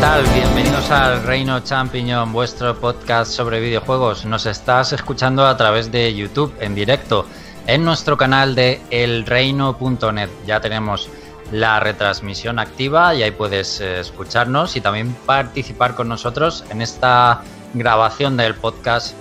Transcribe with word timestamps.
tal? 0.00 0.24
Bienvenidos 0.32 0.90
al 0.90 1.22
Reino 1.24 1.60
Champiñón, 1.60 2.32
vuestro 2.32 2.74
podcast 2.80 3.30
sobre 3.30 3.60
videojuegos. 3.60 4.24
Nos 4.24 4.46
estás 4.46 4.94
escuchando 4.94 5.46
a 5.46 5.58
través 5.58 5.92
de 5.92 6.14
YouTube 6.14 6.54
en 6.58 6.74
directo 6.74 7.26
en 7.66 7.84
nuestro 7.84 8.16
canal 8.16 8.54
de 8.54 8.80
elreino.net. 8.90 10.30
Ya 10.46 10.60
tenemos 10.60 11.10
la 11.52 11.80
retransmisión 11.80 12.58
activa 12.58 13.14
y 13.14 13.22
ahí 13.22 13.30
puedes 13.30 13.82
eh, 13.82 14.00
escucharnos 14.00 14.74
y 14.74 14.80
también 14.80 15.14
participar 15.26 15.94
con 15.94 16.08
nosotros 16.08 16.64
en 16.70 16.80
esta 16.80 17.42
grabación 17.74 18.38
del 18.38 18.54
podcast 18.54 19.14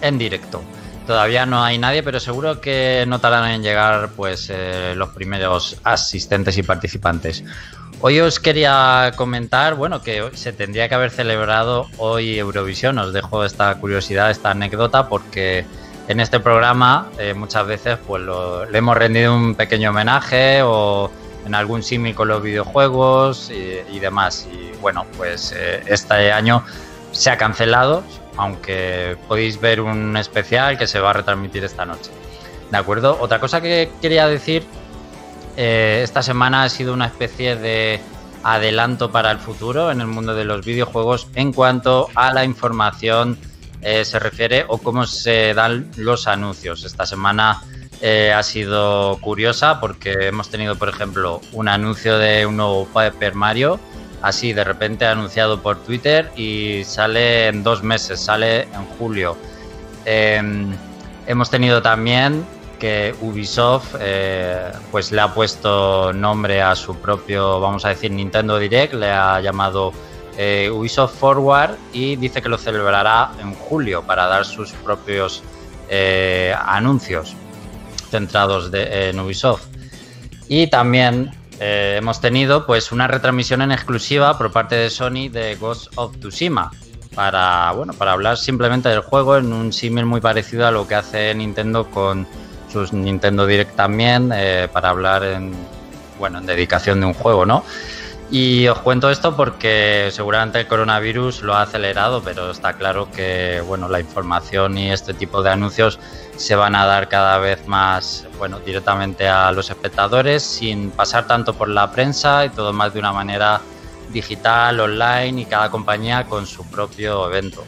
en 0.00 0.16
directo. 0.16 0.62
Todavía 1.06 1.44
no 1.44 1.62
hay 1.62 1.76
nadie, 1.76 2.02
pero 2.02 2.18
seguro 2.18 2.60
que 2.60 3.04
notarán 3.06 3.50
en 3.50 3.62
llegar 3.62 4.10
pues 4.16 4.48
eh, 4.50 4.94
los 4.96 5.10
primeros 5.10 5.78
asistentes 5.84 6.56
y 6.56 6.62
participantes. 6.62 7.44
Hoy 8.00 8.20
os 8.20 8.38
quería 8.38 9.12
comentar, 9.16 9.74
bueno, 9.74 10.02
que 10.02 10.30
se 10.34 10.52
tendría 10.52 10.88
que 10.88 10.94
haber 10.94 11.10
celebrado 11.10 11.88
hoy 11.96 12.38
Eurovisión. 12.38 12.96
Os 12.98 13.12
dejo 13.12 13.44
esta 13.44 13.74
curiosidad, 13.74 14.30
esta 14.30 14.52
anécdota, 14.52 15.08
porque 15.08 15.66
en 16.06 16.20
este 16.20 16.38
programa 16.38 17.10
eh, 17.18 17.34
muchas 17.34 17.66
veces 17.66 17.98
pues 18.06 18.22
le 18.22 18.78
hemos 18.78 18.96
rendido 18.96 19.34
un 19.34 19.56
pequeño 19.56 19.90
homenaje 19.90 20.60
o 20.62 21.10
en 21.44 21.56
algún 21.56 21.82
símil 21.82 22.14
con 22.14 22.28
los 22.28 22.40
videojuegos 22.40 23.50
y, 23.50 23.98
demás. 23.98 24.46
Y 24.52 24.76
bueno, 24.76 25.04
pues 25.16 25.52
eh, 25.56 25.82
este 25.86 26.30
año 26.30 26.64
se 27.10 27.30
ha 27.30 27.36
cancelado, 27.36 28.04
aunque 28.36 29.16
podéis 29.26 29.60
ver 29.60 29.80
un 29.80 30.16
especial 30.16 30.78
que 30.78 30.86
se 30.86 31.00
va 31.00 31.10
a 31.10 31.14
retransmitir 31.14 31.64
esta 31.64 31.84
noche. 31.84 32.12
¿De 32.70 32.76
acuerdo? 32.76 33.18
Otra 33.20 33.40
cosa 33.40 33.60
que 33.60 33.90
quería 34.00 34.28
decir, 34.28 34.62
eh, 35.60 36.02
esta 36.04 36.22
semana 36.22 36.62
ha 36.62 36.68
sido 36.68 36.94
una 36.94 37.06
especie 37.06 37.56
de 37.56 38.00
adelanto 38.44 39.10
para 39.10 39.32
el 39.32 39.38
futuro 39.38 39.90
en 39.90 40.00
el 40.00 40.06
mundo 40.06 40.36
de 40.36 40.44
los 40.44 40.64
videojuegos 40.64 41.26
en 41.34 41.52
cuanto 41.52 42.08
a 42.14 42.32
la 42.32 42.44
información 42.44 43.36
eh, 43.82 44.04
se 44.04 44.20
refiere 44.20 44.64
o 44.68 44.78
cómo 44.78 45.04
se 45.04 45.54
dan 45.54 45.90
los 45.96 46.28
anuncios. 46.28 46.84
Esta 46.84 47.06
semana 47.06 47.60
eh, 48.00 48.32
ha 48.32 48.44
sido 48.44 49.18
curiosa 49.20 49.80
porque 49.80 50.28
hemos 50.28 50.48
tenido, 50.48 50.76
por 50.76 50.90
ejemplo, 50.90 51.40
un 51.52 51.66
anuncio 51.66 52.18
de 52.18 52.46
un 52.46 52.56
nuevo 52.56 52.86
Paper 52.86 53.34
Mario, 53.34 53.80
así 54.22 54.52
de 54.52 54.62
repente 54.62 55.06
anunciado 55.06 55.60
por 55.60 55.82
Twitter 55.82 56.30
y 56.36 56.84
sale 56.84 57.48
en 57.48 57.64
dos 57.64 57.82
meses, 57.82 58.20
sale 58.20 58.62
en 58.62 58.84
julio. 58.96 59.36
Em, 60.04 60.72
hemos 61.26 61.50
tenido 61.50 61.82
también 61.82 62.46
que 62.78 63.14
Ubisoft 63.20 63.96
eh, 64.00 64.72
pues 64.90 65.12
le 65.12 65.20
ha 65.20 65.34
puesto 65.34 66.12
nombre 66.12 66.62
a 66.62 66.74
su 66.74 66.94
propio, 66.96 67.60
vamos 67.60 67.84
a 67.84 67.90
decir, 67.90 68.10
Nintendo 68.10 68.58
Direct, 68.58 68.94
le 68.94 69.10
ha 69.10 69.40
llamado 69.40 69.92
eh, 70.36 70.70
Ubisoft 70.72 71.16
Forward 71.16 71.76
y 71.92 72.16
dice 72.16 72.40
que 72.40 72.48
lo 72.48 72.58
celebrará 72.58 73.32
en 73.40 73.54
julio 73.54 74.02
para 74.02 74.26
dar 74.26 74.44
sus 74.44 74.72
propios 74.72 75.42
anuncios 76.66 77.34
centrados 78.10 78.70
en 78.74 79.18
Ubisoft. 79.18 79.66
Y 80.48 80.66
también 80.66 81.30
eh, 81.60 81.96
hemos 81.98 82.20
tenido 82.20 82.66
pues 82.66 82.92
una 82.92 83.08
retransmisión 83.08 83.62
en 83.62 83.72
exclusiva 83.72 84.38
por 84.38 84.52
parte 84.52 84.76
de 84.76 84.90
Sony 84.90 85.28
de 85.28 85.56
Ghost 85.56 85.88
of 85.96 86.16
Tsushima 86.18 86.70
para 87.16 87.72
bueno 87.72 87.94
para 87.94 88.12
hablar 88.12 88.36
simplemente 88.36 88.88
del 88.88 89.00
juego 89.00 89.36
en 89.36 89.52
un 89.52 89.72
símil 89.72 90.06
muy 90.06 90.20
parecido 90.20 90.68
a 90.68 90.70
lo 90.70 90.86
que 90.86 90.94
hace 90.94 91.34
Nintendo 91.34 91.90
con 91.90 92.28
sus 92.70 92.92
Nintendo 92.92 93.46
Direct 93.46 93.74
también 93.76 94.30
eh, 94.34 94.68
para 94.72 94.90
hablar 94.90 95.24
en 95.24 95.52
bueno 96.18 96.38
en 96.38 96.46
dedicación 96.46 97.00
de 97.00 97.06
un 97.06 97.14
juego, 97.14 97.46
¿no? 97.46 97.64
Y 98.30 98.68
os 98.68 98.78
cuento 98.80 99.08
esto 99.08 99.34
porque 99.34 100.10
seguramente 100.12 100.60
el 100.60 100.66
coronavirus 100.66 101.42
lo 101.42 101.54
ha 101.54 101.62
acelerado, 101.62 102.22
pero 102.22 102.50
está 102.50 102.74
claro 102.74 103.10
que 103.10 103.62
bueno, 103.66 103.88
la 103.88 104.00
información 104.00 104.76
y 104.76 104.92
este 104.92 105.14
tipo 105.14 105.42
de 105.42 105.50
anuncios 105.50 105.98
se 106.36 106.54
van 106.54 106.74
a 106.74 106.84
dar 106.84 107.08
cada 107.08 107.38
vez 107.38 107.66
más 107.66 108.26
bueno, 108.36 108.60
directamente 108.60 109.26
a 109.26 109.50
los 109.52 109.70
espectadores 109.70 110.42
sin 110.42 110.90
pasar 110.90 111.26
tanto 111.26 111.54
por 111.54 111.70
la 111.70 111.90
prensa 111.90 112.44
y 112.44 112.50
todo 112.50 112.74
más 112.74 112.92
de 112.92 112.98
una 112.98 113.12
manera 113.12 113.62
digital, 114.10 114.78
online 114.78 115.40
y 115.40 115.44
cada 115.46 115.70
compañía 115.70 116.24
con 116.26 116.46
su 116.46 116.68
propio 116.68 117.28
evento. 117.28 117.64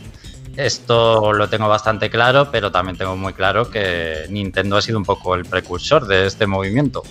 Esto 0.56 1.32
lo 1.32 1.48
tengo 1.48 1.68
bastante 1.68 2.10
claro, 2.10 2.50
pero 2.50 2.70
también 2.70 2.96
tengo 2.96 3.16
muy 3.16 3.32
claro 3.32 3.70
que 3.70 4.26
Nintendo 4.28 4.76
ha 4.76 4.82
sido 4.82 4.98
un 4.98 5.04
poco 5.04 5.34
el 5.34 5.44
precursor 5.44 6.06
de 6.06 6.26
este 6.26 6.46
movimiento. 6.46 7.02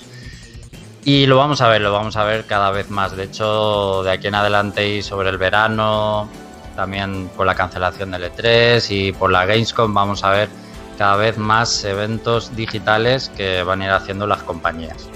Y 1.06 1.26
lo 1.26 1.38
vamos 1.38 1.62
a 1.62 1.70
ver, 1.70 1.82
lo 1.82 1.92
vamos 1.92 2.18
a 2.18 2.24
ver 2.24 2.46
cada 2.46 2.72
vez 2.72 2.90
más. 2.90 3.16
De 3.16 3.24
hecho, 3.24 4.04
de 4.04 4.12
aquí 4.12 4.28
en 4.28 4.36
adelante 4.36 4.88
y 4.88 5.02
sobre 5.02 5.30
el 5.30 5.38
verano, 5.38 6.30
también 6.76 7.30
por 7.36 7.46
la 7.46 7.56
cancelación 7.56 8.12
del 8.12 8.32
E3 8.32 8.86
y 8.90 9.12
por 9.14 9.32
la 9.32 9.46
Gamescom, 9.46 9.94
vamos 9.94 10.24
a 10.24 10.32
ver 10.32 10.50
cada 10.98 11.16
vez 11.16 11.38
más 11.38 11.84
eventos 11.86 12.56
digitales 12.56 13.32
que 13.36 13.64
van 13.64 13.82
a 13.82 13.86
ir 13.86 13.92
haciendo 13.92 14.28
las 14.28 14.44
compañías. 14.44 15.10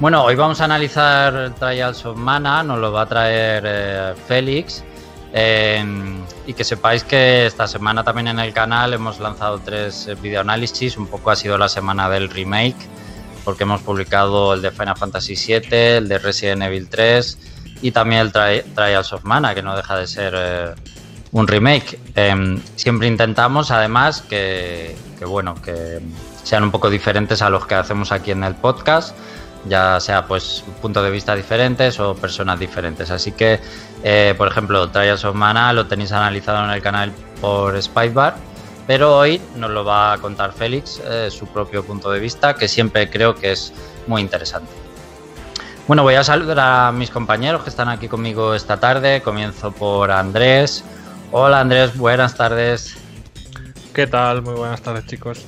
Bueno, 0.00 0.24
hoy 0.24 0.34
vamos 0.34 0.60
a 0.60 0.64
analizar 0.64 1.54
Trials 1.60 2.04
of 2.04 2.16
Mana, 2.16 2.64
nos 2.64 2.78
lo 2.80 2.90
va 2.90 3.02
a 3.02 3.06
traer 3.06 3.62
eh, 3.64 4.14
Félix. 4.26 4.82
Em, 5.34 6.20
y 6.46 6.52
que 6.52 6.62
sepáis 6.62 7.04
que 7.04 7.46
esta 7.46 7.66
semana 7.66 8.04
también 8.04 8.28
en 8.28 8.38
el 8.38 8.52
canal 8.52 8.92
hemos 8.92 9.18
lanzado 9.18 9.58
tres 9.60 10.06
eh, 10.06 10.14
videoanálisis, 10.14 10.98
un 10.98 11.06
poco 11.06 11.30
ha 11.30 11.36
sido 11.36 11.56
la 11.56 11.70
semana 11.70 12.10
del 12.10 12.28
remake, 12.28 12.76
porque 13.44 13.62
hemos 13.62 13.80
publicado 13.80 14.52
el 14.52 14.60
de 14.60 14.70
Final 14.70 14.96
Fantasy 14.96 15.34
VII, 15.34 15.78
el 15.96 16.08
de 16.08 16.18
Resident 16.18 16.62
Evil 16.62 16.88
3 16.88 17.38
y 17.80 17.90
también 17.90 18.20
el 18.20 18.32
Trials 18.32 19.12
of 19.12 19.24
Mana, 19.24 19.54
que 19.54 19.62
no 19.62 19.74
deja 19.74 19.96
de 19.96 20.06
ser 20.06 20.34
eh, 20.36 20.74
un 21.32 21.48
remake. 21.48 21.98
Em, 22.14 22.60
siempre 22.76 23.08
intentamos, 23.08 23.70
además, 23.70 24.22
que, 24.22 24.94
bueno, 25.26 25.54
que 25.62 26.00
sean 26.44 26.62
un 26.62 26.70
poco 26.70 26.90
diferentes 26.90 27.42
a 27.42 27.50
los 27.50 27.66
que 27.66 27.74
hacemos 27.74 28.12
aquí 28.12 28.30
en 28.30 28.44
el 28.44 28.54
podcast, 28.54 29.16
ya 29.66 30.00
sea 30.00 30.26
pues 30.26 30.64
puntos 30.80 31.04
de 31.04 31.10
vista 31.10 31.34
diferentes 31.34 31.98
o 32.00 32.14
personas 32.14 32.58
diferentes. 32.58 33.10
Así 33.10 33.32
que, 33.32 33.60
eh, 34.02 34.34
por 34.36 34.48
ejemplo, 34.48 34.88
Trials 34.90 35.24
of 35.24 35.34
Mana 35.34 35.72
lo 35.72 35.86
tenéis 35.86 36.12
analizado 36.12 36.64
en 36.64 36.70
el 36.70 36.82
canal 36.82 37.12
por 37.40 37.80
Spybar, 37.80 38.34
pero 38.86 39.16
hoy 39.16 39.40
nos 39.56 39.70
lo 39.70 39.84
va 39.84 40.14
a 40.14 40.18
contar 40.18 40.52
Félix, 40.52 41.00
eh, 41.04 41.28
su 41.30 41.46
propio 41.46 41.84
punto 41.84 42.10
de 42.10 42.20
vista, 42.20 42.54
que 42.54 42.68
siempre 42.68 43.08
creo 43.10 43.34
que 43.34 43.52
es 43.52 43.72
muy 44.06 44.20
interesante. 44.20 44.70
Bueno, 45.88 46.04
voy 46.04 46.14
a 46.14 46.24
saludar 46.24 46.60
a 46.60 46.92
mis 46.92 47.10
compañeros 47.10 47.62
que 47.64 47.70
están 47.70 47.88
aquí 47.88 48.08
conmigo 48.08 48.54
esta 48.54 48.78
tarde. 48.78 49.20
Comienzo 49.20 49.72
por 49.72 50.10
Andrés. 50.10 50.84
Hola 51.32 51.60
Andrés, 51.60 51.96
buenas 51.96 52.34
tardes. 52.34 52.96
¿Qué 53.92 54.06
tal? 54.06 54.42
Muy 54.42 54.54
buenas 54.54 54.80
tardes 54.80 55.06
chicos. 55.06 55.44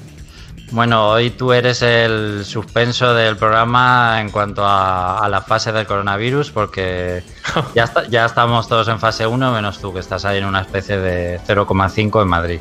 Bueno, 0.74 1.08
hoy 1.08 1.30
tú 1.30 1.52
eres 1.52 1.82
el 1.82 2.44
suspenso 2.44 3.14
del 3.14 3.36
programa 3.36 4.20
en 4.20 4.30
cuanto 4.30 4.64
a, 4.66 5.24
la 5.30 5.40
fase 5.40 5.70
del 5.70 5.86
coronavirus, 5.86 6.50
porque 6.50 7.22
ya, 7.76 7.88
ya 8.10 8.24
estamos 8.24 8.66
todos 8.66 8.88
en 8.88 8.98
fase 8.98 9.24
1, 9.24 9.52
menos 9.52 9.78
tú, 9.78 9.94
que 9.94 10.00
estás 10.00 10.24
ahí 10.24 10.38
en 10.38 10.46
una 10.46 10.62
especie 10.62 10.98
de 10.98 11.38
0,5 11.46 12.22
en 12.22 12.28
Madrid. 12.28 12.60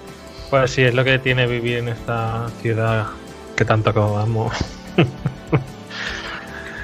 Pues 0.51 0.69
sí, 0.69 0.83
es 0.83 0.93
lo 0.93 1.03
que 1.03 1.17
tiene 1.17 1.47
vivir 1.47 1.79
en 1.79 1.87
esta 1.87 2.45
ciudad 2.61 3.07
que 3.55 3.65
tanto 3.65 3.89
amo. 4.19 4.51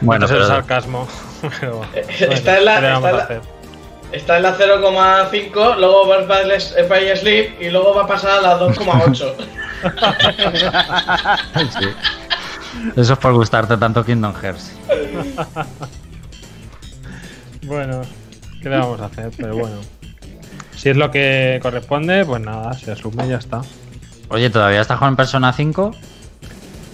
bueno, 0.01 0.25
es 0.25 0.31
el 0.31 0.47
sarcasmo. 0.47 1.07
Pero, 1.59 1.83
está 1.93 2.57
en 2.57 2.65
la, 2.65 2.97
Está 2.97 3.41
en 4.11 4.43
la 4.43 4.57
0,5, 4.57 5.77
luego 5.77 6.07
va 6.07 6.17
a 6.17 7.15
Sleep 7.15 7.61
y 7.61 7.69
luego 7.69 7.93
va 7.93 8.03
a 8.03 8.07
pasar 8.07 8.39
a 8.39 8.41
la 8.41 8.59
2,8. 8.59 9.35
Eso 12.95 13.13
es 13.13 13.19
por 13.19 13.33
gustarte 13.33 13.77
tanto 13.77 14.03
Kingdom 14.03 14.33
Hearts. 14.33 14.71
bueno, 17.63 18.01
¿qué 18.61 18.69
le 18.69 18.77
vamos 18.77 18.99
a 19.01 19.05
hacer? 19.05 19.31
Pero 19.37 19.55
bueno. 19.55 19.77
Si 20.75 20.89
es 20.89 20.97
lo 20.97 21.11
que 21.11 21.59
corresponde, 21.61 22.25
pues 22.25 22.41
nada, 22.41 22.73
se 22.73 22.91
asume 22.91 23.25
y 23.25 23.29
ya 23.29 23.37
está. 23.37 23.61
Oye, 24.29 24.49
¿todavía 24.49 24.81
estás 24.81 24.97
con 24.97 25.15
Persona 25.15 25.51
5? 25.51 25.91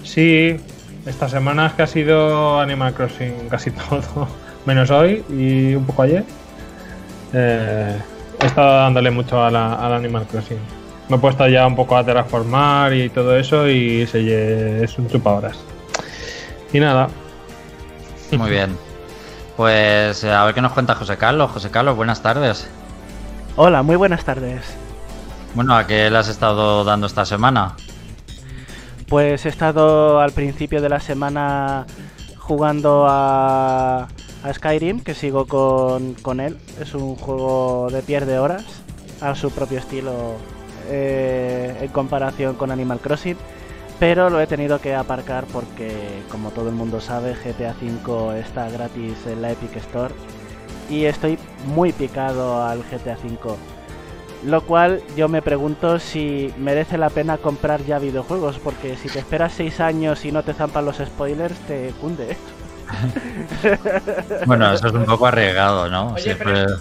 Sí, 0.04 0.58
esta 1.06 1.30
semana 1.30 1.68
es 1.68 1.74
que 1.74 1.84
ha 1.84 1.88
sido 1.88 2.60
Animal 2.60 2.94
Crossing 2.94 3.50
casi 3.50 3.72
todo. 3.72 4.28
Menos 4.66 4.90
hoy 4.90 5.24
y 5.30 5.76
un 5.76 5.86
poco 5.86 6.02
ayer. 6.02 6.24
Eh, 7.38 8.00
he 8.40 8.46
estado 8.46 8.78
dándole 8.78 9.12
mucho 9.12 9.44
a 9.44 9.52
la, 9.52 9.74
al 9.74 9.94
Animal 9.94 10.26
Crossing. 10.26 10.60
Me 11.10 11.18
he 11.18 11.20
puesto 11.20 11.46
ya 11.50 11.68
un 11.68 11.76
poco 11.76 11.98
a 11.98 12.04
terraformar 12.04 12.94
y 12.94 13.10
todo 13.10 13.36
eso 13.36 13.68
y 13.68 14.08
se, 14.08 14.84
es 14.84 14.98
un 14.98 15.10
chupadoras. 15.10 15.58
Y 16.72 16.80
nada. 16.80 17.10
Muy 18.32 18.50
bien. 18.50 18.78
Pues 19.58 20.24
a 20.24 20.46
ver 20.46 20.54
qué 20.54 20.62
nos 20.62 20.72
cuenta 20.72 20.96
José 20.96 21.18
Carlos. 21.18 21.52
José 21.52 21.70
Carlos, 21.70 21.98
buenas 21.98 22.22
tardes. 22.22 22.68
Hola, 23.58 23.84
muy 23.84 23.98
buenas 23.98 24.24
tardes. 24.24 24.62
Bueno, 25.54 25.76
¿a 25.76 25.86
qué 25.86 26.10
le 26.10 26.18
has 26.18 26.30
estado 26.30 26.86
dando 26.86 27.06
esta 27.06 27.26
semana? 27.26 27.76
Pues 29.10 29.46
he 29.46 29.50
estado 29.50 30.22
al 30.22 30.32
principio 30.32 30.82
de 30.82 30.90
la 30.90 31.00
semana 31.02 31.86
jugando 32.38 33.06
a 33.10 34.08
a 34.46 34.54
Skyrim, 34.54 35.00
que 35.00 35.16
sigo 35.16 35.48
con, 35.48 36.14
con 36.22 36.40
él. 36.40 36.58
Es 36.80 36.94
un 36.94 37.16
juego 37.16 37.88
de 37.92 38.02
pierde 38.04 38.38
horas, 38.38 38.64
a 39.20 39.34
su 39.34 39.50
propio 39.50 39.80
estilo 39.80 40.36
eh, 40.88 41.76
en 41.82 41.88
comparación 41.90 42.56
con 42.56 42.70
Animal 42.72 43.00
Crossing. 43.00 43.38
Pero 44.00 44.30
lo 44.30 44.40
he 44.40 44.46
tenido 44.46 44.80
que 44.80 44.94
aparcar 44.94 45.46
porque, 45.46 45.92
como 46.30 46.52
todo 46.52 46.70
el 46.70 46.76
mundo 46.76 47.02
sabe, 47.02 47.34
GTA 47.34 47.74
V 47.82 48.40
está 48.40 48.70
gratis 48.70 49.16
en 49.26 49.42
la 49.42 49.52
Epic 49.52 49.78
Store. 49.78 50.14
Y 50.90 51.06
estoy 51.06 51.40
muy 51.74 51.92
picado 51.92 52.64
al 52.64 52.84
GTA 52.84 53.18
V. 53.24 53.56
Lo 54.44 54.62
cual 54.62 55.02
yo 55.18 55.28
me 55.28 55.42
pregunto 55.42 55.98
si 55.98 56.54
merece 56.60 57.00
la 57.00 57.10
pena 57.10 57.38
comprar 57.38 57.84
ya 57.84 57.98
videojuegos, 57.98 58.60
porque 58.60 58.96
si 58.96 59.10
te 59.10 59.18
esperas 59.18 59.54
6 59.54 59.80
años 59.80 60.24
y 60.24 60.32
no 60.32 60.44
te 60.44 60.54
zampan 60.54 60.86
los 60.86 60.98
spoilers, 60.98 61.58
te 61.62 61.92
cunde. 62.00 62.38
bueno, 64.46 64.74
eso 64.74 64.88
es 64.88 64.94
un 64.94 65.06
poco 65.06 65.28
arriesgado, 65.28 65.90
¿no? 65.90 66.14
Oye, 66.14 66.36
pero 66.36 66.78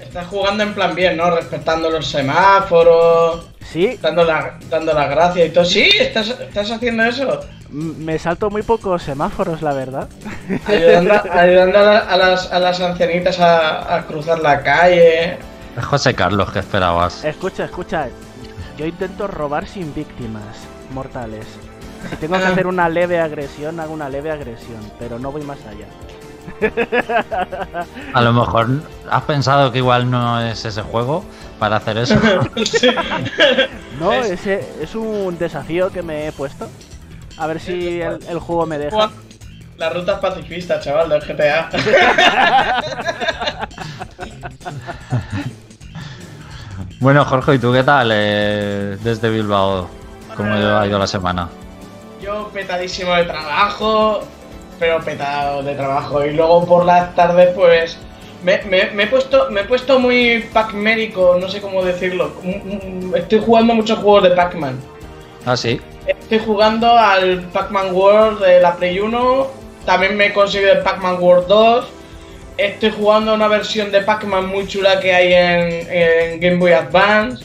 estás 0.00 0.26
jugando 0.28 0.62
en 0.62 0.74
plan 0.74 0.94
bien, 0.94 1.16
¿no? 1.16 1.30
Respetando 1.30 1.90
los 1.90 2.06
semáforos. 2.06 3.46
Sí. 3.64 3.98
Dando 4.00 4.24
la, 4.24 4.58
dando 4.70 4.94
la 4.94 5.06
gracia 5.06 5.44
y 5.44 5.50
todo. 5.50 5.64
Sí, 5.64 5.90
estás, 6.00 6.28
estás 6.28 6.70
haciendo 6.70 7.04
eso. 7.04 7.40
Me 7.70 8.18
salto 8.18 8.48
muy 8.48 8.62
pocos 8.62 9.02
semáforos, 9.02 9.60
la 9.60 9.74
verdad. 9.74 10.08
Ayudando, 10.66 11.12
a, 11.78 12.16
las, 12.16 12.50
a 12.50 12.58
las 12.58 12.80
ancianitas 12.80 13.38
a, 13.40 13.94
a 13.94 14.06
cruzar 14.06 14.38
la 14.38 14.62
calle. 14.62 15.38
Es 15.76 15.84
José 15.84 16.14
Carlos 16.14 16.50
que 16.50 16.60
esperabas. 16.60 17.24
Escucha, 17.24 17.64
escucha. 17.66 18.08
Yo 18.78 18.86
intento 18.86 19.26
robar 19.26 19.68
sin 19.68 19.92
víctimas 19.94 20.56
mortales. 20.94 21.46
Si 22.10 22.16
tengo 22.16 22.38
que 22.38 22.44
hacer 22.44 22.66
una 22.66 22.88
leve 22.88 23.20
agresión, 23.20 23.80
hago 23.80 23.92
una 23.92 24.08
leve 24.08 24.30
agresión, 24.30 24.80
pero 24.98 25.18
no 25.18 25.32
voy 25.32 25.42
más 25.42 25.58
allá. 25.66 25.86
A 28.14 28.20
lo 28.20 28.32
mejor 28.32 28.68
has 29.10 29.22
pensado 29.24 29.70
que 29.72 29.78
igual 29.78 30.10
no 30.10 30.40
es 30.40 30.64
ese 30.64 30.82
juego 30.82 31.24
para 31.58 31.76
hacer 31.76 31.98
eso. 31.98 32.16
No, 33.98 34.12
ese 34.12 34.64
es 34.80 34.94
un 34.94 35.36
desafío 35.38 35.90
que 35.90 36.02
me 36.04 36.28
he 36.28 36.32
puesto. 36.32 36.68
A 37.36 37.48
ver 37.48 37.58
si 37.58 38.00
el, 38.00 38.38
juego 38.38 38.64
me 38.64 38.78
deja. 38.78 39.10
La 39.76 39.90
ruta 39.90 40.20
pacifista, 40.20 40.78
chaval, 40.78 41.08
del 41.08 41.20
GTA. 41.20 41.68
bueno, 47.00 47.24
Jorge, 47.24 47.56
¿y 47.56 47.58
tú 47.58 47.72
qué 47.72 47.82
tal 47.82 48.10
eh, 48.12 48.98
desde 49.02 49.30
Bilbao? 49.30 49.88
¿Cómo 50.36 50.54
ha 50.54 50.86
ido 50.86 50.96
la 50.96 51.08
semana? 51.08 51.48
Yo 52.20 52.50
petadísimo 52.52 53.14
de 53.14 53.24
trabajo, 53.24 54.22
pero 54.78 55.00
petado 55.00 55.62
de 55.62 55.74
trabajo. 55.74 56.24
Y 56.24 56.32
luego 56.32 56.66
por 56.66 56.84
las 56.84 57.14
tardes, 57.14 57.50
pues. 57.54 57.98
Me, 58.42 58.54
he 58.54 59.06
puesto, 59.08 59.50
me 59.50 59.62
he 59.62 59.64
puesto 59.64 59.98
muy 59.98 60.44
pac-mérico, 60.52 61.38
no 61.40 61.48
sé 61.48 61.60
cómo 61.60 61.84
decirlo. 61.84 62.32
Estoy 63.16 63.40
jugando 63.44 63.74
muchos 63.74 63.98
juegos 63.98 64.22
de 64.24 64.30
Pac-Man. 64.30 64.78
Ah, 65.44 65.56
sí. 65.56 65.80
Estoy 66.06 66.38
jugando 66.38 66.88
al 66.96 67.42
Pac-Man 67.52 67.92
World 67.92 68.40
de 68.40 68.60
la 68.60 68.76
Play 68.76 69.00
1. 69.00 69.46
También 69.84 70.16
me 70.16 70.26
he 70.26 70.32
conseguido 70.32 70.72
el 70.72 70.78
Pac-Man 70.80 71.16
World 71.20 71.48
2. 71.48 71.86
Estoy 72.58 72.90
jugando 72.92 73.34
una 73.34 73.48
versión 73.48 73.90
de 73.90 74.02
Pac-Man 74.02 74.46
muy 74.46 74.66
chula 74.68 75.00
que 75.00 75.12
hay 75.12 75.32
en 75.32 76.40
Game 76.40 76.56
Boy 76.56 76.72
Advance. 76.72 77.44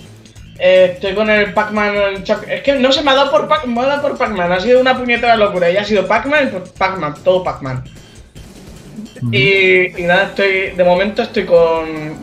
Eh, 0.60 0.92
estoy 0.94 1.16
con 1.16 1.30
el 1.30 1.54
Pac-Man. 1.54 2.24
Es 2.48 2.62
que 2.62 2.74
no 2.74 2.92
se 2.92 3.02
me 3.02 3.12
ha 3.12 3.16
dado 3.16 3.32
por 3.32 3.48
Pac-Man, 3.48 4.02
por 4.02 4.18
Pac-Man. 4.18 4.52
Ha 4.52 4.60
sido 4.60 4.82
una 4.82 4.98
puñetera 4.98 5.36
locura. 5.36 5.70
Y 5.70 5.78
ha 5.78 5.84
sido 5.84 6.08
Pac-Man, 6.08 6.50
pues 6.52 6.70
Pac-Man, 6.72 7.16
todo 7.24 7.44
Pac-Man. 7.44 7.84
y, 9.32 9.90
nada, 10.04 10.24
estoy. 10.24 10.72
De 10.72 10.84
momento 10.84 11.24
estoy 11.24 11.46
con. 11.46 12.18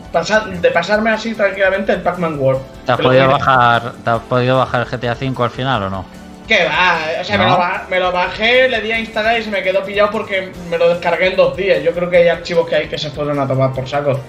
de 0.61 0.71
pasarme 0.71 1.09
así 1.09 1.33
tranquilamente 1.33 1.93
el 1.93 2.01
Pac-Man 2.01 2.39
World. 2.39 2.61
¿Te 2.85 2.93
has, 2.93 2.99
podido 2.99 3.27
bajar, 3.27 3.93
¿Te 4.03 4.09
has 4.09 4.21
podido 4.21 4.57
bajar 4.57 4.81
el 4.81 4.87
GTA 4.87 5.17
V 5.19 5.43
al 5.43 5.49
final 5.49 5.83
o 5.83 5.89
no? 5.89 6.21
¿Qué 6.47 6.65
va? 6.65 6.99
O 7.21 7.23
sea, 7.23 7.85
me, 7.89 7.99
lo 7.99 8.11
bajé, 8.11 8.67
le 8.67 8.81
di 8.81 8.91
a 8.91 8.99
instalar 8.99 9.39
y 9.39 9.43
se 9.43 9.49
me 9.49 9.63
quedó 9.63 9.83
pillado 9.85 10.11
porque 10.11 10.51
me 10.69 10.77
lo 10.77 10.89
descargué 10.89 11.27
en 11.27 11.37
dos 11.37 11.55
días. 11.55 11.81
Yo 11.81 11.93
creo 11.93 12.09
que 12.09 12.17
hay 12.17 12.27
archivos 12.27 12.67
que 12.67 12.75
hay 12.75 12.87
que 12.87 12.97
se 12.97 13.09
fueron 13.09 13.39
a 13.39 13.47
tomar 13.47 13.71
por 13.71 13.87
saco. 13.87 14.19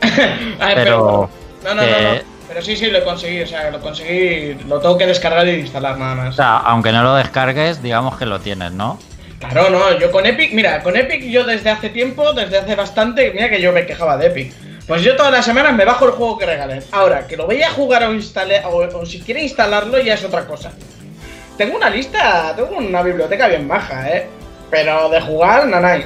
pero, 0.74 1.28
no, 1.64 1.74
no, 1.74 1.82
no. 1.82 2.37
Pero 2.48 2.62
sí, 2.62 2.76
sí, 2.76 2.86
lo 2.86 3.04
conseguí, 3.04 3.42
o 3.42 3.46
sea, 3.46 3.70
lo 3.70 3.78
conseguí, 3.78 4.54
lo 4.66 4.80
tengo 4.80 4.96
que 4.96 5.06
descargar 5.06 5.46
y 5.46 5.60
instalar 5.60 5.98
nada 5.98 6.14
más. 6.14 6.28
O 6.30 6.32
sea, 6.32 6.56
aunque 6.56 6.92
no 6.92 7.02
lo 7.02 7.14
descargues, 7.14 7.82
digamos 7.82 8.16
que 8.16 8.24
lo 8.24 8.40
tienes, 8.40 8.72
¿no? 8.72 8.98
Claro, 9.38 9.70
no, 9.70 9.98
yo 9.98 10.10
con 10.10 10.26
Epic, 10.26 10.52
mira, 10.52 10.82
con 10.82 10.96
Epic 10.96 11.22
yo 11.24 11.44
desde 11.44 11.70
hace 11.70 11.90
tiempo, 11.90 12.32
desde 12.32 12.58
hace 12.58 12.74
bastante, 12.74 13.30
mira 13.32 13.50
que 13.50 13.60
yo 13.60 13.72
me 13.72 13.86
quejaba 13.86 14.16
de 14.16 14.28
Epic. 14.28 14.52
Pues 14.86 15.02
yo 15.02 15.14
todas 15.16 15.30
las 15.30 15.44
semanas 15.44 15.74
me 15.74 15.84
bajo 15.84 16.06
el 16.06 16.12
juego 16.12 16.38
que 16.38 16.46
regalen. 16.46 16.82
Ahora, 16.92 17.26
que 17.26 17.36
lo 17.36 17.44
voy 17.44 17.62
a 17.62 17.70
jugar 17.70 18.04
o, 18.04 18.14
instale, 18.14 18.62
o, 18.64 19.04
si 19.04 19.20
quiere 19.20 19.42
instalarlo 19.42 19.98
ya 19.98 20.14
es 20.14 20.24
otra 20.24 20.46
cosa. 20.46 20.72
Tengo 21.58 21.76
una 21.76 21.90
lista, 21.90 22.54
tengo 22.56 22.78
una 22.78 23.02
biblioteca 23.02 23.48
bien 23.48 23.68
baja, 23.68 24.08
¿eh? 24.08 24.26
Pero 24.70 25.10
de 25.10 25.20
jugar, 25.20 25.66
nanay. 25.66 26.02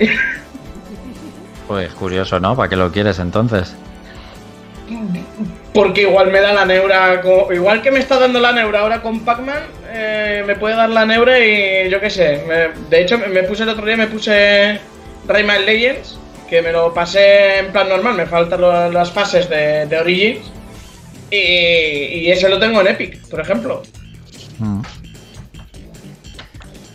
Pues 1.69 1.93
curioso, 1.95 2.41
¿no? 2.41 2.57
¿Para 2.57 2.69
qué 2.69 2.77
lo 2.77 2.91
quieres 2.91 3.21
entonces? 3.21 3.77
Porque 5.73 6.03
igual 6.03 6.31
me 6.31 6.41
da 6.41 6.53
la 6.53 6.67
neura, 6.67 7.23
igual 7.51 7.81
que 7.81 7.91
me 7.91 7.99
está 7.99 8.19
dando 8.19 8.41
la 8.41 8.53
neura 8.53 8.81
ahora 8.81 9.01
con 9.01 9.21
Pac-Man, 9.21 9.63
eh, 9.89 10.45
me 10.47 10.55
puede 10.57 10.77
dar 10.77 10.91
la 10.91 11.07
neura 11.07 11.39
y 11.39 11.89
yo 11.89 11.99
qué 11.99 12.11
sé. 12.11 12.43
de 12.91 13.01
hecho, 13.01 13.19
me 13.19 13.43
puse 13.45 13.63
el 13.63 13.71
otro 13.71 13.87
día, 13.87 13.97
me 13.97 14.07
puse 14.07 14.79
Rayman 15.27 15.65
Legends, 15.65 16.19
que 16.49 16.61
me 16.61 16.73
lo 16.73 16.93
pasé 16.93 17.61
en 17.61 17.73
plan 17.73 17.89
normal, 17.89 18.15
me 18.15 18.27
faltan 18.27 18.61
las 18.93 19.11
fases 19.11 19.49
de, 19.49 19.99
Origins. 19.99 20.53
Y, 21.31 22.31
ese 22.31 22.51
lo 22.51 22.59
tengo 22.59 22.83
en 22.83 22.89
Epic, 22.89 23.27
por 23.29 23.41
ejemplo. 23.41 23.83
Mm. 24.59 24.83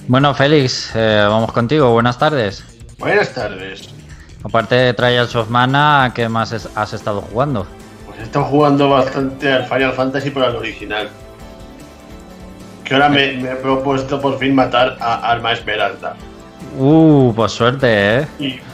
Bueno, 0.07 0.35
Félix, 0.35 0.91
eh, 0.95 1.25
vamos 1.27 1.51
contigo. 1.51 1.91
Buenas 1.91 2.19
tardes. 2.19 2.63
Buenas 2.99 3.33
tardes. 3.33 3.89
Aparte 4.43 4.75
de 4.75 4.93
Trials 4.93 5.35
of 5.35 5.49
Mana, 5.49 6.11
¿qué 6.13 6.29
más 6.29 6.53
has 6.53 6.93
estado 6.93 7.21
jugando? 7.21 7.67
He 8.19 8.23
estado 8.23 8.45
jugando 8.45 8.89
bastante 8.89 9.51
al 9.51 9.65
Final 9.65 9.93
Fantasy 9.93 10.31
por 10.31 10.43
el 10.43 10.55
original. 10.55 11.09
Que 12.83 12.93
ahora 12.93 13.09
me, 13.09 13.31
he 13.31 13.55
propuesto 13.57 14.19
por 14.19 14.39
fin 14.39 14.55
matar 14.55 14.97
a 14.99 15.31
Alma 15.31 15.53
Esmeralda. 15.53 16.15
Uh, 16.77 17.33
pues 17.35 17.51
suerte, 17.51 18.19
¿eh? 18.19 18.27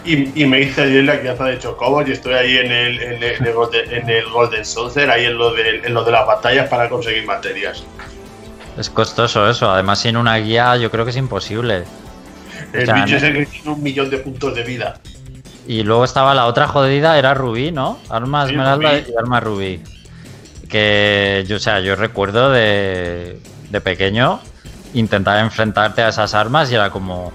Y, 0.06 0.46
me 0.46 0.62
hice 0.62 0.84
ayer 0.84 1.04
la 1.04 1.20
crianza 1.20 1.46
de 1.46 1.60
Chocobos 1.60 2.08
y 2.08 2.12
estoy 2.12 2.34
ahí 2.34 2.58
en 2.58 2.72
el, 2.72 3.02
en 3.02 4.10
el, 4.10 4.30
Golden, 4.30 4.66
Saucer, 4.66 5.10
ahí 5.10 5.26
en 5.26 5.38
lo, 5.38 5.54
de, 5.54 5.82
en 5.86 5.94
lo 5.94 6.04
de 6.04 6.12
las 6.12 6.26
batallas 6.26 6.68
para 6.70 6.90
conseguir 6.90 7.26
materias. 7.26 7.84
Es 8.78 8.90
costoso 8.90 9.50
eso, 9.50 9.70
además 9.70 10.00
sin 10.00 10.18
una 10.18 10.36
guía 10.38 10.76
yo 10.78 10.90
creo 10.90 11.06
que 11.06 11.12
es 11.12 11.18
imposible. 11.18 11.84
El 12.74 12.92
bicho 12.92 13.18
es 13.18 13.24
el 13.24 13.34
que 13.36 13.46
tiene 13.46 13.70
un 13.70 13.84
millón 13.84 14.10
de 14.10 14.18
puntos 14.18 14.56
de 14.56 14.64
vida. 14.64 14.96
Y 15.66 15.84
luego 15.84 16.04
estaba 16.04 16.34
la 16.34 16.46
otra 16.46 16.68
jodida, 16.68 17.18
era 17.18 17.34
Rubí, 17.34 17.72
¿no? 17.72 18.00
Arma 18.10 18.46
Esmeralda 18.46 19.00
y 19.00 19.06
Arma 19.18 19.40
Rubí. 19.40 19.82
Que 20.70 21.46
yo, 21.48 21.58
o 21.58 21.60
sea, 21.60 21.80
yo 21.80 21.96
recuerdo 21.96 22.52
de, 22.52 23.40
de 23.70 23.82
pequeño 23.82 24.42
intentar 24.94 25.40
enfrentarte 25.40 26.02
a 26.02 26.10
esas 26.10 26.34
armas 26.34 26.72
y 26.72 26.76
era 26.76 26.90
como, 26.90 27.32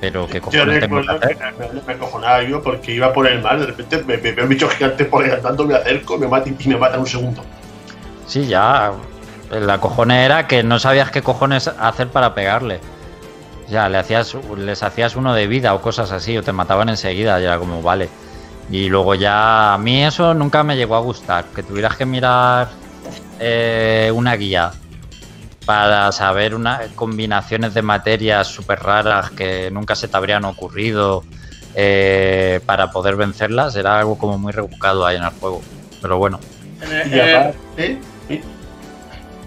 pero 0.00 0.26
qué 0.26 0.40
cojones 0.40 0.80
tengo 0.80 1.02
que 1.02 1.10
hacer. 1.10 1.38
Me, 1.58 1.80
me 1.86 1.98
cojonaba 1.98 2.42
yo 2.42 2.62
porque 2.62 2.92
iba 2.92 3.12
por 3.12 3.26
el 3.26 3.42
mar, 3.42 3.58
de 3.60 3.66
repente 3.66 4.02
me, 4.04 4.16
veo 4.16 4.44
un 4.44 4.48
bicho 4.48 4.68
gigante 4.68 5.04
por 5.04 5.24
ahí 5.24 5.30
andando, 5.30 5.64
me 5.64 5.74
acerco 5.74 6.18
me 6.18 6.26
mata, 6.26 6.48
y 6.48 6.68
me 6.68 6.76
mata 6.76 6.94
en 6.94 7.00
un 7.00 7.06
segundo. 7.06 7.42
Sí, 8.26 8.46
ya. 8.46 8.92
La 9.50 9.78
cojone 9.78 10.24
era 10.24 10.46
que 10.46 10.62
no 10.62 10.78
sabías 10.78 11.10
qué 11.10 11.22
cojones 11.22 11.68
hacer 11.68 12.08
para 12.08 12.34
pegarle. 12.34 12.80
Ya, 13.70 13.88
le 13.88 13.98
hacías, 13.98 14.36
les 14.56 14.82
hacías 14.82 15.16
uno 15.16 15.34
de 15.34 15.46
vida 15.46 15.74
o 15.74 15.80
cosas 15.80 16.10
así, 16.12 16.36
o 16.36 16.42
te 16.42 16.52
mataban 16.52 16.88
enseguida, 16.88 17.38
ya 17.40 17.58
como, 17.58 17.82
vale. 17.82 18.08
Y 18.70 18.88
luego 18.88 19.14
ya, 19.14 19.74
a 19.74 19.78
mí 19.78 20.04
eso 20.04 20.34
nunca 20.34 20.62
me 20.62 20.76
llegó 20.76 20.96
a 20.96 21.00
gustar, 21.00 21.46
que 21.54 21.62
tuvieras 21.62 21.96
que 21.96 22.06
mirar 22.06 22.68
eh, 23.38 24.12
una 24.14 24.36
guía 24.36 24.72
para 25.64 26.10
saber 26.12 26.54
una, 26.54 26.80
combinaciones 26.94 27.74
de 27.74 27.82
materias 27.82 28.46
súper 28.48 28.80
raras 28.80 29.30
que 29.30 29.70
nunca 29.70 29.94
se 29.94 30.08
te 30.08 30.16
habrían 30.16 30.44
ocurrido 30.44 31.24
eh, 31.74 32.60
para 32.66 32.90
poder 32.90 33.16
vencerlas, 33.16 33.76
era 33.76 33.98
algo 33.98 34.18
como 34.18 34.38
muy 34.38 34.52
rebuscado 34.52 35.06
ahí 35.06 35.16
en 35.16 35.24
el 35.24 35.30
juego. 35.30 35.62
Pero 36.00 36.18
bueno. 36.18 36.40
Y 38.28 38.40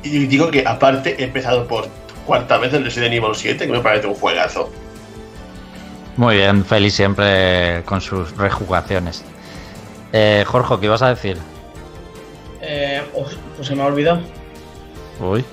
y 0.04 0.28
digo 0.28 0.52
que 0.52 0.66
aparte 0.68 1.16
he 1.18 1.24
empezado 1.24 1.66
por 1.66 1.88
cuarta 2.26 2.58
vez 2.58 2.74
el 2.74 2.84
Resident 2.84 3.14
Evil 3.14 3.36
7, 3.36 3.66
que 3.66 3.72
me 3.72 3.80
parece 3.80 4.08
un 4.08 4.16
juegazo. 4.16 4.72
Muy 6.16 6.36
bien, 6.36 6.64
feliz 6.64 6.94
siempre 6.94 7.82
con 7.86 8.00
sus 8.00 8.36
rejugaciones. 8.38 9.24
Eh, 10.12 10.44
Jorge, 10.46 10.76
¿qué 10.80 10.86
ibas 10.86 11.02
a 11.02 11.10
decir? 11.10 11.38
Eh, 12.62 13.02
pues 13.56 13.68
se 13.68 13.76
me 13.76 13.82
ha 13.82 13.88
olvidado. 13.88 14.22
Uy. 15.20 15.44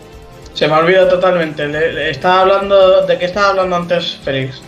Se 0.52 0.68
me 0.68 0.74
ha 0.74 0.78
olvidado 0.78 1.08
totalmente. 1.08 2.10
estaba 2.10 2.42
hablando. 2.42 3.06
¿De 3.06 3.18
qué 3.18 3.24
estaba 3.24 3.50
hablando 3.50 3.76
antes 3.76 4.18
Félix? 4.22 4.60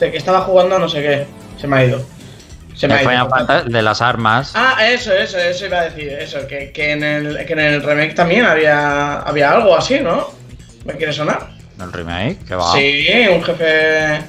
De 0.00 0.10
que 0.10 0.16
estaba 0.16 0.40
jugando 0.40 0.78
no 0.78 0.88
sé 0.88 1.02
qué. 1.02 1.26
Se 1.60 1.68
me 1.68 1.76
ha 1.76 1.84
ido. 1.84 2.02
Se 2.74 2.88
me 2.88 2.94
ha 2.94 3.02
ido. 3.02 3.10
Final 3.10 3.28
Fantasy 3.28 3.70
de 3.70 3.82
las 3.82 4.02
armas. 4.02 4.52
Ah, 4.56 4.88
eso, 4.88 5.12
eso, 5.12 5.38
eso 5.38 5.66
iba 5.66 5.78
a 5.78 5.84
decir, 5.84 6.12
eso, 6.12 6.46
que, 6.48 6.72
que 6.72 6.92
en, 6.92 7.04
el, 7.04 7.46
que 7.46 7.52
en 7.52 7.58
el 7.60 7.82
remake 7.82 8.14
también 8.14 8.44
había, 8.44 9.20
había 9.20 9.52
algo 9.52 9.76
así, 9.76 10.00
¿no? 10.00 10.37
¿Me 10.88 10.94
quiere 10.96 11.12
sonar? 11.12 11.48
El 11.80 11.92
remake, 11.92 12.44
que 12.44 12.54
va. 12.54 12.72
Sí, 12.72 13.06
un 13.32 13.42
jefe. 13.44 14.20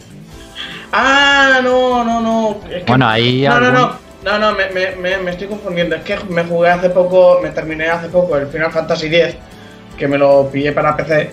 Ah, 0.92 1.62
no, 1.64 2.04
no, 2.04 2.22
no. 2.22 2.60
es 2.70 2.84
que- 2.84 2.84
Bueno, 2.88 3.08
ahí 3.08 3.44
No, 3.48 3.60
no, 3.60 3.66
algún- 3.68 3.74
no. 3.82 4.10
No, 4.22 4.38
no, 4.38 4.52
me, 4.54 4.70
me, 4.72 4.96
me, 4.98 5.18
me 5.20 5.32
estoy 5.32 5.48
confundiendo. 5.48 5.96
Es 5.96 6.04
que 6.04 6.18
me 6.28 6.44
jugué 6.44 6.70
hace 6.70 6.90
poco, 6.90 7.40
me 7.42 7.50
terminé 7.52 7.88
hace 7.88 8.10
poco 8.10 8.36
el 8.36 8.48
Final 8.48 8.70
Fantasy 8.72 9.08
X, 9.08 9.36
que 9.98 10.08
me 10.10 10.18
lo 10.18 10.50
pillé 10.52 10.74
para 10.74 10.96
PC. 10.98 11.32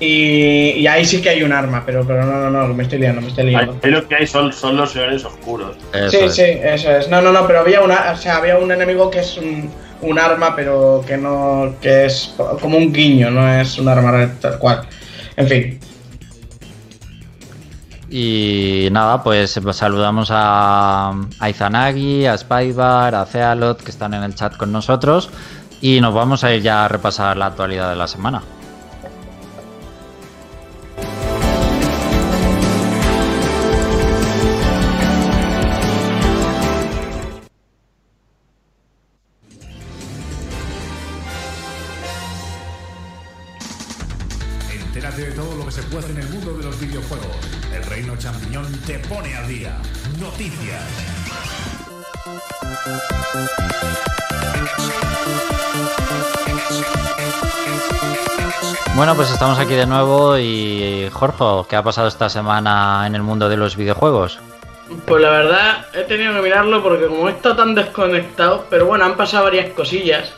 Y, 0.00 0.70
y 0.78 0.86
ahí 0.88 1.04
sí 1.04 1.22
que 1.22 1.28
hay 1.30 1.42
un 1.44 1.52
arma, 1.52 1.84
pero, 1.86 2.04
pero 2.04 2.24
no, 2.24 2.50
no, 2.50 2.50
no, 2.50 2.74
me 2.74 2.82
estoy 2.82 2.98
liando, 2.98 3.20
me 3.20 3.28
estoy 3.28 3.44
liando. 3.44 3.76
Ahí 3.82 3.90
lo 3.92 4.08
que 4.08 4.16
hay 4.16 4.26
son, 4.26 4.52
son 4.52 4.76
los 4.76 4.90
señores 4.92 5.24
oscuros. 5.24 5.76
Eso 5.92 6.10
Sí, 6.10 6.16
es. 6.24 6.34
sí, 6.34 6.42
eso 6.42 6.90
es. 6.90 7.08
No, 7.08 7.20
no, 7.22 7.32
no, 7.32 7.46
pero 7.46 7.60
había 7.60 7.80
una, 7.80 8.10
o 8.12 8.16
sea, 8.16 8.38
había 8.38 8.58
un 8.58 8.72
enemigo 8.72 9.08
que 9.10 9.20
es 9.20 9.36
un, 9.36 9.70
un 10.02 10.18
arma, 10.18 10.54
pero 10.56 11.04
que 11.06 11.16
no, 11.16 11.74
que 11.80 12.06
es 12.06 12.34
como 12.60 12.78
un 12.78 12.92
guiño, 12.92 13.30
no 13.30 13.48
es 13.52 13.78
un 13.78 13.88
arma 13.88 14.28
tal 14.40 14.58
cual. 14.58 14.82
En 15.36 15.48
fin. 15.48 15.80
Y 18.10 18.88
nada, 18.90 19.22
pues 19.22 19.58
saludamos 19.72 20.30
a, 20.32 21.14
a 21.38 21.50
Izanagi, 21.50 22.26
a 22.26 22.36
Spybar, 22.36 23.14
a 23.14 23.24
Cealot, 23.24 23.82
que 23.82 23.90
están 23.90 24.14
en 24.14 24.24
el 24.24 24.34
chat 24.34 24.56
con 24.56 24.72
nosotros. 24.72 25.30
Y 25.80 26.00
nos 26.00 26.12
vamos 26.12 26.42
a 26.44 26.52
ir 26.52 26.62
ya 26.62 26.84
a 26.84 26.88
repasar 26.88 27.36
la 27.36 27.46
actualidad 27.46 27.88
de 27.88 27.96
la 27.96 28.08
semana. 28.08 28.42
Estamos 59.40 59.58
aquí 59.58 59.72
de 59.72 59.86
nuevo 59.86 60.36
y 60.36 61.08
Jorge, 61.10 61.66
¿qué 61.70 61.74
ha 61.76 61.82
pasado 61.82 62.08
esta 62.08 62.28
semana 62.28 63.04
en 63.06 63.14
el 63.14 63.22
mundo 63.22 63.48
de 63.48 63.56
los 63.56 63.74
videojuegos? 63.74 64.38
Pues 65.06 65.22
la 65.22 65.30
verdad, 65.30 65.86
he 65.94 66.02
tenido 66.02 66.34
que 66.34 66.42
mirarlo 66.42 66.82
porque 66.82 67.06
como 67.06 67.26
he 67.26 67.32
estado 67.32 67.56
tan 67.56 67.74
desconectado, 67.74 68.66
pero 68.68 68.84
bueno, 68.84 69.06
han 69.06 69.16
pasado 69.16 69.44
varias 69.44 69.72
cosillas. 69.72 70.30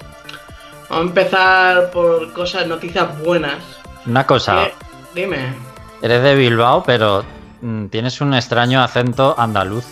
Vamos 0.88 1.06
a 1.06 1.08
empezar 1.08 1.90
por 1.90 2.32
cosas, 2.32 2.64
noticias 2.68 3.18
buenas. 3.24 3.56
Una 4.06 4.24
cosa, 4.24 4.66
Eh, 4.66 4.74
dime. 5.16 5.52
eres 6.00 6.22
de 6.22 6.36
Bilbao, 6.36 6.84
pero 6.84 7.24
mm, 7.60 7.86
tienes 7.86 8.20
un 8.20 8.34
extraño 8.34 8.84
acento 8.84 9.34
andaluz. 9.36 9.84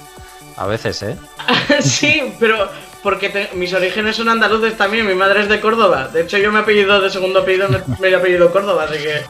A 0.57 0.67
veces, 0.67 1.02
¿eh? 1.02 1.19
sí, 1.81 2.33
pero 2.38 2.69
porque 3.02 3.28
te- 3.30 3.50
mis 3.54 3.73
orígenes 3.73 4.16
son 4.16 4.28
andaluces 4.28 4.76
también, 4.76 5.07
mi 5.07 5.14
madre 5.14 5.40
es 5.42 5.49
de 5.49 5.61
Córdoba. 5.61 6.09
De 6.09 6.23
hecho, 6.23 6.38
yo 6.38 6.52
me 6.52 6.59
apellido 6.61 7.00
de 7.00 7.11
segundo 7.11 7.40
apellido, 7.40 7.69
me, 7.69 7.78
me 7.99 8.09
he 8.09 8.14
apellido 8.14 8.50
Córdoba, 8.52 8.85
así 8.88 8.99
que... 9.02 9.23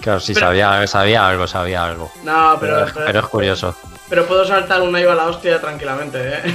Claro, 0.00 0.18
sí, 0.20 0.34
Pero- 0.34 0.46
sabía, 0.48 0.86
sabía 0.86 1.28
algo, 1.28 1.46
sabía 1.46 1.84
algo. 1.84 2.10
No, 2.24 2.56
pero, 2.60 2.74
Pero, 2.80 2.86
pero, 2.94 3.06
pero 3.06 3.18
es 3.20 3.26
curioso. 3.26 3.76
pero 4.08 4.26
puedo 4.26 4.44
saltar 4.44 4.80
una 4.82 5.00
iba 5.00 5.12
a 5.12 5.16
la 5.16 5.26
hostia 5.26 5.60
tranquilamente, 5.60 6.18
¿eh? 6.20 6.54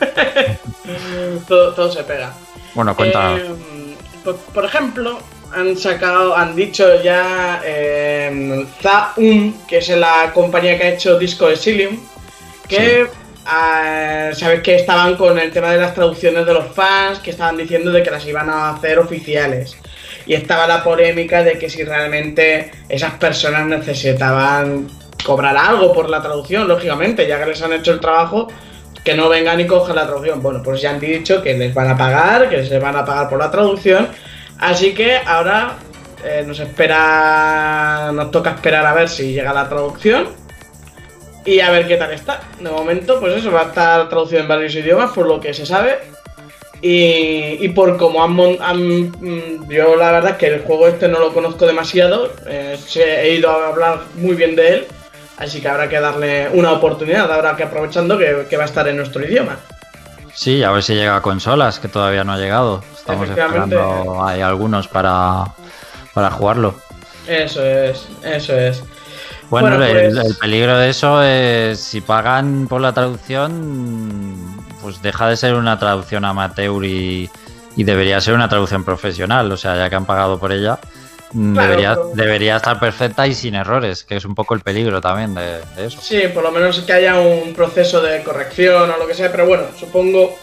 todo, 1.48 1.72
todo 1.74 1.92
se 1.92 2.02
pega. 2.04 2.32
Bueno, 2.74 2.94
cuéntanos. 2.96 3.40
Eh, 3.40 3.50
por, 4.24 4.36
por 4.36 4.64
ejemplo, 4.64 5.18
han 5.54 5.76
sacado, 5.76 6.36
han 6.36 6.54
dicho 6.54 7.00
ya 7.02 7.60
eh, 7.64 8.66
Zaum, 8.82 9.54
que 9.66 9.78
es 9.78 9.88
la 9.90 10.32
compañía 10.34 10.76
que 10.76 10.84
ha 10.84 10.88
hecho 10.90 11.18
Disco 11.18 11.48
Exilium, 11.48 11.98
que 12.68 13.08
sabes 13.44 14.60
que 14.62 14.76
estaban 14.76 15.16
con 15.16 15.38
el 15.38 15.50
tema 15.50 15.70
de 15.70 15.78
las 15.78 15.94
traducciones 15.94 16.44
de 16.44 16.54
los 16.54 16.66
fans, 16.74 17.18
que 17.20 17.30
estaban 17.30 17.56
diciendo 17.56 17.90
de 17.90 18.02
que 18.02 18.10
las 18.10 18.26
iban 18.26 18.48
a 18.48 18.70
hacer 18.70 18.98
oficiales. 18.98 19.76
Y 20.26 20.34
estaba 20.34 20.66
la 20.66 20.84
polémica 20.84 21.42
de 21.42 21.58
que 21.58 21.70
si 21.70 21.84
realmente 21.84 22.70
esas 22.88 23.14
personas 23.14 23.66
necesitaban 23.66 24.88
cobrar 25.24 25.56
algo 25.56 25.92
por 25.92 26.10
la 26.10 26.20
traducción, 26.20 26.68
lógicamente, 26.68 27.26
ya 27.26 27.38
que 27.38 27.46
les 27.46 27.62
han 27.62 27.72
hecho 27.72 27.92
el 27.92 28.00
trabajo, 28.00 28.48
que 29.02 29.14
no 29.14 29.28
vengan 29.28 29.58
y 29.58 29.66
cojan 29.66 29.96
la 29.96 30.06
traducción. 30.06 30.42
Bueno, 30.42 30.62
pues 30.62 30.82
ya 30.82 30.90
han 30.90 31.00
dicho 31.00 31.42
que 31.42 31.56
les 31.56 31.72
van 31.72 31.90
a 31.90 31.96
pagar, 31.96 32.48
que 32.50 32.58
les 32.58 32.80
van 32.80 32.96
a 32.96 33.04
pagar 33.04 33.28
por 33.28 33.38
la 33.38 33.50
traducción. 33.50 34.08
Así 34.58 34.92
que 34.92 35.16
ahora 35.24 35.76
eh, 36.24 36.44
nos 36.46 36.60
espera, 36.60 38.10
nos 38.12 38.30
toca 38.30 38.50
esperar 38.50 38.84
a 38.84 38.92
ver 38.92 39.08
si 39.08 39.32
llega 39.32 39.52
la 39.54 39.68
traducción 39.68 40.47
y 41.44 41.60
a 41.60 41.70
ver 41.70 41.86
qué 41.86 41.96
tal 41.96 42.12
está. 42.12 42.40
De 42.60 42.70
momento, 42.70 43.18
pues 43.20 43.34
eso 43.36 43.50
va 43.50 43.62
a 43.62 43.64
estar 43.66 44.08
traducido 44.08 44.40
en 44.40 44.48
varios 44.48 44.74
idiomas, 44.74 45.10
por 45.12 45.26
lo 45.26 45.40
que 45.40 45.54
se 45.54 45.64
sabe. 45.66 45.98
Y, 46.80 47.58
y 47.64 47.68
por 47.70 47.96
como 47.96 48.22
han, 48.22 48.38
han- 48.60 49.10
mm, 49.20 49.68
Yo 49.68 49.96
la 49.96 50.12
verdad 50.12 50.32
es 50.32 50.36
que 50.36 50.46
el 50.46 50.60
juego 50.62 50.86
este 50.86 51.08
no 51.08 51.18
lo 51.18 51.32
conozco 51.32 51.66
demasiado. 51.66 52.30
eh, 52.46 52.78
he 52.96 53.34
ido 53.34 53.50
a 53.50 53.68
hablar 53.68 54.00
muy 54.14 54.34
bien 54.36 54.54
de 54.54 54.68
él. 54.74 54.86
Así 55.38 55.60
que 55.60 55.68
habrá 55.68 55.88
que 55.88 56.00
darle 56.00 56.48
una 56.52 56.72
oportunidad, 56.72 57.30
ahora 57.32 57.54
que 57.56 57.62
aprovechando 57.62 58.18
que, 58.18 58.46
que 58.50 58.56
va 58.56 58.64
a 58.64 58.66
estar 58.66 58.86
en 58.88 58.96
nuestro 58.96 59.24
idioma. 59.24 59.56
Sí, 60.34 60.62
a 60.64 60.70
ver 60.72 60.82
si 60.82 60.94
llega 60.94 61.16
a 61.16 61.22
consolas, 61.22 61.78
que 61.78 61.88
todavía 61.88 62.24
no 62.24 62.32
ha 62.32 62.38
llegado. 62.38 62.82
Estamos 62.96 63.28
esperando, 63.28 64.24
hay 64.24 64.40
algunos 64.40 64.88
para, 64.88 65.44
para 66.12 66.30
jugarlo. 66.30 66.74
Eso 67.26 67.64
es, 67.64 68.08
eso 68.24 68.56
es. 68.56 68.82
Bueno, 69.50 69.76
pues- 69.76 70.14
el 70.26 70.34
peligro 70.36 70.76
de 70.78 70.90
eso 70.90 71.22
es 71.22 71.78
si 71.80 72.00
pagan 72.00 72.66
por 72.68 72.80
la 72.80 72.92
traducción, 72.92 74.36
pues 74.82 75.00
deja 75.02 75.28
de 75.28 75.36
ser 75.36 75.54
una 75.54 75.78
traducción 75.78 76.24
amateur 76.24 76.84
y, 76.84 77.30
y 77.76 77.84
debería 77.84 78.20
ser 78.20 78.34
una 78.34 78.48
traducción 78.48 78.84
profesional. 78.84 79.50
O 79.50 79.56
sea, 79.56 79.76
ya 79.76 79.88
que 79.88 79.96
han 79.96 80.04
pagado 80.04 80.38
por 80.38 80.52
ella, 80.52 80.78
mm, 81.32 81.52
Claro, 81.54 81.68
debería, 81.70 81.94
pero- 81.94 82.10
debería 82.14 82.56
estar 82.56 82.78
perfecta 82.78 83.26
y 83.26 83.34
sin 83.34 83.54
errores, 83.54 84.04
que 84.04 84.16
es 84.16 84.24
un 84.26 84.34
poco 84.34 84.54
el 84.54 84.60
peligro 84.60 85.00
también 85.00 85.34
de, 85.34 85.60
de 85.76 85.86
eso. 85.86 85.98
Sí, 86.02 86.22
por 86.34 86.42
lo 86.42 86.50
menos 86.50 86.80
que 86.80 86.92
haya 86.92 87.18
un 87.18 87.54
proceso 87.54 88.00
de 88.02 88.22
corrección 88.22 88.90
o 88.90 88.96
lo 88.98 89.06
que 89.06 89.14
sea, 89.14 89.30
pero 89.30 89.46
bueno, 89.46 89.64
supongo. 89.78 90.36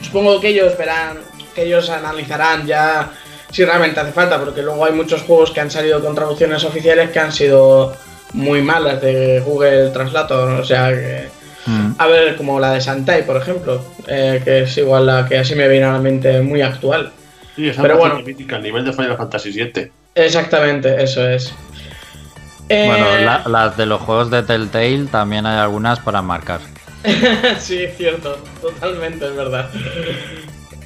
Supongo 0.00 0.40
que 0.40 0.48
ellos 0.48 0.76
verán, 0.78 1.18
que 1.54 1.62
ellos 1.64 1.88
analizarán 1.90 2.66
ya 2.66 3.10
si 3.54 3.64
realmente 3.64 4.00
hace 4.00 4.10
falta, 4.10 4.40
porque 4.40 4.62
luego 4.62 4.84
hay 4.84 4.92
muchos 4.92 5.22
juegos 5.22 5.52
que 5.52 5.60
han 5.60 5.70
salido 5.70 6.02
con 6.02 6.12
traducciones 6.14 6.64
oficiales 6.64 7.10
que 7.10 7.20
han 7.20 7.30
sido 7.30 7.94
muy 8.32 8.62
malas 8.62 9.00
de 9.00 9.38
Google 9.46 9.90
Translator, 9.90 10.60
o 10.60 10.64
sea 10.64 10.90
que. 10.90 11.28
Mm. 11.66 11.92
A 11.96 12.06
ver, 12.08 12.34
como 12.36 12.58
la 12.58 12.72
de 12.72 12.80
Santai, 12.80 13.24
por 13.24 13.36
ejemplo, 13.36 13.80
eh, 14.08 14.40
que 14.44 14.62
es 14.62 14.76
igual 14.76 15.06
la 15.06 15.26
que 15.28 15.38
así 15.38 15.54
me 15.54 15.68
viene 15.68 15.86
a 15.86 15.92
la 15.92 15.98
mente 16.00 16.42
muy 16.42 16.60
actual. 16.62 17.12
Sí, 17.54 17.68
esa 17.68 17.80
Pero 17.82 17.94
es 17.94 18.00
bueno. 18.00 18.20
mítica, 18.22 18.56
al 18.56 18.62
nivel 18.64 18.84
de 18.84 18.92
Final 18.92 19.16
Fantasy 19.16 19.50
VII. 19.52 19.90
Exactamente, 20.16 21.00
eso 21.02 21.26
es. 21.28 21.54
Eh, 22.68 22.86
Bueno, 22.88 23.06
la- 23.20 23.44
las 23.46 23.76
de 23.76 23.86
los 23.86 24.00
juegos 24.02 24.30
de 24.30 24.42
Telltale 24.42 25.06
también 25.12 25.46
hay 25.46 25.58
algunas 25.58 26.00
para 26.00 26.20
marcar. 26.22 26.60
sí, 27.60 27.84
es 27.84 27.96
cierto, 27.96 28.36
totalmente, 28.60 29.24
es 29.26 29.36
verdad. 29.36 29.70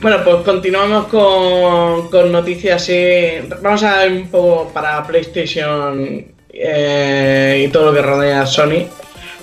Bueno, 0.00 0.19
pues 0.23 0.37
continuamos 0.45 1.09
con, 1.09 2.09
con 2.09 2.31
noticias 2.31 2.83
así. 2.83 3.40
Vamos 3.61 3.83
a 3.83 3.99
ver 3.99 4.12
un 4.12 4.28
poco 4.28 4.71
para 4.73 5.05
PlayStation 5.05 6.25
eh, 6.50 7.64
y 7.67 7.69
todo 7.73 7.87
lo 7.87 7.93
que 7.93 8.02
rodea 8.02 8.47
Sony. 8.47 8.87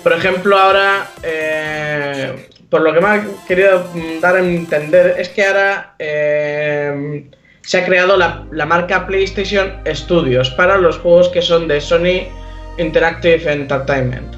Por 0.02 0.14
ejemplo, 0.14 0.58
ahora, 0.58 1.10
eh, 1.22 2.48
por 2.70 2.80
lo 2.80 2.94
que 2.94 3.00
me 3.02 3.06
ha 3.06 3.26
querido 3.46 3.86
dar 4.22 4.36
a 4.36 4.38
entender, 4.38 5.16
es 5.18 5.28
que 5.28 5.44
ahora 5.44 5.94
eh, 5.98 7.28
se 7.60 7.78
ha 7.78 7.84
creado 7.84 8.16
la, 8.16 8.46
la 8.50 8.64
marca 8.64 9.06
PlayStation 9.06 9.74
Studios 9.86 10.48
para 10.52 10.78
los 10.78 10.96
juegos 10.96 11.28
que 11.28 11.42
son 11.42 11.68
de 11.68 11.82
Sony 11.82 12.28
Interactive 12.78 13.52
Entertainment. 13.52 14.34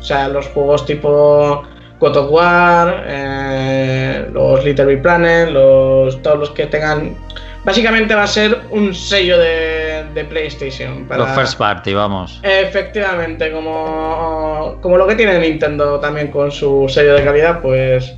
O 0.00 0.02
sea, 0.02 0.26
los 0.26 0.46
juegos 0.48 0.84
tipo 0.84 1.62
God 2.00 2.16
of 2.16 2.30
War, 2.30 3.04
eh, 3.06 4.26
los 4.32 4.64
Little 4.64 4.86
Big 4.86 5.02
Planet, 5.02 5.50
los, 5.50 6.20
todos 6.22 6.38
los 6.38 6.50
que 6.50 6.66
tengan... 6.66 7.14
Básicamente 7.62 8.14
va 8.14 8.22
a 8.22 8.26
ser 8.26 8.56
un 8.70 8.94
sello 8.94 9.38
de, 9.38 10.04
de 10.14 10.24
PlayStation. 10.24 11.04
Para... 11.06 11.24
Los 11.26 11.30
first 11.34 11.58
party, 11.58 11.92
vamos. 11.92 12.40
Efectivamente, 12.42 13.52
como, 13.52 14.78
como 14.80 14.96
lo 14.96 15.06
que 15.06 15.14
tiene 15.14 15.38
Nintendo 15.38 16.00
también 16.00 16.28
con 16.28 16.50
su 16.50 16.88
sello 16.88 17.14
de 17.14 17.22
calidad, 17.22 17.60
pues 17.60 18.14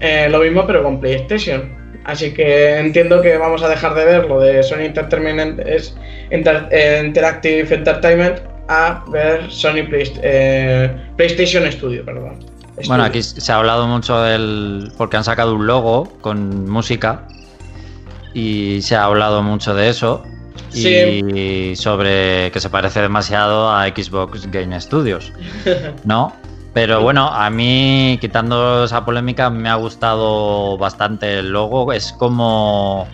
eh, 0.00 0.26
lo 0.28 0.40
mismo 0.40 0.66
pero 0.66 0.82
con 0.82 1.00
PlayStation. 1.00 1.76
Así 2.04 2.34
que 2.34 2.78
entiendo 2.78 3.22
que 3.22 3.36
vamos 3.36 3.62
a 3.62 3.68
dejar 3.68 3.94
de 3.94 4.04
ver 4.04 4.26
lo 4.26 4.40
de 4.40 4.62
Sony 4.64 4.80
Entertainment 4.82 5.60
es 5.60 5.96
Inter- 6.32 6.68
eh, 6.72 7.02
Interactive 7.04 7.72
Entertainment 7.72 8.40
a 8.68 9.04
ver 9.08 9.48
Sony 9.48 9.84
Play- 9.88 10.12
eh, 10.22 10.90
PlayStation 11.16 11.70
Studio, 11.70 12.04
perdón. 12.04 12.44
Bueno, 12.86 13.04
aquí 13.04 13.22
se 13.22 13.52
ha 13.52 13.56
hablado 13.56 13.86
mucho 13.86 14.20
del. 14.20 14.92
porque 14.96 15.16
han 15.16 15.24
sacado 15.24 15.54
un 15.54 15.66
logo 15.66 16.18
con 16.20 16.68
música. 16.68 17.26
Y 18.34 18.82
se 18.82 18.96
ha 18.96 19.04
hablado 19.04 19.42
mucho 19.42 19.74
de 19.74 19.88
eso. 19.88 20.24
Y 20.74 21.74
sobre 21.76 22.50
que 22.50 22.60
se 22.60 22.68
parece 22.68 23.00
demasiado 23.00 23.70
a 23.70 23.86
Xbox 23.86 24.50
Game 24.50 24.78
Studios. 24.80 25.32
¿No? 26.04 26.34
Pero 26.74 27.00
bueno, 27.00 27.28
a 27.28 27.48
mí, 27.48 28.18
quitando 28.20 28.84
esa 28.84 29.02
polémica, 29.06 29.48
me 29.48 29.70
ha 29.70 29.76
gustado 29.76 30.76
bastante 30.76 31.38
el 31.38 31.50
logo. 31.50 31.90
Es 31.94 32.12
como. 32.12 33.08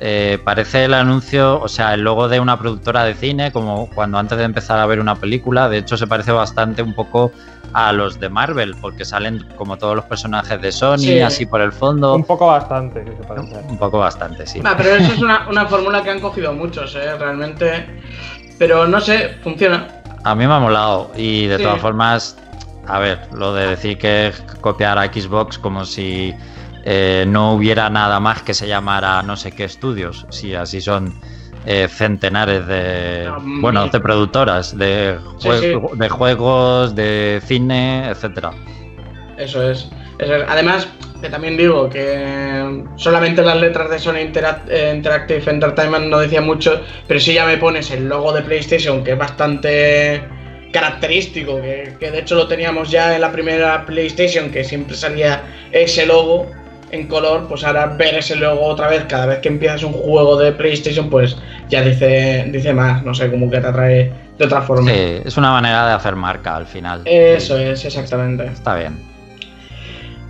Eh, 0.00 0.38
parece 0.44 0.84
el 0.84 0.94
anuncio, 0.94 1.60
o 1.60 1.68
sea, 1.68 1.94
el 1.94 2.02
logo 2.02 2.28
de 2.28 2.38
una 2.40 2.58
productora 2.58 3.04
de 3.04 3.14
cine, 3.14 3.50
como 3.52 3.88
cuando 3.94 4.18
antes 4.18 4.36
de 4.38 4.44
empezar 4.44 4.78
a 4.78 4.86
ver 4.86 5.00
una 5.00 5.14
película. 5.16 5.68
De 5.68 5.78
hecho, 5.78 5.96
se 5.96 6.06
parece 6.06 6.32
bastante 6.32 6.82
un 6.82 6.94
poco 6.94 7.32
a 7.72 7.92
los 7.92 8.18
de 8.20 8.28
Marvel, 8.28 8.74
porque 8.80 9.04
salen 9.04 9.46
como 9.56 9.76
todos 9.76 9.94
los 9.96 10.04
personajes 10.06 10.60
de 10.60 10.72
Sony, 10.72 10.98
Sí. 10.98 11.20
así 11.20 11.46
por 11.46 11.60
el 11.60 11.72
fondo. 11.72 12.14
Un 12.14 12.24
poco 12.24 12.46
bastante, 12.46 13.04
que 13.04 13.10
se 13.16 13.22
parece. 13.24 13.56
Un 13.68 13.78
poco 13.78 13.98
bastante, 13.98 14.46
sí. 14.46 14.60
Pero 14.76 14.90
eso 14.96 15.12
es 15.12 15.18
una, 15.20 15.46
una 15.48 15.66
fórmula 15.66 16.02
que 16.02 16.10
han 16.10 16.20
cogido 16.20 16.52
muchos, 16.52 16.94
¿eh? 16.94 17.16
Realmente. 17.18 17.86
Pero 18.58 18.86
no 18.86 19.00
sé, 19.00 19.36
funciona. 19.42 19.88
A 20.24 20.34
mí 20.34 20.46
me 20.46 20.54
ha 20.54 20.58
molado 20.58 21.10
y 21.16 21.46
de 21.46 21.58
Sí. 21.58 21.62
todas 21.62 21.80
formas, 21.80 22.36
a 22.86 22.98
ver, 22.98 23.20
lo 23.32 23.52
de 23.52 23.68
decir 23.68 23.98
que 23.98 24.32
copiar 24.60 24.98
a 24.98 25.04
Xbox 25.12 25.58
como 25.58 25.84
si 25.84 26.34
eh, 26.88 27.24
no 27.26 27.54
hubiera 27.54 27.90
nada 27.90 28.20
más 28.20 28.42
que 28.42 28.54
se 28.54 28.68
llamara 28.68 29.20
no 29.20 29.36
sé 29.36 29.50
qué 29.50 29.64
estudios, 29.64 30.24
si 30.30 30.54
así 30.54 30.80
son 30.80 31.12
eh, 31.66 31.88
centenares 31.88 32.64
de, 32.68 33.24
No, 33.24 33.60
bueno, 33.60 33.82
mil. 33.82 33.90
de 33.90 33.98
productoras, 33.98 34.78
de, 34.78 35.18
Sí, 35.38 35.48
de 35.94 36.08
juegos, 36.08 36.94
de 36.94 37.42
cine, 37.44 38.08
etcétera. 38.08 38.52
Eso 39.36 39.68
es. 39.68 39.88
Eso 40.20 40.36
es. 40.36 40.44
Además, 40.48 40.86
que 41.20 41.28
también 41.28 41.56
digo 41.56 41.90
que 41.90 42.84
solamente 42.94 43.42
las 43.42 43.60
letras 43.60 43.90
de 43.90 43.98
Sony 43.98 44.30
eh, 44.68 44.92
Interactive 44.94 45.50
Entertainment 45.50 46.06
no 46.06 46.18
decían 46.18 46.46
mucho, 46.46 46.82
pero 47.08 47.18
si 47.18 47.34
ya 47.34 47.46
me 47.46 47.56
pones 47.56 47.90
el 47.90 48.08
logo 48.08 48.32
de 48.32 48.42
PlayStation, 48.42 49.02
que 49.02 49.12
es 49.14 49.18
bastante 49.18 50.22
característico, 50.72 51.60
que, 51.60 51.96
que 51.98 52.12
de 52.12 52.20
hecho 52.20 52.36
lo 52.36 52.46
teníamos 52.46 52.92
ya 52.92 53.12
en 53.12 53.22
la 53.22 53.32
primera 53.32 53.84
PlayStation, 53.84 54.50
que 54.50 54.62
siempre 54.62 54.94
salía 54.94 55.42
ese 55.72 56.06
logo 56.06 56.48
en 56.90 57.06
color, 57.08 57.46
pues 57.48 57.64
ahora 57.64 57.86
ver 57.86 58.14
ese 58.16 58.36
logo 58.36 58.64
otra 58.66 58.88
vez 58.88 59.04
cada 59.08 59.26
vez 59.26 59.38
que 59.40 59.48
empiezas 59.48 59.82
un 59.82 59.92
juego 59.92 60.36
de 60.38 60.52
PlayStation, 60.52 61.10
pues 61.10 61.36
ya 61.68 61.82
dice, 61.82 62.46
dice 62.52 62.72
más, 62.72 63.02
no 63.02 63.12
sé, 63.14 63.30
como 63.30 63.50
que 63.50 63.58
te 63.60 63.66
atrae 63.66 64.12
de 64.38 64.44
otra 64.44 64.62
forma. 64.62 64.90
Sí, 64.90 65.20
es 65.24 65.36
una 65.36 65.50
manera 65.50 65.86
de 65.88 65.92
hacer 65.94 66.14
marca 66.16 66.54
al 66.56 66.66
final. 66.66 67.02
Eso 67.04 67.58
es, 67.58 67.84
exactamente. 67.84 68.44
Está 68.46 68.76
bien. 68.76 68.96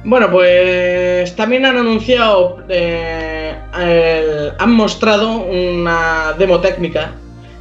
Bueno, 0.05 0.31
pues 0.31 1.35
también 1.35 1.67
han 1.67 1.77
anunciado, 1.79 2.59
eh, 2.69 3.55
el- 3.79 4.53
han 4.59 4.73
mostrado 4.73 5.39
una 5.39 6.33
demo 6.39 6.61
técnica 6.61 7.11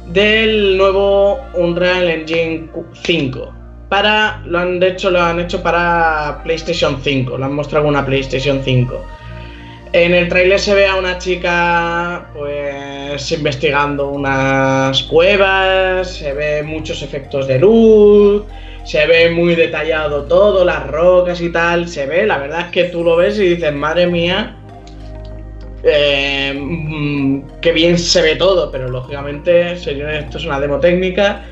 del 0.06 0.76
nuevo 0.78 1.40
Unreal 1.54 2.08
Engine 2.08 2.70
5. 3.02 3.52
Lo 4.02 4.58
han 4.58 4.82
hecho, 4.82 5.10
lo 5.10 5.22
han 5.22 5.40
hecho 5.40 5.62
para 5.62 6.40
PlayStation 6.44 7.00
5, 7.02 7.38
lo 7.38 7.44
han 7.44 7.54
mostrado 7.54 7.86
en 7.86 7.90
una 7.90 8.04
PlayStation 8.04 8.60
5. 8.62 9.06
En 9.92 10.12
el 10.12 10.28
tráiler 10.28 10.60
se 10.60 10.74
ve 10.74 10.86
a 10.86 10.96
una 10.96 11.16
chica 11.16 12.26
pues 12.34 13.32
investigando 13.32 14.10
unas 14.10 15.02
cuevas, 15.04 16.10
se 16.10 16.34
ve 16.34 16.62
muchos 16.62 17.00
efectos 17.00 17.46
de 17.46 17.58
luz, 17.58 18.42
se 18.84 19.06
ve 19.06 19.30
muy 19.30 19.54
detallado 19.54 20.24
todo, 20.24 20.62
las 20.62 20.86
rocas 20.88 21.40
y 21.40 21.50
tal, 21.50 21.88
se 21.88 22.04
ve, 22.04 22.26
la 22.26 22.36
verdad 22.36 22.66
es 22.66 22.66
que 22.66 22.84
tú 22.84 23.02
lo 23.02 23.16
ves 23.16 23.38
y 23.38 23.54
dices, 23.54 23.72
madre 23.72 24.06
mía, 24.06 24.56
eh, 25.82 26.52
mm, 26.54 27.60
qué 27.62 27.72
bien 27.72 27.98
se 27.98 28.20
ve 28.20 28.36
todo, 28.36 28.70
pero 28.70 28.88
lógicamente, 28.88 29.78
señores, 29.78 30.24
esto 30.24 30.36
es 30.36 30.44
una 30.44 30.60
demo 30.60 30.78
técnica 30.80 31.44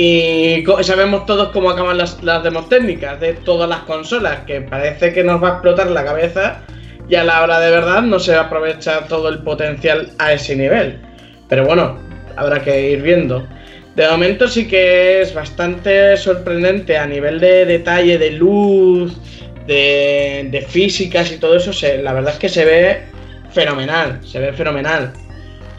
y 0.00 0.64
sabemos 0.82 1.26
todos 1.26 1.48
cómo 1.48 1.70
acaban 1.70 1.98
las, 1.98 2.22
las 2.22 2.44
demos 2.44 2.68
técnicas 2.68 3.18
de 3.20 3.32
todas 3.32 3.68
las 3.68 3.80
consolas, 3.80 4.40
que 4.46 4.60
parece 4.60 5.12
que 5.12 5.24
nos 5.24 5.42
va 5.42 5.48
a 5.48 5.52
explotar 5.54 5.90
la 5.90 6.04
cabeza 6.04 6.60
y 7.08 7.16
a 7.16 7.24
la 7.24 7.42
hora 7.42 7.58
de 7.58 7.70
verdad 7.70 8.02
no 8.02 8.20
se 8.20 8.36
aprovecha 8.36 9.06
todo 9.08 9.28
el 9.28 9.40
potencial 9.40 10.10
a 10.18 10.32
ese 10.34 10.54
nivel. 10.54 11.00
Pero 11.48 11.64
bueno, 11.66 11.98
habrá 12.36 12.62
que 12.62 12.90
ir 12.92 13.02
viendo. 13.02 13.44
De 13.96 14.08
momento 14.08 14.46
sí 14.46 14.68
que 14.68 15.20
es 15.22 15.34
bastante 15.34 16.16
sorprendente 16.16 16.96
a 16.96 17.04
nivel 17.04 17.40
de 17.40 17.64
detalle, 17.66 18.18
de 18.18 18.30
luz, 18.30 19.16
de, 19.66 20.46
de 20.52 20.60
físicas 20.62 21.32
y 21.32 21.38
todo 21.38 21.56
eso. 21.56 21.72
se- 21.72 21.98
la 22.02 22.12
verdad 22.12 22.34
es 22.34 22.38
que 22.38 22.48
se 22.48 22.64
ve 22.64 23.02
fenomenal, 23.50 24.20
se 24.24 24.38
ve 24.38 24.52
fenomenal. 24.52 25.12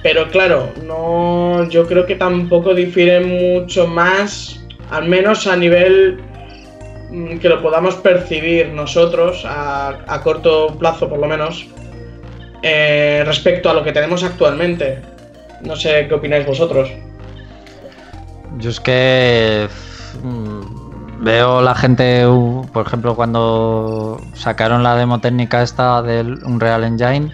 Pero 0.02 0.30
claro, 0.30 0.72
no, 0.86 1.68
yo 1.70 1.86
creo 1.88 2.06
que 2.06 2.16
tampoco 2.16 2.74
difiere 2.74 3.20
mucho 3.20 3.86
más, 3.88 4.60
al 4.90 5.08
menos 5.08 5.46
a 5.46 5.56
nivel 5.58 6.22
mm, 7.12 7.38
que 7.40 7.50
lo 7.50 7.62
podamos 7.62 7.96
percibir 7.96 8.70
nosotros 8.70 9.44
a, 9.46 9.98
a 10.08 10.22
corto 10.22 10.68
plazo 10.80 11.10
por 11.10 11.20
lo 11.20 11.28
menos 11.28 11.68
eh, 12.62 13.24
respecto 13.26 13.70
a 13.70 13.74
lo 13.74 13.84
que 13.84 13.92
tenemos 13.92 14.24
actualmente. 14.24 15.02
No 15.62 15.76
sé 15.76 16.08
qué 16.08 16.14
opináis 16.14 16.46
vosotros. 16.46 16.90
Yo 18.58 18.70
es 18.70 18.80
que 18.80 19.68
mm, 20.24 21.24
veo 21.24 21.62
la 21.62 21.76
gente, 21.76 22.26
por 22.74 22.88
ejemplo, 22.88 23.16
cuando 23.16 24.20
sacaron 24.34 24.84
la 24.84 24.96
demo 24.96 25.20
técnica 25.20 25.62
esta 25.62 26.02
del 26.02 26.44
Unreal 26.46 26.84
Engine 26.84 27.32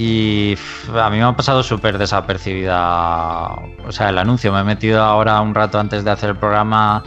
y 0.00 0.56
a 0.94 1.10
mí 1.10 1.16
me 1.16 1.24
ha 1.24 1.32
pasado 1.32 1.60
súper 1.64 1.98
desapercibida, 1.98 3.48
o 3.84 3.90
sea, 3.90 4.10
el 4.10 4.18
anuncio. 4.18 4.52
Me 4.52 4.60
he 4.60 4.64
metido 4.64 5.02
ahora 5.02 5.40
un 5.40 5.56
rato 5.56 5.80
antes 5.80 6.04
de 6.04 6.10
hacer 6.12 6.30
el 6.30 6.36
programa 6.36 7.02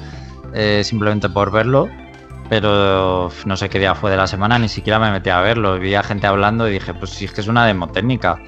eh, 0.54 0.82
simplemente 0.84 1.30
por 1.30 1.54
verlo, 1.54 1.88
pero 2.49 3.32
no 3.45 3.56
sé 3.56 3.69
qué 3.69 3.80
día 3.80 3.95
fue 3.95 4.12
de 4.12 4.17
la 4.17 4.27
semana, 4.27 4.60
ni 4.60 4.67
siquiera 4.67 4.99
me 4.99 5.10
metí 5.10 5.30
a 5.30 5.39
verlo. 5.39 5.80
Vi 5.80 5.95
a 5.95 6.04
gente 6.04 6.27
hablando 6.27 6.67
y 6.67 6.73
dije, 6.73 6.93
pues 6.93 7.12
si 7.12 7.23
es 7.23 7.32
que 7.32 7.39
es 7.39 7.47
una 7.47 7.65
demo 7.65 7.88
técnica. 7.88 8.41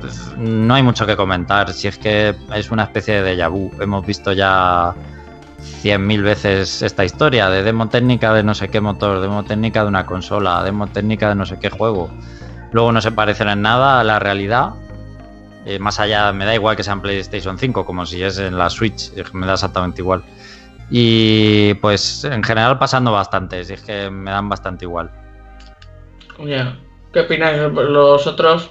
Pues, 0.00 0.34
no 0.36 0.74
hay 0.74 0.82
mucho 0.82 1.06
que 1.06 1.14
comentar, 1.14 1.72
si 1.72 1.86
es 1.86 1.98
que 1.98 2.34
es 2.52 2.72
una 2.72 2.82
especie 2.82 3.22
de 3.22 3.36
déjà 3.36 3.48
vu. 3.48 3.70
Hemos 3.80 4.04
visto 4.04 4.32
ya 4.32 4.92
100.000 5.84 6.22
veces 6.22 6.82
esta 6.82 7.04
historia 7.04 7.48
de 7.48 7.62
demo 7.62 7.88
técnica 7.88 8.34
de 8.34 8.42
no 8.42 8.56
sé 8.56 8.70
qué 8.70 8.80
motor, 8.80 9.20
demo 9.20 9.44
técnica 9.44 9.82
de 9.82 9.88
una 9.88 10.04
consola, 10.04 10.64
demo 10.64 10.88
técnica 10.88 11.28
de 11.28 11.36
no 11.36 11.46
sé 11.46 11.60
qué 11.60 11.70
juego. 11.70 12.10
Luego 12.72 12.92
no 12.92 13.00
se 13.00 13.12
parecen 13.12 13.48
en 13.48 13.62
nada 13.62 14.00
a 14.00 14.04
la 14.04 14.18
realidad. 14.18 14.74
Eh, 15.64 15.78
más 15.78 16.00
allá, 16.00 16.32
me 16.32 16.44
da 16.44 16.54
igual 16.54 16.76
que 16.76 16.82
sea 16.82 16.94
en 16.94 17.00
PlayStation 17.00 17.58
5, 17.58 17.84
como 17.84 18.06
si 18.06 18.22
es 18.22 18.38
en 18.38 18.56
la 18.56 18.70
Switch, 18.70 19.12
me 19.32 19.46
da 19.46 19.54
exactamente 19.54 20.00
igual. 20.00 20.22
Y 20.90 21.74
pues 21.74 22.24
en 22.24 22.42
general 22.42 22.78
pasando 22.78 23.12
bastante, 23.12 23.60
es 23.60 23.82
que 23.82 24.10
me 24.10 24.30
dan 24.30 24.48
bastante 24.48 24.84
igual. 24.84 25.10
¿Qué 27.12 27.20
opináis 27.20 27.58
los 27.58 28.26
otros, 28.26 28.70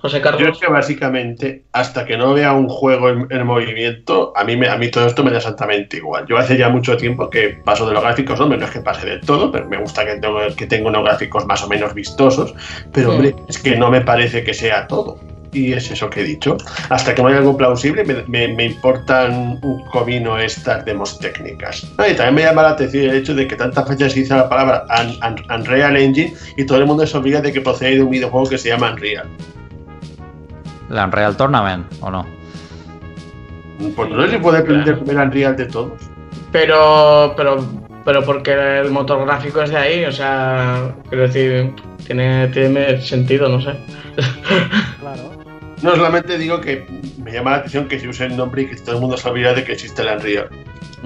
José 0.00 0.16
Yo 0.18 0.22
Carlos? 0.22 0.48
es 0.52 0.58
que 0.58 0.66
básicamente, 0.72 1.64
hasta 1.72 2.04
que 2.06 2.16
no 2.16 2.32
vea 2.34 2.52
un 2.54 2.68
juego 2.68 3.10
en, 3.10 3.26
en 3.30 3.46
movimiento, 3.46 4.32
a 4.34 4.44
mí, 4.44 4.56
me, 4.56 4.68
a 4.68 4.76
mí 4.76 4.88
todo 4.90 5.06
esto 5.06 5.22
me 5.22 5.30
da 5.30 5.36
exactamente 5.38 5.98
igual. 5.98 6.24
Yo 6.26 6.38
hace 6.38 6.56
ya 6.56 6.68
mucho 6.70 6.96
tiempo 6.96 7.28
que 7.28 7.50
paso 7.64 7.86
de 7.86 7.92
los 7.92 8.02
gráficos, 8.02 8.40
hombre, 8.40 8.58
no 8.58 8.64
es 8.64 8.70
que 8.70 8.80
pase 8.80 9.06
del 9.06 9.20
todo, 9.20 9.52
pero 9.52 9.68
me 9.68 9.76
gusta 9.78 10.04
que, 10.06 10.16
tengo, 10.16 10.38
que 10.56 10.66
tenga 10.66 10.88
unos 10.88 11.04
gráficos 11.04 11.44
más 11.46 11.62
o 11.62 11.68
menos 11.68 11.92
vistosos, 11.94 12.54
pero 12.92 13.08
Mm. 13.10 13.14
hombre, 13.14 13.34
es 13.48 13.58
que 13.58 13.76
no 13.76 13.90
me 13.90 14.00
parece 14.00 14.42
que 14.42 14.54
sea 14.54 14.86
todo. 14.86 15.18
Y 15.52 15.72
es 15.72 15.90
eso 15.90 16.08
que 16.08 16.20
he 16.20 16.24
dicho. 16.24 16.56
Hasta 16.90 17.12
que 17.12 17.20
no 17.22 17.26
haya 17.28 17.38
algo 17.38 17.56
plausible, 17.56 18.04
me, 18.04 18.22
me- 18.28 18.54
me 18.54 18.64
importan 18.66 19.58
un 19.62 19.84
comino 19.90 20.38
estas 20.38 20.84
demos 20.84 21.18
técnicas. 21.18 21.90
Ah, 21.98 22.06
y 22.08 22.14
también 22.14 22.34
me 22.36 22.42
llama 22.42 22.62
la 22.62 22.68
atención 22.70 23.04
el 23.10 23.16
hecho 23.16 23.34
de 23.34 23.48
que 23.48 23.56
tantas 23.56 23.88
veces 23.88 24.12
se 24.12 24.20
dice 24.20 24.34
la 24.36 24.48
palabra 24.48 24.84
Un- 25.02 25.18
Un- 25.32 25.52
Unreal 25.60 25.96
Engine 25.96 26.32
y 26.56 26.64
todo 26.64 26.78
el 26.78 26.86
mundo 26.86 27.04
se 27.04 27.16
olvida 27.18 27.40
de 27.40 27.52
que 27.52 27.60
procede 27.60 27.96
de 27.96 28.02
un 28.02 28.10
videojuego 28.10 28.48
que 28.48 28.58
se 28.58 28.68
llama 28.68 28.92
Unreal. 28.92 29.28
¿La 30.90 31.06
Unreal 31.06 31.36
Tournament 31.36 31.86
o 32.00 32.10
no? 32.10 32.26
Pues 33.96 34.10
no 34.10 34.28
se 34.28 34.38
puede 34.38 34.58
aprender 34.58 34.98
primero 34.98 35.22
Unreal 35.22 35.56
de 35.56 35.66
todos. 35.66 35.92
Pero, 36.52 37.32
pero, 37.36 37.64
pero 38.04 38.24
porque 38.24 38.52
el 38.80 38.90
motor 38.90 39.24
gráfico 39.24 39.62
es 39.62 39.70
de 39.70 39.76
ahí, 39.76 40.04
o 40.04 40.12
sea, 40.12 40.94
quiero 41.08 41.22
decir, 41.22 41.72
tiene, 42.04 42.48
tiene 42.48 43.00
sentido, 43.00 43.48
no 43.48 43.60
sé. 43.60 43.74
Claro. 45.00 45.30
No 45.82 45.96
solamente 45.96 46.36
digo 46.36 46.60
que 46.60 46.86
me 47.22 47.32
llama 47.32 47.52
la 47.52 47.56
atención 47.58 47.88
que 47.88 47.98
se 47.98 48.08
use 48.08 48.26
el 48.26 48.36
nombre 48.36 48.62
y 48.62 48.66
que 48.66 48.76
todo 48.76 48.96
el 48.96 49.00
mundo 49.00 49.16
se 49.16 49.28
olvida 49.28 49.54
de 49.54 49.64
que 49.64 49.72
existe 49.72 50.02
el 50.02 50.08
Unreal. 50.08 50.48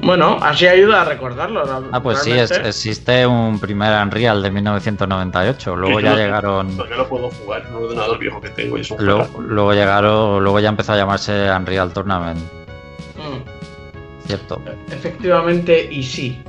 Bueno, 0.02 0.38
así 0.42 0.66
ayuda 0.66 1.02
a 1.02 1.04
recordarlo. 1.06 1.64
¿no? 1.64 1.88
Ah, 1.92 2.02
pues 2.02 2.18
sí, 2.18 2.32
es- 2.32 2.50
existe 2.50 3.26
un 3.26 3.58
primer 3.58 3.92
Unreal 4.02 4.42
de 4.42 4.50
1998. 4.50 5.76
Luego 5.76 6.00
ya 6.00 6.10
no, 6.10 6.16
llegaron. 6.18 6.76
Porque 6.76 6.94
lo 6.96 7.08
puedo 7.08 7.30
jugar 7.30 7.64
en 7.66 7.74
un 7.74 7.84
ordenador 7.84 8.18
viejo 8.18 8.40
que 8.40 8.50
tengo 8.50 8.76
y 8.76 8.82
es 8.82 8.90
un 8.90 8.98
Luego, 9.04 9.72
llegaron, 9.72 10.42
luego 10.42 10.60
ya 10.60 10.68
empezó 10.68 10.92
a 10.92 10.96
llamarse 10.96 11.50
Unreal 11.50 11.92
Tournament, 11.92 12.38
Mm, 13.16 14.26
¿cierto? 14.26 14.60
efectivamente, 14.90 15.88
y 15.90 16.02
sí. 16.02 16.42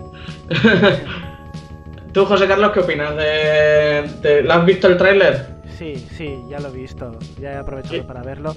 ¿Tú, 2.14 2.26
José 2.26 2.48
Carlos, 2.48 2.72
qué 2.74 2.80
opinas? 2.80 3.16
De, 3.16 4.10
de- 4.22 4.42
¿Lo 4.44 4.54
has 4.54 4.66
visto 4.66 4.88
el 4.88 4.98
tráiler? 4.98 5.56
Sí, 5.78 6.08
sí, 6.18 6.40
ya 6.50 6.60
lo 6.60 6.70
he 6.70 6.72
visto. 6.72 7.12
Ya 7.40 7.52
he 7.54 7.58
aprovechado 7.58 7.96
Sí. 7.96 8.02
para 8.02 8.22
verlo. 8.24 8.56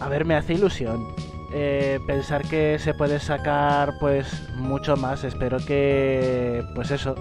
A 0.00 0.08
ver, 0.08 0.24
me 0.24 0.34
hace 0.34 0.54
ilusión. 0.54 1.06
Eh, 1.58 2.00
pensar 2.06 2.42
que 2.42 2.78
se 2.78 2.92
puede 2.92 3.18
sacar 3.18 3.94
pues 3.98 4.46
mucho 4.56 4.94
más. 4.94 5.24
Espero 5.24 5.56
que 5.56 6.62
pues 6.74 6.90
eso. 6.90 7.14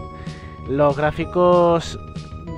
Los 0.68 0.98
gráficos 0.98 1.98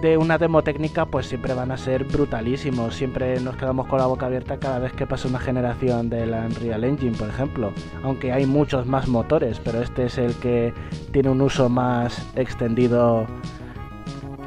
de 0.02 0.18
una 0.18 0.40
demo 0.40 0.64
técnica 0.64 1.06
pues 1.06 1.28
siempre 1.28 1.54
van 1.54 1.72
a 1.72 1.78
ser 1.78 2.06
brutalísimos. 2.06 2.96
Siempre 2.96 3.40
nos 3.42 3.58
quedamos 3.58 3.86
con 3.86 4.00
la 4.00 4.08
boca 4.08 4.26
abierta 4.26 4.58
cada 4.58 4.80
vez 4.80 4.92
que 4.94 5.06
pasa 5.06 5.28
una 5.28 5.38
generación 5.38 6.10
de 6.10 6.26
la 6.26 6.48
Unreal 6.48 6.84
Engine, 6.84 7.16
por 7.16 7.30
ejemplo. 7.30 7.72
Aunque 8.02 8.34
hay 8.34 8.48
muchos 8.48 8.88
más 8.88 9.08
motores, 9.08 9.62
pero 9.64 9.80
este 9.80 10.06
es 10.06 10.18
el 10.18 10.34
que 10.38 10.74
tiene 11.12 11.30
un 11.30 11.42
uso 11.42 11.70
más 11.70 12.26
extendido 12.36 13.28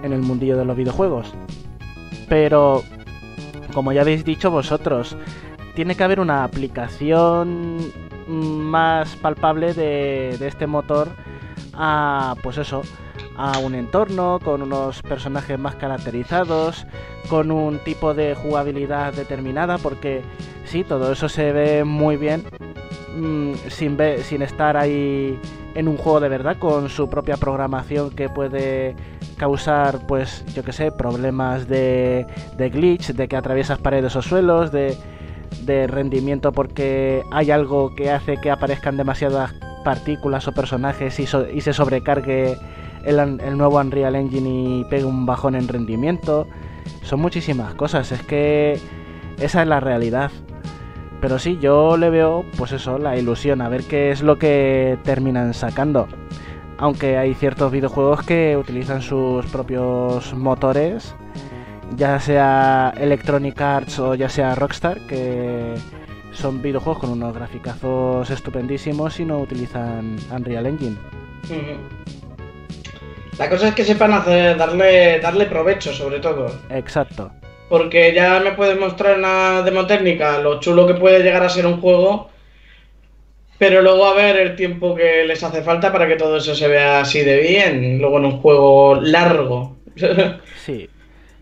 en 0.03 0.12
el 0.12 0.21
mundillo 0.21 0.57
de 0.57 0.64
los 0.64 0.77
videojuegos. 0.77 1.33
Pero, 2.29 2.83
como 3.73 3.93
ya 3.93 4.01
habéis 4.01 4.25
dicho 4.25 4.51
vosotros, 4.51 5.16
tiene 5.74 5.94
que 5.94 6.04
haber 6.04 6.20
una 6.20 6.44
aplicación 6.44 7.78
más 8.26 9.16
palpable 9.16 9.74
de, 9.74 10.37
de 10.38 10.48
este 10.48 10.66
motor 10.66 11.09
a, 11.74 12.37
pues 12.42 12.59
eso, 12.59 12.83
a 13.37 13.59
un 13.59 13.74
entorno, 13.74 14.38
con 14.42 14.62
unos 14.62 15.02
personajes 15.02 15.59
más 15.59 15.74
caracterizados, 15.76 16.87
con 17.28 17.50
un 17.50 17.78
tipo 17.78 18.14
de 18.14 18.35
jugabilidad 18.35 19.14
determinada, 19.14 19.78
porque 19.78 20.22
sí, 20.64 20.85
todo 20.85 21.12
eso 21.12 21.28
se 21.28 21.52
ve 21.52 21.85
muy 21.85 22.16
bien 22.16 22.44
mm, 23.16 23.54
sin, 23.68 23.96
sin 24.22 24.42
estar 24.42 24.76
ahí 24.76 25.38
en 25.74 25.88
un 25.88 25.96
juego 25.96 26.20
de 26.20 26.28
verdad, 26.28 26.59
con 26.59 26.88
su 26.88 27.09
propia 27.09 27.37
programación 27.37 28.11
que 28.11 28.28
puede 28.28 28.94
causar, 29.37 30.06
pues, 30.06 30.44
yo 30.54 30.62
que 30.62 30.72
sé, 30.72 30.92
problemas 30.92 31.66
de, 31.68 32.26
de 32.56 32.70
glitch, 32.70 33.12
de 33.12 33.28
que 33.28 33.37
atraviesas 33.37 33.78
paredes 33.78 34.16
o 34.16 34.22
suelos, 34.22 34.72
de, 34.72 34.98
de 35.62 35.86
rendimiento 35.86 36.52
porque 36.52 37.22
hay 37.30 37.50
algo 37.50 37.94
que 37.94 38.10
hace 38.10 38.36
que 38.38 38.50
aparezcan 38.50 38.96
demasiadas 38.96 39.54
partículas 39.84 40.46
o 40.48 40.52
personajes 40.52 41.18
y, 41.20 41.26
se 41.26 41.72
sobrecargue 41.72 42.56
el, 43.04 43.18
el 43.18 43.56
nuevo 43.56 43.78
Unreal 43.78 44.14
Engine 44.14 44.48
y 44.48 44.84
pegue 44.84 45.04
un 45.04 45.26
bajón 45.26 45.54
en 45.54 45.68
rendimiento. 45.68 46.46
Son 47.02 47.20
muchísimas 47.20 47.74
cosas, 47.74 48.12
es 48.12 48.22
que 48.22 48.78
esa 49.38 49.62
es 49.62 49.68
la 49.68 49.80
realidad. 49.80 50.30
Pero 51.20 51.38
sí, 51.38 51.58
yo 51.60 51.96
le 51.96 52.08
veo, 52.08 52.44
pues 52.56 52.72
eso, 52.72 52.98
la 52.98 53.16
ilusión, 53.16 53.60
a 53.60 53.68
ver 53.68 53.84
qué 53.84 54.10
es 54.10 54.22
lo 54.22 54.38
que 54.38 54.98
terminan 55.04 55.52
sacando. 55.52 56.08
Aunque 56.78 57.18
hay 57.18 57.34
ciertos 57.34 57.70
videojuegos 57.70 58.22
que 58.22 58.56
utilizan 58.56 59.02
sus 59.02 59.44
propios 59.46 60.32
motores, 60.32 61.14
ya 61.96 62.18
sea 62.20 62.94
Electronic 62.96 63.61
Arts 63.61 63.98
o 63.98 64.14
ya 64.14 64.29
sea 64.29 64.55
Rockstar, 64.55 64.98
que 65.07 65.74
son 66.33 66.62
videojuegos 66.62 67.00
con 67.00 67.11
unos 67.11 67.35
graficazos 67.35 68.31
estupendísimos 68.31 69.18
y 69.20 69.24
no 69.24 69.38
utilizan 69.38 70.16
Unreal 70.31 70.66
Engine. 70.66 70.96
La 73.38 73.48
cosa 73.48 73.68
es 73.68 73.74
que 73.74 73.85
sepan 73.85 74.12
hacer, 74.12 74.57
darle, 74.57 75.18
darle 75.20 75.46
provecho, 75.46 75.92
sobre 75.92 76.20
todo. 76.20 76.53
Exacto. 76.70 77.33
Porque 77.68 78.12
ya 78.12 78.40
me 78.40 78.53
puedes 78.53 78.79
mostrar 78.79 79.18
una 79.18 79.62
demo 79.62 79.87
técnica, 79.87 80.38
lo 80.38 80.61
chulo 80.61 80.87
que 80.87 80.94
puede 80.94 81.22
llegar 81.22 81.42
a 81.42 81.48
ser 81.48 81.66
un 81.66 81.81
juego, 81.81 82.31
pero 83.59 83.81
luego 83.83 84.07
a 84.07 84.14
ver 84.14 84.37
el 84.37 84.57
tiempo 84.57 84.94
que 84.94 85.24
les 85.24 85.42
hace 85.42 85.62
falta 85.62 85.92
para 85.92 86.09
que 86.09 86.16
todo 86.16 86.37
eso 86.37 86.55
se 86.55 86.66
vea 86.66 87.00
así 87.00 87.20
de 87.20 87.40
bien, 87.40 87.98
luego 87.98 88.18
en 88.18 88.24
un 88.26 88.40
juego 88.40 88.96
largo. 88.96 89.76
Sí, 90.64 90.88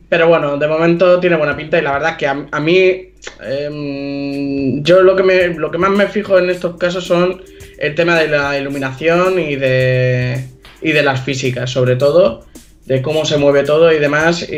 Pero 0.08 0.28
bueno, 0.28 0.56
de 0.56 0.66
momento 0.66 1.20
tiene 1.20 1.36
buena 1.36 1.56
pinta 1.56 1.78
y 1.78 1.82
la 1.82 1.92
verdad 1.92 2.16
que 2.16 2.26
a, 2.26 2.46
a 2.50 2.60
mí, 2.60 3.12
em, 3.42 4.82
yo 4.82 5.02
lo 5.02 5.14
que, 5.14 5.22
me, 5.22 5.48
lo 5.48 5.70
que 5.70 5.78
más 5.78 5.90
me 5.90 6.06
fijo 6.06 6.38
en 6.38 6.48
estos 6.48 6.76
casos 6.76 7.04
son 7.04 7.42
el 7.78 7.94
tema 7.94 8.18
de 8.18 8.28
la 8.28 8.58
iluminación 8.58 9.38
y 9.38 9.56
de, 9.56 10.44
y 10.80 10.92
de 10.92 11.02
las 11.02 11.22
físicas, 11.22 11.70
sobre 11.70 11.96
todo, 11.96 12.46
de 12.86 13.02
cómo 13.02 13.26
se 13.26 13.36
mueve 13.36 13.64
todo 13.64 13.92
y 13.92 13.98
demás, 13.98 14.48
y, 14.48 14.54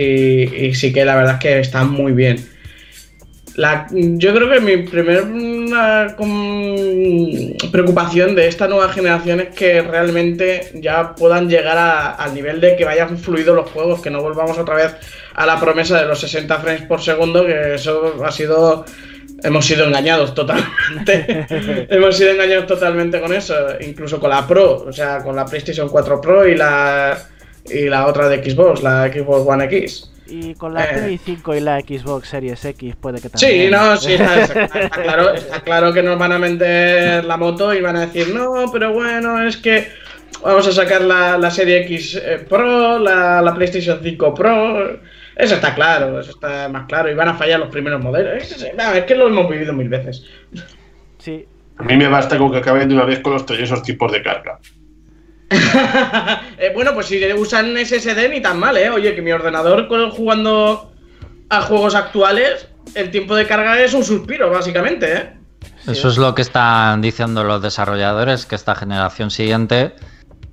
y 0.66 0.74
sí 0.74 0.92
que 0.92 1.04
la 1.04 1.16
verdad 1.16 1.34
es 1.34 1.40
que 1.40 1.58
está 1.58 1.84
muy 1.84 2.12
bien. 2.12 2.38
La, 3.60 3.86
yo 3.92 4.32
creo 4.34 4.48
que 4.48 4.60
mi 4.60 4.78
primera 4.78 5.22
preocupación 7.72 8.34
de 8.34 8.46
esta 8.48 8.66
nueva 8.68 8.88
generación 8.90 9.40
es 9.40 9.48
que 9.54 9.82
realmente 9.82 10.70
ya 10.74 11.14
puedan 11.14 11.48
llegar 11.48 11.76
a- 11.76 12.10
al 12.14 12.34
nivel 12.34 12.60
de 12.60 12.76
que 12.76 12.84
vayan 12.84 13.18
fluidos 13.18 13.54
los 13.54 13.70
juegos, 13.70 14.00
que 14.00 14.10
no 14.10 14.22
volvamos 14.22 14.58
otra 14.58 14.76
vez 14.76 14.94
a 15.34 15.46
la 15.46 15.60
promesa 15.60 16.00
de 16.00 16.06
los 16.06 16.18
60 16.20 16.58
frames 16.58 16.82
por 16.82 17.00
segundo, 17.02 17.44
que 17.46 17.74
eso 17.74 18.14
ha 18.24 18.30
sido... 18.32 18.84
Hemos 19.42 19.64
sido 19.64 19.86
engañados 19.86 20.34
totalmente. 20.34 21.46
hemos 21.88 22.14
sido 22.16 22.30
engañados 22.32 22.66
totalmente 22.66 23.20
con 23.22 23.32
eso, 23.32 23.54
incluso 23.80 24.20
con 24.20 24.28
la 24.30 24.46
Pro, 24.46 24.84
o 24.86 24.92
sea, 24.92 25.22
con 25.22 25.34
la 25.34 25.46
PlayStation 25.46 25.88
4 25.88 26.20
Pro 26.20 26.46
y 26.46 26.54
la, 26.56 27.16
y 27.70 27.84
la 27.88 28.06
otra 28.06 28.28
de 28.28 28.42
Xbox, 28.44 28.82
la 28.82 29.10
Xbox 29.10 29.46
One 29.48 29.64
X. 29.64 30.10
y 30.30 30.54
con 30.54 30.72
la 30.74 30.84
Eh. 30.84 30.88
Play 30.94 31.18
5 31.18 31.54
y 31.56 31.60
la 31.60 31.80
Xbox 31.80 32.28
Series 32.28 32.64
X 32.64 32.94
puede 32.96 33.20
que 33.20 33.28
Sí, 33.34 33.46
también. 33.46 33.70
no, 33.72 33.96
sí, 33.96 34.12
está, 34.14 34.40
está- 34.42 34.64
está 34.80 35.02
claro, 35.02 35.34
está 35.34 35.60
claro 35.60 35.92
que 35.92 36.02
nos 36.02 36.18
van 36.18 36.32
a 36.32 36.38
vender 36.38 37.24
la 37.24 37.36
moto 37.36 37.74
y 37.74 37.80
van 37.80 37.96
a 37.96 38.06
decir, 38.06 38.34
no, 38.34 38.70
pero 38.72 38.92
bueno, 38.92 39.42
es 39.46 39.56
que 39.56 39.88
vamos 40.42 40.66
a 40.68 40.72
sacar 40.72 41.02
la, 41.02 41.36
la 41.36 41.50
serie 41.50 41.82
X 41.84 42.20
eh, 42.22 42.44
Pro, 42.48 42.98
la, 42.98 43.42
la 43.42 43.54
PlayStation 43.54 43.98
5 44.02 44.34
Pro. 44.34 45.00
Eso 45.36 45.54
está 45.54 45.74
claro, 45.74 46.20
eso 46.20 46.30
está 46.32 46.68
más 46.68 46.86
claro. 46.86 47.10
Y 47.10 47.14
van 47.14 47.28
a 47.28 47.34
fallar 47.34 47.60
los 47.60 47.70
primeros 47.70 48.02
modelos. 48.02 48.34
Es, 48.42 48.52
es- 48.62 48.74
no, 48.76 48.92
es 48.92 49.04
que 49.04 49.14
lo 49.14 49.28
hemos 49.28 49.48
vivido 49.50 49.72
mil 49.72 49.88
veces. 49.88 50.24
Sí, 51.18 51.46
A 51.78 51.82
mí 51.82 51.96
me 51.96 52.08
basta 52.08 52.36
con 52.38 52.52
que 52.52 52.58
acaben 52.58 52.88
de 52.88 52.94
una 52.94 53.04
vez 53.04 53.20
con 53.20 53.32
los 53.32 53.50
esos 53.50 53.82
tipos 53.82 54.12
de 54.12 54.22
carga. 54.22 54.58
Eh, 56.58 56.70
bueno, 56.74 56.92
pues 56.92 57.06
si 57.06 57.24
usan 57.32 57.74
SSD 57.76 58.28
ni 58.30 58.40
tan 58.42 58.58
mal, 58.58 58.76
¿eh? 58.76 58.90
Oye, 58.90 59.14
que 59.14 59.22
mi 59.22 59.32
ordenador 59.32 59.88
con- 59.88 60.10
jugando 60.10 60.92
a 61.48 61.62
juegos 61.62 61.94
actuales, 61.94 62.68
el 62.94 63.10
tiempo 63.10 63.34
de 63.34 63.46
carga 63.46 63.80
es 63.80 63.94
un 63.94 64.04
suspiro, 64.04 64.50
básicamente, 64.50 65.12
¿eh? 65.12 65.32
Eso 65.86 66.08
es 66.08 66.18
lo 66.18 66.34
que 66.34 66.42
están 66.42 67.00
diciendo 67.00 67.42
los 67.44 67.62
desarrolladores, 67.62 68.44
que 68.44 68.54
esta 68.56 68.74
generación 68.74 69.30
siguiente, 69.30 69.94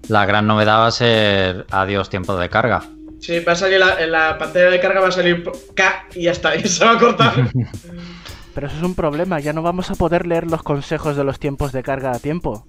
la 0.08 0.26
gran 0.26 0.48
novedad 0.48 0.80
va 0.80 0.88
a 0.88 0.92
ser 0.92 1.66
adiós 1.72 2.10
tiempo 2.10 2.38
de 2.38 2.50
carga. 2.50 2.84
Sí, 3.20 3.40
va 3.42 3.52
a 3.52 3.56
salir 3.56 3.80
la, 3.80 4.02
en 4.02 4.12
la 4.12 4.38
pantalla 4.38 4.70
de 4.70 4.80
carga 4.80 5.02
va 5.02 5.08
a 5.10 5.12
salir 5.12 5.44
K 5.76 6.06
y 6.16 6.24
ya 6.24 6.32
está, 6.32 6.56
y 6.56 6.62
se 6.68 6.86
va 6.86 6.92
a 6.94 6.98
cortar. 6.98 7.34
pero 8.56 8.68
eso 8.68 8.78
es 8.78 8.84
un 8.84 8.96
problema, 8.96 9.40
ya 9.42 9.52
no 9.52 9.62
vamos 9.62 9.92
a 9.92 9.96
poder 9.96 10.26
leer 10.26 10.50
los 10.50 10.64
consejos 10.64 11.18
de 11.18 11.26
los 11.26 11.38
tiempos 11.38 11.74
de 11.74 11.84
carga 11.84 12.12
a 12.12 12.20
tiempo. 12.20 12.66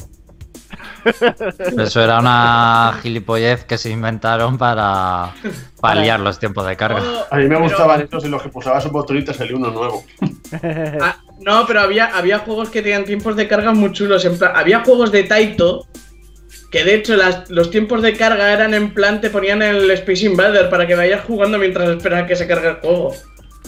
Eso 1.78 2.02
era 2.02 2.18
una 2.20 2.98
gilipollez 3.02 3.64
que 3.64 3.78
se 3.78 3.90
inventaron 3.90 4.58
para 4.58 5.32
paliar 5.80 6.20
los 6.20 6.38
tiempos 6.38 6.66
de 6.66 6.76
carga. 6.76 7.00
A 7.30 7.36
mí 7.36 7.42
me 7.44 7.48
Pero- 7.50 7.62
gustaban 7.62 8.00
estos 8.02 8.24
en 8.24 8.30
los 8.32 8.42
que 8.42 8.48
pulsabas 8.48 8.84
un 8.86 8.92
botonito 8.92 9.30
y 9.30 9.34
salió 9.34 9.56
uno 9.56 9.70
nuevo. 9.70 10.04
Ah, 11.00 11.16
no, 11.40 11.66
pero 11.66 11.80
había, 11.80 12.06
había 12.16 12.38
juegos 12.40 12.70
que 12.70 12.80
tenían 12.82 13.04
tiempos 13.04 13.36
de 13.36 13.46
carga 13.46 13.72
muy 13.72 13.92
chulos. 13.92 14.24
En 14.24 14.38
plan, 14.38 14.52
había 14.56 14.80
juegos 14.82 15.12
de 15.12 15.24
Taito 15.24 15.86
que 16.70 16.84
de 16.84 16.94
hecho 16.96 17.16
las- 17.16 17.48
los 17.50 17.70
tiempos 17.70 18.02
de 18.02 18.14
carga 18.16 18.52
eran 18.52 18.74
en 18.74 18.92
plan, 18.94 19.20
te 19.20 19.30
ponían 19.30 19.62
el 19.62 19.90
Space 19.90 20.24
Invader 20.26 20.68
para 20.70 20.86
que 20.86 20.94
vayas 20.94 21.24
jugando 21.24 21.58
mientras 21.58 21.88
esperas 21.90 22.26
que 22.26 22.34
se 22.36 22.46
cargue 22.46 22.68
el 22.70 22.74
juego. 22.76 23.14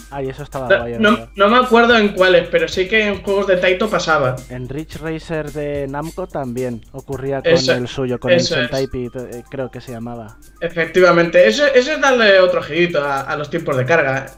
Ay, 0.09 0.29
eso 0.29 0.43
estaba 0.43 0.67
No, 0.67 0.79
guay. 1.15 1.29
no, 1.35 1.49
me 1.49 1.57
acuerdo 1.57 1.95
en 1.97 2.09
cuáles, 2.09 2.47
pero 2.49 2.67
sí 2.67 2.87
que 2.87 3.07
en 3.07 3.23
juegos 3.23 3.47
de 3.47 3.57
Taito 3.57 3.89
pasaba. 3.89 4.35
En 4.49 4.67
Rich 4.67 4.97
Racer 4.97 5.51
de 5.51 5.87
Namco 5.87 6.27
también 6.27 6.81
ocurría 6.91 7.41
con 7.41 7.53
Eso- 7.53 7.73
el 7.73 7.87
suyo, 7.87 8.19
con 8.19 8.31
es. 8.31 8.49
Type, 8.71 9.05
eh, 9.05 9.43
creo 9.49 9.69
que 9.71 9.79
se 9.79 9.91
llamaba. 9.91 10.37
Efectivamente, 10.59 11.47
eso, 11.47 11.65
eso 11.65 11.91
es 11.93 12.01
darle 12.01 12.39
otro 12.39 12.61
girito 12.61 13.01
a, 13.03 13.21
a 13.21 13.35
los 13.37 13.49
tiempos 13.49 13.77
de 13.77 13.85
carga. 13.85 14.25
¿eh? 14.25 14.31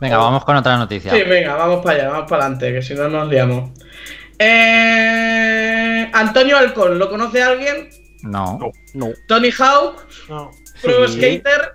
Venga, 0.00 0.16
vamos 0.16 0.44
con 0.44 0.56
otra 0.56 0.76
noticia. 0.78 1.12
Sí, 1.12 1.22
venga, 1.24 1.56
vamos 1.56 1.84
para 1.84 1.98
allá, 1.98 2.08
vamos 2.10 2.30
para 2.30 2.44
adelante, 2.44 2.72
que 2.72 2.80
si 2.82 2.94
no 2.94 3.08
nos 3.08 3.28
liamos. 3.28 3.70
Eh, 4.38 6.10
Antonio 6.12 6.56
Alcón, 6.56 6.98
¿lo 6.98 7.10
conoce 7.10 7.42
alguien? 7.42 7.90
No. 8.22 8.58
No. 8.94 9.08
Tony 9.28 9.50
Hawk, 9.58 10.06
No. 10.28 10.50
Pro 10.82 11.08
Sí. 11.08 11.14
Skater. 11.40 11.72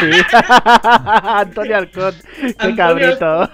Sí. 0.00 0.10
Antonio 0.84 1.76
Alcón, 1.76 2.14
qué 2.40 2.54
Antonio 2.58 2.76
cabrito. 2.76 3.50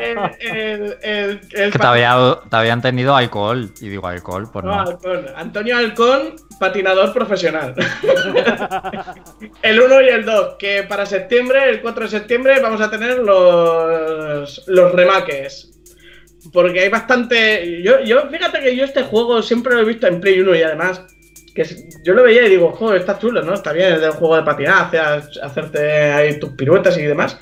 el, 0.00 0.18
el, 0.40 0.96
el, 1.02 1.40
el 1.52 1.72
Que 1.72 1.78
te 1.78 1.86
había, 1.86 2.16
te 2.48 2.56
había 2.56 2.72
entendido 2.72 3.14
alcohol. 3.16 3.70
Y 3.80 3.88
digo 3.88 4.06
alcohol, 4.06 4.48
pues 4.52 4.64
No, 4.64 4.72
no. 4.72 4.80
Alcón. 4.80 5.26
Antonio 5.36 5.76
Alcón, 5.76 6.36
patinador 6.58 7.12
profesional. 7.12 7.74
el 9.62 9.80
1 9.80 10.02
y 10.02 10.08
el 10.08 10.24
2, 10.24 10.56
que 10.58 10.82
para 10.84 11.06
septiembre, 11.06 11.70
el 11.70 11.80
4 11.80 12.04
de 12.04 12.10
septiembre, 12.10 12.60
vamos 12.60 12.80
a 12.80 12.90
tener 12.90 13.18
los, 13.18 14.64
los 14.66 14.92
remakes. 14.92 15.68
Porque 16.52 16.80
hay 16.80 16.88
bastante. 16.88 17.82
Yo, 17.82 18.00
yo, 18.00 18.28
fíjate 18.30 18.60
que 18.60 18.74
yo 18.74 18.84
este 18.84 19.02
juego 19.02 19.42
siempre 19.42 19.74
lo 19.74 19.80
he 19.80 19.84
visto 19.84 20.06
en 20.06 20.20
Play 20.20 20.40
1 20.40 20.54
y 20.56 20.62
además 20.62 21.02
que 21.54 21.62
es- 21.62 22.02
yo 22.04 22.14
lo 22.14 22.22
veía 22.22 22.46
y 22.46 22.50
digo, 22.50 22.72
joder, 22.72 23.00
está 23.00 23.18
chulo, 23.18 23.42
¿no? 23.42 23.54
Está 23.54 23.72
bien, 23.72 23.94
es 23.94 24.00
del 24.00 24.12
juego 24.12 24.36
de 24.36 24.42
patinaje, 24.42 24.98
ha- 24.98 25.22
hacerte 25.42 25.80
ahí 26.12 26.38
tus 26.38 26.50
piruetas 26.50 26.96
y 26.98 27.02
demás. 27.02 27.38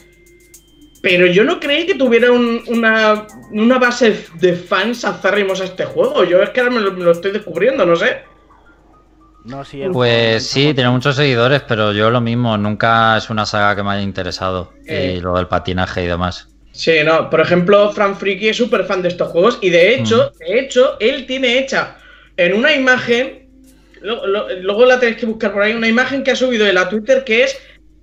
Pero 1.01 1.27
yo 1.27 1.45
no 1.45 1.61
creí 1.61 1.87
que 1.87 1.95
tuviera 1.95 2.33
un- 2.33 2.63
una, 2.67 3.27
una 3.53 3.79
base 3.79 4.25
de 4.41 4.55
fans 4.55 5.05
acérrimos 5.05 5.61
a 5.61 5.65
este 5.65 5.85
juego. 5.85 6.25
Yo 6.25 6.43
es 6.43 6.51
que 6.51 6.61
ahora 6.61 6.73
me 6.73 6.81
lo, 6.81 6.93
me 6.93 7.05
lo 7.05 7.13
estoy 7.13 7.31
descubriendo, 7.31 7.87
no 7.87 7.95
sé. 7.95 8.23
No, 9.45 9.65
sí, 9.65 9.81
el- 9.81 9.93
Pues 9.93 10.45
sí, 10.47 10.75
tiene 10.75 10.91
muchos 10.91 11.15
seguidores, 11.17 11.63
pero 11.67 11.93
yo 11.93 12.11
lo 12.11 12.21
mismo, 12.21 12.59
nunca 12.59 13.17
es 13.17 13.31
una 13.31 13.47
saga 13.47 13.77
que 13.77 13.83
me 13.83 13.91
haya 13.93 14.03
interesado. 14.03 14.73
Eh. 14.87 15.15
Y 15.17 15.21
lo 15.21 15.37
del 15.37 15.47
patinaje 15.47 16.03
y 16.05 16.07
demás. 16.09 16.49
Sí, 16.73 16.97
no. 17.05 17.31
Por 17.31 17.41
ejemplo, 17.41 17.91
Fran 17.93 18.17
Friki 18.17 18.49
es 18.49 18.57
súper 18.57 18.85
fan 18.85 19.01
de 19.03 19.09
estos 19.09 19.29
juegos 19.29 19.59
y 19.63 19.71
de 19.71 19.95
hecho, 19.95 20.33
de 20.39 20.59
hecho, 20.61 20.97
él 21.01 21.27
tiene 21.27 21.59
hecha 21.59 21.97
en 22.37 22.55
una 22.55 22.75
imagen, 22.75 23.48
lo- 24.03 24.49
luego 24.61 24.85
la 24.87 24.99
tenéis 25.01 25.19
que 25.19 25.27
buscar 25.27 25.53
por 25.53 25.63
ahí, 25.63 25.73
una 25.75 25.89
imagen 25.89 26.23
que 26.23 26.31
ha 26.33 26.37
subido 26.37 26.67
él 26.67 26.77
a 26.79 26.89
Twitter 26.89 27.25
que 27.25 27.45
es 27.45 27.59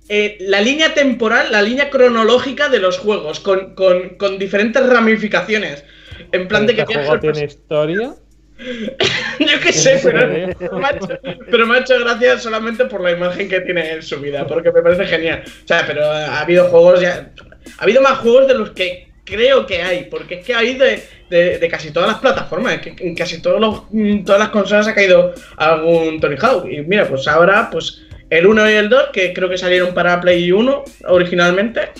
eh, 0.08 0.36
la 0.40 0.60
línea 0.60 0.94
temporal, 0.94 1.50
la 1.50 1.62
línea 1.62 1.90
cronológica 1.90 2.68
de 2.68 2.78
los 2.78 2.98
juegos, 2.98 3.40
con, 3.40 3.74
con- 3.74 4.10
con 4.16 4.38
diferentes 4.38 4.86
ramificaciones. 4.86 5.84
En 6.32 6.46
plan 6.48 6.66
de 6.66 6.74
que 6.74 6.82
¿Este 6.82 6.94
juego 6.94 7.14
el 7.14 7.20
tiene 7.20 7.44
historia? 7.44 8.14
Yo 9.38 9.60
qué 9.62 9.72
sé, 9.72 10.00
pero, 10.02 10.78
macho, 10.80 11.08
pero 11.50 11.66
me 11.66 11.76
ha 11.76 11.80
hecho 11.80 11.98
gracia 11.98 12.38
solamente 12.38 12.86
por 12.86 13.02
la 13.02 13.10
imagen 13.12 13.48
que 13.48 13.60
tiene 13.60 13.92
en 13.92 14.02
su 14.02 14.18
vida, 14.20 14.46
porque 14.46 14.72
me 14.72 14.80
parece 14.82 15.04
genial. 15.06 15.42
O 15.46 15.66
sea, 15.68 15.84
pero 15.86 16.04
ha 16.04 16.40
habido 16.40 16.66
juegos 16.68 17.00
ya. 17.00 17.32
Ha 17.78 17.82
habido 17.82 18.00
más 18.00 18.18
juegos 18.18 18.46
de 18.48 18.54
los 18.54 18.70
que 18.70 19.05
creo 19.26 19.66
que 19.66 19.82
hay, 19.82 20.04
porque 20.04 20.36
es 20.36 20.46
que 20.46 20.54
hay 20.54 20.74
de, 20.78 21.02
de- 21.28 21.68
casi 21.68 21.90
todas 21.90 22.08
las 22.08 22.20
plataformas, 22.20 22.80
en 22.86 23.14
casi 23.14 23.42
todos 23.42 23.60
los, 23.60 23.82
mm, 23.90 24.24
todas 24.24 24.40
las 24.40 24.48
consolas 24.50 24.88
ha 24.88 24.94
caído 24.94 25.34
algún 25.58 26.18
Tony 26.20 26.36
Hawk. 26.40 26.66
Y 26.70 26.80
mira, 26.82 27.06
pues 27.06 27.28
ahora, 27.28 27.68
pues 27.70 28.02
el 28.30 28.46
1 28.46 28.70
y 28.70 28.74
el 28.74 28.88
2, 28.88 29.10
que 29.12 29.32
creo 29.34 29.48
que 29.50 29.58
salieron 29.58 29.92
para 29.92 30.18
Play 30.20 30.50
1 30.52 30.84
originalmente. 31.08 31.90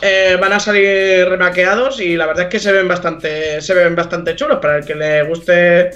eh, 0.00 0.36
van 0.40 0.52
a 0.52 0.60
salir 0.60 1.28
remaqueados 1.28 2.00
y 2.00 2.16
la 2.16 2.26
verdad 2.26 2.44
es 2.44 2.48
que 2.50 2.58
se 2.60 2.72
ven 2.72 2.88
bastante 2.88 3.60
se 3.60 3.74
ven 3.74 3.94
bastante 3.94 4.34
chulos 4.36 4.58
para 4.60 4.78
el 4.78 4.84
que 4.86 4.94
le 4.94 5.22
guste 5.24 5.90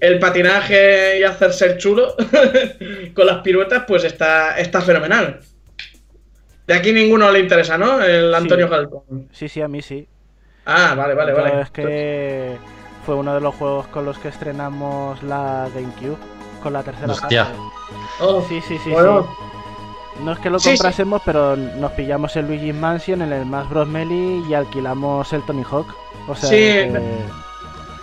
el 0.00 0.18
patinaje 0.20 1.18
y 1.18 1.22
hacerse 1.24 1.66
el 1.66 1.78
chulo 1.78 2.14
con 3.14 3.26
las 3.26 3.38
piruetas, 3.42 3.84
pues 3.88 4.04
está, 4.04 4.58
está 4.58 4.80
fenomenal. 4.82 5.40
De 6.66 6.74
aquí 6.74 6.92
ninguno 6.92 7.30
le 7.30 7.40
interesa, 7.40 7.76
¿no? 7.76 8.00
El 8.02 8.34
Antonio 8.34 8.68
Sí. 8.68 8.74
Halcón. 8.74 9.28
Sí, 9.32 9.48
sí, 9.48 9.60
a 9.60 9.68
mí 9.68 9.82
sí. 9.82 10.08
Ah, 10.66 10.94
vale, 10.96 11.14
vale, 11.14 11.32
vale. 11.32 11.60
Es 11.60 11.70
que 11.70 12.56
fue 13.04 13.14
uno 13.16 13.34
de 13.34 13.40
los 13.40 13.54
juegos 13.54 13.86
con 13.88 14.04
los 14.06 14.18
que 14.18 14.28
estrenamos 14.28 15.22
la 15.22 15.68
GameCube, 15.74 16.16
con 16.62 16.72
la 16.72 16.82
tercera 16.82 17.12
Hostia. 17.12 17.44
parte. 17.44 17.58
Oh, 18.20 18.42
Sí, 18.48 18.60
sí, 18.66 18.78
sí, 18.82 18.90
bueno, 18.90 19.22
sí. 19.22 20.22
No 20.24 20.32
es 20.32 20.38
que 20.38 20.48
lo 20.48 20.58
Sí, 20.58 20.70
sí. 20.70 20.76
comprásemos, 20.76 21.20
pero 21.24 21.54
nos 21.56 21.90
pillamos 21.92 22.34
el 22.36 22.46
Luigi's 22.46 22.74
Mansion, 22.74 23.20
en 23.20 23.32
el 23.32 23.42
Smash 23.42 23.68
Bros. 23.68 23.88
Melee 23.88 24.42
y 24.48 24.54
alquilamos 24.54 25.32
el 25.32 25.42
Tony 25.44 25.64
Hawk. 25.70 25.88
O 26.28 26.34
sea, 26.34 26.48
Sí, 26.48 26.54
que- 26.56 27.24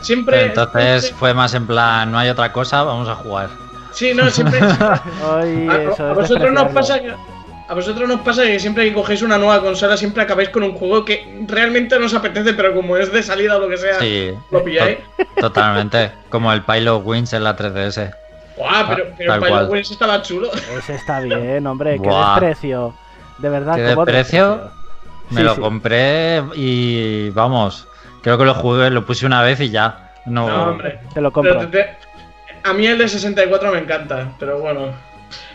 siempre. 0.02 0.38
Pero 0.38 0.47
entonces 0.50 1.02
siempre- 1.04 1.19
fue 1.19 1.34
más 1.34 1.54
en 1.56 1.65
plan, 1.65 2.12
no 2.12 2.19
hay 2.19 2.30
otra 2.30 2.52
cosa, 2.52 2.84
vamos 2.84 3.08
a 3.10 3.15
jugar. 3.15 3.50
Sí, 3.91 4.13
no, 4.13 4.30
siempre. 4.30 4.60
Ay, 5.32 5.67
A, 5.69 5.84
eso 5.91 6.06
a 6.06 6.12
es 6.12 6.15
vosotros 6.17 6.52
nos 6.52 6.71
pasa 6.74 7.00
que. 7.02 7.15
A 7.71 7.73
vosotros 7.73 8.05
nos 8.05 8.19
pasa 8.19 8.43
que 8.43 8.60
siempre 8.60 8.84
que 8.84 8.93
cogéis 8.93 9.21
una 9.21 9.38
nueva 9.38 9.62
consola 9.62 9.95
siempre 9.95 10.21
acabáis 10.21 10.49
con 10.49 10.62
un 10.63 10.73
juego 10.73 11.05
que 11.05 11.25
realmente 11.47 11.97
nos 11.97 12.13
apetece, 12.13 12.53
pero 12.53 12.73
como 12.75 12.97
es 12.97 13.10
de 13.13 13.23
salida 13.23 13.55
o 13.55 13.60
lo 13.62 13.69
que 13.69 13.77
sea, 13.77 13.97
Sí, 13.97 14.34
lo 14.51 14.62
pilláis. 14.62 14.97
to- 15.17 15.25
totalmente. 15.39 16.12
Como 16.29 16.51
el 16.51 16.63
Pilot 16.63 17.01
Wings 17.05 17.31
en 17.31 17.45
la 17.45 17.55
3DS. 17.55 18.12
Guau, 18.57 18.88
pero, 18.89 19.05
pero 19.17 19.31
Tal 19.31 19.39
Pilot. 19.41 19.69
Wings 19.71 19.89
estaba 19.91 20.21
chulo. 20.21 20.49
Ese 20.77 20.95
está 20.95 21.19
bien, 21.21 21.65
hombre, 21.65 21.93
qué 21.93 22.10
Buah. 22.10 22.41
desprecio. 22.41 22.93
De 23.38 23.47
verdad, 23.49 23.75
¿Qué 23.77 23.86
¿cómo 23.95 24.03
desprecio? 24.05 24.47
desprecio? 24.49 24.71
Me 25.29 25.38
Sí, 25.38 25.43
lo 25.43 25.55
sí. 25.55 25.62
compré 25.62 26.43
y 26.55 27.29
vamos, 27.29 27.88
creo 28.21 28.38
que 28.38 28.43
lo 28.43 28.53
jugué, 28.53 28.89
lo 28.89 29.05
puse 29.05 29.25
una 29.25 29.41
vez 29.43 29.62
y 29.62 29.69
ya. 29.69 30.12
No, 30.25 30.49
No, 30.49 30.63
hombre. 30.71 30.99
Te 31.13 31.21
lo 31.21 31.31
compro. 31.31 31.57
te- 31.57 31.67
te- 31.67 31.95
a 32.65 32.73
mí 32.73 32.86
el 32.86 32.97
de 32.97 33.07
64 33.07 33.71
me 33.71 33.77
encanta, 33.79 34.27
pero 34.38 34.60
bueno. 34.60 35.10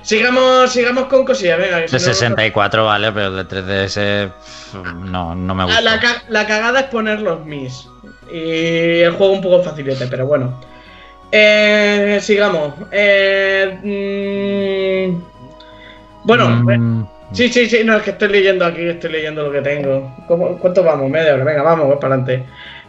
Sigamos, 0.06 0.72
sigamos 0.72 1.06
con 1.06 1.24
cosillas, 1.24 1.58
venga. 1.58 1.80
que 1.82 1.88
si 1.88 1.96
de 1.98 2.06
no- 2.06 2.14
64 2.14 2.84
vale, 2.84 3.10
pero 3.10 3.26
el 3.26 3.36
de 3.36 3.44
3DS 3.44 4.28
pf, 4.28 4.78
no, 5.04 5.34
no 5.34 5.54
me 5.54 5.64
Ah, 5.64 5.66
gusta. 5.66 5.80
La, 5.80 5.98
ca- 6.00 6.22
la 6.28 6.46
cagada 6.46 6.80
es 6.80 6.86
poner 6.86 7.20
los 7.20 7.44
mis. 7.44 7.88
Y 8.32 9.00
el 9.00 9.12
juego 9.12 9.32
un 9.32 9.40
poco 9.42 9.62
facilete, 9.64 10.06
pero 10.06 10.26
bueno. 10.26 10.60
Eh, 11.32 12.20
sigamos. 12.22 12.74
Eh, 12.92 15.08
mm, 15.12 15.20
bueno, 16.24 16.70
eh, 16.72 16.78
Mm, 16.78 17.06
sí, 17.32 17.48
sí, 17.48 17.66
sí, 17.68 17.82
no, 17.84 17.96
es 17.96 18.02
que 18.04 18.10
estoy 18.10 18.28
leyendo 18.28 18.64
aquí, 18.64 18.82
estoy 18.82 19.10
leyendo 19.10 19.42
lo 19.42 19.50
que 19.52 19.60
tengo. 19.62 20.14
¿Cómo- 20.28 20.56
¿Cuánto 20.58 20.84
vamos? 20.84 21.10
Media 21.10 21.34
hora, 21.34 21.44
venga, 21.44 21.62
vamos, 21.62 21.86
voy 21.88 21.96
para 21.96 22.14
adelante. 22.14 22.46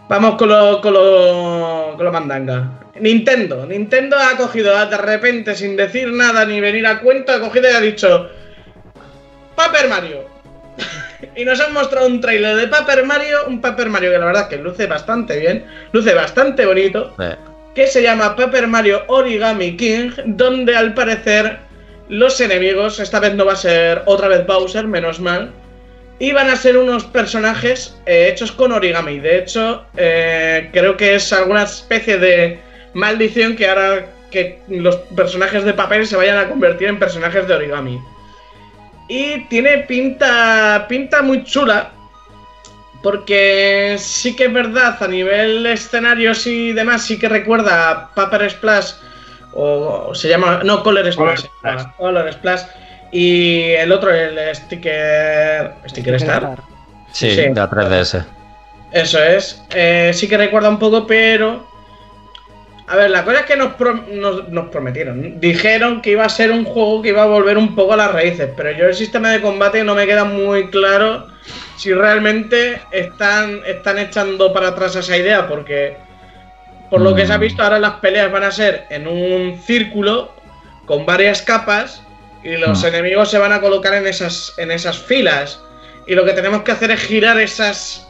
Vamos 0.08 0.36
con 0.36 0.50
los 0.50 0.78
con 0.82 0.94
lo, 0.94 1.94
con 1.98 2.06
lo 2.06 2.12
mandanga. 2.12 2.70
Nintendo. 3.00 3.66
Nintendo 3.66 4.18
ha 4.18 4.38
cogido 4.38 4.74
de 4.86 4.98
repente, 4.98 5.56
sin 5.56 5.76
decir 5.76 6.12
nada 6.12 6.46
ni 6.46 6.60
venir 6.60 6.86
a 6.88 7.00
cuento, 7.00 7.32
ha 7.32 7.40
cogido 7.40 7.70
y 7.70 7.74
ha 7.74 7.82
dicho: 7.82 8.30
Paper 9.56 9.90
Mario. 9.90 10.26
y 11.36 11.46
nos 11.46 11.60
han 11.60 11.74
mostrado 11.74 12.08
un 12.08 12.22
trailer 12.22 12.56
de 12.56 12.68
Paper 12.68 13.06
Mario. 13.06 13.40
Un 13.48 13.62
Paper 13.62 13.90
Mario 13.90 14.12
que 14.12 14.18
la 14.18 14.26
verdad 14.26 14.44
es 14.44 14.50
que 14.50 14.64
luce 14.64 14.88
bastante 14.88 15.40
bien, 15.40 15.66
luce 15.92 16.14
bastante 16.14 16.66
bonito 16.66 17.16
eh, 17.20 17.36
que 17.74 17.88
se 17.88 18.02
llama 18.02 18.36
Paper 18.36 18.68
Mario 18.68 19.04
Origami 19.08 19.78
King, 19.78 20.12
donde 20.26 20.76
al 20.76 20.94
parecer 20.94 21.60
los 22.10 22.40
enemigos, 22.40 23.00
esta 23.00 23.20
vez 23.20 23.36
no 23.36 23.46
va 23.46 23.54
a 23.54 23.58
ser 23.58 24.02
otra 24.06 24.28
vez 24.28 24.46
Bowser, 24.46 24.88
menos 24.88 25.20
mal, 25.20 25.52
y 26.20 26.32
van 26.32 26.50
a 26.50 26.56
ser 26.56 26.78
unos 26.78 27.04
personajes 27.04 27.98
eh, 28.06 28.30
hechos 28.32 28.52
con 28.52 28.72
origami. 28.72 29.20
De 29.20 29.38
hecho, 29.38 29.86
eh, 29.96 30.70
creo 30.72 30.98
que 30.98 31.16
es 31.16 31.32
alguna 31.32 31.64
especie 31.64 32.18
de 32.18 32.60
maldición 32.98 33.56
que 33.56 33.68
hará 33.68 34.08
que 34.32 34.60
los 34.68 34.96
personajes 35.16 35.64
de 35.64 35.74
papel 35.74 36.06
se 36.06 36.18
vayan 36.18 36.38
a 36.38 36.50
convertir 36.50 36.88
en 36.90 37.00
personajes 37.00 37.48
de 37.48 37.54
origami. 37.54 38.02
Y 39.08 39.46
tiene 39.46 39.78
pinta, 39.80 40.86
pinta 40.90 41.22
muy 41.22 41.44
chula, 41.46 41.92
porque 43.02 43.96
sí 44.00 44.36
que 44.36 44.46
es 44.46 44.54
verdad, 44.54 45.02
a 45.02 45.08
nivel 45.08 45.66
escenarios 45.68 46.46
y 46.48 46.74
demás, 46.74 47.04
sí 47.06 47.18
que 47.20 47.30
recuerda 47.30 47.90
a 47.92 48.14
Paper 48.16 48.50
Splash, 48.50 48.92
o, 49.54 50.08
o 50.10 50.16
se 50.16 50.28
llama, 50.28 50.62
no, 50.64 50.84
Color 50.84 51.12
Splash, 51.14 51.44
Color 51.98 52.34
Splash, 52.34 52.62
y 53.12 53.62
el 53.72 53.92
otro, 53.92 54.14
el 54.14 54.38
Sticker, 54.56 55.72
Sticker 55.88 56.16
Star, 56.16 56.58
sí, 57.14 57.30
Sí. 57.32 57.36
de 57.44 57.54
la 57.54 57.70
3DS. 57.70 58.26
eso 58.92 59.24
es, 59.24 59.64
Eh, 59.74 60.12
sí 60.14 60.28
que 60.28 60.38
recuerda 60.38 60.68
un 60.70 60.80
poco, 60.80 61.06
pero... 61.08 61.77
A 62.90 62.96
ver, 62.96 63.10
la 63.12 63.26
cosa 63.26 63.40
es 63.42 63.46
que 63.46 63.58
nos, 63.58 63.74
pro- 63.74 64.06
nos, 64.14 64.48
nos 64.50 64.70
prometieron. 64.70 65.40
Dijeron 65.42 66.02
que 66.02 66.12
iba 66.12 66.24
a 66.24 66.30
ser 66.30 66.52
un 66.52 66.64
juego 66.64 67.02
que 67.02 67.10
iba 67.10 67.24
a 67.24 67.28
volver 67.28 67.58
un 67.58 67.76
poco 67.76 67.94
a 67.94 67.98
las 67.98 68.12
raíces, 68.14 68.50
pero 68.56 68.72
yo 68.72 68.86
el 68.86 68.94
sistema 68.96 69.30
de 69.32 69.42
combate 69.42 69.84
no 69.84 69.94
me 69.94 70.06
queda 70.06 70.24
muy 70.24 70.70
claro 70.70 71.28
si 71.78 71.94
realmente 71.94 72.80
están, 72.92 73.62
están 73.66 74.00
echando 74.00 74.54
para 74.54 74.70
atrás 74.70 74.96
esa 74.96 75.18
idea, 75.18 75.48
porque 75.50 75.98
por 76.90 77.02
lo 77.02 77.14
que 77.14 77.28
se 77.28 77.34
ha 77.34 77.38
Mm. 77.38 77.42
visto 77.42 77.62
ahora 77.62 77.78
las 77.80 77.96
peleas 77.96 78.32
van 78.32 78.44
a 78.44 78.52
ser 78.52 78.86
en 78.90 79.06
un 79.08 79.60
círculo 79.62 80.32
con 80.86 81.06
varias 81.06 81.42
capas 81.42 82.02
y 82.42 82.56
los 82.56 82.82
Mm. 82.84 82.88
enemigos 82.88 83.30
se 83.30 83.38
van 83.38 83.52
a 83.52 83.60
colocar 83.60 83.94
en 83.96 84.08
esas, 84.08 84.54
en 84.58 84.72
esas 84.72 84.98
filas. 84.98 85.60
Y 86.08 86.16
lo 86.16 86.24
que 86.24 86.32
tenemos 86.32 86.62
que 86.64 86.72
hacer 86.72 86.90
es 86.92 87.02
girar 87.02 87.38
esas, 87.42 88.08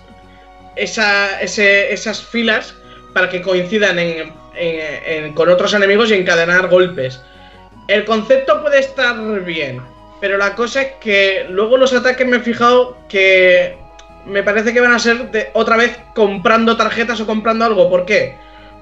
esa- 0.76 1.42
ese- 1.42 1.92
esas 1.92 2.22
filas 2.22 2.76
para 3.14 3.30
que 3.30 3.42
coincidan 3.42 3.98
en- 3.98 4.32
con 5.34 5.50
otros 5.50 5.74
enemigos 5.74 6.12
y 6.12 6.16
encadenar 6.16 6.68
golpes. 6.68 7.22
El 7.88 8.06
concepto 8.06 8.62
puede 8.62 8.80
estar 8.80 9.18
bien, 9.44 9.82
pero 10.20 10.38
la 10.38 10.56
cosa 10.56 10.82
es 10.82 10.92
que 11.00 11.46
luego 11.50 11.78
los 11.78 11.94
ataques 11.94 12.28
me 12.28 12.38
he 12.38 12.42
fijado 12.42 12.98
que 13.08 13.78
me 14.26 14.44
parece 14.44 14.74
que 14.74 14.82
van 14.82 14.92
a 14.92 15.00
ser 15.00 15.32
de, 15.32 15.50
otra 15.54 15.78
vez 15.78 15.98
comprando 16.14 16.76
tarjetas 16.76 17.20
o 17.22 17.26
comprando 17.26 17.66
algo. 17.66 17.90
¿Por 17.90 18.06
qué? 18.06 18.36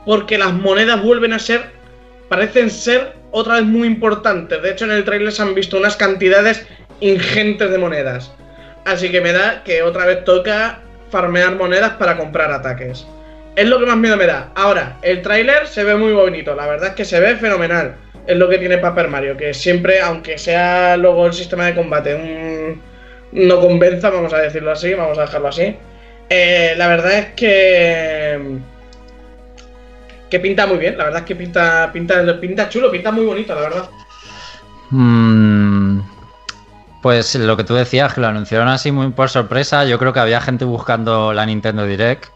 Porque 0.06 0.38
las 0.38 0.54
monedas 0.54 1.02
vuelven 1.04 1.34
a 1.34 1.40
ser, 1.40 1.72
parecen 2.30 2.70
ser 2.70 3.16
otra 3.32 3.56
vez 3.56 3.66
muy 3.66 3.88
importantes. 3.88 4.62
De 4.62 4.72
hecho, 4.72 4.86
en 4.86 4.92
el 4.92 5.04
trailer 5.04 5.32
se 5.32 5.42
han 5.42 5.54
visto 5.54 5.78
unas 5.78 5.96
cantidades 5.96 6.66
ingentes 7.00 7.70
de 7.70 7.78
monedas. 7.78 8.32
Así 8.86 9.12
que 9.12 9.22
me 9.22 9.34
da 9.34 9.64
que 9.64 9.84
otra 9.84 10.06
vez 10.06 10.24
toca 10.24 10.80
farmear 11.10 11.56
monedas 11.56 11.94
para 11.94 12.18
comprar 12.18 12.52
ataques. 12.52 13.06
Es 13.56 13.68
lo 13.68 13.80
que 13.80 13.86
más 13.86 13.98
miedo 13.98 14.18
me 14.18 14.26
da. 14.26 14.52
Ahora, 14.56 14.98
el 15.02 15.22
tráiler 15.22 15.68
se 15.68 15.84
ve 15.84 15.96
muy 15.96 16.12
bonito, 16.12 16.56
la 16.56 16.68
verdad 16.68 16.89
es 16.89 16.96
que 16.96 17.06
se 17.06 17.20
ve 17.20 17.36
fenomenal. 17.38 17.96
Es 18.28 18.38
lo 18.38 18.50
que 18.50 18.58
tiene 18.58 18.80
Paper 18.80 19.08
Mario, 19.08 19.38
que 19.38 19.54
siempre, 19.54 20.02
aunque 20.02 20.38
sea 20.38 20.98
luego 20.98 21.28
el 21.28 21.34
sistema 21.34 21.65
de 21.68 21.76
combate 21.76 22.78
no 23.32 23.60
convenza, 23.60 24.10
vamos 24.10 24.34
a 24.34 24.39
decirlo 24.39 24.72
así, 24.72 24.94
vamos 24.94 25.18
a 25.18 25.22
dejarlo 25.22 25.48
así. 25.50 25.76
eh, 26.30 26.74
la 26.78 26.88
verdad 26.88 27.13
es 27.13 27.26
que 27.36 28.60
que 30.30 30.39
pinta 30.39 30.65
muy 30.65 30.78
bien, 30.78 30.98
la 30.98 31.06
verdad 31.06 31.22
es 31.22 31.26
que 31.26 31.36
pinta, 31.36 31.89
pinta, 31.94 32.39
pinta 32.39 32.68
chulo, 32.70 32.91
pinta 32.91 33.12
muy 33.12 33.26
bonito, 33.26 33.54
la 33.54 33.62
verdad. 33.62 33.89
Mm, 34.89 36.00
pues 37.02 37.36
lo 37.36 37.56
que 37.56 37.63
tú 37.63 37.76
decías, 37.76 38.13
que 38.13 38.22
lo 38.22 38.28
anunciaron 38.28 38.68
así 38.68 38.91
muy 38.91 39.10
por 39.12 39.30
sorpresa, 39.30 39.86
yo 39.86 40.00
creo 40.00 40.13
que 40.13 40.20
había 40.20 40.41
gente 40.41 40.65
buscando 40.65 41.32
la 41.34 41.46
Nintendo 41.46 41.86
Direct. 41.86 42.35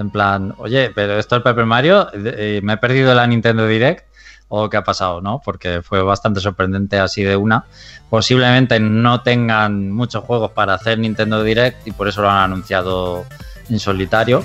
En 0.00 0.10
plan, 0.10 0.54
oye, 0.56 0.90
pero 0.94 1.18
esto 1.18 1.36
es 1.36 1.42
Paper 1.42 1.66
Mario, 1.66 2.08
eh, 2.14 2.60
me 2.62 2.72
he 2.72 2.76
perdido 2.78 3.14
la 3.14 3.26
Nintendo 3.26 3.66
Direct 3.66 4.06
o 4.48 4.70
qué 4.70 4.78
ha 4.78 4.84
pasado, 4.84 5.20
¿no? 5.20 5.42
Porque 5.44 5.82
fue 5.82 6.02
bastante 6.02 6.40
sorprendente 6.40 6.98
así 6.98 7.22
de 7.22 7.36
una. 7.36 7.66
Posiblemente 8.08 8.80
no 8.80 9.22
tengan 9.22 9.92
muchos 9.92 10.24
juegos 10.24 10.52
para 10.52 10.74
hacer 10.74 10.98
Nintendo 10.98 11.44
Direct 11.44 11.86
y 11.86 11.92
por 11.92 12.08
eso 12.08 12.22
lo 12.22 12.30
han 12.30 12.44
anunciado 12.44 13.26
en 13.68 13.78
solitario. 13.78 14.42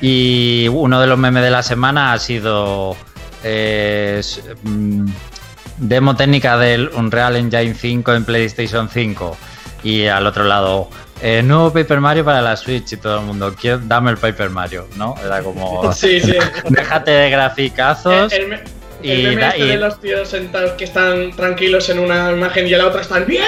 Y 0.00 0.68
uno 0.70 1.00
de 1.00 1.06
los 1.06 1.18
memes 1.18 1.42
de 1.42 1.50
la 1.50 1.62
semana 1.62 2.12
ha 2.12 2.18
sido 2.18 2.96
eh, 3.42 4.22
mm, 4.62 5.06
demo 5.78 6.14
técnica 6.16 6.58
del 6.58 6.90
Unreal 6.94 7.36
Engine 7.36 7.74
5 7.74 8.12
en 8.12 8.24
PlayStation 8.26 8.88
5 8.88 9.36
y 9.82 10.06
al 10.06 10.26
otro 10.26 10.44
lado 10.44 10.90
eh, 11.22 11.42
nuevo 11.42 11.72
Paper 11.72 12.00
Mario 12.00 12.24
para 12.24 12.42
la 12.42 12.56
Switch 12.56 12.92
y 12.92 12.96
todo 12.98 13.20
el 13.20 13.26
mundo 13.26 13.54
quiere 13.58 13.80
dame 13.84 14.10
el 14.10 14.18
Paper 14.18 14.50
Mario, 14.50 14.86
¿no? 14.96 15.14
Era 15.24 15.42
como 15.42 15.92
Sí, 15.94 16.20
sí. 16.20 16.36
déjate 16.68 17.10
de 17.10 17.30
graficazos. 17.30 18.32
El, 18.32 18.42
el 18.42 18.48
me- 18.48 18.60
Y 19.02 19.10
el 19.12 19.22
meme 19.30 19.40
da- 19.42 19.48
este 19.50 19.64
y- 19.64 19.68
de 19.68 19.76
los 19.76 20.00
tíos 20.00 20.28
sentados 20.28 20.72
que 20.72 20.84
están 20.84 21.30
tranquilos 21.36 21.88
en 21.90 21.98
una 22.00 22.32
imagen 22.32 22.66
y 22.66 22.72
en 22.72 22.78
la 22.78 22.86
otra 22.86 23.02
están 23.02 23.24
¡Bien! 23.26 23.42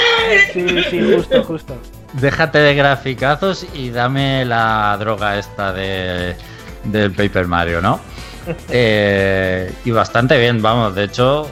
Sí, 0.53 0.67
sí, 0.91 1.13
justo, 1.15 1.43
justo. 1.45 1.77
Déjate 2.15 2.59
de 2.59 2.75
graficazos 2.75 3.67
y 3.75 3.91
dame 3.91 4.45
la 4.47 4.97
droga 4.99 5.39
esta 5.39 5.73
de, 5.73 6.37
del 6.85 7.13
Paper 7.13 7.47
Mario, 7.47 7.81
¿no? 7.81 8.01
Eh, 8.71 9.71
y 9.85 9.91
bastante 9.91 10.39
bien, 10.39 10.63
vamos. 10.63 10.95
De 10.95 11.05
hecho, 11.05 11.47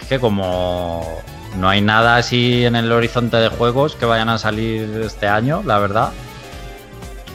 es 0.00 0.06
que 0.08 0.18
como 0.18 1.20
no 1.58 1.68
hay 1.68 1.80
nada 1.80 2.16
así 2.16 2.64
en 2.64 2.76
el 2.76 2.90
horizonte 2.92 3.36
de 3.36 3.48
juegos 3.48 3.94
que 3.94 4.06
vayan 4.06 4.28
a 4.28 4.38
salir 4.38 5.02
este 5.04 5.28
año, 5.28 5.62
la 5.64 5.78
verdad. 5.78 6.10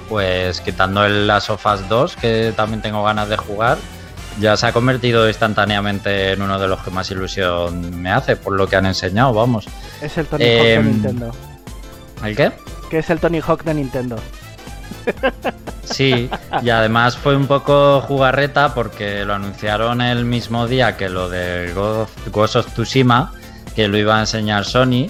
Pues 0.10 0.62
quitando 0.62 1.06
el 1.06 1.28
Last 1.28 1.50
of 1.50 1.66
Us 1.66 1.88
2, 1.90 2.16
que 2.16 2.54
también 2.56 2.82
tengo 2.82 3.04
ganas 3.04 3.28
de 3.30 3.38
jugar, 3.38 3.78
ya 4.40 4.56
se 4.56 4.68
ha 4.68 4.72
convertido 4.72 5.28
instantáneamente 5.28 6.32
en 6.34 6.42
uno 6.42 6.60
de 6.60 6.68
los 6.68 6.80
que 6.82 6.92
más 6.92 7.10
ilusión 7.12 8.02
me 8.02 8.12
hace, 8.12 8.36
por 8.36 8.54
lo 8.54 8.68
que 8.68 8.76
han 8.78 8.86
enseñado, 8.86 9.34
vamos. 9.34 9.68
Es 10.02 10.18
el 10.18 10.26
Tony 10.28 10.44
Hawk 10.46 10.64
de 10.64 10.74
Em, 10.74 10.86
Nintendo. 10.88 11.32
¿El 12.24 12.36
qué? 12.36 12.52
Que 12.90 13.00
es 13.00 13.10
el 13.10 13.20
Tony 13.20 13.42
Hawk 13.42 13.64
de 13.64 13.74
Nintendo. 13.74 14.18
Sí, 15.84 16.30
y 16.62 16.70
además 16.70 17.18
fue 17.18 17.36
un 17.36 17.48
poco 17.48 18.02
jugarreta 18.02 18.74
porque 18.74 19.24
lo 19.26 19.34
anunciaron 19.34 20.02
el 20.02 20.26
mismo 20.26 20.68
día 20.68 20.98
que 20.98 21.10
lo 21.10 21.30
de 21.30 21.72
Ghost 21.74 22.28
Ghost 22.30 22.56
of 22.58 22.74
Tsushima, 22.74 23.32
que 23.78 23.88
lo 23.88 23.96
iba 23.98 24.18
a 24.18 24.22
enseñar 24.22 24.66
Sony, 24.66 25.08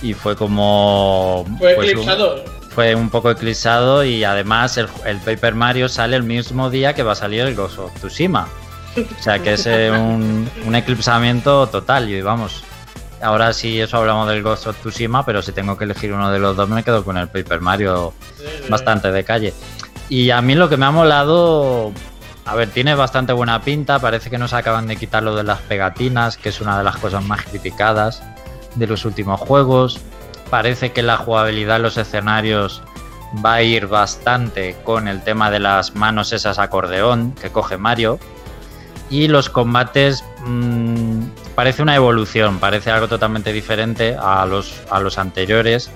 y 0.00 0.14
fue 0.14 0.36
como... 0.36 1.44
Fue 1.58 1.74
pues, 1.74 1.88
un- 1.88 1.98
eclipsado. 1.98 2.44
fue 2.70 2.94
un 2.94 3.10
poco 3.10 3.32
eclipsado 3.32 4.04
y 4.04 4.22
además 4.22 4.76
el, 4.76 4.86
el 5.04 5.18
Paper 5.18 5.56
Mario 5.56 5.88
sale 5.88 6.14
el 6.14 6.22
mismo 6.22 6.70
día 6.70 6.94
que 6.94 7.02
va 7.02 7.12
a 7.12 7.16
salir 7.16 7.40
el 7.40 7.56
Ghost 7.56 7.80
of 7.80 7.92
Tsushima. 7.96 8.46
O 8.96 9.22
sea 9.22 9.40
que 9.40 9.54
es 9.54 9.66
eh, 9.66 9.90
un, 9.90 10.48
un 10.64 10.74
eclipsamiento 10.76 11.66
total 11.66 12.08
y 12.08 12.22
vamos. 12.22 12.62
Ahora 13.20 13.52
sí, 13.52 13.80
eso 13.80 13.96
hablamos 13.96 14.28
del 14.28 14.42
Ghost 14.44 14.68
of 14.68 14.78
Tsushima, 14.78 15.26
pero 15.26 15.42
si 15.42 15.50
tengo 15.50 15.76
que 15.76 15.82
elegir 15.82 16.12
uno 16.12 16.30
de 16.30 16.38
los 16.38 16.56
dos 16.56 16.68
me 16.68 16.84
quedo 16.84 17.02
con 17.04 17.16
el 17.16 17.26
Paper 17.26 17.60
Mario 17.60 18.14
bastante 18.68 19.10
de 19.10 19.24
calle. 19.24 19.52
Y 20.08 20.30
a 20.30 20.40
mí 20.40 20.54
lo 20.54 20.68
que 20.68 20.76
me 20.76 20.86
ha 20.86 20.92
molado, 20.92 21.90
a 22.46 22.54
ver, 22.54 22.70
tiene 22.70 22.94
bastante 22.94 23.32
buena 23.32 23.60
pinta, 23.60 23.98
parece 23.98 24.30
que 24.30 24.38
no 24.38 24.46
se 24.46 24.54
acaban 24.54 24.86
de 24.86 24.96
quitar 24.96 25.24
lo 25.24 25.34
de 25.34 25.42
las 25.42 25.60
pegatinas, 25.62 26.36
que 26.36 26.50
es 26.50 26.60
una 26.60 26.78
de 26.78 26.84
las 26.84 26.96
cosas 26.96 27.24
más 27.24 27.42
criticadas 27.42 28.22
de 28.76 28.86
los 28.86 29.04
últimos 29.04 29.40
juegos. 29.40 30.00
Parece 30.48 30.92
que 30.92 31.02
la 31.02 31.16
jugabilidad 31.16 31.76
en 31.76 31.82
los 31.82 31.96
escenarios 31.96 32.82
va 33.44 33.54
a 33.54 33.62
ir 33.62 33.88
bastante 33.88 34.76
con 34.84 35.08
el 35.08 35.22
tema 35.22 35.50
de 35.50 35.58
las 35.58 35.96
manos 35.96 36.32
esas 36.32 36.60
acordeón 36.60 37.32
que 37.32 37.50
coge 37.50 37.78
Mario. 37.78 38.20
Y 39.10 39.26
los 39.26 39.50
combates 39.50 40.24
mm, 40.46 41.22
parece 41.56 41.82
una 41.82 41.96
evolución, 41.96 42.60
parece 42.60 42.92
algo 42.92 43.08
totalmente 43.08 43.52
diferente 43.52 44.16
a 44.16 44.46
los, 44.46 44.82
a 44.88 45.00
los 45.00 45.18
anteriores. 45.18 45.90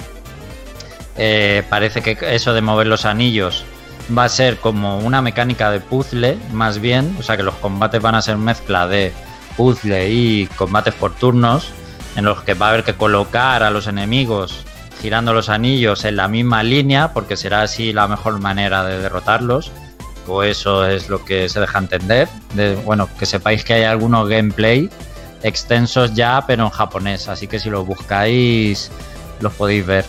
Eh, 1.16 1.62
parece 1.70 2.02
que 2.02 2.18
eso 2.34 2.52
de 2.54 2.60
mover 2.60 2.88
los 2.88 3.04
anillos 3.04 3.64
va 4.16 4.24
a 4.24 4.28
ser 4.28 4.58
como 4.58 4.98
una 4.98 5.22
mecánica 5.22 5.70
de 5.70 5.80
puzzle, 5.80 6.38
más 6.52 6.80
bien. 6.80 7.16
O 7.18 7.22
sea 7.22 7.36
que 7.36 7.42
los 7.42 7.54
combates 7.56 8.00
van 8.00 8.14
a 8.14 8.22
ser 8.22 8.36
mezcla 8.36 8.86
de 8.86 9.12
puzzle 9.56 10.10
y 10.10 10.46
combates 10.56 10.94
por 10.94 11.14
turnos, 11.14 11.72
en 12.16 12.24
los 12.24 12.42
que 12.42 12.54
va 12.54 12.66
a 12.66 12.68
haber 12.70 12.84
que 12.84 12.94
colocar 12.94 13.62
a 13.62 13.70
los 13.70 13.86
enemigos 13.86 14.64
girando 15.00 15.32
los 15.32 15.48
anillos 15.48 16.04
en 16.04 16.16
la 16.16 16.28
misma 16.28 16.62
línea, 16.62 17.12
porque 17.12 17.36
será 17.36 17.62
así 17.62 17.92
la 17.92 18.06
mejor 18.06 18.38
manera 18.38 18.84
de 18.84 18.98
derrotarlos. 18.98 19.72
O 20.26 20.42
eso 20.42 20.86
es 20.86 21.08
lo 21.08 21.24
que 21.24 21.48
se 21.48 21.60
deja 21.60 21.78
entender. 21.78 22.28
De, 22.54 22.76
bueno, 22.76 23.08
que 23.18 23.26
sepáis 23.26 23.64
que 23.64 23.74
hay 23.74 23.84
algunos 23.84 24.28
gameplay 24.28 24.90
extensos 25.42 26.14
ya, 26.14 26.44
pero 26.46 26.64
en 26.64 26.70
japonés. 26.70 27.28
Así 27.28 27.46
que 27.46 27.58
si 27.58 27.70
los 27.70 27.86
buscáis, 27.86 28.90
los 29.40 29.52
podéis 29.54 29.86
ver. 29.86 30.04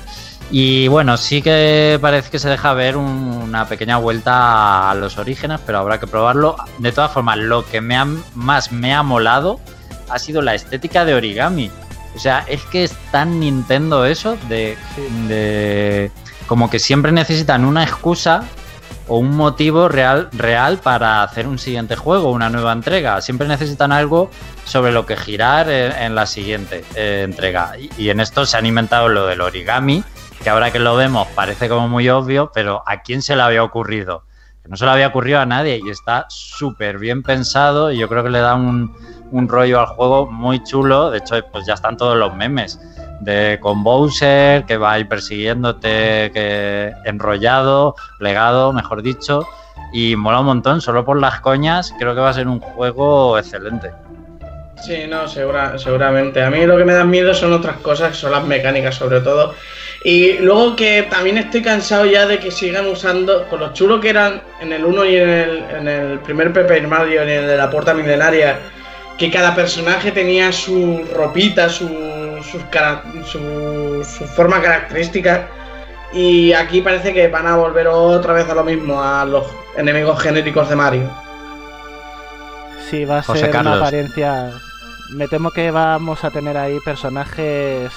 Y 0.51 0.89
bueno, 0.89 1.15
sí 1.15 1.41
que 1.41 1.97
parece 2.01 2.29
que 2.29 2.37
se 2.39 2.49
deja 2.49 2.73
ver 2.73 2.97
un- 2.97 3.05
una 3.41 3.65
pequeña 3.67 3.97
vuelta 3.97 4.91
a 4.91 4.95
los 4.95 5.17
orígenes, 5.17 5.61
pero 5.65 5.79
habrá 5.79 5.99
que 5.99 6.07
probarlo. 6.07 6.57
De 6.77 6.91
todas 6.91 7.11
formas, 7.11 7.37
lo 7.37 7.65
que 7.65 7.79
me 7.79 7.95
ha- 7.95 8.07
más 8.35 8.71
me 8.73 8.93
ha 8.93 9.01
molado 9.01 9.59
ha 10.09 10.19
sido 10.19 10.41
la 10.41 10.53
estética 10.53 11.05
de 11.05 11.13
origami. 11.15 11.71
O 12.15 12.19
sea, 12.19 12.43
es 12.49 12.61
que 12.63 12.83
es 12.83 12.91
tan 13.11 13.39
Nintendo 13.39 14.05
eso 14.05 14.37
de, 14.49 14.77
de 15.29 16.11
como 16.47 16.69
que 16.69 16.79
siempre 16.79 17.13
necesitan 17.13 17.63
una 17.63 17.83
excusa 17.83 18.43
o 19.07 19.17
un 19.19 19.35
motivo 19.37 19.87
real, 19.87 20.27
real 20.33 20.77
para 20.79 21.23
hacer 21.23 21.47
un 21.47 21.57
siguiente 21.59 21.95
juego, 21.95 22.29
una 22.31 22.49
nueva 22.49 22.73
entrega. 22.73 23.21
Siempre 23.21 23.47
necesitan 23.47 23.93
algo 23.93 24.29
sobre 24.65 24.91
lo 24.91 25.05
que 25.05 25.15
girar 25.15 25.69
en, 25.69 25.93
en 25.93 26.15
la 26.15 26.25
siguiente 26.25 26.83
eh, 26.95 27.21
entrega. 27.23 27.77
Y, 27.79 27.89
y 27.97 28.09
en 28.09 28.19
esto 28.19 28.45
se 28.45 28.57
han 28.57 28.65
inventado 28.65 29.07
lo 29.07 29.25
del 29.27 29.39
origami, 29.39 30.03
que 30.43 30.49
ahora 30.49 30.71
que 30.71 30.79
lo 30.79 30.95
vemos 30.95 31.27
parece 31.35 31.69
como 31.69 31.87
muy 31.87 32.09
obvio, 32.09 32.51
pero 32.53 32.83
¿a 32.87 33.01
quién 33.01 33.21
se 33.21 33.35
le 33.35 33.43
había 33.43 33.63
ocurrido? 33.63 34.23
Que 34.63 34.69
no 34.69 34.75
se 34.75 34.85
le 34.85 34.91
había 34.91 35.07
ocurrido 35.07 35.39
a 35.39 35.45
nadie 35.45 35.79
y 35.83 35.89
está 35.89 36.25
súper 36.29 36.97
bien 36.97 37.21
pensado 37.21 37.91
y 37.91 37.99
yo 37.99 38.07
creo 38.07 38.23
que 38.23 38.29
le 38.29 38.39
da 38.39 38.55
un, 38.55 38.95
un 39.31 39.47
rollo 39.47 39.79
al 39.79 39.85
juego 39.87 40.25
muy 40.31 40.63
chulo. 40.63 41.11
De 41.11 41.19
hecho, 41.19 41.35
pues 41.51 41.65
ya 41.65 41.73
están 41.75 41.97
todos 41.97 42.17
los 42.17 42.35
memes 42.35 42.79
de 43.21 43.59
con 43.61 43.83
Bowser 43.83 44.65
que 44.65 44.77
va 44.77 44.93
a 44.93 44.99
ir 44.99 45.07
persiguiéndote, 45.07 46.31
enrollado, 47.05 47.95
plegado, 48.17 48.73
mejor 48.73 49.03
dicho, 49.03 49.47
y 49.93 50.15
mola 50.15 50.39
un 50.39 50.47
montón. 50.47 50.81
Solo 50.81 51.05
por 51.05 51.19
las 51.19 51.39
coñas, 51.41 51.93
creo 51.99 52.15
que 52.15 52.21
va 52.21 52.29
a 52.29 52.33
ser 52.33 52.47
un 52.47 52.59
juego 52.59 53.37
excelente. 53.37 53.91
Sí, 54.81 55.05
no, 55.07 55.27
segura, 55.27 55.77
seguramente. 55.77 56.41
A 56.41 56.49
mí 56.49 56.65
lo 56.65 56.75
que 56.75 56.85
me 56.85 56.93
da 56.93 57.03
miedo 57.03 57.35
son 57.35 57.53
otras 57.53 57.77
cosas, 57.77 58.17
son 58.17 58.31
las 58.31 58.43
mecánicas 58.43 58.95
sobre 58.95 59.21
todo. 59.21 59.53
Y 60.03 60.39
luego 60.39 60.75
que 60.75 61.03
también 61.03 61.37
estoy 61.37 61.61
cansado 61.61 62.05
ya 62.05 62.25
de 62.25 62.39
que 62.39 62.49
sigan 62.49 62.87
usando, 62.87 63.47
con 63.49 63.59
lo 63.59 63.71
chulo 63.73 63.99
que 63.99 64.09
eran 64.09 64.41
en 64.59 64.73
el 64.73 64.83
1 64.83 65.05
y 65.05 65.15
en 65.15 65.29
el, 65.29 65.63
en 65.77 65.87
el 65.87 66.19
primer 66.19 66.51
Paper 66.51 66.87
Mario, 66.87 67.21
en 67.21 67.29
el 67.29 67.47
de 67.47 67.55
la 67.55 67.69
puerta 67.69 67.93
milenaria, 67.93 68.57
que 69.19 69.29
cada 69.29 69.53
personaje 69.53 70.11
tenía 70.11 70.51
su 70.51 71.05
ropita, 71.13 71.69
su, 71.69 71.87
sus 72.41 72.63
su, 73.25 74.03
su 74.03 74.25
forma 74.25 74.59
característica. 74.59 75.47
Y 76.13 76.51
aquí 76.53 76.81
parece 76.81 77.13
que 77.13 77.27
van 77.27 77.45
a 77.45 77.55
volver 77.55 77.87
otra 77.87 78.33
vez 78.33 78.49
a 78.49 78.55
lo 78.55 78.63
mismo, 78.63 79.01
a 79.01 79.23
los 79.23 79.45
enemigos 79.77 80.19
genéricos 80.19 80.67
de 80.67 80.75
Mario. 80.75 81.09
Sí, 82.89 83.05
va 83.05 83.19
a 83.19 83.23
José 83.23 83.51
ser 83.51 83.55
una 83.55 83.77
apariencia. 83.77 84.51
Me 85.11 85.27
temo 85.27 85.51
que 85.51 85.69
vamos 85.69 86.23
a 86.23 86.31
tener 86.31 86.57
ahí 86.57 86.79
personajes 86.83 87.91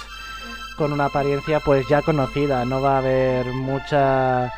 con 0.76 0.92
una 0.92 1.06
apariencia 1.06 1.60
pues 1.60 1.86
ya 1.88 2.02
conocida. 2.02 2.64
No 2.64 2.80
va 2.82 2.94
a 2.96 2.98
haber 2.98 3.46
mucha 3.46 4.52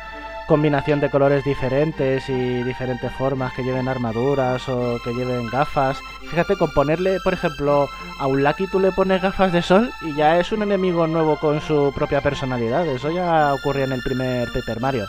combinación 0.47 1.01
de 1.01 1.09
colores 1.09 1.43
diferentes 1.43 2.29
y 2.29 2.63
diferentes 2.63 3.11
formas 3.17 3.51
que 3.53 3.63
lleven 3.63 3.89
armaduras 3.89 4.67
o 4.69 4.97
que 5.03 5.13
lleven 5.13 5.47
gafas. 5.49 5.97
Fíjate, 6.29 6.55
con 6.55 6.71
ponerle, 6.71 7.19
por 7.23 7.33
ejemplo, 7.33 7.89
a 8.19 8.27
un 8.27 8.43
Lucky 8.43 8.67
tú 8.67 8.79
le 8.79 8.91
pones 8.93 9.21
gafas 9.21 9.51
de 9.51 9.61
sol 9.61 9.91
y 10.01 10.15
ya 10.15 10.39
es 10.39 10.51
un 10.53 10.63
enemigo 10.63 11.05
nuevo 11.05 11.37
con 11.37 11.59
su 11.61 11.91
propia 11.93 12.21
personalidad. 12.21 12.85
Eso 12.87 13.11
ya 13.11 13.53
ocurrió 13.53 13.83
en 13.83 13.91
el 13.91 14.01
primer 14.03 14.47
Paper 14.53 14.79
Mario. 14.79 15.05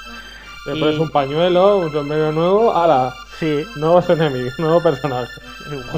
Le 0.67 0.77
Y- 0.77 0.81
pones 0.81 0.99
un 0.99 1.11
pañuelo, 1.11 1.79
un 1.79 1.93
sombrero 1.93 2.33
nuevo, 2.33 2.75
ala, 2.77 3.15
Sí, 3.39 3.65
nuevos 3.77 4.09
enemigos, 4.11 4.53
nuevo 4.59 4.83
personaje. 4.83 5.31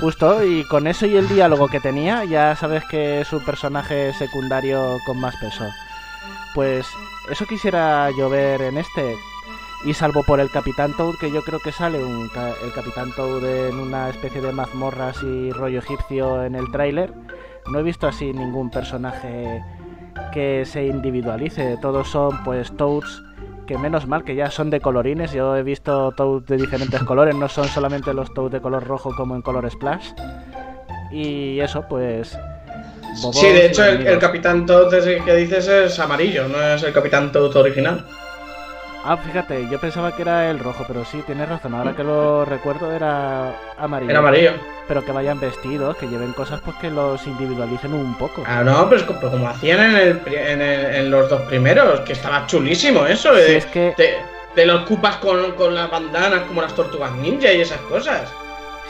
Justo, 0.01 0.45
y 0.45 0.65
con 0.65 0.87
eso 0.87 1.07
y 1.07 1.17
el 1.17 1.29
diálogo 1.29 1.69
que 1.69 1.81
tenía, 1.81 2.25
ya 2.25 2.55
sabes 2.57 2.85
que 2.85 3.21
es 3.21 3.33
un 3.33 3.45
personaje 3.45 4.13
secundario 4.15 4.99
con 5.07 5.19
más 5.19 5.35
peso. 5.37 5.65
Pues 6.55 6.87
eso 7.31 7.47
quisiera 7.47 8.11
yo 8.19 8.29
ver 8.29 8.61
en 8.63 8.79
este. 8.79 9.15
Y 9.87 9.95
salvo 9.95 10.23
por 10.25 10.41
el 10.41 10.51
Capitán 10.51 10.95
Toad, 10.95 11.15
que 11.19 11.31
yo 11.33 11.43
creo 11.43 11.59
que 11.61 11.73
sale 11.73 12.05
un 12.05 12.29
ca- 12.29 12.53
el 12.63 12.73
Capitán 12.75 13.13
Toad 13.13 13.43
en 13.69 13.77
una 13.79 14.11
especie 14.11 14.43
de 14.43 14.53
mazmorras 14.53 15.23
y 15.23 15.51
rollo 15.53 15.79
egipcio 15.79 16.45
en 16.45 16.55
el 16.55 16.71
tráiler, 16.71 17.15
no 17.67 17.79
he 17.79 17.83
visto 17.83 18.07
así 18.07 18.35
ningún 18.35 18.69
personaje 18.71 19.65
que 20.35 20.65
se 20.67 20.85
individualice. 20.85 21.79
Todos 21.81 22.09
son 22.11 22.45
pues 22.45 22.77
Toads 22.77 23.23
que 23.71 23.79
menos 23.79 24.09
mal 24.09 24.25
que 24.25 24.35
ya 24.35 24.51
son 24.51 24.69
de 24.69 24.81
colorines. 24.81 25.31
Yo 25.31 25.57
he 25.57 25.63
visto 25.63 26.11
Toads 26.17 26.45
de 26.45 26.57
diferentes 26.57 27.01
colores, 27.05 27.37
no 27.37 27.49
son 27.49 27.67
solamente 27.67 28.13
los 28.13 28.35
Toads 28.35 28.51
de 28.51 28.61
color 28.61 28.85
rojo 28.85 29.15
como 29.15 29.37
en 29.37 29.43
color 29.43 29.71
Splash. 29.71 30.09
Y 31.13 31.61
eso 31.61 31.85
pues... 31.89 32.37
bobos 33.23 33.37
Sí, 33.39 33.47
de 33.47 33.67
hecho, 33.67 33.85
el, 33.85 34.05
el 34.05 34.19
Capitán 34.19 34.67
Toad 34.67 34.91
que 35.25 35.37
dices 35.37 35.69
es 35.69 35.97
amarillo, 36.01 36.49
no 36.49 36.61
es 36.61 36.83
el 36.83 36.93
Capitán 36.93 37.31
Toad 37.31 37.55
original. 37.55 38.05
Ah, 39.03 39.17
fíjate, 39.17 39.67
yo 39.71 39.81
pensaba 39.81 40.15
que 40.15 40.23
era 40.23 40.51
el 40.51 40.59
rojo, 40.59 40.85
pero 40.87 41.05
sí, 41.07 41.23
tienes 41.25 41.49
razón. 41.49 41.75
Ahora 41.75 41.95
que 41.97 42.05
lo 42.05 42.45
recuerdo 42.45 42.93
era 42.93 43.55
amarillo. 43.79 44.11
Era 44.11 44.19
amarillo. 44.19 44.53
Pero 44.87 45.05
que 45.05 45.13
vayan 45.13 45.41
vestidos, 45.41 45.97
que 45.97 46.07
lleven 46.09 46.33
cosas 46.35 46.61
pues 46.63 46.77
que 46.77 46.91
los 46.91 47.27
individualicen 47.27 47.95
un 47.95 48.15
poco. 48.17 48.43
Ah, 48.47 48.63
no, 48.63 48.89
pero 48.91 49.01
es 49.01 49.07
co- 49.07 49.15
pero 49.19 49.31
como 49.31 49.49
hacían 49.49 49.81
en, 49.81 49.97
el 49.97 50.23
en, 50.35 50.61
el- 50.61 50.95
en 50.97 51.11
los 51.11 51.31
dos 51.31 51.41
primeros, 51.43 52.01
que 52.01 52.13
estaba 52.13 52.47
chulísimo 52.47 53.07
eso. 53.07 53.35
Si 53.35 53.41
de, 53.41 53.57
es 53.57 53.67
que, 53.67 53.95
de, 53.97 54.17
de 54.55 54.67
los 54.67 54.83
cupas 54.87 55.17
con, 55.17 55.53
con 55.53 55.75
las 55.75 55.91
bandanas 55.91 56.43
como 56.43 56.61
las 56.61 56.75
tortugas 56.75 57.13
ninja 57.13 57.51
y 57.53 57.63
esas 57.63 57.81
cosas. 57.83 58.29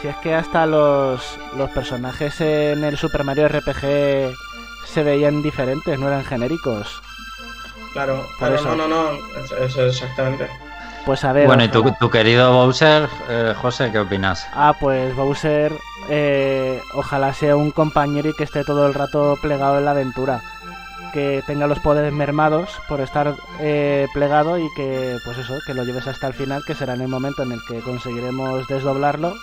si 0.02 0.08
es 0.08 0.16
que 0.16 0.34
hasta 0.34 0.66
los, 0.66 1.38
los 1.56 1.70
personajes 1.70 2.40
en 2.40 2.82
el 2.82 2.96
Super 2.96 3.22
Mario 3.22 3.46
RPG 3.48 4.34
se 4.86 5.02
veían 5.04 5.40
diferentes, 5.42 5.96
no 6.00 6.08
eran 6.08 6.24
genéricos. 6.24 7.00
Claro, 7.92 8.26
Por 8.38 8.48
claro, 8.48 8.54
eso. 8.56 8.76
no, 8.76 8.88
no, 8.88 9.12
no, 9.12 9.18
eso, 9.44 9.56
eso 9.56 9.86
exactamente. 9.86 10.48
Pues 11.06 11.24
a 11.24 11.32
ver. 11.32 11.46
Bueno, 11.46 11.64
y 11.64 11.68
tu, 11.68 11.82
tu 11.98 12.10
querido 12.10 12.52
Bowser, 12.52 13.08
eh, 13.28 13.54
José, 13.60 13.90
¿qué 13.90 13.98
opinas? 13.98 14.46
Ah, 14.52 14.74
pues 14.78 15.14
Bowser, 15.16 15.72
eh, 16.10 16.80
ojalá 16.94 17.32
sea 17.32 17.56
un 17.56 17.70
compañero 17.70 18.28
y 18.28 18.34
que 18.34 18.44
esté 18.44 18.64
todo 18.64 18.86
el 18.86 18.94
rato 18.94 19.38
plegado 19.40 19.78
en 19.78 19.86
la 19.86 19.92
aventura. 19.92 20.42
Que 21.12 21.42
tenga 21.46 21.66
los 21.66 21.80
poderes 21.80 22.12
mermados 22.12 22.70
por 22.88 23.00
estar 23.00 23.34
eh, 23.58 24.06
plegado 24.14 24.58
y 24.58 24.68
que, 24.76 25.16
pues 25.24 25.38
eso, 25.38 25.58
que 25.66 25.74
lo 25.74 25.82
lleves 25.84 26.06
hasta 26.06 26.28
el 26.28 26.34
final, 26.34 26.62
que 26.64 26.74
será 26.76 26.94
en 26.94 27.00
el 27.00 27.08
momento 27.08 27.42
en 27.42 27.52
el 27.52 27.58
que 27.66 27.80
conseguiremos 27.80 28.68
desdoblarlo 28.68 29.34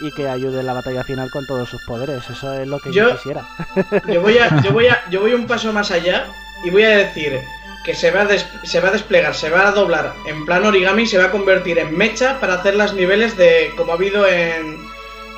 y 0.00 0.10
que 0.12 0.28
ayude 0.28 0.60
en 0.60 0.66
la 0.66 0.72
batalla 0.72 1.04
final 1.04 1.30
con 1.30 1.44
todos 1.46 1.68
sus 1.68 1.82
poderes. 1.82 2.30
Eso 2.30 2.54
es 2.54 2.66
lo 2.68 2.78
que 2.78 2.92
yo, 2.92 3.08
Yo- 3.10 3.16
quisiera. 3.16 3.42
Yo 4.06 4.22
voy, 4.22 4.38
a, 4.38 4.62
yo, 4.62 4.72
voy 4.72 4.86
a, 4.86 5.02
yo 5.10 5.20
voy 5.20 5.34
un 5.34 5.46
paso 5.46 5.70
más 5.72 5.90
allá 5.90 6.28
y 6.64 6.70
voy 6.70 6.84
a 6.84 6.90
decir 6.96 7.38
que 7.86 7.94
se 7.94 8.10
va, 8.10 8.22
a 8.22 8.24
des- 8.26 8.46
se 8.64 8.80
va 8.80 8.88
a 8.88 8.90
desplegar, 8.90 9.32
se 9.34 9.48
va 9.48 9.68
a 9.68 9.70
doblar 9.70 10.12
en 10.26 10.44
plan 10.44 10.64
origami 10.66 11.04
y 11.04 11.06
se 11.06 11.18
va 11.18 11.26
a 11.26 11.30
convertir 11.30 11.78
en 11.78 11.96
mecha 11.96 12.38
para 12.40 12.54
hacer 12.54 12.74
los 12.74 12.92
niveles 12.94 13.36
de 13.36 13.70
como 13.76 13.92
ha 13.92 13.94
habido 13.94 14.26
en, 14.26 14.76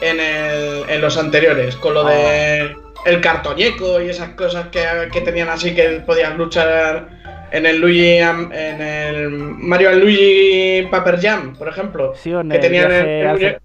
en, 0.01 0.19
el- 0.19 0.89
en 0.89 1.01
los 1.03 1.19
anteriores, 1.19 1.77
con 1.77 1.93
lo 1.95 2.05
de 2.05 2.75
el 3.05 3.21
cartoñeco 3.21 4.01
y 4.01 4.09
esas 4.09 4.31
cosas 4.31 4.69
que, 4.69 4.83
que 5.13 5.21
tenían 5.21 5.51
así 5.51 5.75
que 5.75 6.03
podías 6.07 6.35
luchar 6.37 7.09
en 7.53 7.67
el 7.67 7.79
Luigi 7.81 8.17
en 8.19 8.53
el 8.83 9.29
Mario 9.31 9.93
Luigi 9.95 10.89
Paper 10.91 11.21
Jam, 11.21 11.55
por 11.57 11.69
ejemplo. 11.69 12.15
Sí, 12.17 12.33
o 12.33 12.41
en 12.41 12.49
que 12.49 12.57
el 12.57 12.63
tenían 12.63 12.89
viaje, 12.89 13.21
el- 13.21 13.27
al, 13.29 13.43
el- 13.43 13.51
ce- 13.53 13.59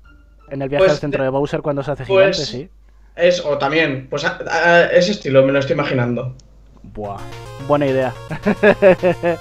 en 0.52 0.62
el 0.62 0.70
viaje 0.70 0.80
pues, 0.84 0.92
al 0.92 0.98
centro 1.00 1.24
de 1.24 1.30
Bowser 1.30 1.62
cuando 1.62 1.84
se 1.84 1.92
hace 1.92 2.04
pues, 2.06 2.36
gigante, 2.38 2.52
sí. 2.52 2.70
Es, 3.16 3.40
o 3.46 3.58
también, 3.58 4.08
pues 4.10 4.26
a- 4.26 4.40
a- 4.50 4.86
ese 4.88 5.12
estilo 5.12 5.44
me 5.46 5.52
lo 5.54 5.60
estoy 5.60 5.74
imaginando. 5.76 6.36
Buah, 6.84 7.20
buena 7.68 7.88
idea. 7.88 8.14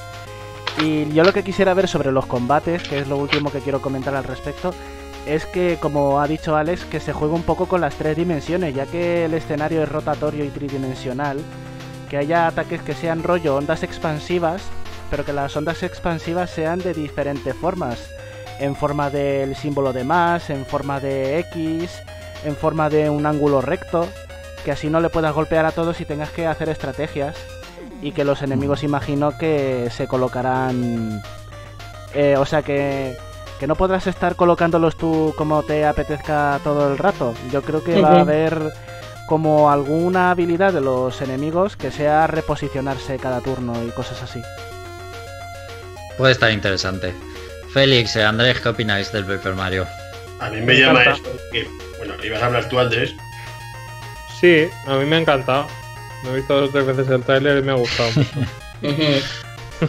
y 0.81 1.13
yo 1.13 1.25
lo 1.25 1.33
que 1.33 1.43
quisiera 1.43 1.75
ver 1.75 1.89
sobre 1.89 2.13
los 2.13 2.27
combates, 2.27 2.83
que 2.83 3.01
es 3.01 3.09
lo 3.09 3.17
último 3.19 3.51
que 3.51 3.61
quiero 3.61 3.83
comentar 3.83 4.15
al 4.15 4.25
respecto, 4.25 4.73
es 5.27 5.45
que, 5.47 5.79
como 5.81 6.21
ha 6.21 6.27
dicho 6.27 6.57
Alex, 6.57 6.85
que 6.85 7.01
se 7.01 7.13
juegue 7.13 7.35
un 7.35 7.43
poco 7.43 7.67
con 7.67 7.81
las 7.81 7.95
tres 7.97 8.17
dimensiones, 8.17 8.75
ya 8.75 8.87
que 8.87 9.25
el 9.25 9.35
escenario 9.35 9.83
es 9.83 9.89
rotatorio 9.89 10.45
y 10.45 10.49
tridimensional, 10.49 11.39
que 12.09 12.17
haya 12.17 12.47
ataques 12.47 12.83
que 12.83 12.95
sean 12.95 13.23
rollo 13.23 13.57
ondas 13.57 13.83
expansivas, 13.83 14.63
pero 15.11 15.25
que 15.25 15.33
las 15.33 15.57
ondas 15.57 15.83
expansivas 15.83 16.51
sean 16.51 16.79
de 16.79 16.95
diferentes 16.95 17.55
formas, 17.55 18.11
en 18.59 18.77
forma 18.77 19.11
del 19.11 19.57
símbolo 19.57 19.93
de 19.93 20.05
más, 20.05 20.49
en 20.51 20.65
forma 20.65 21.01
de 21.01 21.39
X, 21.41 21.91
en 22.45 22.57
forma 22.57 22.89
de 22.89 23.11
un 23.11 23.27
ángulo 23.27 23.61
recto, 23.61 24.09
que 24.65 24.73
así 24.73 24.89
no 24.91 25.01
le 25.01 25.09
puedas 25.11 25.35
golpear 25.35 25.65
a 25.67 25.73
todos 25.73 26.01
y 26.01 26.05
tengas 26.05 26.31
que 26.31 26.47
hacer 26.47 26.69
estrategias 26.69 27.37
y 28.01 28.13
que 28.13 28.25
los 28.25 28.43
enemigos 28.43 28.83
imagino 28.83 29.37
que 29.39 29.89
se 29.91 30.07
colocarán 30.07 31.23
eh, 32.15 32.37
o 32.37 32.45
sea 32.45 32.63
que 32.63 33.17
que 33.61 33.67
no 33.69 33.77
podrás 33.77 34.07
estar 34.09 34.35
colocándolos 34.35 34.97
tú 34.97 35.35
como 35.37 35.63
te 35.63 35.85
apetezca 35.87 36.59
todo 36.65 36.91
el 36.91 36.99
rato 36.99 37.35
yo 37.53 37.63
creo 37.63 37.83
que 37.85 38.01
va 38.01 38.17
a 38.17 38.21
haber 38.21 38.73
como 39.29 39.71
alguna 39.71 40.31
habilidad 40.33 40.73
de 40.73 40.81
los 40.81 41.23
enemigos 41.23 41.77
que 41.77 41.91
sea 41.93 42.27
reposicionarse 42.27 43.19
cada 43.19 43.41
turno 43.41 43.73
y 43.85 43.91
cosas 43.91 44.23
así 44.23 44.43
Puede 46.19 46.33
estar 46.33 46.51
interesante. 46.51 47.15
Félix, 47.73 48.17
eh, 48.17 48.25
Andrés, 48.25 48.61
¿qué 48.61 48.69
opináis 48.69 49.11
del 49.13 49.25
Paper 49.25 49.55
Mario? 49.55 49.87
A 50.41 50.51
mí 50.51 50.57
me, 50.57 50.67
Me 50.67 50.81
llama 50.81 51.01
encanta. 51.03 51.31
eso. 51.31 51.39
Que, 51.51 51.67
bueno, 51.99 52.15
ibas 52.23 52.43
a 52.43 52.47
hablar 52.47 52.69
tú, 52.69 52.79
Andrés. 52.79 53.15
Sí, 54.43 54.69
a 54.87 54.97
mí 54.97 55.07
me 55.07 55.17
ha 55.17 55.21
encantado. 55.21 55.67
Me 56.25 56.31
he 56.33 56.37
visto 56.37 56.55
dos 56.61 56.69
o 56.69 56.73
tres 56.73 56.85
veces 56.85 57.09
el 57.09 57.23
tráiler 57.23 57.59
y 57.59 57.63
me 57.63 57.73
ha 57.73 57.77
gustado 57.77 58.11
mucho. 58.15 58.31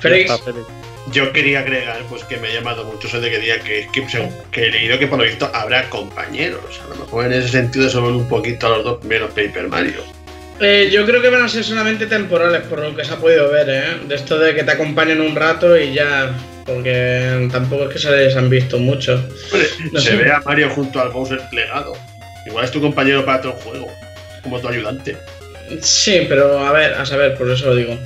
Félix. 0.00 0.32
Yo 1.12 1.32
quería 1.32 1.60
agregar 1.60 2.02
pues 2.08 2.24
que 2.24 2.36
me 2.38 2.48
ha 2.48 2.52
llamado 2.54 2.84
mucho 2.84 3.08
eso 3.08 3.20
de 3.20 3.30
que 3.30 3.38
diga 3.38 3.58
que, 3.60 3.88
que, 3.92 4.08
según- 4.08 4.34
que 4.50 4.66
he 4.66 4.70
leído 4.70 4.98
que 4.98 5.06
por 5.06 5.18
lo 5.18 5.24
visto 5.24 5.50
habrá 5.54 5.88
compañeros. 5.90 6.80
A 6.84 6.88
lo 6.88 6.96
mejor 7.04 7.26
en 7.26 7.34
ese 7.34 7.48
sentido 7.48 7.88
se 7.90 7.98
vuelve 7.98 8.18
un 8.18 8.28
poquito 8.28 8.66
a 8.66 8.70
los 8.70 8.84
dos 8.84 8.98
primeros 9.00 9.30
Paper 9.30 9.68
Mario. 9.68 10.00
eh, 10.60 10.88
yo 10.90 11.04
creo 11.04 11.20
que 11.20 11.28
van 11.28 11.42
a 11.42 11.48
ser 11.48 11.62
solamente 11.62 12.06
temporales, 12.06 12.62
por 12.62 12.80
lo 12.80 12.96
que 12.96 13.04
se 13.04 13.12
ha 13.12 13.16
podido 13.16 13.50
ver, 13.50 13.68
¿eh? 13.68 13.98
De 14.08 14.14
esto 14.14 14.38
de 14.38 14.54
que 14.54 14.64
te 14.64 14.70
acompañen 14.72 15.20
un 15.20 15.36
rato 15.36 15.76
y 15.78 15.92
ya. 15.92 16.34
Porque 16.64 17.46
tampoco 17.52 17.84
es 17.84 17.92
que 17.92 17.98
se 17.98 18.10
les 18.10 18.34
han 18.36 18.48
visto 18.48 18.78
mucho. 18.78 19.12
Hombre, 19.52 19.68
No 19.92 20.00
se 20.00 20.10
sé. 20.12 20.16
ve 20.16 20.32
a 20.32 20.40
Mario 20.40 20.70
junto 20.70 20.98
al 21.00 21.10
Bowser 21.10 21.40
plegado. 21.50 21.92
Igual 22.46 22.64
es 22.64 22.70
tu 22.70 22.80
compañero 22.80 23.24
para 23.24 23.40
todo 23.40 23.52
el 23.52 23.58
juego, 23.62 23.92
como 24.42 24.60
tu 24.60 24.68
ayudante. 24.68 25.16
Sí, 25.80 26.26
pero 26.28 26.58
a 26.58 26.72
ver, 26.72 26.94
a 26.94 27.06
saber, 27.06 27.36
por 27.36 27.50
eso 27.50 27.66
lo 27.66 27.74
digo. 27.74 27.98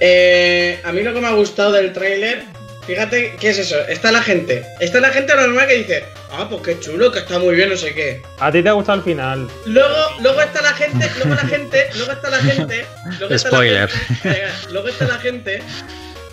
Eh, 0.00 0.78
a 0.84 0.92
mí 0.92 1.02
lo 1.02 1.12
que 1.14 1.20
me 1.20 1.26
ha 1.26 1.32
gustado 1.32 1.72
del 1.72 1.92
tráiler, 1.92 2.42
fíjate, 2.86 3.36
¿qué 3.40 3.48
es 3.50 3.58
eso? 3.58 3.76
Está 3.88 4.12
la 4.12 4.22
gente, 4.22 4.64
está 4.78 5.00
la 5.00 5.08
gente 5.10 5.34
normal 5.34 5.66
que 5.66 5.74
dice, 5.78 6.04
ah, 6.30 6.46
pues 6.48 6.62
qué 6.62 6.78
chulo, 6.80 7.10
que 7.10 7.20
está 7.20 7.38
muy 7.38 7.54
bien, 7.54 7.70
no 7.70 7.76
sé 7.76 7.94
qué. 7.94 8.22
A 8.38 8.52
ti 8.52 8.62
te 8.62 8.68
ha 8.68 8.72
gustado 8.72 8.98
el 8.98 9.04
final. 9.04 9.48
Luego, 9.66 9.96
luego 10.20 10.40
está 10.42 10.60
la 10.62 10.74
gente, 10.74 11.10
luego 11.16 11.34
la 11.34 11.48
gente, 11.48 11.86
luego 11.96 12.12
está 12.12 12.30
la 12.30 12.38
gente, 12.38 12.86
luego 13.18 13.34
está 13.34 13.48
la 13.50 13.56
Spoiler. 13.56 13.88
gente- 13.88 14.28
eh, 14.30 14.48
luego 14.70 14.88
está 14.88 15.06
la 15.08 15.18
gente 15.18 15.62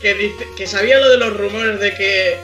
que 0.02 0.14
dice, 0.14 0.46
que 0.58 0.68
sabía 0.68 1.00
lo 1.00 1.10
de 1.10 1.18
los 1.18 1.36
rumores 1.36 1.80
de 1.80 1.94
que 1.96 2.38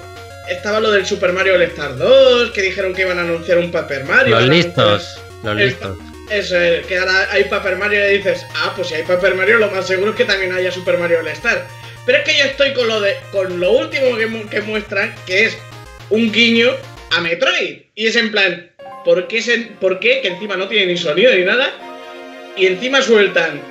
estaba 0.50 0.80
lo 0.80 0.92
del 0.92 1.06
Super 1.06 1.32
Mario 1.34 1.56
All 1.56 1.62
Star 1.64 1.98
2, 1.98 2.52
que 2.52 2.62
dijeron 2.62 2.94
que 2.94 3.02
iban 3.04 3.18
a 3.20 3.22
anunciar 3.22 3.58
un 3.58 3.72
Paper 3.72 4.06
Mario. 4.06 4.40
Los 4.40 4.50
listos, 4.50 5.22
los 5.44 5.58
el- 5.58 5.68
listos. 5.68 5.98
Eso 6.30 6.58
es, 6.58 6.86
que 6.88 6.98
ahora 6.98 7.28
hay 7.32 7.44
Paper 7.46 7.76
Mario 7.76 8.10
y 8.10 8.18
dices, 8.20 8.46
ah, 8.56 8.72
pues 8.76 8.88
si 8.88 8.96
hay 8.96 9.04
Paper 9.04 9.36
Mario, 9.36 9.58
lo 9.58 9.70
más 9.70 9.86
seguro 9.86 10.12
es 10.12 10.16
que 10.18 10.24
también 10.26 10.54
haya 10.54 10.72
Super 10.72 10.98
Mario 10.98 11.20
All 11.20 11.28
Star. 11.30 11.66
Pero 12.06 12.20
es 12.20 12.24
que 12.24 12.38
yo 12.38 12.46
estoy 12.46 12.74
con 12.74 12.88
lo 12.88 13.02
de, 13.02 13.18
con 13.34 13.60
lo 13.60 13.72
último 13.72 14.16
que, 14.18 14.28
mu- 14.28 14.48
que 14.48 14.62
muestran, 14.62 15.14
que 15.28 15.46
es 15.46 15.58
un 16.10 16.32
guiño 16.32 16.72
a 17.12 17.20
Metroid. 17.22 17.82
Y 17.96 18.08
es 18.08 18.16
en 18.16 18.32
plan, 18.32 18.72
¿por 19.04 19.28
qué, 19.28 19.42
se- 19.42 19.72
¿por 19.80 20.00
qué? 20.00 20.22
Que 20.22 20.30
encima 20.30 20.56
no 20.56 20.68
tiene 20.70 20.86
ni 20.88 20.98
sonido 20.98 21.34
ni 21.36 21.44
nada. 21.44 21.70
Y 22.56 22.66
encima 22.68 23.02
sueltan. 23.02 23.62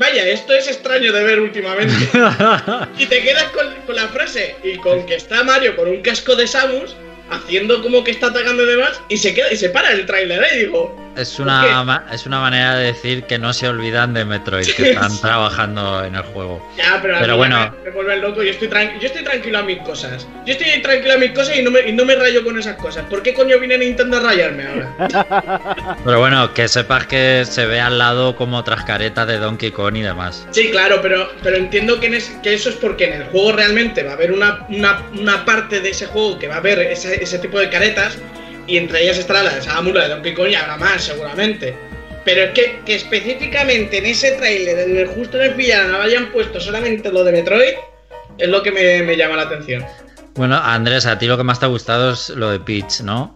Vaya, 0.00 0.26
esto 0.28 0.54
es 0.54 0.66
extraño 0.66 1.12
de 1.12 1.22
ver 1.22 1.38
últimamente. 1.40 1.94
y 2.98 3.04
te 3.04 3.22
quedas 3.22 3.44
con, 3.50 3.66
con 3.84 3.94
la 3.94 4.08
frase 4.08 4.56
y 4.62 4.78
con 4.78 5.04
que 5.04 5.16
está 5.16 5.44
Mario 5.44 5.76
con 5.76 5.88
un 5.88 6.00
casco 6.00 6.34
de 6.34 6.46
Samus 6.46 6.96
haciendo 7.30 7.82
como 7.82 8.02
que 8.04 8.10
está 8.10 8.28
atacando 8.28 8.64
y 8.64 8.66
demás 8.66 9.00
y 9.08 9.16
se 9.18 9.34
queda 9.34 9.52
y 9.52 9.56
se 9.56 9.70
para 9.70 9.92
el 9.92 10.06
tráiler, 10.06 10.42
¿eh? 10.42 10.46
Y 10.54 10.58
digo, 10.66 10.96
Es 11.16 11.32
¿Por 11.32 11.42
una, 11.46 12.04
es 12.12 12.26
una 12.26 12.40
manera 12.40 12.76
de 12.76 12.86
decir 12.86 13.24
que 13.24 13.38
no 13.38 13.52
se 13.52 13.68
olvidan 13.68 14.14
de 14.14 14.24
Metroid, 14.24 14.66
que 14.74 14.90
están 14.92 15.20
trabajando 15.20 16.04
en 16.04 16.14
el 16.14 16.22
juego. 16.22 16.64
Ya, 16.76 16.98
pero, 17.02 17.36
bueno. 17.36 17.72
Me, 17.84 17.90
me 17.90 17.90
vuelve 17.90 18.16
loco. 18.18 18.42
Yo 18.42 18.50
estoy, 18.50 18.68
yo 19.00 19.06
estoy 19.06 19.22
tranquilo 19.24 19.58
a 19.58 19.62
mis 19.62 19.78
cosas. 19.78 20.26
Yo 20.46 20.52
estoy 20.54 20.80
tranquilo 20.82 21.14
a 21.14 21.18
mis 21.18 21.32
cosas 21.32 21.56
y 21.56 21.62
no, 21.62 21.70
me, 21.70 21.80
y 21.80 21.92
no 21.92 22.04
me 22.04 22.14
rayo 22.14 22.44
con 22.44 22.58
esas 22.58 22.76
cosas. 22.76 23.04
¿Por 23.10 23.22
qué 23.22 23.34
coño 23.34 23.58
viene 23.58 23.76
Nintendo 23.78 24.16
a 24.18 24.20
rayarme 24.20 24.66
ahora? 24.66 25.96
Pero 26.04 26.18
bueno, 26.20 26.52
que 26.54 26.68
sepas 26.68 27.06
que 27.06 27.44
se 27.44 27.66
ve 27.66 27.80
al 27.80 27.98
lado 27.98 28.36
como 28.36 28.56
otras 28.58 28.84
caretas 28.84 29.26
de 29.26 29.38
Donkey 29.38 29.70
Kong 29.72 29.96
y 29.96 30.02
demás. 30.02 30.46
Sí, 30.50 30.70
claro, 30.70 31.00
pero, 31.02 31.30
pero 31.42 31.56
entiendo 31.56 32.00
que, 32.00 32.06
en 32.06 32.14
es- 32.14 32.30
que 32.42 32.54
eso 32.54 32.68
es 32.70 32.76
porque 32.76 33.04
en 33.06 33.14
el 33.22 33.24
juego 33.28 33.52
realmente 33.52 34.02
va 34.02 34.10
a 34.12 34.14
haber 34.14 34.32
una, 34.32 34.66
una, 34.68 35.02
una 35.18 35.44
parte 35.44 35.80
de 35.80 35.90
ese 35.90 36.06
juego 36.06 36.38
que 36.38 36.48
va 36.48 36.54
a 36.54 36.58
haber 36.58 36.78
ese, 36.80 37.19
ese 37.20 37.38
tipo 37.38 37.58
de 37.58 37.68
caretas 37.70 38.18
y 38.66 38.76
entre 38.78 39.02
ellas 39.02 39.18
estará 39.18 39.42
la 39.42 39.54
de 39.54 39.62
Samus, 39.62 39.94
la 39.94 40.02
de 40.04 40.08
Donkey 40.14 40.34
Kong 40.34 40.48
y 40.50 40.54
habrá 40.54 40.76
más 40.76 41.02
seguramente. 41.04 41.74
Pero 42.24 42.42
es 42.42 42.50
que, 42.50 42.80
que 42.84 42.94
específicamente 42.96 43.98
en 43.98 44.06
ese 44.06 44.32
tráiler, 44.32 44.78
en 44.78 44.96
el 44.96 45.06
justo 45.08 45.38
en 45.40 45.50
el 45.50 45.54
villano, 45.54 46.00
hayan 46.02 46.30
puesto 46.32 46.60
solamente 46.60 47.10
lo 47.10 47.24
de 47.24 47.32
Metroid, 47.32 47.74
es 48.38 48.48
lo 48.48 48.62
que 48.62 48.70
me, 48.70 49.02
me 49.02 49.16
llama 49.16 49.36
la 49.36 49.42
atención. 49.42 49.84
Bueno, 50.34 50.56
Andrés, 50.56 51.06
a 51.06 51.18
ti 51.18 51.26
lo 51.26 51.36
que 51.36 51.42
más 51.44 51.58
te 51.58 51.66
ha 51.66 51.68
gustado 51.68 52.12
es 52.12 52.28
lo 52.30 52.50
de 52.50 52.60
Peach, 52.60 53.00
¿no? 53.00 53.32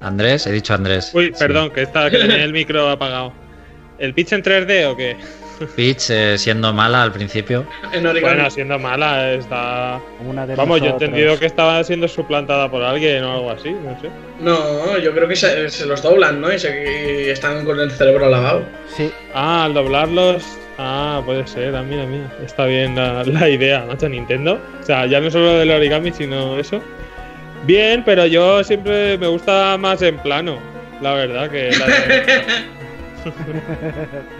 Andrés, 0.00 0.46
he 0.46 0.52
dicho 0.52 0.74
Andrés. 0.74 1.10
Uy, 1.12 1.26
Sí. 1.26 1.32
perdón, 1.38 1.70
que, 1.70 1.82
estaba, 1.82 2.10
que 2.10 2.18
tenía 2.18 2.42
el 2.44 2.52
micro 2.52 2.88
apagado. 2.88 3.32
¿El 3.98 4.14
pitch 4.14 4.32
en 4.32 4.42
3D 4.42 4.86
o 4.86 4.96
qué? 4.96 5.16
Peach 5.76 6.10
eh, 6.10 6.38
siendo 6.38 6.72
mala 6.72 7.02
al 7.02 7.12
principio. 7.12 7.66
En. 7.92 8.02
Bueno, 8.20 8.50
siendo 8.50 8.78
mala, 8.78 9.32
está. 9.32 10.00
Una 10.26 10.46
de 10.46 10.56
Vamos, 10.56 10.80
yo 10.80 10.86
he 10.86 10.90
entendido 10.90 11.38
que 11.38 11.46
estaba 11.46 11.82
siendo 11.84 12.08
suplantada 12.08 12.70
por 12.70 12.82
alguien 12.82 13.22
o 13.24 13.32
algo 13.32 13.50
así, 13.50 13.70
no 13.70 14.00
sé. 14.00 14.08
No, 14.40 14.98
yo 14.98 15.12
creo 15.12 15.28
que 15.28 15.36
se, 15.36 15.68
se 15.68 15.86
los 15.86 16.02
doblan, 16.02 16.40
¿no? 16.40 16.52
Y, 16.52 16.58
se- 16.58 17.26
y 17.26 17.28
están 17.30 17.64
con 17.64 17.78
el 17.78 17.90
cerebro 17.90 18.28
lavado. 18.28 18.62
Sí, 18.88 19.10
Ah, 19.34 19.64
al 19.64 19.74
doblarlos. 19.74 20.44
Ah, 20.78 21.20
puede 21.26 21.46
ser, 21.46 21.76
ah, 21.76 21.82
mira, 21.82 22.06
mira. 22.06 22.32
Está 22.44 22.64
bien 22.64 22.96
la, 22.96 23.22
la 23.24 23.48
idea, 23.48 23.84
macho, 23.86 24.08
Nintendo. 24.08 24.58
O 24.80 24.82
sea, 24.82 25.04
ya 25.06 25.20
no 25.20 25.30
solo 25.30 25.58
del 25.58 25.70
origami, 25.70 26.10
sino 26.12 26.58
eso. 26.58 26.80
Bien, 27.66 28.02
pero 28.04 28.24
yo 28.24 28.64
siempre 28.64 29.18
me 29.18 29.26
gusta 29.26 29.76
más 29.76 30.00
en 30.00 30.16
plano, 30.16 30.58
la 31.02 31.12
verdad, 31.12 31.50
que 31.50 31.70
la 31.72 31.86
de- 31.86 32.24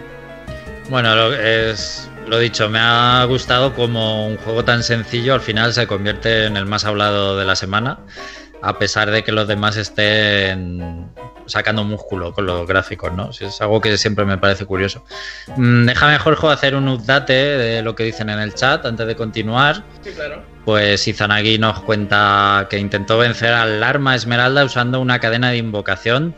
Bueno, 0.91 1.15
lo, 1.15 1.33
es, 1.33 2.11
lo 2.27 2.37
dicho, 2.37 2.67
me 2.67 2.77
ha 2.77 3.23
gustado 3.23 3.73
como 3.73 4.27
un 4.27 4.35
juego 4.35 4.65
tan 4.65 4.83
sencillo 4.83 5.33
al 5.33 5.39
final 5.39 5.71
se 5.71 5.87
convierte 5.87 6.47
en 6.47 6.57
el 6.57 6.65
más 6.65 6.83
hablado 6.83 7.37
de 7.37 7.45
la 7.45 7.55
semana, 7.55 7.99
a 8.61 8.77
pesar 8.77 9.09
de 9.09 9.23
que 9.23 9.31
los 9.31 9.47
demás 9.47 9.77
estén 9.77 11.09
sacando 11.45 11.85
músculo 11.85 12.33
con 12.33 12.45
los 12.45 12.67
gráficos, 12.67 13.13
¿no? 13.13 13.29
Es 13.29 13.61
algo 13.61 13.79
que 13.79 13.97
siempre 13.97 14.25
me 14.25 14.37
parece 14.37 14.65
curioso. 14.65 15.05
Mm, 15.55 15.85
Déjame, 15.85 16.19
Jorge, 16.19 16.47
hacer 16.47 16.75
un 16.75 16.89
update 16.89 17.33
de 17.33 17.81
lo 17.83 17.95
que 17.95 18.03
dicen 18.03 18.29
en 18.29 18.39
el 18.39 18.53
chat 18.53 18.85
antes 18.85 19.07
de 19.07 19.15
continuar. 19.15 19.85
Sí, 20.01 20.11
claro. 20.11 20.43
Pues 20.65 21.07
Izanagi 21.07 21.57
nos 21.57 21.79
cuenta 21.83 22.67
que 22.69 22.77
intentó 22.77 23.17
vencer 23.17 23.53
al 23.53 23.81
arma 23.81 24.13
Esmeralda 24.13 24.65
usando 24.65 24.99
una 24.99 25.19
cadena 25.19 25.51
de 25.51 25.57
invocación 25.57 26.35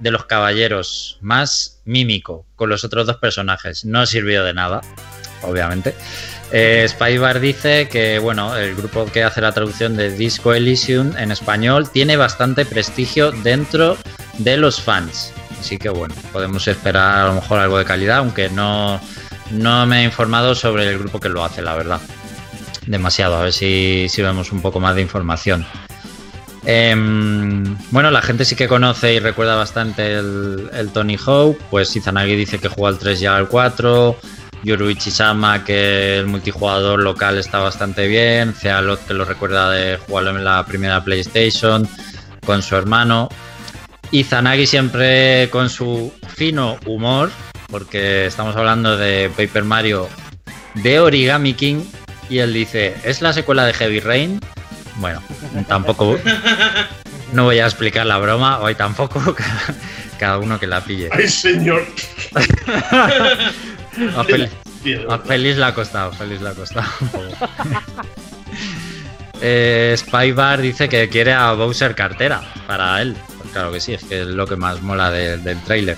de 0.00 0.10
los 0.10 0.24
caballeros, 0.24 1.18
más 1.20 1.80
mímico 1.84 2.46
con 2.56 2.68
los 2.68 2.84
otros 2.84 3.06
dos 3.06 3.16
personajes. 3.18 3.84
No 3.84 4.06
sirvió 4.06 4.44
de 4.44 4.54
nada, 4.54 4.80
obviamente. 5.42 5.94
Eh, 6.52 6.84
Spybar 6.88 7.38
dice 7.38 7.88
que 7.88 8.18
bueno, 8.18 8.56
el 8.56 8.74
grupo 8.74 9.06
que 9.06 9.22
hace 9.22 9.40
la 9.40 9.52
traducción 9.52 9.96
de 9.96 10.10
Disco 10.10 10.52
Elysium 10.52 11.16
en 11.16 11.30
español 11.30 11.88
tiene 11.90 12.16
bastante 12.16 12.64
prestigio 12.64 13.30
dentro 13.30 13.96
de 14.38 14.56
los 14.56 14.80
fans. 14.80 15.32
Así 15.60 15.78
que 15.78 15.90
bueno, 15.90 16.14
podemos 16.32 16.66
esperar 16.66 17.18
a 17.18 17.26
lo 17.28 17.34
mejor 17.34 17.60
algo 17.60 17.78
de 17.78 17.84
calidad, 17.84 18.18
aunque 18.18 18.48
no, 18.48 19.00
no 19.52 19.86
me 19.86 20.00
he 20.00 20.04
informado 20.04 20.54
sobre 20.54 20.88
el 20.88 20.98
grupo 20.98 21.20
que 21.20 21.28
lo 21.28 21.44
hace, 21.44 21.62
la 21.62 21.76
verdad 21.76 22.00
demasiado. 22.86 23.36
A 23.36 23.42
ver 23.42 23.52
si, 23.52 24.06
si 24.08 24.22
vemos 24.22 24.52
un 24.52 24.60
poco 24.60 24.80
más 24.80 24.94
de 24.94 25.02
información. 25.02 25.66
Em, 26.64 27.76
bueno, 27.90 28.10
la 28.10 28.22
gente 28.22 28.44
sí 28.44 28.54
que 28.54 28.68
conoce 28.68 29.14
y 29.14 29.18
recuerda 29.18 29.54
bastante 29.56 30.14
el, 30.14 30.90
Tony 30.92 31.16
Hawk. 31.16 31.58
Pues 31.70 31.94
Izanagi 31.96 32.36
dice 32.36 32.58
que 32.58 32.68
juega 32.68 32.90
al 32.90 32.98
3 32.98 33.22
y 33.22 33.26
al 33.26 33.48
4. 33.48 34.16
Yoruichi 34.62 35.10
Sama 35.10 35.64
que 35.64 36.18
el 36.18 36.26
multijugador 36.26 37.02
local 37.02 37.38
está 37.38 37.58
bastante 37.58 38.06
bien. 38.06 38.52
Cealot 38.52 39.06
que 39.06 39.14
lo 39.14 39.24
recuerda 39.24 39.70
de 39.70 39.96
jugarlo 39.96 40.36
en 40.36 40.44
la 40.44 40.64
primera 40.66 41.02
PlayStation 41.02 41.88
con 42.44 42.62
su 42.62 42.76
hermano. 42.76 43.28
Izanagi 44.10 44.66
siempre 44.66 45.48
con 45.50 45.70
su 45.70 46.12
fino 46.34 46.78
humor, 46.84 47.30
porque 47.68 48.26
estamos 48.26 48.56
hablando 48.56 48.96
de 48.96 49.30
Paper 49.36 49.64
Mario 49.64 50.08
de 50.74 51.00
Origami 51.00 51.54
King 51.54 51.84
y 52.28 52.38
él 52.38 52.52
dice, 52.52 52.94
¿es 53.04 53.22
la 53.22 53.32
secuela 53.32 53.64
de 53.64 53.72
Heavy 53.72 54.00
Rain? 54.00 54.40
Bueno, 54.96 55.22
tampoco... 55.66 56.18
No 57.32 57.44
voy 57.44 57.58
a 57.60 57.66
explicar 57.66 58.06
la 58.06 58.18
broma, 58.18 58.58
hoy 58.58 58.74
tampoco, 58.74 59.36
cada 60.18 60.38
uno 60.38 60.58
que 60.58 60.66
la 60.66 60.80
pille. 60.82 61.08
¡Ay, 61.12 61.28
señor! 61.28 61.86
A 65.08 65.18
Feliz 65.18 65.56
le 65.56 65.64
ha 65.64 65.74
costado, 65.74 66.12
Feliz 66.12 66.40
le 66.40 66.48
ha 66.48 66.54
costado. 66.54 66.88
Eh, 69.42 69.94
Spybar 69.96 70.60
dice 70.60 70.86
que 70.90 71.08
quiere 71.08 71.32
a 71.32 71.52
Bowser 71.54 71.94
cartera 71.94 72.42
para 72.66 73.00
él. 73.00 73.16
Pues 73.38 73.50
claro 73.52 73.72
que 73.72 73.80
sí, 73.80 73.94
es 73.94 74.04
que 74.04 74.20
es 74.20 74.26
lo 74.26 74.46
que 74.46 74.54
más 74.56 74.82
mola 74.82 75.10
de- 75.10 75.38
del 75.38 75.58
tráiler. 75.62 75.96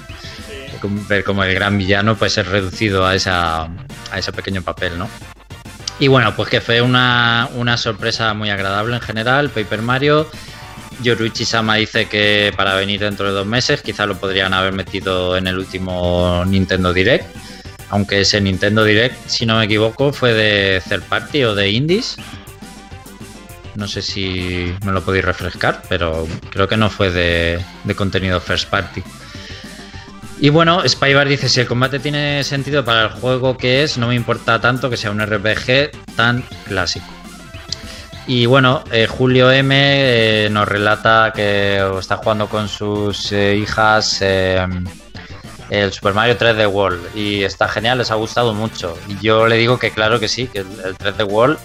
Ver 1.09 1.25
como 1.25 1.43
el 1.43 1.53
gran 1.53 1.77
villano 1.77 2.15
pues 2.17 2.39
es 2.39 2.47
reducido 2.47 3.05
a, 3.05 3.17
esa, 3.17 3.63
a 3.65 4.19
ese 4.19 4.33
pequeño 4.33 4.63
papel, 4.63 4.97
¿no? 4.97 5.09
Y 5.99 6.09
bueno, 6.09 6.35
pues 6.35 6.49
que 6.49 6.61
fue 6.61 6.81
una, 6.83 7.49
una 7.55 7.77
sorpresa 7.77 8.35
muy 8.35 8.51
agradable 8.51 8.97
en 8.97 9.03
general. 9.03 9.51
Paper 9.51 9.83
Mario. 9.83 10.29
Yoruichi 11.03 11.45
Sama 11.45 11.77
dice 11.77 12.07
que 12.07 12.53
para 12.57 12.75
venir 12.75 13.01
dentro 13.01 13.27
de 13.27 13.33
dos 13.33 13.47
meses, 13.47 13.83
quizá 13.83 14.07
lo 14.07 14.19
podrían 14.19 14.55
haber 14.55 14.73
metido 14.73 15.37
en 15.37 15.47
el 15.47 15.59
último 15.59 16.45
Nintendo 16.47 16.93
Direct. 16.93 17.25
Aunque 17.91 18.21
ese 18.21 18.41
Nintendo 18.41 18.85
Direct, 18.85 19.29
si 19.29 19.45
no 19.45 19.59
me 19.59 19.65
equivoco, 19.65 20.13
fue 20.13 20.33
de 20.33 20.83
third 20.89 21.03
party 21.05 21.45
o 21.45 21.55
de 21.55 21.71
indies. 21.71 22.17
No 23.75 23.89
sé 23.89 24.03
si 24.03 24.75
me 24.85 24.93
lo 24.93 25.03
podéis 25.03 25.25
refrescar, 25.25 25.83
pero 25.89 26.27
creo 26.51 26.69
que 26.69 26.77
no 26.77 26.91
fue 26.91 27.11
de, 27.11 27.61
de 27.85 27.95
contenido 27.95 28.41
first 28.41 28.69
party. 28.69 29.03
Y 30.43 30.49
bueno, 30.49 30.83
Spybar 30.85 31.29
dice, 31.29 31.49
si 31.49 31.61
el 31.61 31.69
combate 31.69 32.01
tiene 32.01 32.43
sentido 32.43 32.85
para 32.85 33.03
el 33.03 33.09
juego 33.11 33.57
que 33.57 33.85
es, 33.85 33.97
no 33.97 34.09
me 34.09 34.17
importa 34.17 34.61
tanto 34.61 34.91
que 34.91 34.97
sea 34.97 35.13
un 35.13 35.25
RPG 35.25 35.93
tan 36.17 36.43
clásico. 36.67 37.07
Y 38.27 38.47
bueno, 38.47 38.83
eh, 38.91 39.07
Julio 39.07 39.53
M 39.53 39.73
eh, 39.73 40.49
nos 40.51 40.67
relata 40.67 41.33
que 41.33 41.81
está 41.97 42.17
jugando 42.17 42.49
con 42.49 42.69
sus 42.69 43.31
eh, 43.31 43.55
hijas 43.55 44.21
el 44.21 45.93
Super 45.93 46.13
Mario 46.13 46.37
3D 46.37 46.69
World 46.69 47.17
y 47.17 47.45
está 47.45 47.69
genial, 47.69 47.99
les 47.99 48.11
ha 48.11 48.17
gustado 48.17 48.53
mucho. 48.53 48.99
Y 49.07 49.25
yo 49.25 49.47
le 49.47 49.57
digo 49.57 49.79
que 49.79 49.93
claro 49.93 50.19
que 50.19 50.27
sí, 50.27 50.49
que 50.49 50.59
el 50.59 50.99
3D 50.99 51.25
World 51.25 51.57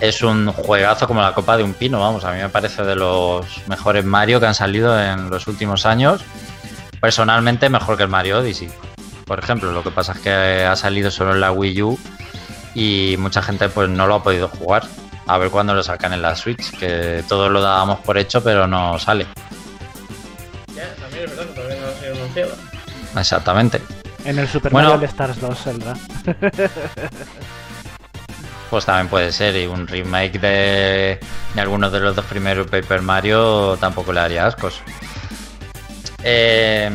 es 0.00 0.22
un 0.22 0.50
juegazo 0.52 1.06
como 1.06 1.20
la 1.20 1.34
copa 1.34 1.58
de 1.58 1.64
un 1.64 1.74
pino, 1.74 2.00
vamos, 2.00 2.24
a 2.24 2.32
mí 2.32 2.38
me 2.38 2.48
parece 2.48 2.82
de 2.82 2.96
los 2.96 3.44
mejores 3.66 4.06
Mario 4.06 4.40
que 4.40 4.46
han 4.46 4.54
salido 4.54 4.98
en 4.98 5.28
los 5.28 5.46
últimos 5.48 5.84
años. 5.84 6.22
Personalmente 7.06 7.70
mejor 7.70 7.96
que 7.96 8.02
el 8.02 8.08
Mario 8.08 8.40
Odyssey. 8.40 8.68
Por 9.26 9.38
ejemplo, 9.38 9.70
lo 9.70 9.84
que 9.84 9.92
pasa 9.92 10.10
es 10.10 10.18
que 10.18 10.64
ha 10.64 10.74
salido 10.74 11.08
solo 11.08 11.34
en 11.34 11.40
la 11.40 11.52
Wii 11.52 11.82
U 11.82 11.96
y 12.74 13.14
mucha 13.20 13.42
gente 13.42 13.68
pues 13.68 13.88
no 13.88 14.08
lo 14.08 14.16
ha 14.16 14.22
podido 14.24 14.48
jugar. 14.48 14.82
A 15.28 15.38
ver 15.38 15.50
cuándo 15.50 15.72
lo 15.72 15.84
sacan 15.84 16.14
en 16.14 16.22
la 16.22 16.34
Switch, 16.34 16.76
que 16.76 17.22
todos 17.28 17.48
lo 17.48 17.62
dábamos 17.62 18.00
por 18.00 18.18
hecho, 18.18 18.42
pero 18.42 18.66
no 18.66 18.98
sale. 18.98 19.24
Ya, 20.74 20.92
también 21.00 21.26
es 21.26 21.30
verdad 21.30 21.46
que 21.46 21.54
todavía 21.54 21.80
no 21.80 21.86
ha 21.86 21.92
sido 21.92 22.14
anunciado. 22.16 22.56
Exactamente. 23.16 23.80
en 24.24 24.38
el 24.40 24.48
Super 24.48 24.72
Bueno. 24.72 24.88
Mario 24.88 25.02
All 25.02 25.08
Stars 25.08 25.40
2 25.40 25.58
saldrá. 25.58 25.94
Pues 28.68 28.84
también 28.84 29.06
puede 29.06 29.30
ser, 29.30 29.54
y 29.54 29.66
un 29.66 29.86
remake 29.86 30.40
de, 30.40 31.20
de 31.54 31.60
algunos 31.60 31.92
de 31.92 32.00
los 32.00 32.16
dos 32.16 32.24
primeros 32.24 32.66
Paper 32.66 33.00
Mario 33.00 33.76
tampoco 33.78 34.12
le 34.12 34.18
haría 34.18 34.44
ascos. 34.44 34.82
Eh, 36.28 36.90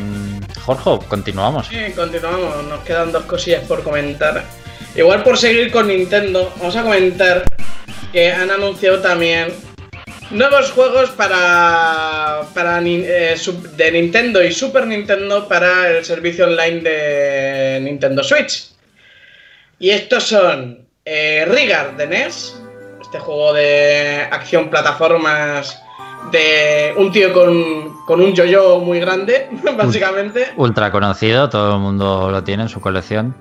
Jorge, 0.62 1.06
continuamos. 1.08 1.66
Sí, 1.66 1.92
continuamos. 1.96 2.64
Nos 2.64 2.80
quedan 2.80 3.12
dos 3.12 3.24
cosillas 3.24 3.64
por 3.66 3.82
comentar. 3.82 4.44
Igual 4.94 5.22
por 5.22 5.38
seguir 5.38 5.72
con 5.72 5.88
Nintendo, 5.88 6.52
vamos 6.58 6.76
a 6.76 6.82
comentar 6.82 7.44
que 8.12 8.30
han 8.30 8.50
anunciado 8.50 9.00
también 9.00 9.48
nuevos 10.32 10.70
juegos 10.72 11.08
para, 11.12 12.42
para 12.52 12.82
eh, 12.84 13.34
de 13.74 13.92
Nintendo 13.92 14.42
y 14.42 14.52
Super 14.52 14.86
Nintendo 14.86 15.48
para 15.48 15.88
el 15.88 16.04
servicio 16.04 16.44
online 16.44 16.80
de 16.80 17.80
Nintendo 17.80 18.22
Switch. 18.22 18.68
Y 19.78 19.90
estos 19.90 20.24
son 20.24 20.86
eh, 21.06 21.46
de 21.96 22.06
NES, 22.06 22.60
este 23.00 23.18
juego 23.18 23.54
de 23.54 24.28
acción 24.30 24.68
plataformas 24.68 25.82
de 26.30 26.94
un 26.96 27.10
tío 27.10 27.32
con, 27.32 28.04
con 28.06 28.20
un 28.20 28.32
yo-yo 28.34 28.78
muy 28.78 29.00
grande, 29.00 29.48
básicamente. 29.76 30.48
Ultra 30.56 30.90
conocido, 30.90 31.48
todo 31.48 31.74
el 31.74 31.80
mundo 31.80 32.30
lo 32.30 32.44
tiene 32.44 32.64
en 32.64 32.68
su 32.68 32.80
colección. 32.80 33.34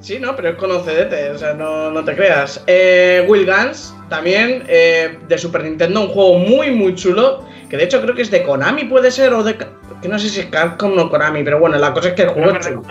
Sí, 0.00 0.18
no, 0.20 0.36
pero 0.36 0.50
es 0.50 0.56
conocedete, 0.56 1.30
o 1.30 1.38
sea, 1.38 1.54
no, 1.54 1.90
no 1.90 2.04
te 2.04 2.14
creas. 2.14 2.62
Eh, 2.66 3.24
Will 3.26 3.44
Guns, 3.44 3.92
también, 4.08 4.62
eh, 4.68 5.18
de 5.26 5.38
Super 5.38 5.64
Nintendo, 5.64 6.02
un 6.02 6.08
juego 6.08 6.38
muy, 6.38 6.70
muy 6.70 6.94
chulo, 6.94 7.44
que 7.68 7.76
de 7.76 7.84
hecho 7.84 8.00
creo 8.00 8.14
que 8.14 8.22
es 8.22 8.30
de 8.30 8.42
Konami, 8.42 8.84
puede 8.84 9.10
ser, 9.10 9.32
o 9.32 9.42
de... 9.42 9.56
Que 10.00 10.08
no 10.08 10.18
sé 10.18 10.28
si 10.28 10.40
es 10.40 10.46
Capcom 10.46 10.96
o 10.98 11.10
Konami, 11.10 11.42
pero 11.42 11.58
bueno, 11.58 11.76
la 11.78 11.92
cosa 11.92 12.10
es 12.10 12.14
que 12.14 12.22
el 12.22 12.28
juego 12.28 12.52
es 12.52 12.66
chulo. 12.66 12.82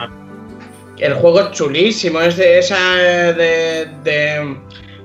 El 0.98 1.14
juego 1.14 1.40
es 1.42 1.52
chulísimo, 1.52 2.20
es 2.20 2.36
de 2.36 2.60
esa 2.60 2.78
eh, 2.98 3.34
de, 3.34 3.88
de, 4.04 4.58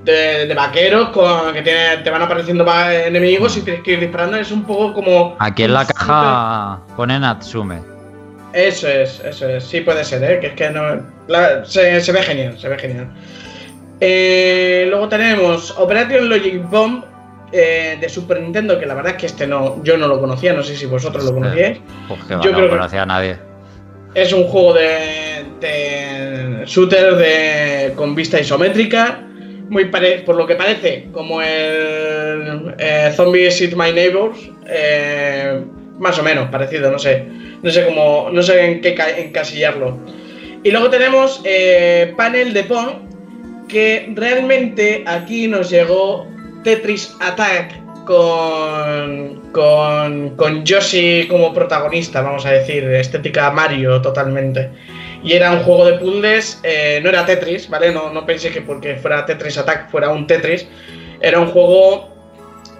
de, 0.03 0.45
de 0.47 0.53
vaqueros 0.53 1.09
con, 1.09 1.53
que 1.53 1.61
tiene, 1.61 1.97
te 2.03 2.09
van 2.09 2.21
apareciendo 2.21 2.65
enemigos 3.05 3.57
y 3.57 3.61
tienes 3.61 3.83
que 3.83 3.93
ir 3.93 3.99
disparando. 3.99 4.37
Es 4.37 4.51
un 4.51 4.63
poco 4.63 4.93
como. 4.93 5.35
Aquí 5.39 5.63
en 5.63 5.73
la 5.73 5.85
caja 5.85 6.79
pone 6.95 7.19
Natsume. 7.19 7.79
Eso 8.53 8.87
es, 8.87 9.19
eso 9.23 9.47
es. 9.47 9.63
Sí 9.63 9.81
puede 9.81 10.03
ser, 10.03 10.23
¿eh? 10.29 10.39
Que 10.41 10.47
es 10.47 10.53
que 10.53 10.69
no... 10.69 11.01
la- 11.27 11.63
se, 11.63 12.01
se 12.01 12.11
ve 12.11 12.21
genial, 12.21 12.59
se 12.59 12.67
ve 12.67 12.77
genial. 12.77 13.07
Eh, 13.99 14.87
luego 14.89 15.07
tenemos 15.07 15.71
Operation 15.77 16.27
Logic 16.27 16.61
Bomb 16.69 17.03
eh, 17.51 17.97
de 18.01 18.09
Super 18.09 18.41
Nintendo, 18.41 18.79
que 18.79 18.85
la 18.85 18.93
verdad 18.95 19.11
es 19.13 19.17
que 19.19 19.25
este 19.27 19.45
no, 19.47 19.81
yo 19.83 19.95
no 19.97 20.07
lo 20.07 20.19
conocía, 20.19 20.53
no 20.53 20.63
sé 20.63 20.75
si 20.75 20.85
vosotros 20.85 21.23
lo 21.23 21.29
Este- 21.29 21.41
conocíais. 21.41 21.79
Pues 22.07 22.23
que 22.23 22.35
va, 22.35 22.41
Yo 22.43 22.51
no 22.51 22.57
creo 22.57 22.69
que- 22.69 22.75
conocía 22.77 23.03
a 23.03 23.05
nadie. 23.05 23.37
Es 24.13 24.33
un 24.33 24.43
juego 24.45 24.73
de, 24.73 25.45
de 25.61 26.63
shooter 26.65 27.15
de, 27.15 27.93
con 27.95 28.13
vista 28.15 28.37
isométrica, 28.39 29.21
muy 29.71 29.85
pare- 29.85 30.19
por 30.25 30.35
lo 30.35 30.45
que 30.45 30.55
parece 30.55 31.07
como 31.13 31.41
el 31.41 32.75
eh, 32.77 33.11
Zombies 33.15 33.61
Eat 33.61 33.73
My 33.73 33.91
Neighbors, 33.93 34.37
eh, 34.67 35.61
más 35.97 36.19
o 36.19 36.23
menos 36.23 36.49
parecido, 36.49 36.91
no 36.91 36.99
sé, 36.99 37.23
no 37.63 37.69
sé 37.71 37.85
cómo, 37.85 38.29
no 38.31 38.43
sé 38.43 38.65
en 38.65 38.81
qué 38.81 38.93
ca- 38.93 39.17
encasillarlo. 39.17 39.97
Y 40.63 40.71
luego 40.71 40.89
tenemos 40.89 41.41
eh, 41.45 42.13
Panel 42.17 42.53
de 42.53 42.63
Pong, 42.65 42.89
que 43.69 44.11
realmente 44.13 45.03
aquí 45.07 45.47
nos 45.47 45.69
llegó 45.69 46.27
Tetris 46.63 47.15
Attack 47.21 47.79
con, 48.05 49.41
con, 49.53 50.35
con 50.35 50.65
Yoshi 50.65 51.27
como 51.29 51.53
protagonista, 51.53 52.21
vamos 52.21 52.45
a 52.45 52.51
decir, 52.51 52.83
estética 52.83 53.49
Mario 53.51 54.01
totalmente. 54.01 54.69
Y 55.23 55.33
era 55.33 55.51
un 55.51 55.59
juego 55.59 55.85
de 55.85 55.93
puzzles, 55.99 56.59
eh, 56.63 56.99
no 57.03 57.09
era 57.09 57.25
Tetris, 57.25 57.69
¿vale? 57.69 57.91
No, 57.91 58.11
no 58.11 58.25
pensé 58.25 58.51
que 58.51 58.61
porque 58.61 58.95
fuera 58.95 59.25
Tetris 59.25 59.57
Attack 59.57 59.89
fuera 59.89 60.09
un 60.09 60.25
Tetris. 60.25 60.67
Era 61.19 61.39
un 61.39 61.47
juego 61.51 62.09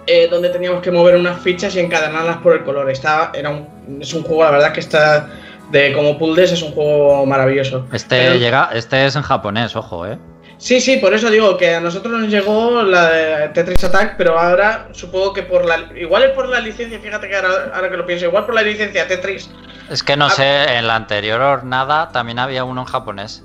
eh, 0.06 0.26
donde 0.28 0.48
teníamos 0.48 0.82
que 0.82 0.90
mover 0.90 1.14
unas 1.16 1.40
fichas 1.40 1.76
y 1.76 1.80
encadenarlas 1.80 2.38
por 2.38 2.54
el 2.54 2.64
color. 2.64 2.90
Estaba, 2.90 3.30
era 3.34 3.50
un, 3.50 3.98
es 4.00 4.12
un 4.12 4.22
juego, 4.24 4.42
la 4.44 4.50
verdad, 4.50 4.72
que 4.72 4.80
está 4.80 5.28
de 5.70 5.92
como 5.92 6.18
puzzles, 6.18 6.52
es 6.52 6.62
un 6.62 6.72
juego 6.72 7.24
maravilloso. 7.26 7.86
Este 7.92 8.16
Pero- 8.16 8.34
llega, 8.34 8.70
este 8.74 9.06
es 9.06 9.14
en 9.16 9.22
japonés, 9.22 9.76
ojo, 9.76 10.06
eh. 10.06 10.18
Sí, 10.58 10.80
sí, 10.80 10.98
por 10.98 11.12
eso 11.12 11.28
digo 11.28 11.56
que 11.56 11.74
a 11.74 11.80
nosotros 11.80 12.20
nos 12.20 12.28
llegó 12.30 12.82
la 12.82 13.10
de 13.10 13.48
Tetris 13.48 13.82
Attack, 13.82 14.14
pero 14.16 14.38
ahora 14.38 14.88
supongo 14.92 15.32
que 15.32 15.42
por 15.42 15.64
la. 15.64 15.90
Igual 15.96 16.22
es 16.22 16.30
por 16.30 16.48
la 16.48 16.60
licencia, 16.60 17.00
fíjate 17.00 17.28
que 17.28 17.34
ahora, 17.34 17.72
ahora 17.74 17.90
que 17.90 17.96
lo 17.96 18.06
pienso, 18.06 18.26
igual 18.26 18.46
por 18.46 18.54
la 18.54 18.62
licencia 18.62 19.08
Tetris. 19.08 19.50
Es 19.92 20.02
que 20.02 20.16
no 20.16 20.26
Ah. 20.26 20.30
sé, 20.30 20.76
en 20.78 20.86
la 20.86 20.96
anterior 20.96 21.40
hornada 21.40 22.08
también 22.12 22.38
había 22.38 22.64
uno 22.64 22.80
en 22.80 22.86
japonés. 22.86 23.44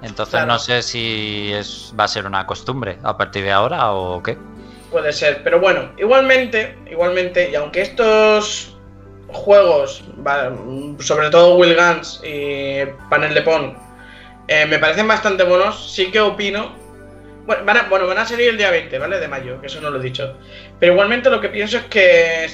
Entonces 0.00 0.32
Claro. 0.34 0.46
no 0.46 0.58
sé 0.58 0.82
si 0.82 1.52
es, 1.52 1.92
va 1.98 2.04
a 2.04 2.08
ser 2.08 2.26
una 2.26 2.46
costumbre 2.46 2.98
a 3.02 3.16
partir 3.16 3.42
de 3.44 3.52
ahora 3.52 3.92
o 3.92 4.22
qué. 4.22 4.38
Puede 4.90 5.12
ser, 5.12 5.42
pero 5.42 5.58
bueno, 5.58 5.90
igualmente, 5.98 6.78
igualmente, 6.90 7.50
y 7.50 7.54
aunque 7.56 7.82
estos 7.82 8.76
juegos, 9.28 10.04
sobre 11.00 11.30
todo 11.30 11.56
Will 11.56 11.74
Guns 11.74 12.20
y 12.24 12.84
Panel 13.10 13.34
de 13.34 13.42
Pong, 13.42 13.74
eh, 14.48 14.66
me 14.66 14.78
parecen 14.78 15.08
bastante 15.08 15.42
buenos, 15.44 15.92
sí 15.92 16.10
que 16.10 16.20
opino. 16.20 16.80
Bueno 17.46 17.64
van, 17.64 17.76
a, 17.76 17.82
bueno, 17.88 18.06
van 18.06 18.18
a 18.18 18.26
salir 18.26 18.50
el 18.50 18.56
día 18.58 18.70
20, 18.70 18.98
¿vale? 18.98 19.18
De 19.18 19.26
mayo, 19.26 19.60
que 19.60 19.66
eso 19.66 19.80
no 19.80 19.90
lo 19.90 19.98
he 19.98 20.02
dicho. 20.02 20.36
Pero 20.78 20.92
igualmente 20.92 21.28
lo 21.30 21.40
que 21.40 21.48
pienso 21.48 21.78
es 21.78 21.84
que 21.86 22.48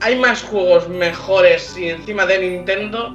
hay 0.00 0.18
más 0.18 0.42
juegos 0.42 0.88
mejores 0.88 1.76
y 1.76 1.90
encima 1.90 2.26
de 2.26 2.38
Nintendo 2.38 3.14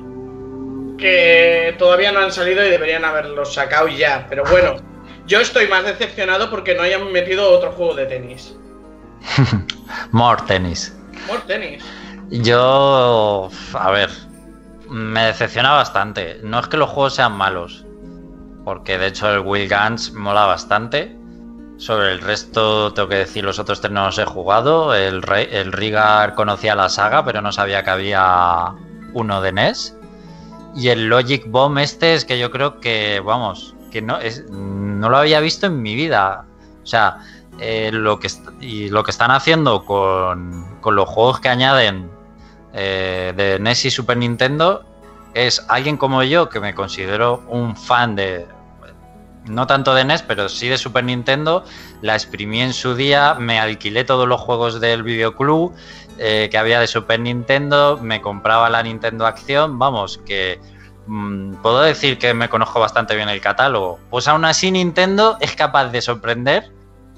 que 0.97 1.75
todavía 1.77 2.11
no 2.11 2.19
han 2.19 2.31
salido 2.31 2.65
y 2.65 2.69
deberían 2.69 3.03
haberlos 3.03 3.53
sacado 3.53 3.88
ya. 3.88 4.25
Pero 4.29 4.43
bueno, 4.49 4.75
yo 5.25 5.39
estoy 5.39 5.67
más 5.67 5.83
decepcionado 5.83 6.49
porque 6.49 6.75
no 6.75 6.83
hayan 6.83 7.11
metido 7.11 7.49
otro 7.49 7.71
juego 7.71 7.95
de 7.95 8.05
tenis. 8.05 8.55
More 10.11 10.41
tenis. 10.47 10.95
More 11.27 11.41
tenis. 11.47 11.83
Yo, 12.29 13.49
a 13.73 13.91
ver, 13.91 14.09
me 14.89 15.25
decepciona 15.25 15.71
bastante. 15.73 16.39
No 16.43 16.59
es 16.59 16.67
que 16.67 16.77
los 16.77 16.89
juegos 16.89 17.15
sean 17.15 17.33
malos, 17.33 17.86
porque 18.63 18.97
de 18.97 19.07
hecho 19.07 19.31
el 19.31 19.39
Will 19.39 19.69
Guns 19.69 20.13
mola 20.13 20.45
bastante. 20.45 21.15
Sobre 21.78 22.13
el 22.13 22.21
resto, 22.21 22.93
tengo 22.93 23.09
que 23.09 23.15
decir, 23.15 23.43
los 23.43 23.59
otros 23.59 23.82
tres 23.82 23.91
no 23.91 24.05
los 24.05 24.17
he 24.17 24.26
jugado. 24.26 24.93
El, 24.95 25.21
el 25.51 25.71
Rigar 25.73 26.34
conocía 26.36 26.76
la 26.76 26.89
saga, 26.89 27.26
pero 27.26 27.41
no 27.41 27.51
sabía 27.51 27.84
que 27.84 27.89
había 27.89 28.73
uno 29.13 29.41
de 29.41 29.51
NES. 29.51 29.95
Y 30.76 30.89
el 30.89 31.07
Logic 31.07 31.43
Bomb 31.47 31.78
este 31.80 32.13
es 32.13 32.26
que 32.26 32.39
yo 32.39 32.51
creo 32.51 32.80
que, 32.80 33.21
vamos, 33.23 33.76
que 33.91 34.01
no, 34.01 34.17
es, 34.17 34.45
no 34.49 35.09
lo 35.09 35.17
había 35.17 35.39
visto 35.39 35.67
en 35.67 35.82
mi 35.82 35.95
vida. 35.95 36.45
O 36.84 36.86
sea, 36.86 37.17
eh, 37.59 37.91
lo, 37.93 38.19
que 38.19 38.30
y 38.59 38.89
lo 38.89 39.03
que 39.03 39.11
están 39.11 39.32
haciendo 39.32 39.86
con, 39.86 40.80
con 40.82 40.95
los 40.95 41.07
juegos 41.07 41.39
que 41.39 41.49
añaden 41.49 42.09
eh, 42.73 43.34
de 43.36 43.57
NES 43.59 43.86
y 43.86 43.91
Super 43.91 44.17
Nintendo 44.17 44.84
es 45.34 45.65
alguien 45.69 45.95
como 45.95 46.23
yo 46.23 46.49
que 46.49 46.59
me 46.59 46.76
considero 46.76 47.43
un 47.47 47.76
fan 47.78 48.15
de 48.15 48.45
no 49.47 49.67
tanto 49.67 49.93
de 49.93 50.05
NES 50.05 50.23
pero 50.23 50.49
sí 50.49 50.67
de 50.67 50.77
Super 50.77 51.03
Nintendo 51.03 51.63
la 52.01 52.13
exprimí 52.13 52.61
en 52.61 52.73
su 52.73 52.95
día 52.95 53.35
me 53.35 53.59
alquilé 53.59 54.03
todos 54.03 54.27
los 54.27 54.41
juegos 54.41 54.79
del 54.79 55.03
videoclub 55.03 55.73
eh, 56.17 56.47
que 56.49 56.57
había 56.57 56.79
de 56.79 56.87
Super 56.87 57.19
Nintendo 57.19 57.99
me 58.01 58.21
compraba 58.21 58.69
la 58.69 58.83
Nintendo 58.83 59.25
Acción 59.25 59.77
vamos 59.79 60.19
que 60.25 60.59
mm, 61.07 61.55
puedo 61.55 61.81
decir 61.81 62.17
que 62.17 62.33
me 62.33 62.49
conozco 62.49 62.79
bastante 62.79 63.15
bien 63.15 63.29
el 63.29 63.41
catálogo 63.41 63.99
pues 64.09 64.27
aún 64.27 64.45
así 64.45 64.71
Nintendo 64.71 65.37
es 65.39 65.55
capaz 65.55 65.89
de 65.89 66.01
sorprender 66.01 66.71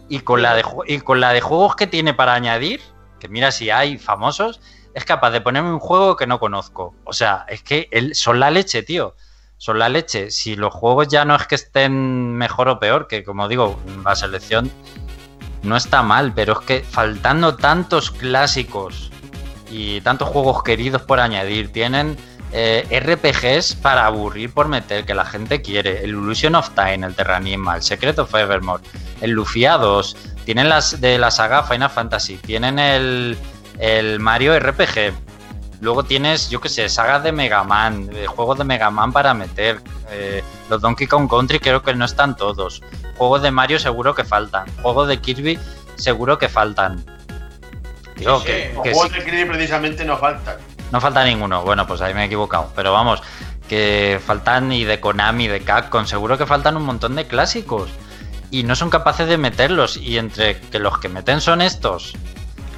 y 0.09 0.19
con 0.19 0.41
la 0.41 0.55
de, 0.55 1.41
juegos 1.41 1.75
que 1.75 1.88
tiene 1.88 2.13
para 2.13 2.34
añadir 2.34 2.82
que 3.19 3.28
mira 3.28 3.51
si 3.51 3.69
hay 3.69 3.97
famosos 3.97 4.59
es 4.97 5.05
capaz 5.05 5.30
de 5.30 5.41
ponerme 5.41 5.71
un 5.71 5.80
juego 5.80 6.15
que 6.15 6.25
no 6.25 6.39
conozco. 6.39 6.95
O 7.03 7.13
sea, 7.13 7.45
es 7.49 7.61
que 7.61 7.88
él, 7.91 8.15
son 8.15 8.39
la 8.39 8.49
leche, 8.49 8.82
tío. 8.82 9.13
Son 9.58 9.80
la 9.80 9.89
leche. 9.89 10.32
Si 10.32 10.55
los 10.55 10.74
juegos 10.74 11.08
ya 11.08 11.26
no 11.26 11.36
es 11.36 11.47
que 11.47 11.55
estén 11.55 12.34
mejor 12.36 12.70
o 12.70 12.80
peor, 12.80 13.08
que 13.08 13.24
como 13.24 13.47
digo, 13.47 13.80
la 14.03 14.16
selección 14.16 14.72
no 15.64 15.76
está 15.76 16.03
mal, 16.03 16.34
pero 16.34 16.60
es 16.60 16.66
que 16.66 16.80
faltando 16.82 17.55
tantos 17.55 18.12
clásicos 18.12 19.12
y 19.70 20.01
tantos 20.01 20.30
juegos 20.30 20.64
queridos 20.64 21.01
por 21.01 21.20
añadir, 21.20 21.72
tienen 21.72 22.18
eh, 22.53 23.01
RPGs 23.03 23.76
para 23.76 24.05
aburrir 24.05 24.53
por 24.53 24.68
meter, 24.68 25.05
que 25.05 25.14
la 25.14 25.26
gente 25.26 25.62
quiere. 25.62 26.03
El 26.03 26.12
Illusion 26.12 26.55
of 26.55 26.70
Time, 26.72 27.05
el 27.05 27.16
Terranigma, 27.16 27.76
el 27.76 27.84
Secret 27.84 28.18
of 28.20 28.34
Evermore, 28.34 28.84
el 29.22 29.32
Lufia 29.32 29.78
2, 29.78 30.16
tienen 30.45 30.70
las 30.70 31.01
de 31.01 31.18
la 31.18 31.32
saga 31.32 31.64
Final 31.64 31.89
Fantasy, 31.89 32.38
tienen 32.38 32.80
el, 32.80 33.38
el 33.80 34.20
Mario 34.20 34.58
RPG. 34.58 35.14
Luego 35.80 36.03
tienes, 36.03 36.49
yo 36.49 36.59
qué 36.59 36.69
sé, 36.69 36.89
sagas 36.89 37.23
de 37.23 37.32
Mega 37.32 37.63
Man, 37.63 38.09
eh, 38.13 38.25
juegos 38.25 38.57
de 38.57 38.63
Mega 38.63 38.89
Man 38.89 39.11
para 39.13 39.34
meter. 39.34 39.82
eh, 40.09 40.43
los 40.69 40.82
Donkey 40.82 41.05
Kong 41.07 41.30
Country 41.30 41.59
creo 41.59 41.82
que 41.84 41.93
no 41.93 42.05
están 42.05 42.36
todos. 42.36 42.82
Juegos 43.17 43.41
de 43.41 43.51
Mario 43.51 43.78
seguro 43.80 44.15
que 44.15 44.23
faltan. 44.23 44.65
Juegos 44.82 45.07
de 45.07 45.19
Kirby 45.19 45.59
seguro 45.95 46.38
que 46.38 46.49
faltan. 46.49 47.03
Digo, 48.15 48.39
Sí, 48.39 48.45
que, 48.47 48.67
sí. 48.69 48.73
Los 48.75 48.84
que 48.84 48.93
juegos 48.93 49.11
sí, 49.13 49.19
de 49.19 49.25
Kirby 49.25 49.45
precisamente 49.45 50.03
no 50.05 50.17
faltan. 50.17 50.55
no 50.91 50.99
falta 51.01 51.23
ninguno. 51.23 51.61
Bueno, 51.63 51.86
pues 51.86 52.01
ahí 52.01 52.13
me 52.13 52.23
he 52.23 52.25
equivocado. 52.25 52.71
Pero 52.75 52.91
vamos, 52.93 53.21
que 53.69 54.19
faltan 54.25 54.71
y 54.71 54.84
de 54.84 54.99
Konami, 54.99 55.47
de 55.47 55.61
Capcom, 55.61 56.05
seguro 56.05 56.38
que 56.38 56.45
faltan 56.45 56.75
un 56.78 56.84
montón 56.84 57.15
de 57.15 57.28
clásicos. 57.28 57.89
Y 58.49 58.63
no 58.63 58.75
son 58.75 58.89
capaces 58.89 59.28
de 59.28 59.38
meterlos. 59.38 59.97
Y 59.97 60.17
entre 60.17 60.59
que 60.59 60.80
los 60.80 60.97
que 60.99 61.09
meten 61.09 61.39
son 61.41 61.61
estos 61.61 62.13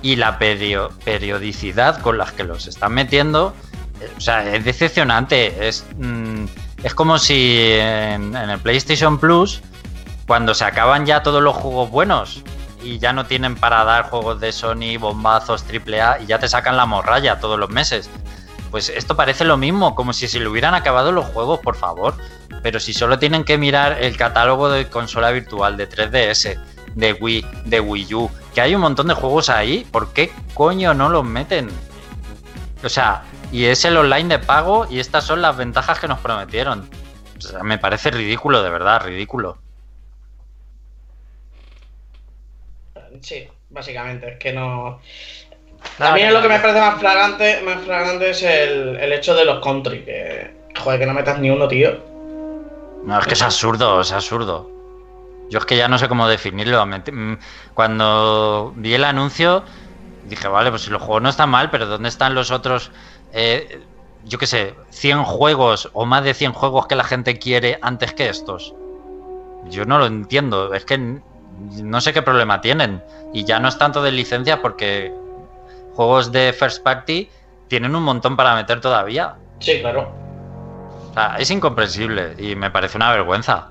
y 0.02 0.16
la 0.16 0.40
perio- 0.40 0.90
periodicidad 1.04 2.02
con 2.02 2.18
las 2.18 2.32
que 2.32 2.44
los 2.44 2.68
están 2.68 2.94
metiendo, 2.94 3.54
eh, 4.02 4.10
o 4.18 4.22
sea, 4.22 4.54
es 4.56 4.64
decepcionante. 4.66 5.68
Es, 5.68 5.86
mm, 5.98 6.46
es 6.84 6.94
como 6.96 7.20
si 7.20 7.58
en, 7.72 8.36
en 8.36 8.50
el 8.50 8.60
PlayStation 8.60 9.18
Plus, 9.20 9.62
cuando 10.28 10.54
se 10.54 10.64
acaban 10.66 11.06
ya 11.06 11.24
todos 11.24 11.42
los 11.42 11.56
juegos 11.56 11.90
buenos 11.90 12.44
y 12.84 13.00
ya 13.00 13.12
no 13.14 13.26
tienen 13.26 13.56
para 13.56 13.84
dar 13.84 14.10
juegos 14.10 14.40
de 14.40 14.52
Sony, 14.52 14.98
bombazos, 15.00 15.64
AAA 15.64 16.22
y 16.22 16.26
ya 16.28 16.40
te 16.40 16.48
sacan 16.48 16.78
la 16.78 16.86
morralla 16.86 17.40
todos 17.40 17.60
los 17.60 17.70
meses. 17.70 18.10
Pues 18.72 18.90
esto 18.90 19.16
parece 19.16 19.44
lo 19.46 19.58
mismo, 19.58 19.96
como 19.96 20.14
si 20.14 20.28
se 20.28 20.40
le 20.40 20.48
hubieran 20.48 20.76
acabado 20.76 21.12
los 21.12 21.26
juegos, 21.26 21.60
por 21.60 21.76
favor. 21.76 22.14
Pero 22.62 22.80
si 22.80 22.94
solo 22.94 23.18
tienen 23.18 23.44
que 23.44 23.58
mirar 23.58 23.98
el 24.04 24.16
catálogo 24.16 24.70
de 24.70 24.88
consola 24.88 25.32
virtual 25.32 25.76
de 25.78 25.90
3DS, 25.90 26.60
de 26.96 27.14
Wii, 27.14 27.46
de 27.66 27.80
Wii 27.80 28.14
U, 28.14 28.30
que 28.54 28.62
hay 28.62 28.76
un 28.76 28.82
montón 28.82 29.08
de 29.08 29.14
juegos 29.14 29.50
ahí, 29.50 29.86
¿por 29.92 30.14
qué 30.14 30.32
coño 30.54 30.94
no 30.94 31.10
los 31.10 31.24
meten? 31.24 31.70
O 32.84 32.90
sea, 32.90 33.24
y 33.52 33.66
es 33.66 33.84
el 33.86 33.98
online 33.98 34.38
de 34.38 34.40
pago 34.40 34.88
y 34.90 35.00
estas 35.00 35.24
son 35.24 35.42
las 35.42 35.58
ventajas 35.58 36.00
que 36.00 36.08
nos 36.08 36.20
prometieron. 36.20 36.90
O 37.38 37.42
sea, 37.42 37.64
me 37.64 37.78
parece 37.78 38.12
ridículo, 38.12 38.62
de 38.64 38.70
verdad, 38.70 39.02
ridículo. 39.04 39.58
Sí, 43.22 43.48
básicamente, 43.70 44.34
es 44.34 44.40
que 44.40 44.54
no. 44.54 45.02
A 46.00 46.14
mí 46.14 46.22
lo 46.26 46.42
que 46.42 46.50
me 46.50 46.60
parece 46.60 46.80
más 46.80 47.00
flagrante, 47.00 47.62
más 47.62 47.84
flagrante 47.84 48.30
es 48.30 48.44
el, 48.44 48.98
el 48.98 49.14
hecho 49.14 49.36
de 49.36 49.46
los 49.46 49.64
country, 49.64 50.04
que. 50.04 50.60
Joder, 50.78 51.00
que 51.00 51.06
no 51.06 51.14
metas 51.14 51.40
ni 51.40 51.50
uno, 51.50 51.68
tío. 51.68 51.98
No, 53.04 53.20
es 53.20 53.26
que 53.26 53.34
es 53.34 53.42
absurdo, 53.42 54.02
es 54.02 54.12
absurdo. 54.12 54.79
Yo 55.50 55.60
es 55.60 55.66
que 55.66 55.78
ya 55.78 55.88
no 55.88 55.98
sé 55.98 56.08
cómo 56.08 56.28
definirlo. 56.28 56.86
Mm, 56.86 57.34
Cuando 57.74 58.74
vi 58.76 58.94
el 58.94 59.04
anuncio, 59.04 59.64
dije, 60.26 60.48
vale, 60.48 60.70
pues 60.70 60.84
si 60.84 60.92
los 60.92 61.02
juegos 61.02 61.24
no 61.24 61.30
están 61.30 61.50
mal, 61.50 61.70
pero 61.70 61.88
¿dónde 61.88 62.10
están 62.10 62.36
los 62.36 62.52
otros? 62.52 62.92
Eh, 63.34 63.82
yo 64.26 64.38
qué 64.38 64.48
sé, 64.48 64.76
100 64.92 65.24
juegos 65.24 65.90
o 65.94 66.06
más 66.06 66.24
de 66.24 66.34
100 66.34 66.54
juegos 66.54 66.88
que 66.88 66.96
la 66.96 67.04
gente 67.04 67.40
quiere 67.40 67.80
antes 67.82 68.14
que 68.14 68.30
estos. 68.30 68.74
Yo 69.70 69.86
no 69.86 69.98
lo 69.98 70.06
entiendo, 70.06 70.74
es 70.74 70.86
que 70.86 70.98
no 70.98 72.02
sé 72.02 72.14
qué 72.14 72.22
problema 72.22 72.62
tienen. 72.62 73.04
Y 73.34 73.44
ya 73.44 73.60
no 73.60 73.68
es 73.68 73.78
tanto 73.78 74.02
de 74.02 74.12
licencia 74.12 74.62
porque 74.62 75.14
juegos 75.96 76.32
de 76.32 76.54
first 76.54 76.84
party 76.84 77.30
tienen 77.68 77.96
un 77.96 78.04
montón 78.04 78.36
para 78.36 78.56
meter 78.56 78.82
todavía. 78.82 79.36
Sí, 79.60 79.80
claro. 79.82 80.12
O 81.10 81.14
sea, 81.14 81.36
es 81.38 81.50
incomprensible 81.52 82.36
y 82.38 82.56
me 82.56 82.72
parece 82.72 82.98
una 82.98 83.12
vergüenza. 83.12 83.70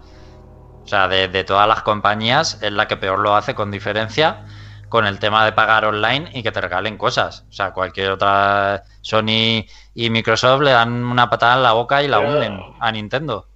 O 0.89 0.91
sea, 0.91 1.07
de, 1.07 1.28
de 1.28 1.45
todas 1.45 1.68
las 1.68 1.82
compañías 1.82 2.59
es 2.62 2.72
la 2.72 2.89
que 2.89 2.97
peor 2.97 3.18
lo 3.18 3.36
hace 3.36 3.55
con 3.55 3.70
diferencia 3.70 4.47
con 4.89 5.07
el 5.07 5.18
tema 5.18 5.45
de 5.45 5.53
pagar 5.53 5.84
online 5.84 6.30
y 6.32 6.43
que 6.43 6.51
te 6.51 6.62
regalen 6.62 6.97
cosas. 6.97 7.45
O 7.51 7.53
sea, 7.53 7.72
cualquier 7.72 8.12
otra 8.12 8.84
Sony 9.03 9.66
y 9.95 10.09
Microsoft 10.09 10.62
le 10.62 10.70
dan 10.70 11.05
una 11.05 11.28
patada 11.28 11.57
en 11.57 11.62
la 11.62 11.72
boca 11.72 12.03
y 12.03 12.09
la 12.09 12.16
Pero- 12.20 12.30
hunden 12.32 12.59
a 12.80 12.91
Nintendo. 12.91 13.47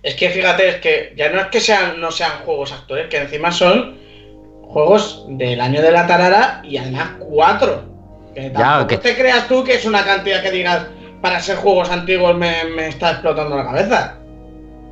Es 0.00 0.14
que 0.14 0.30
fíjate, 0.30 0.68
es 0.68 0.76
que 0.76 1.12
ya 1.16 1.28
no 1.30 1.40
es 1.40 1.46
que 1.48 1.60
sean, 1.60 2.00
no 2.00 2.12
sean 2.12 2.30
juegos 2.44 2.70
actuales, 2.70 3.08
que 3.08 3.16
encima 3.18 3.50
son 3.50 3.98
juegos 4.62 5.24
del 5.28 5.60
año 5.60 5.82
de 5.82 5.90
la 5.90 6.06
tarara 6.06 6.60
y 6.62 6.76
además 6.76 7.08
cuatro. 7.18 7.82
Que 8.32 8.50
tampoco 8.50 8.86
que- 8.86 8.98
te 8.98 9.16
creas 9.16 9.48
tú 9.48 9.64
que 9.64 9.74
es 9.74 9.84
una 9.84 10.04
cantidad 10.04 10.40
que 10.40 10.52
digas 10.52 10.86
para 11.20 11.40
ser 11.40 11.56
juegos 11.56 11.90
antiguos 11.90 12.36
me, 12.36 12.62
me 12.76 12.86
está 12.86 13.10
explotando 13.10 13.56
la 13.56 13.64
cabeza. 13.64 14.19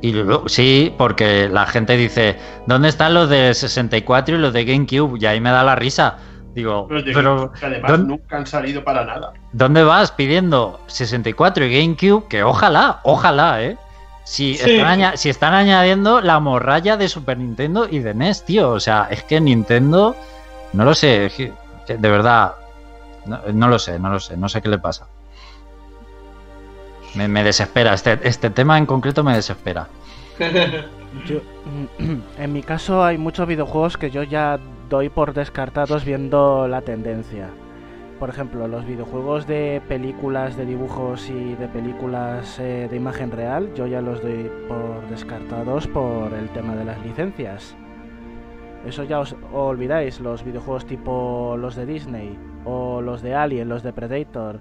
Y 0.01 0.13
luego, 0.13 0.47
sí, 0.47 0.93
porque 0.97 1.49
la 1.49 1.65
gente 1.65 1.97
dice, 1.97 2.37
¿dónde 2.67 2.87
están 2.89 3.13
los 3.13 3.29
de 3.29 3.53
64 3.53 4.35
y 4.35 4.39
los 4.39 4.53
de 4.53 4.63
GameCube? 4.65 5.17
Y 5.19 5.25
ahí 5.25 5.41
me 5.41 5.51
da 5.51 5.63
la 5.63 5.75
risa. 5.75 6.17
Digo, 6.55 6.87
Los 6.89 7.05
de 7.05 7.13
pero 7.13 7.51
que 7.51 7.65
además 7.65 7.91
¿dónde- 7.91 8.07
nunca 8.07 8.37
han 8.37 8.47
salido 8.47 8.83
para 8.83 9.03
nada. 9.05 9.33
¿Dónde 9.51 9.83
vas 9.83 10.11
pidiendo 10.11 10.79
64 10.87 11.65
y 11.65 11.73
GameCube? 11.81 12.27
Que 12.27 12.43
ojalá, 12.43 12.99
ojalá, 13.03 13.61
¿eh? 13.61 13.77
Si, 14.23 14.55
Sí. 14.55 14.71
están, 14.77 15.17
si 15.17 15.29
están 15.29 15.53
añadiendo 15.53 16.21
la 16.21 16.39
morralla 16.39 16.97
de 16.97 17.07
Super 17.09 17.37
Nintendo 17.37 17.87
y 17.89 17.99
de 17.99 18.13
NES, 18.13 18.45
tío. 18.45 18.69
O 18.71 18.79
sea, 18.79 19.07
es 19.11 19.23
que 19.23 19.41
Nintendo, 19.41 20.15
no 20.73 20.85
lo 20.85 20.93
sé, 20.93 21.25
es 21.27 21.33
que- 21.33 21.53
que 21.85 21.97
de 21.97 22.09
verdad, 22.09 22.53
no, 23.25 23.39
no 23.53 23.67
lo 23.67 23.79
sé, 23.79 23.99
no 23.99 24.09
lo 24.09 24.19
sé, 24.19 24.37
no 24.37 24.47
sé 24.49 24.61
qué 24.61 24.69
le 24.69 24.77
pasa. 24.79 25.07
Me, 27.15 27.27
me 27.27 27.43
desespera, 27.43 27.93
este, 27.93 28.19
este 28.27 28.49
tema 28.49 28.77
en 28.77 28.85
concreto 28.85 29.23
me 29.23 29.35
desespera. 29.35 29.87
Yo- 31.25 31.41
en 32.37 32.53
mi 32.53 32.61
caso 32.61 33.03
hay 33.03 33.17
muchos 33.17 33.47
videojuegos 33.47 33.97
que 33.97 34.11
yo 34.11 34.21
ya 34.23 34.59
doy 34.89 35.09
por 35.09 35.33
descartados 35.33 36.05
viendo 36.05 36.67
la 36.67 36.81
tendencia. 36.81 37.47
Por 38.19 38.29
ejemplo, 38.29 38.67
los 38.67 38.85
videojuegos 38.85 39.47
de 39.47 39.81
películas 39.87 40.55
de 40.57 40.65
dibujos 40.65 41.29
y 41.29 41.55
de 41.55 41.67
películas 41.67 42.59
eh, 42.59 42.87
de 42.89 42.95
imagen 42.97 43.31
real, 43.31 43.73
yo 43.75 43.87
ya 43.87 44.01
los 44.01 44.21
doy 44.21 44.51
por 44.67 45.07
descartados 45.09 45.87
por 45.87 46.33
el 46.33 46.49
tema 46.49 46.75
de 46.75 46.85
las 46.85 46.99
licencias. 47.03 47.75
Eso 48.85 49.03
ya 49.03 49.19
os 49.19 49.35
olvidáis, 49.53 50.19
los 50.19 50.43
videojuegos 50.43 50.85
tipo 50.85 51.55
los 51.57 51.75
de 51.75 51.85
Disney 51.85 52.37
o 52.65 53.01
los 53.01 53.21
de 53.21 53.35
Alien, 53.35 53.67
los 53.69 53.83
de 53.83 53.93
Predator. 53.93 54.59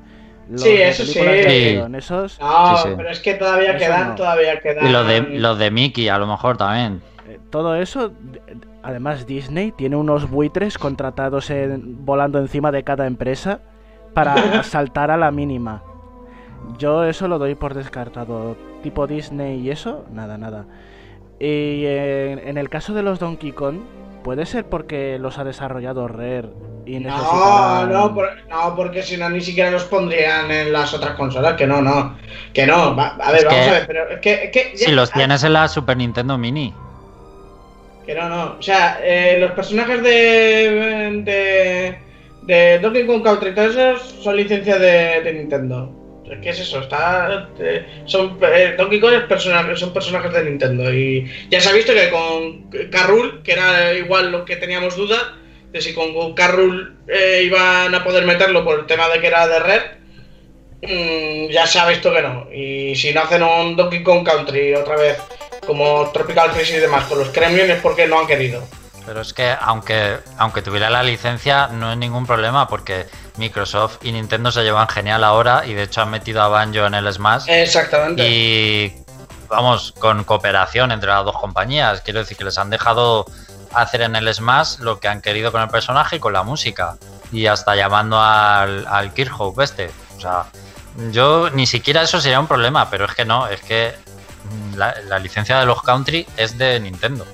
Los 0.49 0.62
Sí, 0.62 0.70
eso 0.70 1.05
sí. 1.05 1.18
Esos 1.18 2.40
No, 2.40 2.76
Sí, 2.78 2.82
sí. 2.88 2.94
pero 2.96 3.11
es 3.11 3.20
que 3.20 3.34
todavía 3.34 3.70
Eso 3.70 3.78
quedan, 3.78 4.09
no. 4.11 4.14
todavía 4.14 4.61
quedan. 4.61 4.86
Y 4.86 4.90
los 4.90 5.07
de, 5.07 5.20
los 5.38 5.59
de 5.59 5.70
Mickey, 5.70 6.09
a 6.09 6.18
lo 6.18 6.26
mejor 6.26 6.57
también. 6.57 7.03
Eh, 7.28 7.38
todo 7.51 7.74
eso, 7.76 8.12
además 8.82 9.26
Disney 9.26 9.72
tiene 9.72 9.96
unos 9.96 10.30
buitres 10.30 10.78
contratados 10.78 11.51
en- 11.51 12.05
volando 12.07 12.38
encima 12.38 12.72
de 12.72 12.82
cada 12.84 13.07
empresa 13.07 13.61
para 14.14 14.34
saltar 14.62 15.11
a 15.11 15.16
la 15.18 15.30
mínima. 15.30 15.82
Yo 16.78 17.05
eso 17.05 17.28
lo 17.28 17.38
doy 17.38 17.55
por 17.55 17.74
descartado. 17.74 18.57
Tipo 18.82 19.07
Disney 19.07 19.61
y 19.61 19.70
eso, 19.70 20.05
nada, 20.12 20.38
nada. 20.38 20.64
Y 21.40 21.84
en, 21.86 22.38
en 22.40 22.59
el 22.59 22.68
caso 22.68 22.94
de 22.94 23.03
los 23.03 23.18
Donkey 23.18 23.53
Kong, 23.53 23.76
puede 24.22 24.46
ser 24.46 24.64
porque 24.64 25.18
los 25.18 25.38
ha 25.38 25.44
desarrollado 25.44 26.08
Rare 26.08 26.48
y 26.86 26.98
No, 27.00 27.10
necesitarán... 27.10 27.92
no, 27.92 28.14
por- 28.14 28.30
no, 28.48 28.74
porque 28.76 29.02
si 29.02 29.16
no 29.16 29.28
ni 29.30 29.40
siquiera 29.40 29.70
los 29.70 29.84
pondrían 29.84 30.50
en 30.50 30.72
las 30.72 30.92
otras 30.94 31.14
consolas, 31.16 31.54
que 31.54 31.66
no, 31.66 31.80
no. 31.82 32.16
Que 32.52 32.66
no, 32.66 32.94
va- 32.96 33.16
a 33.20 33.30
ver, 33.32 33.40
Es 33.40 33.44
vamos 33.46 33.60
que- 33.64 33.68
a 33.68 33.72
ver, 33.72 33.86
pero 33.86 34.08
es 34.10 34.20
que. 34.20 34.32
es 34.44 34.50
que 34.50 34.72
ya- 34.76 34.86
Si 34.86 34.92
los 34.92 35.10
tienes 35.12 35.42
en 35.44 35.52
la 35.52 35.68
Super 35.68 35.96
Nintendo 35.96 36.36
Mini. 36.38 36.72
Que 38.06 38.14
no, 38.14 38.28
no. 38.28 38.56
O 38.58 38.62
sea, 38.62 38.98
eh, 39.02 39.36
los 39.38 39.52
personajes 39.52 40.02
de, 40.02 41.22
de. 41.24 41.98
de 42.42 42.78
Donkey 42.78 43.06
Kong 43.06 43.22
Country 43.22 43.50
y 43.50 43.54
todos 43.54 43.76
esos 43.76 44.02
son 44.22 44.36
licencias 44.36 44.80
de, 44.80 45.20
de 45.22 45.32
Nintendo. 45.34 45.92
¿Qué 46.43 46.51
es 46.51 46.61
eso? 46.61 46.81
Está, 46.81 47.49
eh, 47.59 48.03
son, 48.07 48.39
eh, 48.43 48.74
Donkey 48.76 49.01
Kong 49.01 49.14
es 49.14 49.79
son 49.79 49.93
personajes 49.93 50.33
de 50.33 50.45
Nintendo. 50.45 50.93
Y 50.93 51.31
ya 51.51 51.61
se 51.61 51.68
ha 51.68 51.72
visto 51.72 51.93
que 51.93 52.11
con 52.11 52.70
Carrul, 52.91 53.43
que 53.43 53.53
era 53.53 53.95
igual 53.95 54.31
lo 54.31 54.45
que 54.45 54.57
teníamos 54.57 54.97
duda, 54.97 55.37
de 55.72 55.81
si 55.81 55.95
con 55.95 56.35
Carrul 56.35 56.97
eh, 57.07 57.43
iban 57.45 57.95
a 57.95 58.05
poder 58.05 58.24
meterlo 58.24 58.64
por 58.64 58.81
el 58.81 58.87
tema 58.87 59.09
de 59.09 59.20
que 59.20 59.26
era 59.26 59.47
de 59.47 59.59
Red, 59.59 59.83
mm, 60.83 61.53
ya 61.53 61.66
se 61.66 61.79
ha 61.79 61.89
visto 61.89 62.12
que 62.12 62.22
no. 62.22 62.49
Y 62.53 62.95
si 62.97 63.12
no 63.12 63.22
hacen 63.22 63.43
un 63.43 63.76
Donkey 63.76 64.03
Kong 64.03 64.24
Country 64.24 64.74
otra 64.74 64.97
vez, 64.97 65.18
como 65.66 66.11
Tropical 66.12 66.51
Freeze 66.53 66.79
y 66.79 66.81
demás, 66.81 67.05
con 67.05 67.18
los 67.18 67.29
Kremlin 67.29 67.70
es 67.70 67.81
porque 67.81 68.07
no 68.07 68.20
han 68.20 68.26
querido. 68.26 68.62
Pero 69.05 69.22
es 69.22 69.33
que 69.33 69.55
aunque, 69.59 70.16
aunque 70.37 70.61
tuviera 70.61 70.91
la 70.91 71.03
licencia 71.03 71.68
no 71.68 71.93
es 71.93 71.97
ningún 71.97 72.26
problema 72.26 72.68
porque 72.68 73.07
Microsoft 73.39 73.99
y 74.03 74.12
Nintendo 74.12 74.53
se 74.53 74.62
llevan 74.62 74.89
genial 74.89 75.24
ahora 75.24 75.64
y 75.66 75.74
de 75.74 75.84
hecho 75.84 76.03
han 76.03 76.11
metido 76.11 76.43
a 76.43 76.49
Banjo 76.49 76.86
en 76.86 76.95
el 76.95 77.12
Smash 77.12 77.45
Exactamente. 77.49 78.28
y 78.28 78.95
vamos 79.49 79.95
con 79.99 80.24
cooperación 80.24 80.93
entre 80.93 81.09
las 81.09 81.24
dos 81.24 81.36
compañías. 81.39 82.03
Quiero 82.03 82.20
decir 82.20 82.36
que 82.36 82.45
les 82.45 82.59
han 82.59 82.70
dejado 82.70 83.26
hacer 83.72 84.03
en 84.03 84.16
el 84.16 84.32
Smash 84.32 84.78
lo 84.80 85.01
que 85.01 85.09
han 85.09 85.20
querido 85.20 85.53
con 85.53 85.62
el 85.62 85.68
personaje 85.68 86.16
y 86.16 86.20
con 86.20 86.32
la 86.32 86.43
música 86.43 86.97
y 87.32 87.47
hasta 87.47 87.76
llamando 87.76 88.20
al, 88.20 88.86
al 88.86 89.12
Kirchhoff 89.12 89.59
este. 89.61 89.91
O 90.16 90.20
sea, 90.20 90.45
yo 91.11 91.51
ni 91.51 91.66
siquiera 91.66 92.03
eso 92.03 92.20
sería 92.20 92.41
un 92.41 92.47
problema, 92.47 92.91
pero 92.91 93.05
es 93.05 93.14
que 93.14 93.24
no, 93.24 93.47
es 93.47 93.61
que 93.61 93.95
mm, 94.51 94.76
la, 94.76 94.95
la 95.07 95.18
licencia 95.18 95.59
de 95.59 95.66
los 95.66 95.82
country 95.82 96.26
es 96.36 96.59
de 96.59 96.80
Nintendo. 96.80 97.26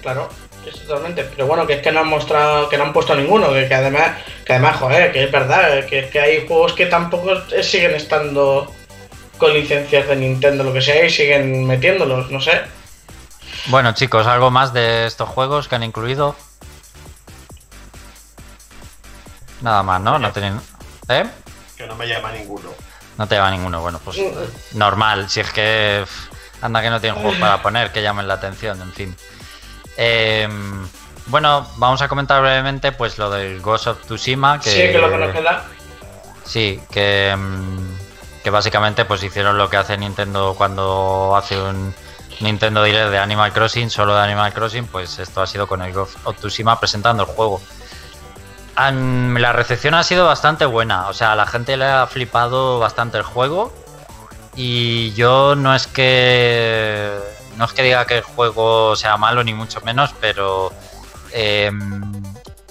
Claro, 0.00 0.28
totalmente. 0.70 1.24
Pero 1.24 1.46
bueno, 1.46 1.66
que 1.66 1.74
es 1.74 1.82
que 1.82 1.92
no 1.92 2.00
han 2.00 2.08
mostrado, 2.08 2.68
que 2.68 2.78
no 2.78 2.84
han 2.84 2.92
puesto 2.92 3.14
ninguno, 3.14 3.52
que, 3.52 3.68
que 3.68 3.74
además, 3.74 4.18
que 4.44 4.52
además, 4.52 4.76
joder, 4.76 5.12
que 5.12 5.24
es 5.24 5.32
verdad, 5.32 5.84
que, 5.86 6.08
que 6.08 6.20
hay 6.20 6.46
juegos 6.46 6.72
que 6.72 6.86
tampoco 6.86 7.30
siguen 7.62 7.94
estando 7.94 8.72
con 9.38 9.52
licencias 9.52 10.06
de 10.06 10.16
Nintendo, 10.16 10.62
lo 10.62 10.72
que 10.72 10.80
sea, 10.80 11.04
y 11.04 11.10
siguen 11.10 11.66
metiéndolos, 11.66 12.30
no 12.30 12.40
sé. 12.40 12.62
Bueno, 13.66 13.92
chicos, 13.92 14.26
algo 14.26 14.50
más 14.50 14.72
de 14.72 15.06
estos 15.06 15.28
juegos 15.28 15.68
que 15.68 15.76
han 15.76 15.82
incluido. 15.82 16.36
Nada 19.60 19.82
más, 19.82 20.00
¿no? 20.00 20.18
No 20.18 20.32
tienen. 20.32 20.60
¿Eh? 21.08 21.24
Que 21.76 21.86
no 21.86 21.94
me 21.94 22.06
llama 22.06 22.32
ninguno. 22.32 22.70
No 23.18 23.28
te 23.28 23.36
llama 23.36 23.50
ninguno. 23.52 23.80
Bueno, 23.80 24.00
pues 24.04 24.18
normal. 24.72 25.30
Si 25.30 25.40
es 25.40 25.50
que. 25.52 26.04
Anda 26.60 26.80
que 26.80 26.90
no 26.90 27.00
tienen 27.00 27.20
juegos 27.20 27.38
para 27.40 27.60
poner 27.62 27.90
que 27.90 28.02
llamen 28.02 28.28
la 28.28 28.34
atención, 28.34 28.80
en 28.80 28.92
fin. 28.92 29.16
Eh, 29.96 30.48
bueno, 31.26 31.66
vamos 31.76 32.02
a 32.02 32.08
comentar 32.08 32.42
brevemente 32.42 32.92
pues 32.92 33.18
lo 33.18 33.30
del 33.30 33.60
Ghost 33.60 33.86
of 33.86 34.02
Tsushima. 34.02 34.60
Que, 34.60 34.70
Sí, 34.70 34.80
que 34.92 34.98
lo 34.98 35.10
que 35.10 35.32
queda. 35.32 35.64
Sí, 36.44 36.80
que, 36.90 37.34
mm, 37.36 38.42
que 38.42 38.50
básicamente 38.50 39.04
pues 39.04 39.22
hicieron 39.22 39.56
lo 39.56 39.70
que 39.70 39.76
hace 39.76 39.96
Nintendo 39.96 40.54
cuando 40.56 41.34
hace 41.36 41.60
un 41.60 41.94
Nintendo 42.40 42.82
Direct 42.82 43.10
de 43.10 43.18
Animal 43.18 43.52
Crossing, 43.52 43.88
solo 43.88 44.14
de 44.14 44.22
Animal 44.22 44.52
Crossing, 44.52 44.86
pues 44.86 45.18
esto 45.18 45.42
ha 45.42 45.46
sido 45.46 45.66
con 45.66 45.82
el 45.82 45.92
Ghost 45.92 46.16
of 46.24 46.36
Tsushima 46.36 46.78
presentando 46.78 47.22
el 47.22 47.28
juego. 47.28 47.60
La 48.76 49.52
recepción 49.52 49.94
ha 49.94 50.02
sido 50.02 50.26
bastante 50.26 50.64
buena, 50.64 51.08
o 51.08 51.12
sea, 51.12 51.32
a 51.32 51.36
la 51.36 51.46
gente 51.46 51.76
le 51.76 51.84
ha 51.84 52.06
flipado 52.06 52.78
bastante 52.78 53.18
el 53.18 53.22
juego 53.22 53.72
y 54.56 55.12
yo 55.12 55.54
no 55.54 55.74
es 55.74 55.86
que 55.86 57.16
no 57.56 57.64
es 57.64 57.72
que 57.72 57.82
diga 57.82 58.04
que 58.06 58.18
el 58.18 58.22
juego 58.22 58.96
sea 58.96 59.16
malo 59.16 59.42
ni 59.44 59.54
mucho 59.54 59.80
menos, 59.82 60.14
pero 60.20 60.72
em, 61.32 62.22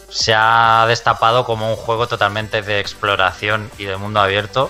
se 0.09 0.33
ha 0.35 0.85
destapado 0.87 1.45
como 1.45 1.69
un 1.69 1.75
juego 1.75 2.07
totalmente 2.07 2.61
de 2.61 2.79
exploración 2.79 3.69
y 3.77 3.85
de 3.85 3.97
mundo 3.97 4.19
abierto, 4.19 4.69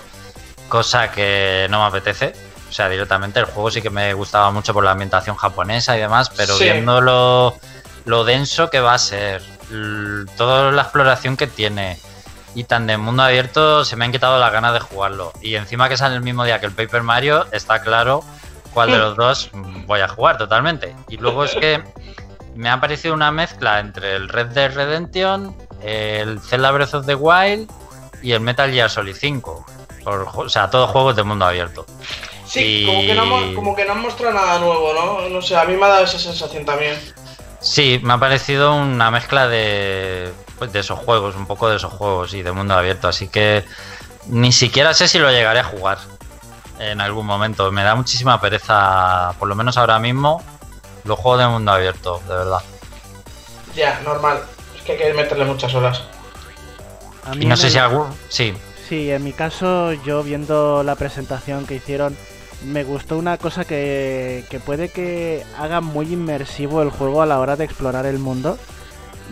cosa 0.68 1.10
que 1.10 1.66
no 1.70 1.80
me 1.80 1.86
apetece. 1.86 2.34
O 2.70 2.72
sea, 2.72 2.88
directamente 2.88 3.38
el 3.40 3.46
juego 3.46 3.70
sí 3.70 3.82
que 3.82 3.90
me 3.90 4.14
gustaba 4.14 4.50
mucho 4.50 4.72
por 4.72 4.82
la 4.84 4.92
ambientación 4.92 5.36
japonesa 5.36 5.96
y 5.96 6.00
demás, 6.00 6.30
pero 6.34 6.56
Sí. 6.56 6.64
viendo 6.64 7.00
lo, 7.02 7.54
lo 8.06 8.24
denso 8.24 8.70
que 8.70 8.80
va 8.80 8.94
a 8.94 8.98
ser, 8.98 9.42
toda 10.36 10.70
la 10.72 10.82
exploración 10.82 11.36
que 11.36 11.46
tiene 11.46 11.98
y 12.54 12.64
tan 12.64 12.86
de 12.86 12.96
mundo 12.98 13.22
abierto, 13.22 13.84
se 13.84 13.96
me 13.96 14.04
han 14.04 14.12
quitado 14.12 14.38
las 14.38 14.52
ganas 14.52 14.72
de 14.74 14.80
jugarlo. 14.80 15.32
Y 15.42 15.54
encima 15.56 15.88
que 15.88 15.96
sale 15.96 16.14
el 16.14 16.22
mismo 16.22 16.44
día 16.44 16.60
que 16.60 16.66
el 16.66 16.72
Paper 16.72 17.02
Mario, 17.02 17.46
está 17.52 17.80
claro 17.82 18.22
cuál 18.72 18.90
de 18.90 18.98
los 18.98 19.16
dos 19.16 19.50
voy 19.86 20.00
a 20.00 20.08
jugar 20.08 20.38
totalmente. 20.38 20.94
Y 21.08 21.16
luego 21.16 21.44
es 21.44 21.54
que 21.54 21.82
me 22.54 22.68
ha 22.68 22.80
parecido 22.80 23.14
una 23.14 23.30
mezcla 23.30 23.80
entre 23.80 24.16
el 24.16 24.28
Red 24.28 24.48
Dead 24.48 24.74
Redemption, 24.74 25.56
el 25.82 26.40
Zelda 26.40 26.70
Breath 26.70 26.94
of 26.94 27.06
the 27.06 27.14
Wild 27.14 27.70
y 28.22 28.32
el 28.32 28.40
Metal 28.40 28.70
Gear 28.70 28.90
Solid 28.90 29.16
5. 29.16 29.66
Por 30.04 30.28
o 30.34 30.48
sea, 30.48 30.68
todos 30.70 30.90
juegos 30.90 31.16
de 31.16 31.22
mundo 31.22 31.44
abierto. 31.44 31.86
Sí, 32.46 32.84
como, 32.86 33.00
que 33.00 33.14
no, 33.14 33.54
como 33.54 33.76
que 33.76 33.84
no 33.84 33.92
han 33.92 34.02
mostrado 34.02 34.34
nada 34.34 34.58
nuevo, 34.58 34.92
¿no? 34.92 35.28
No 35.28 35.40
sé, 35.40 35.56
a 35.56 35.64
mí 35.64 35.74
me 35.74 35.86
ha 35.86 35.88
dado 35.88 36.04
esa 36.04 36.18
sensación 36.18 36.64
también. 36.64 36.98
Sí, 37.60 38.00
me 38.02 38.12
ha 38.12 38.18
parecido 38.18 38.74
una 38.74 39.10
mezcla 39.10 39.46
de, 39.48 40.32
pues, 40.58 40.72
de 40.72 40.80
esos 40.80 40.98
juegos, 40.98 41.36
un 41.36 41.46
poco 41.46 41.70
de 41.70 41.76
esos 41.76 41.92
juegos 41.92 42.34
y 42.34 42.42
de 42.42 42.52
mundo 42.52 42.74
abierto. 42.74 43.08
Así 43.08 43.28
que 43.28 43.64
ni 44.26 44.52
siquiera 44.52 44.92
sé 44.92 45.08
si 45.08 45.18
lo 45.18 45.30
llegaré 45.30 45.60
a 45.60 45.64
jugar 45.64 45.98
en 46.90 47.00
algún 47.00 47.26
momento. 47.26 47.70
Me 47.70 47.82
da 47.82 47.94
muchísima 47.94 48.40
pereza, 48.40 49.34
por 49.38 49.48
lo 49.48 49.54
menos 49.54 49.76
ahora 49.76 49.98
mismo, 49.98 50.42
los 51.04 51.18
juegos 51.18 51.40
de 51.40 51.48
mundo 51.48 51.72
abierto, 51.72 52.20
de 52.28 52.34
verdad. 52.34 52.60
Ya, 53.74 54.00
normal. 54.00 54.42
Es 54.76 54.82
que 54.82 54.92
hay 54.92 54.98
que 54.98 55.14
meterle 55.14 55.44
muchas 55.44 55.74
horas. 55.74 56.02
y 57.34 57.46
no 57.46 57.56
sé 57.56 57.70
si 57.70 57.78
algún... 57.78 58.08
Sí. 58.28 58.54
Sí, 58.88 59.10
en 59.10 59.24
mi 59.24 59.32
caso, 59.32 59.92
yo 59.92 60.22
viendo 60.22 60.82
la 60.82 60.96
presentación 60.96 61.66
que 61.66 61.76
hicieron, 61.76 62.16
me 62.64 62.84
gustó 62.84 63.16
una 63.16 63.38
cosa 63.38 63.64
que, 63.64 64.44
que 64.50 64.60
puede 64.60 64.90
que 64.90 65.44
haga 65.58 65.80
muy 65.80 66.12
inmersivo 66.12 66.82
el 66.82 66.90
juego 66.90 67.22
a 67.22 67.26
la 67.26 67.38
hora 67.38 67.56
de 67.56 67.64
explorar 67.64 68.06
el 68.06 68.18
mundo 68.18 68.58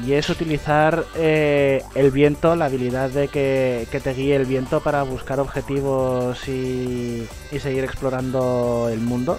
y 0.05 0.13
es 0.15 0.29
utilizar 0.31 1.05
eh, 1.17 1.83
el 1.95 2.11
viento, 2.11 2.57
la 2.57 2.67
habilidad 2.67 3.11
de 3.11 3.29
que, 3.29 3.87
te 3.91 4.15
guíe 4.15 4.37
el 4.37 4.47
viento 4.47 4.81
para 4.81 5.03
buscar 5.03 5.41
objetivos 5.41 6.49
y, 6.49 7.27
seguir 7.59 7.85
explorando 7.85 8.89
el 8.91 9.01
mundo. 9.01 9.39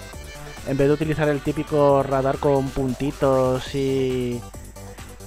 En 0.68 0.76
vez 0.76 0.88
de 0.88 0.94
utilizar 0.94 1.28
el 1.28 1.40
típico 1.40 2.02
radar 2.02 2.38
con 2.38 2.68
puntitos 2.68 3.74
y, 3.74 4.40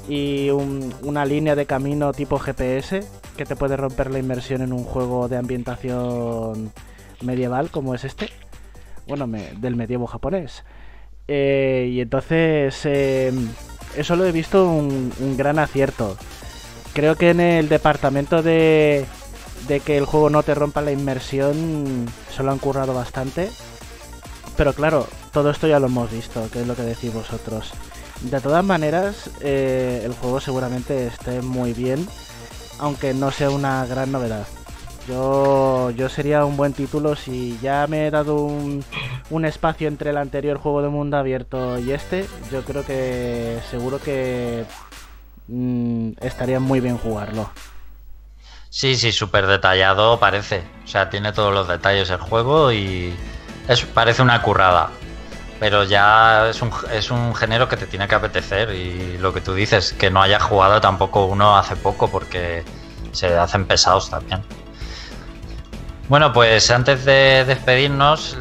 y 0.08 0.50
una 0.50 1.26
línea 1.26 1.56
de 1.56 1.66
camino 1.66 2.14
tipo 2.14 2.40
GPS 2.40 3.04
que 3.36 3.46
te 3.46 3.56
puede 3.56 3.76
romper 3.76 4.12
la 4.12 4.20
inmersión 4.20 4.62
en 4.62 4.72
un 4.72 4.86
juego 4.86 5.28
de 5.28 5.38
ambientación 5.38 6.72
medieval 7.22 7.70
como 7.70 7.96
es 7.96 8.06
este. 8.06 8.30
Bueno, 9.08 9.28
del 9.28 9.76
medievo 9.76 10.08
japonés. 10.08 10.64
Eh, 11.28 11.90
y 11.92 12.02
entonces 12.02 12.86
em, 12.86 13.50
eso 13.98 14.16
lo 14.16 14.26
he 14.26 14.32
visto 14.32 14.68
un, 14.68 15.12
gran 15.38 15.60
acierto. 15.60 16.18
Creo 16.94 17.16
que 17.16 17.32
en 17.32 17.40
el 17.40 17.70
departamento 17.70 18.42
de, 18.42 19.06
de 19.68 19.80
que 19.80 19.98
el 19.98 20.06
juego 20.06 20.30
no 20.30 20.44
te 20.44 20.56
rompa 20.56 20.82
la 20.82 20.92
inmersión 20.92 22.06
se 22.36 22.44
lo 22.44 22.52
han 22.52 22.60
currado 22.60 22.94
bastante. 22.94 23.50
Pero 24.58 24.74
claro, 24.74 25.08
todo 25.34 25.50
esto 25.50 25.68
ya 25.68 25.80
lo 25.80 25.88
hemos 25.88 26.12
visto, 26.12 26.50
que 26.52 26.62
es 26.62 26.68
lo 26.68 26.76
que 26.76 26.84
decís 26.84 27.14
vosotros. 27.14 27.72
De 28.22 28.40
todas 28.40 28.64
maneras, 28.64 29.30
eh, 29.42 30.02
el 30.06 30.14
juego 30.14 30.40
seguramente 30.40 31.08
esté 31.08 31.42
muy 31.42 31.74
bien, 31.74 32.08
aunque 32.80 33.14
no 33.14 33.32
sea 33.32 33.50
una 33.50 33.86
gran 33.86 34.12
novedad. 34.12 34.48
Yo, 35.08 35.92
yo 35.92 36.10
sería 36.10 36.46
un 36.46 36.58
buen 36.58 36.74
título 36.74 37.16
si 37.16 37.60
ya 37.62 37.86
me 37.88 38.08
he 38.08 38.12
dado 38.12 38.38
un, 38.38 38.84
espacio 39.46 39.88
entre 39.88 40.10
el 40.10 40.18
anterior 40.18 40.58
juego 40.58 40.82
de 40.82 40.90
mundo 40.90 41.18
abierto 41.18 41.78
y 41.78 41.92
este. 41.92 42.28
Yo 42.52 42.64
creo 42.64 42.84
que 42.84 43.60
seguro 43.70 44.00
que 44.00 44.66
mm, 45.48 46.14
estaría 46.22 46.60
muy 46.60 46.80
bien 46.80 46.98
jugarlo. 46.98 47.52
Sí, 48.70 48.96
sí, 48.96 49.12
súper 49.12 49.46
detallado 49.46 50.20
parece. 50.20 50.64
O 50.84 50.88
sea, 50.88 51.10
tiene 51.10 51.32
todos 51.34 51.54
los 51.54 51.68
detalles 51.68 52.10
el 52.10 52.18
juego 52.18 52.72
y 52.72 53.14
es, 53.68 53.86
parece 53.86 54.24
una 54.24 54.42
currada. 54.42 54.90
Pero 55.60 55.84
ya 55.84 56.50
es 56.50 56.62
un, 56.62 56.72
es 56.92 57.12
un 57.12 57.34
género 57.36 57.70
que 57.70 57.78
te 57.78 57.86
tiene 57.86 58.08
que 58.08 58.16
apetecer 58.16 58.72
y 58.72 59.18
lo 59.20 59.34
que 59.34 59.40
tú 59.40 59.54
dices, 59.54 59.94
que 59.94 60.10
no 60.10 60.22
haya 60.22 60.40
jugado 60.40 60.82
tampoco 60.82 61.26
uno 61.26 61.56
hace 61.58 61.76
poco 61.76 62.10
porque 62.10 62.66
se 63.12 63.38
hacen 63.38 63.66
pesados 63.66 64.10
también. 64.10 64.42
Bueno, 66.08 66.32
pues 66.34 66.70
antes 66.70 67.04
de 67.04 67.46
despedirnos, 67.46 68.38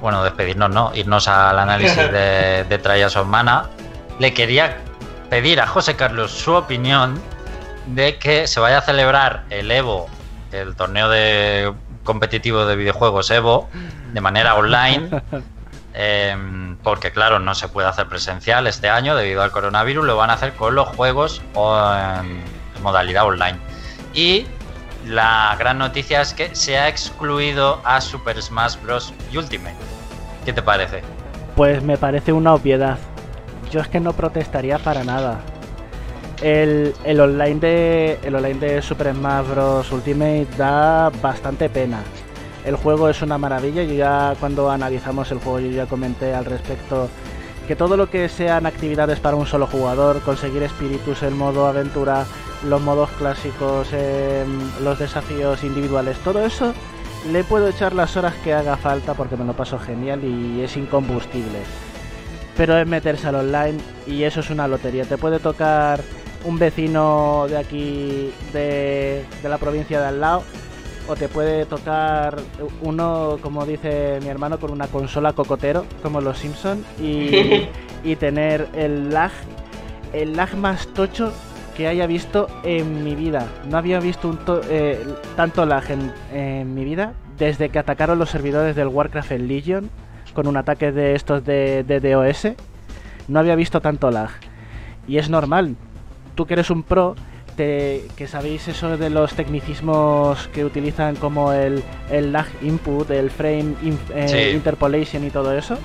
bueno, 0.00 0.22
despedirnos 0.22 0.70
no, 0.70 0.92
irnos 0.94 1.26
al 1.26 1.58
análisis 1.58 1.96
de, 2.12 2.64
de 2.68 2.78
Trials 2.78 3.16
of 3.16 3.26
Mana, 3.26 3.70
le 4.18 4.34
quería 4.34 4.76
pedir 5.30 5.60
a 5.60 5.66
José 5.66 5.96
Carlos 5.96 6.30
su 6.32 6.52
opinión 6.52 7.20
de 7.86 8.18
que 8.18 8.46
se 8.46 8.60
vaya 8.60 8.78
a 8.78 8.82
celebrar 8.82 9.44
el 9.50 9.70
Evo, 9.70 10.08
el 10.52 10.74
torneo 10.76 11.08
de 11.08 11.72
competitivo 12.04 12.66
de 12.66 12.76
videojuegos 12.76 13.30
Evo, 13.30 13.68
de 14.12 14.20
manera 14.20 14.54
online, 14.54 15.22
em, 15.94 16.76
porque 16.82 17.10
claro, 17.10 17.38
no 17.38 17.54
se 17.54 17.68
puede 17.68 17.88
hacer 17.88 18.06
presencial 18.06 18.66
este 18.66 18.88
año 18.88 19.16
debido 19.16 19.42
al 19.42 19.50
coronavirus, 19.50 20.04
lo 20.04 20.16
van 20.16 20.30
a 20.30 20.34
hacer 20.34 20.52
con 20.52 20.74
los 20.74 20.88
juegos 20.88 21.42
en 21.54 22.82
modalidad 22.82 23.24
online. 23.24 23.58
Y 24.14 24.46
la 25.06 25.54
gran 25.58 25.78
noticia 25.78 26.20
es 26.20 26.34
que 26.34 26.54
se 26.54 26.78
ha 26.78 26.88
excluido 26.88 27.80
a 27.84 28.00
Super 28.00 28.42
Smash 28.42 28.76
Bros. 28.82 29.14
Ultimate. 29.34 29.76
¿Qué 30.44 30.52
te 30.52 30.62
parece? 30.62 31.02
Pues 31.54 31.82
me 31.82 31.96
parece 31.96 32.32
una 32.32 32.54
obviedad. 32.54 32.98
Yo 33.70 33.80
es 33.80 33.88
que 33.88 34.00
no 34.00 34.12
protestaría 34.12 34.78
para 34.78 35.04
nada. 35.04 35.40
El, 36.42 36.92
online, 37.06 37.60
de, 37.60 38.18
el 38.24 38.34
online 38.34 38.58
de 38.58 38.82
Super 38.82 39.14
Smash 39.14 39.46
Bros. 39.46 39.92
Ultimate 39.92 40.48
da 40.58 41.10
bastante 41.22 41.68
pena. 41.68 42.00
El 42.64 42.74
juego 42.74 43.08
es 43.08 43.22
una 43.22 43.38
maravilla. 43.38 43.84
Yo 43.84 43.94
ya 43.94 44.34
cuando 44.40 44.70
analizamos 44.70 45.30
el 45.30 45.38
juego 45.38 45.60
yo 45.60 45.70
ya 45.70 45.86
comenté 45.86 46.34
al 46.34 46.44
respecto 46.44 47.08
que 47.66 47.76
todo 47.76 47.96
lo 47.96 48.08
que 48.08 48.28
sean 48.28 48.66
actividades 48.66 49.18
para 49.18 49.36
un 49.36 49.46
solo 49.46 49.66
jugador, 49.66 50.20
conseguir 50.20 50.62
espíritus 50.62 51.22
en 51.22 51.36
modo 51.36 51.66
aventura, 51.66 52.24
los 52.64 52.80
modos 52.80 53.10
clásicos, 53.18 53.88
em, 53.92 54.60
los 54.82 54.98
desafíos 54.98 55.64
individuales, 55.64 56.16
todo 56.18 56.44
eso 56.44 56.72
le 57.30 57.42
puedo 57.42 57.68
echar 57.68 57.92
las 57.92 58.16
horas 58.16 58.34
que 58.44 58.54
haga 58.54 58.76
falta 58.76 59.14
porque 59.14 59.36
me 59.36 59.44
lo 59.44 59.52
paso 59.54 59.78
genial 59.78 60.22
y 60.22 60.62
es 60.62 60.76
incombustible. 60.76 61.58
Pero 62.56 62.78
es 62.78 62.86
meterse 62.86 63.28
al 63.28 63.34
online 63.34 63.78
y 64.06 64.22
eso 64.22 64.40
es 64.40 64.50
una 64.50 64.68
lotería. 64.68 65.04
Te 65.04 65.18
puede 65.18 65.40
tocar 65.40 66.00
un 66.44 66.58
vecino 66.58 67.46
de 67.48 67.58
aquí, 67.58 68.32
de, 68.52 69.24
de 69.42 69.48
la 69.48 69.58
provincia 69.58 70.00
de 70.00 70.06
al 70.06 70.20
lado, 70.20 70.44
o 71.08 71.16
te 71.16 71.28
puede 71.28 71.66
tocar 71.66 72.36
uno, 72.82 73.38
como 73.40 73.64
dice 73.64 74.18
mi 74.22 74.28
hermano, 74.28 74.58
con 74.58 74.70
una 74.70 74.88
consola 74.88 75.32
cocotero, 75.32 75.84
como 76.02 76.20
los 76.20 76.38
Simpson, 76.38 76.84
y, 77.00 77.68
y 78.04 78.16
tener 78.16 78.68
el 78.74 79.10
lag, 79.12 79.30
el 80.12 80.36
lag 80.36 80.56
más 80.56 80.86
tocho 80.88 81.32
que 81.76 81.86
haya 81.86 82.06
visto 82.06 82.46
en 82.62 83.04
mi 83.04 83.14
vida. 83.14 83.46
No 83.68 83.76
había 83.76 84.00
visto 84.00 84.28
un 84.28 84.38
eh, 84.70 85.04
tanto 85.36 85.66
lag 85.66 85.84
en, 86.32 86.74
mi 86.74 86.84
vida 86.84 87.12
desde 87.36 87.68
que 87.68 87.78
atacaron 87.78 88.18
los 88.18 88.30
servidores 88.30 88.74
del 88.74 88.88
Warcraft 88.88 89.32
en 89.32 89.46
Legion 89.46 89.90
con 90.32 90.46
un 90.46 90.56
ataque 90.56 90.90
de 90.90 91.14
estos 91.14 91.44
de, 91.44 91.84
DOS. 91.84 92.54
No 93.28 93.40
había 93.40 93.56
visto 93.56 93.80
tanto 93.82 94.10
lag. 94.10 94.30
Y 95.06 95.18
es 95.18 95.28
normal. 95.28 95.76
Tú 96.34 96.46
que 96.46 96.54
eres 96.54 96.70
un 96.70 96.82
pro, 96.82 97.14
te, 97.56 98.06
que 98.16 98.26
sabéis 98.26 98.68
eso 98.68 98.96
de 98.96 99.10
los 99.10 99.34
tecnicismos 99.34 100.48
que 100.48 100.64
utilizan 100.64 101.16
como 101.16 101.52
el, 101.52 101.82
lag 102.10 102.46
input, 102.62 103.10
el 103.10 103.30
frame 103.30 103.74
eh, 104.14 104.52
interpolation 104.54 105.24
y 105.24 105.30
todo 105.30 105.56
eso. 105.56 105.76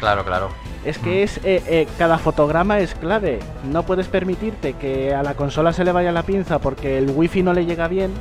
Claro, 0.00 0.24
claro. 0.24 0.48
Es 0.84 0.98
que 0.98 1.22
es 1.22 1.38
eh, 1.38 1.62
eh, 1.66 1.88
cada 1.98 2.18
fotograma 2.18 2.78
es 2.78 2.94
clave. 2.94 3.38
No 3.70 3.84
puedes 3.84 4.06
permitirte 4.06 4.74
que 4.74 5.14
a 5.14 5.22
la 5.22 5.34
consola 5.34 5.72
se 5.72 5.84
le 5.84 5.92
vaya 5.92 6.12
la 6.12 6.24
pinza 6.24 6.58
porque 6.58 6.98
el 6.98 7.10
wifi 7.10 7.42
no 7.42 7.54
le 7.54 7.64
llega 7.64 7.88
bien 7.88 8.12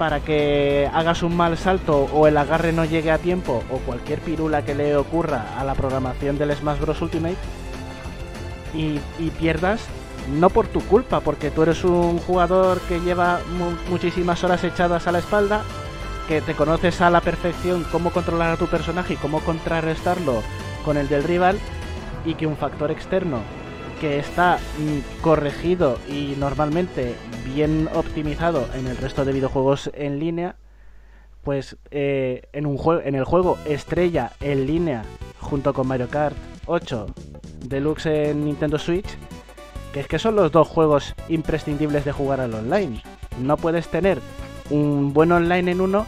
para 0.00 0.20
que 0.20 0.88
hagas 0.94 1.22
un 1.22 1.36
mal 1.36 1.58
salto 1.58 2.08
o 2.14 2.26
el 2.26 2.38
agarre 2.38 2.72
no 2.72 2.86
llegue 2.86 3.10
a 3.10 3.18
tiempo 3.18 3.62
o 3.70 3.76
cualquier 3.80 4.18
pirula 4.20 4.64
que 4.64 4.74
le 4.74 4.96
ocurra 4.96 5.58
a 5.58 5.64
la 5.64 5.74
programación 5.74 6.38
del 6.38 6.56
Smash 6.56 6.80
Bros 6.80 7.02
Ultimate 7.02 7.36
y, 8.74 8.98
pierdas 9.38 9.82
no 10.32 10.50
por 10.50 10.66
tu 10.66 10.80
culpa, 10.80 11.20
porque 11.20 11.50
tú 11.50 11.62
eres 11.62 11.84
un 11.84 12.18
jugador 12.18 12.80
que 12.82 13.00
lleva 13.00 13.40
muchísimas 13.88 14.42
horas 14.44 14.64
echadas 14.64 15.06
a 15.06 15.12
la 15.12 15.18
espalda, 15.18 15.62
que 16.28 16.40
te 16.40 16.54
conoces 16.54 17.00
a 17.00 17.10
la 17.10 17.20
perfección 17.20 17.84
cómo 17.90 18.10
controlar 18.10 18.52
a 18.52 18.56
tu 18.56 18.66
personaje 18.66 19.14
y 19.14 19.16
cómo 19.16 19.40
contrarrestarlo 19.40 20.42
con 20.84 20.96
el 20.96 21.08
del 21.08 21.24
rival 21.24 21.58
y 22.24 22.34
que 22.34 22.46
un 22.46 22.56
factor 22.56 22.90
externo 22.90 23.40
que 24.00 24.18
está 24.18 24.58
mm, 24.78 25.22
corregido 25.22 25.98
y 26.08 26.34
normalmente 26.38 27.14
bien 27.44 27.88
optimizado 27.94 28.66
en 28.74 28.86
el 28.86 28.96
resto 28.96 29.24
de 29.24 29.32
videojuegos 29.32 29.90
en 29.94 30.18
línea, 30.18 30.56
pues 31.42 31.76
eh, 31.90 32.42
en, 32.52 32.66
un 32.66 32.78
en 33.04 33.14
el 33.14 33.24
juego 33.24 33.58
estrella 33.66 34.32
en 34.40 34.66
línea 34.66 35.02
junto 35.38 35.74
con 35.74 35.86
Mario 35.86 36.08
Kart 36.08 36.36
8 36.66 37.06
Deluxe 37.64 38.30
en 38.30 38.44
Nintendo 38.44 38.78
Switch, 38.78 39.08
que 39.92 40.00
es 40.00 40.06
que 40.06 40.18
son 40.18 40.36
los 40.36 40.52
dos 40.52 40.68
juegos 40.68 41.14
imprescindibles 41.28 42.04
de 42.04 42.12
jugar 42.12 42.40
al 42.40 42.54
online. 42.54 43.02
No 43.40 43.56
puedes 43.56 43.88
tener 43.88 44.18
un 44.70 45.12
buen 45.12 45.32
online 45.32 45.72
en 45.72 45.80
uno 45.80 46.06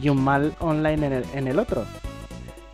y 0.00 0.08
un 0.08 0.22
mal 0.22 0.54
online 0.60 1.06
en 1.06 1.12
el, 1.12 1.24
en 1.34 1.48
el 1.48 1.58
otro 1.58 1.84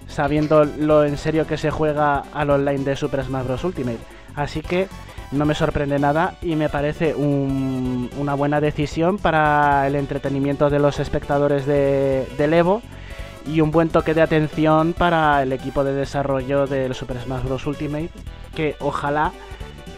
sabiendo 0.07 0.65
lo 0.65 1.05
en 1.05 1.17
serio 1.17 1.47
que 1.47 1.57
se 1.57 1.71
juega 1.71 2.23
al 2.33 2.51
online 2.51 2.85
de 2.85 2.97
Super 2.97 3.25
Smash 3.25 3.45
Bros. 3.47 3.65
Ultimate. 3.65 3.99
Así 4.37 4.61
que 4.61 4.87
no 5.33 5.45
me 5.45 5.55
sorprende 5.55 5.99
nada 5.99 6.37
y 6.43 6.55
me 6.57 6.69
parece 6.69 7.15
un- 7.15 8.11
una 8.19 8.35
buena 8.35 8.61
decisión 8.61 9.19
para 9.19 9.87
el 9.87 9.97
entretenimiento 9.97 10.71
de 10.71 10.79
los 10.79 11.01
espectadores 11.01 11.67
de, 11.67 12.29
del 12.39 12.53
Evo 12.55 12.83
y 13.47 13.61
un 13.61 13.71
buen 13.71 13.89
toque 13.89 14.15
de 14.15 14.23
atención 14.23 14.93
para 14.93 15.43
el 15.43 15.53
equipo 15.53 15.83
de 15.83 15.95
desarrollo 15.95 16.67
del 16.67 16.95
Super 16.95 17.19
Smash 17.21 17.43
Bros. 17.43 17.67
Ultimate 17.67 18.11
que 18.55 18.77
ojalá 18.81 19.33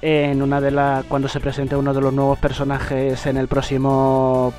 en 0.07 0.41
una 0.41 0.61
de 0.61 0.71
la 0.71 1.03
cuando 1.09 1.27
se 1.27 1.41
presente 1.41 1.75
uno 1.75 1.93
de 1.93 2.01
los 2.01 2.13
nuevos 2.13 2.39
personajes 2.39 3.27
en 3.27 3.37
el 3.37 3.49
próximo 3.49 4.55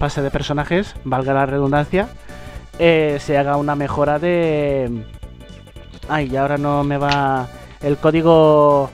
pase 0.00 0.22
de 0.22 0.30
personajes, 0.32 0.96
valga 1.04 1.32
la 1.32 1.46
redundancia, 1.46 2.08
eh, 2.80 3.18
se 3.20 3.38
haga 3.38 3.56
una 3.58 3.76
mejora 3.76 4.18
de 4.18 5.04
ay, 6.08 6.28
y 6.32 6.36
ahora 6.36 6.58
no 6.58 6.82
me 6.82 6.98
va 6.98 7.46
el 7.80 7.96
código 7.98 8.90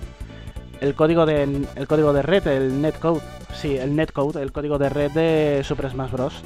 el 0.82 0.94
código 0.94 1.24
de 1.24 1.66
el 1.74 1.86
código 1.86 2.12
de 2.12 2.20
red, 2.20 2.46
el 2.48 2.82
netcode. 2.82 3.22
Sí, 3.54 3.78
el 3.78 3.96
netcode, 3.96 4.42
el 4.42 4.52
código 4.52 4.76
de 4.76 4.90
red 4.90 5.10
de 5.12 5.62
Super 5.64 5.90
Smash 5.90 6.10
Bros. 6.10 6.42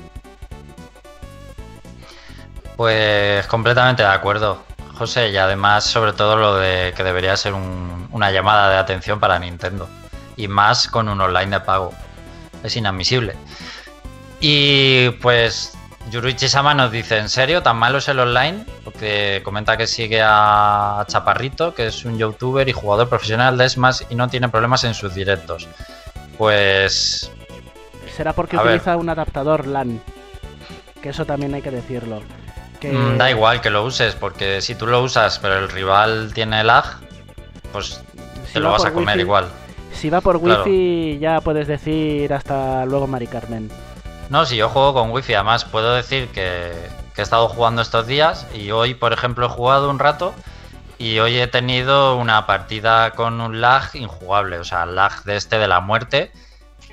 Pues 2.76 3.44
completamente 3.48 4.04
de 4.04 4.08
acuerdo, 4.08 4.62
José, 4.98 5.30
y 5.30 5.36
además 5.36 5.84
sobre 5.84 6.12
todo 6.12 6.36
lo 6.36 6.56
de 6.56 6.92
que 6.96 7.04
debería 7.04 7.36
ser 7.36 7.54
un- 7.54 8.08
una 8.12 8.30
llamada 8.32 8.68
de 8.70 8.76
atención 8.76 9.20
para 9.20 9.38
Nintendo, 9.38 9.88
y 10.36 10.48
más 10.48 10.88
con 10.88 11.08
un 11.08 11.20
online 11.20 11.50
de 11.58 11.60
pago. 11.60 11.92
Es 12.62 12.76
inadmisible. 12.76 13.34
Y 14.40 15.10
pues 15.22 15.72
Yuruichi 16.10 16.48
Sama 16.48 16.74
nos 16.74 16.90
dice, 16.92 17.18
¿en 17.18 17.28
serio 17.28 17.62
tan 17.62 17.76
malo 17.76 17.98
es 17.98 18.08
el 18.08 18.18
online? 18.20 18.64
Porque 18.84 19.40
comenta 19.44 19.76
que 19.76 19.86
sigue 19.86 20.20
a 20.24 21.04
Chaparrito, 21.08 21.74
que 21.74 21.88
es 21.88 22.04
un 22.04 22.18
youtuber 22.18 22.68
y 22.68 22.72
jugador 22.72 23.08
profesional 23.08 23.56
de 23.58 23.68
Smash 23.68 24.02
y 24.10 24.14
no 24.14 24.28
tiene 24.28 24.48
problemas 24.48 24.84
en 24.84 24.94
sus 24.94 25.14
directos. 25.14 25.68
Pues 26.36 27.30
Será 28.16 28.32
porque 28.32 28.56
ver. 28.56 28.66
utiliza 28.66 28.96
un 28.96 29.08
adaptador 29.08 29.66
LAN. 29.66 30.00
Que 31.02 31.10
eso 31.10 31.24
también 31.24 31.54
hay 31.54 31.62
que 31.62 31.70
decirlo. 31.70 32.22
Que 32.80 32.92
Mm, 32.92 33.18
Da 33.18 33.30
igual 33.30 33.60
que 33.60 33.70
lo 33.70 33.84
uses, 33.84 34.14
porque 34.14 34.60
si 34.60 34.74
tú 34.74 34.86
lo 34.86 35.02
usas 35.02 35.38
pero 35.40 35.58
el 35.58 35.68
rival 35.68 36.32
tiene 36.34 36.62
lag, 36.64 36.84
pues 37.72 38.00
si 38.46 38.52
te 38.54 38.60
lo 38.60 38.66
va 38.70 38.72
vas 38.78 38.84
a 38.86 38.92
comer 38.92 39.16
wifi- 39.16 39.20
igual. 39.22 39.48
Si 39.92 40.10
va 40.10 40.20
por 40.20 40.40
Claro. 40.40 40.62
wifi 40.64 41.18
ya 41.18 41.40
puedes 41.40 41.66
decir 41.66 42.32
hasta 42.32 42.84
luego 42.86 43.06
Mari 43.06 43.26
Carmen. 43.26 43.70
No, 44.30 44.44
si 44.46 44.56
yo 44.56 44.68
juego 44.68 44.94
con 44.94 45.10
wifi, 45.10 45.34
además 45.34 45.64
puedo 45.64 45.94
decir 45.94 46.28
que, 46.28 46.72
que 47.14 47.20
he 47.20 47.24
estado 47.24 47.48
jugando 47.48 47.82
estos 47.82 48.06
días 48.06 48.46
y 48.54 48.70
hoy, 48.70 48.94
por 48.94 49.12
ejemplo, 49.12 49.46
he 49.46 49.48
jugado 49.48 49.90
un 49.90 49.98
rato 49.98 50.34
y 50.98 51.18
hoy 51.18 51.38
he 51.38 51.46
tenido 51.46 52.16
una 52.16 52.46
partida 52.46 53.12
con 53.12 53.40
un 53.40 53.60
lag 53.60 53.90
injugable, 53.94 54.58
o 54.58 54.64
sea, 54.64 54.84
lag 54.86 55.24
de 55.24 55.36
este 55.36 55.58
de 55.58 55.66
la 55.68 55.80
muerte, 55.80 56.30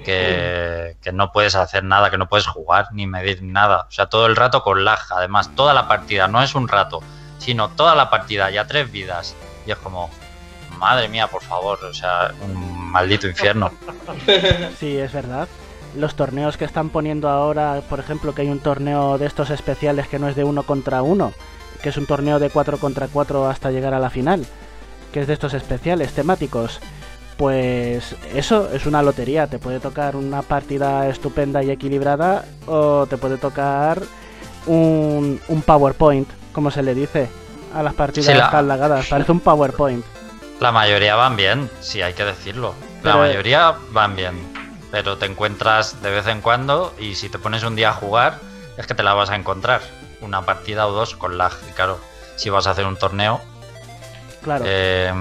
que, 0.03 0.95
no 1.13 1.31
puedes 1.31 1.55
hacer 1.55 1.83
nada, 1.83 2.09
que 2.09 2.17
no 2.17 2.27
puedes 2.27 2.47
jugar 2.47 2.87
ni 2.91 3.07
medir 3.07 3.41
nada, 3.43 3.85
o 3.87 3.91
sea, 3.91 4.07
todo 4.07 4.25
el 4.25 4.35
rato 4.35 4.63
con 4.63 4.83
lag, 4.83 4.99
además, 5.11 5.55
toda 5.55 5.73
la 5.73 5.87
partida, 5.87 6.27
no 6.27 6.41
es 6.41 6.55
un 6.55 6.67
rato, 6.67 7.01
sino 7.37 7.69
toda 7.69 7.95
la 7.95 8.09
partida, 8.09 8.49
ya 8.49 8.67
tres 8.67 8.91
vidas, 8.91 9.35
y 9.65 9.71
es 9.71 9.77
como, 9.77 10.09
madre 10.77 11.07
mía, 11.07 11.27
por 11.27 11.41
favor, 11.41 11.83
o 11.83 11.93
sea, 11.93 12.33
un 12.41 12.91
maldito 12.91 13.27
infierno. 13.27 13.71
Sí, 14.79 14.97
es 14.97 15.11
verdad. 15.13 15.47
Los 15.95 16.15
torneos 16.15 16.57
que 16.57 16.65
están 16.65 16.89
poniendo 16.89 17.29
ahora, 17.29 17.81
por 17.89 17.99
ejemplo, 17.99 18.35
que 18.35 18.41
hay 18.41 18.49
un 18.49 18.59
torneo 18.59 19.17
de 19.17 19.25
estos 19.25 19.49
especiales 19.49 20.07
que 20.07 20.19
no 20.19 20.27
es 20.27 20.35
de 20.35 20.43
uno 20.43 20.63
contra 20.63 21.01
uno, 21.01 21.33
que 21.81 21.89
es 21.89 21.97
un 21.97 22.05
torneo 22.05 22.39
de 22.39 22.49
4 22.49 22.77
contra 22.79 23.07
4 23.07 23.47
hasta 23.47 23.71
llegar 23.71 23.93
a 23.93 23.99
la 23.99 24.09
final, 24.09 24.45
que 25.13 25.21
es 25.21 25.27
de 25.27 25.33
estos 25.33 25.53
especiales 25.53 26.11
temáticos. 26.13 26.81
Pues 27.37 28.15
eso 28.33 28.69
es 28.71 28.85
una 28.85 29.01
lotería, 29.03 29.47
te 29.47 29.59
puede 29.59 29.79
tocar 29.79 30.15
una 30.15 30.41
partida 30.41 31.07
estupenda 31.09 31.61
y 31.63 31.69
equilibrada 31.71 32.45
o 32.65 33.05
te 33.07 33.17
puede 33.17 33.37
tocar 33.37 34.01
un, 34.67 35.39
un 35.47 35.61
PowerPoint, 35.61 36.27
como 36.53 36.71
se 36.71 36.81
le 36.81 36.95
dice 36.95 37.27
a 37.73 37.83
las 37.83 37.93
partidas 37.93 38.27
Sí, 38.27 38.33
la- 38.33 38.49
calagadas, 38.49 39.07
parece 39.07 39.31
un 39.33 39.41
PowerPoint. 39.41 40.05
La 40.61 40.71
mayoría 40.71 41.15
van 41.15 41.35
bien, 41.35 41.69
sí, 41.81 42.01
hay 42.01 42.13
que 42.13 42.23
decirlo. 42.23 42.73
La 43.03 43.17
mayoría 43.17 43.75
van 43.91 44.15
bien. 44.15 44.35
Pero 44.89 45.17
te 45.17 45.25
encuentras 45.25 46.01
de 46.01 46.09
vez 46.11 46.25
en 46.27 46.39
cuando 46.39 46.93
y 46.97 47.15
si 47.15 47.27
te 47.27 47.37
pones 47.37 47.63
un 47.63 47.75
día 47.75 47.89
a 47.89 47.93
jugar, 47.93 48.39
es 48.77 48.87
que 48.87 48.93
te 48.95 49.03
la 49.03 49.13
vas 49.13 49.29
a 49.29 49.35
encontrar. 49.35 49.81
Una 50.21 50.43
partida 50.43 50.87
o 50.87 50.93
dos 50.93 51.15
con 51.15 51.37
lag. 51.37 51.51
Y 51.69 51.73
claro, 51.73 51.99
si 52.37 52.49
vas 52.49 52.65
a 52.67 52.71
hacer 52.71 52.85
un 52.85 52.95
torneo, 52.95 53.41
Claro. 54.45 54.63
eh, 54.67 55.11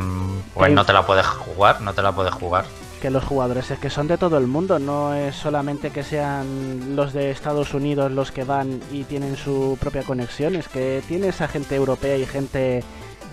pues 0.53 0.70
no 0.70 0.85
te 0.85 0.93
la 0.93 1.07
puedes 1.07 1.27
jugar, 1.27 1.81
no 1.81 1.95
te 1.95 2.03
la 2.03 2.12
puedes 2.12 2.35
jugar. 2.35 2.66
que 3.01 3.09
los 3.09 3.25
jugadores 3.25 3.70
es 3.70 3.79
que 3.79 3.89
son 3.89 4.07
de 4.07 4.18
todo 4.18 4.37
el 4.37 4.47
mundo, 4.47 4.79
no 4.79 5.14
es 5.14 5.35
solamente 5.35 5.91
que 5.91 6.03
sean 6.03 6.95
los 6.95 7.14
de 7.14 7.31
Estados 7.31 7.72
Unidos 7.72 8.12
los 8.12 8.31
que 8.33 8.45
van 8.45 8.83
y 8.93 9.05
tienen 9.05 9.37
su 9.37 9.79
propia 9.81 10.03
conexión, 10.03 10.57
es 10.57 10.68
que 10.68 11.03
tienes 11.09 11.41
a 11.41 11.49
gente 11.49 11.75
europea 11.75 12.18
y 12.18 12.27
gente 12.27 12.85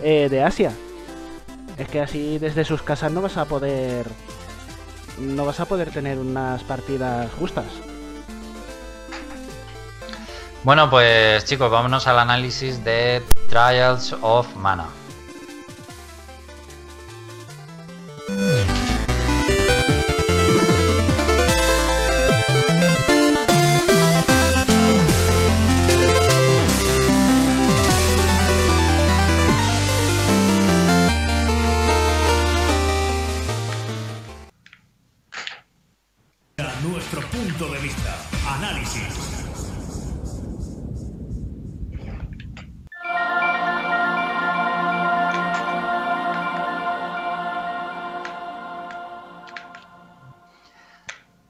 eh, 0.02 0.30
de 0.32 0.44
Asia. 0.44 0.72
Es 1.78 1.90
que 1.90 2.00
así 2.00 2.38
desde 2.38 2.64
sus 2.64 2.82
casas 2.82 3.12
no 3.12 3.22
vas 3.22 3.36
a 3.36 3.44
poder 3.44 4.06
no 5.20 5.46
vas 5.46 5.60
a 5.60 5.66
poder 5.66 5.92
tener 5.92 6.18
unas 6.20 6.64
partidas 6.64 7.30
justas. 7.38 7.66
Bueno, 10.64 10.90
pues 10.90 11.44
chicos, 11.44 11.70
vámonos 11.70 12.08
al 12.08 12.18
análisis 12.20 12.82
de 12.86 13.22
Trials 13.50 14.16
of 14.22 14.56
Mana. 14.56 14.86
Nuestro 36.84 37.22
punto 37.30 37.70
de 37.70 37.80
vista. 37.80 38.18
Análisis. 38.48 39.21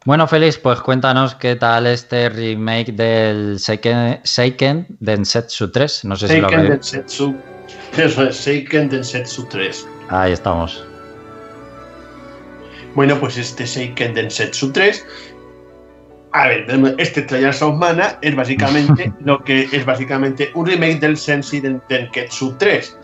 Bueno, 0.04 0.28
Félix, 0.28 0.58
pues 0.58 0.82
cuéntanos 0.82 1.36
qué 1.36 1.56
tal 1.56 1.86
este 1.86 2.30
remake 2.30 2.92
del 2.92 3.60
Seiken, 3.60 4.20
Seiken 4.24 4.88
Densetsu 5.00 5.72
3. 5.72 6.06
No 6.06 6.16
sé 6.16 6.28
si 6.28 6.38
lo 6.38 6.50
Seiken 6.50 6.60
habéis... 6.60 6.72
Densetsu. 6.92 7.36
Eso 7.98 8.24
es, 8.24 8.36
Seiken 8.38 8.90
Densetsu 8.90 9.46
3. 9.48 9.88
Ahí 10.10 10.32
estamos. 10.32 10.84
Bueno, 12.96 13.20
pues 13.20 13.38
este 13.38 13.68
Seiken 13.68 14.16
Densetsu 14.16 14.72
3. 14.72 15.06
A 16.32 16.48
ver, 16.48 16.66
este 16.98 17.22
Trials 17.22 17.62
of 17.62 17.76
Mana 17.78 18.18
es 18.22 18.36
básicamente 18.36 19.14
lo 19.24 19.44
que 19.44 19.68
es 19.72 19.86
básicamente 19.86 20.50
un 20.56 20.66
remake 20.66 21.00
del 21.00 21.16
Senshi 21.18 21.60
Den- 21.60 21.82
Denketsu 21.90 22.56
3. 22.58 22.98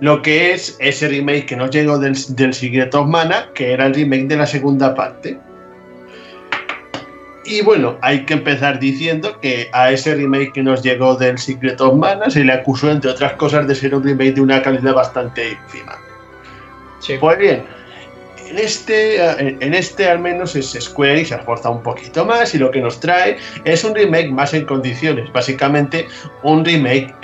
Lo 0.00 0.22
que 0.22 0.54
es 0.54 0.76
ese 0.80 1.08
remake 1.08 1.44
que 1.46 1.56
nos 1.56 1.70
llegó 1.70 1.98
del, 1.98 2.16
del 2.30 2.54
Secret 2.54 2.94
of 2.94 3.06
Mana, 3.08 3.48
que 3.54 3.72
era 3.72 3.84
el 3.86 3.94
remake 3.94 4.26
de 4.28 4.36
la 4.36 4.46
segunda 4.46 4.94
parte. 4.94 5.38
Y 7.50 7.62
bueno, 7.62 7.98
hay 8.00 8.26
que 8.26 8.34
empezar 8.34 8.78
diciendo 8.78 9.40
que 9.40 9.70
a 9.72 9.90
ese 9.90 10.14
remake 10.14 10.52
que 10.52 10.62
nos 10.62 10.84
llegó 10.84 11.16
del 11.16 11.36
Secret 11.36 11.80
of 11.80 11.96
Mana 11.96 12.30
se 12.30 12.44
le 12.44 12.52
acusó, 12.52 12.92
entre 12.92 13.10
otras 13.10 13.32
cosas, 13.32 13.66
de 13.66 13.74
ser 13.74 13.92
un 13.92 14.04
remake 14.04 14.34
de 14.34 14.40
una 14.40 14.62
calidad 14.62 14.94
bastante 14.94 15.50
ínfima. 15.50 15.98
Sí. 17.00 17.14
Pues 17.18 17.38
bien, 17.38 17.64
en 18.50 18.58
este, 18.58 19.16
eh, 19.16 19.56
en 19.60 19.74
este 19.74 20.08
al 20.08 20.18
menos 20.18 20.56
es 20.56 20.76
Square 20.78 21.20
y 21.20 21.24
se 21.24 21.36
esfuerza 21.36 21.70
un 21.70 21.82
poquito 21.82 22.24
más 22.24 22.54
y 22.54 22.58
lo 22.58 22.70
que 22.70 22.80
nos 22.80 22.98
trae 22.98 23.36
es 23.64 23.84
un 23.84 23.94
remake 23.94 24.30
más 24.30 24.52
en 24.54 24.66
condiciones, 24.66 25.32
básicamente 25.32 26.08
un 26.42 26.64
remake 26.64 27.14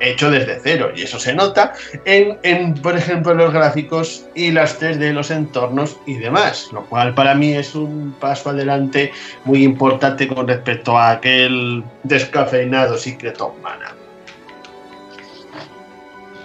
hecho 0.00 0.30
desde 0.30 0.58
cero 0.62 0.90
y 0.94 1.02
eso 1.02 1.18
se 1.18 1.34
nota 1.34 1.72
en, 2.04 2.38
en, 2.42 2.74
por 2.74 2.96
ejemplo, 2.96 3.34
los 3.34 3.52
gráficos 3.52 4.26
y 4.34 4.50
las 4.50 4.80
3D 4.80 4.98
de 4.98 5.12
los 5.12 5.30
entornos 5.30 5.96
y 6.06 6.14
demás, 6.14 6.68
lo 6.72 6.84
cual 6.86 7.14
para 7.14 7.34
mí 7.34 7.54
es 7.54 7.74
un 7.74 8.14
paso 8.18 8.50
adelante 8.50 9.12
muy 9.44 9.62
importante 9.62 10.26
con 10.26 10.48
respecto 10.48 10.98
a 10.98 11.12
aquel 11.12 11.84
descafeinado 12.02 12.98
Secret 12.98 13.40
of 13.40 13.52
Mana. 13.62 13.94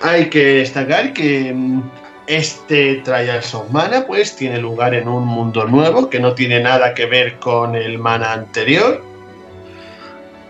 Hay 0.02 0.30
que 0.30 0.58
destacar 0.58 1.14
que 1.14 1.56
este 2.28 2.96
Trials 3.04 3.54
of 3.54 3.70
Mana 3.72 4.06
pues 4.06 4.36
tiene 4.36 4.60
lugar 4.60 4.94
en 4.94 5.08
un 5.08 5.26
mundo 5.26 5.66
nuevo 5.66 6.10
que 6.10 6.20
no 6.20 6.34
tiene 6.34 6.60
nada 6.60 6.94
que 6.94 7.06
ver 7.06 7.36
con 7.40 7.76
el 7.76 8.00
mana 8.00 8.34
anterior. 8.34 9.04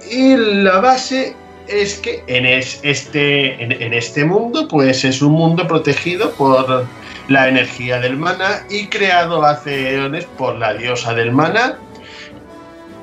Y 0.09 0.35
la 0.37 0.79
base 0.79 1.35
es 1.67 1.95
que 1.95 2.23
en, 2.27 2.45
es- 2.45 2.79
este, 2.83 3.61
en 3.63 3.93
este 3.93 4.23
mundo 4.23 4.67
pues 4.67 5.03
es 5.03 5.21
un 5.21 5.33
mundo 5.33 5.67
protegido 5.67 6.31
por, 6.31 6.85
la 7.27 7.47
energía 7.47 7.99
del 7.99 8.17
mana 8.17 8.65
y 8.69 8.87
creado 8.87 9.43
hace 9.43 9.95
eones 9.95 10.25
por 10.37 10.55
la 10.55 10.73
diosa 10.73 11.13
del 11.13 11.31
mana 11.31 11.77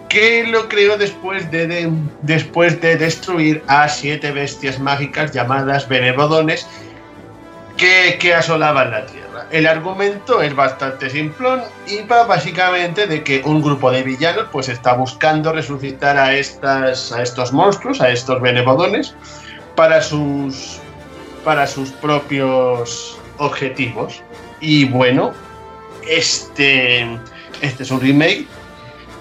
que 0.09 0.45
lo 0.47 0.69
creó 0.69 0.97
después 0.97 1.51
de, 1.51 1.91
después 2.21 2.81
de 2.81 2.97
destruir 2.97 3.63
a 3.67 3.89
siete 3.89 4.31
bestias 4.31 4.79
mágicas 4.79 5.33
llamadas 5.33 5.89
Benebodones 5.89 6.67
que, 8.19 8.35
asolaban 8.35 8.91
la 8.91 9.07
Tierra. 9.07 9.47
El 9.51 9.67
argumento 9.67 10.41
es 10.41 10.55
bastante 10.55 11.11
simplón 11.11 11.63
y 11.87 12.03
va 12.03 12.25
básicamente 12.25 13.07
de 13.07 13.23
que 13.23 13.43
un 13.45 13.61
grupo 13.61 13.91
de 13.91 14.03
villanos 14.03 14.47
pues 14.53 14.69
está 14.69 14.95
buscando 14.95 15.53
resucitar 15.53 16.17
a, 16.17 16.35
estas, 16.35 17.13
a 17.13 17.23
estos 17.23 17.53
monstruos, 17.53 18.01
a 18.01 18.11
estos 18.11 18.41
Benebodones, 18.41 19.15
para 19.75 20.01
sus, 20.01 20.79
para 21.45 21.67
sus 21.67 21.91
propios 21.91 23.19
objetivos. 23.39 24.23
Y 24.61 24.85
bueno, 24.85 25.33
este, 26.09 27.19
este 27.63 27.83
es 27.83 27.91
un 27.91 28.01
remake 28.01 28.47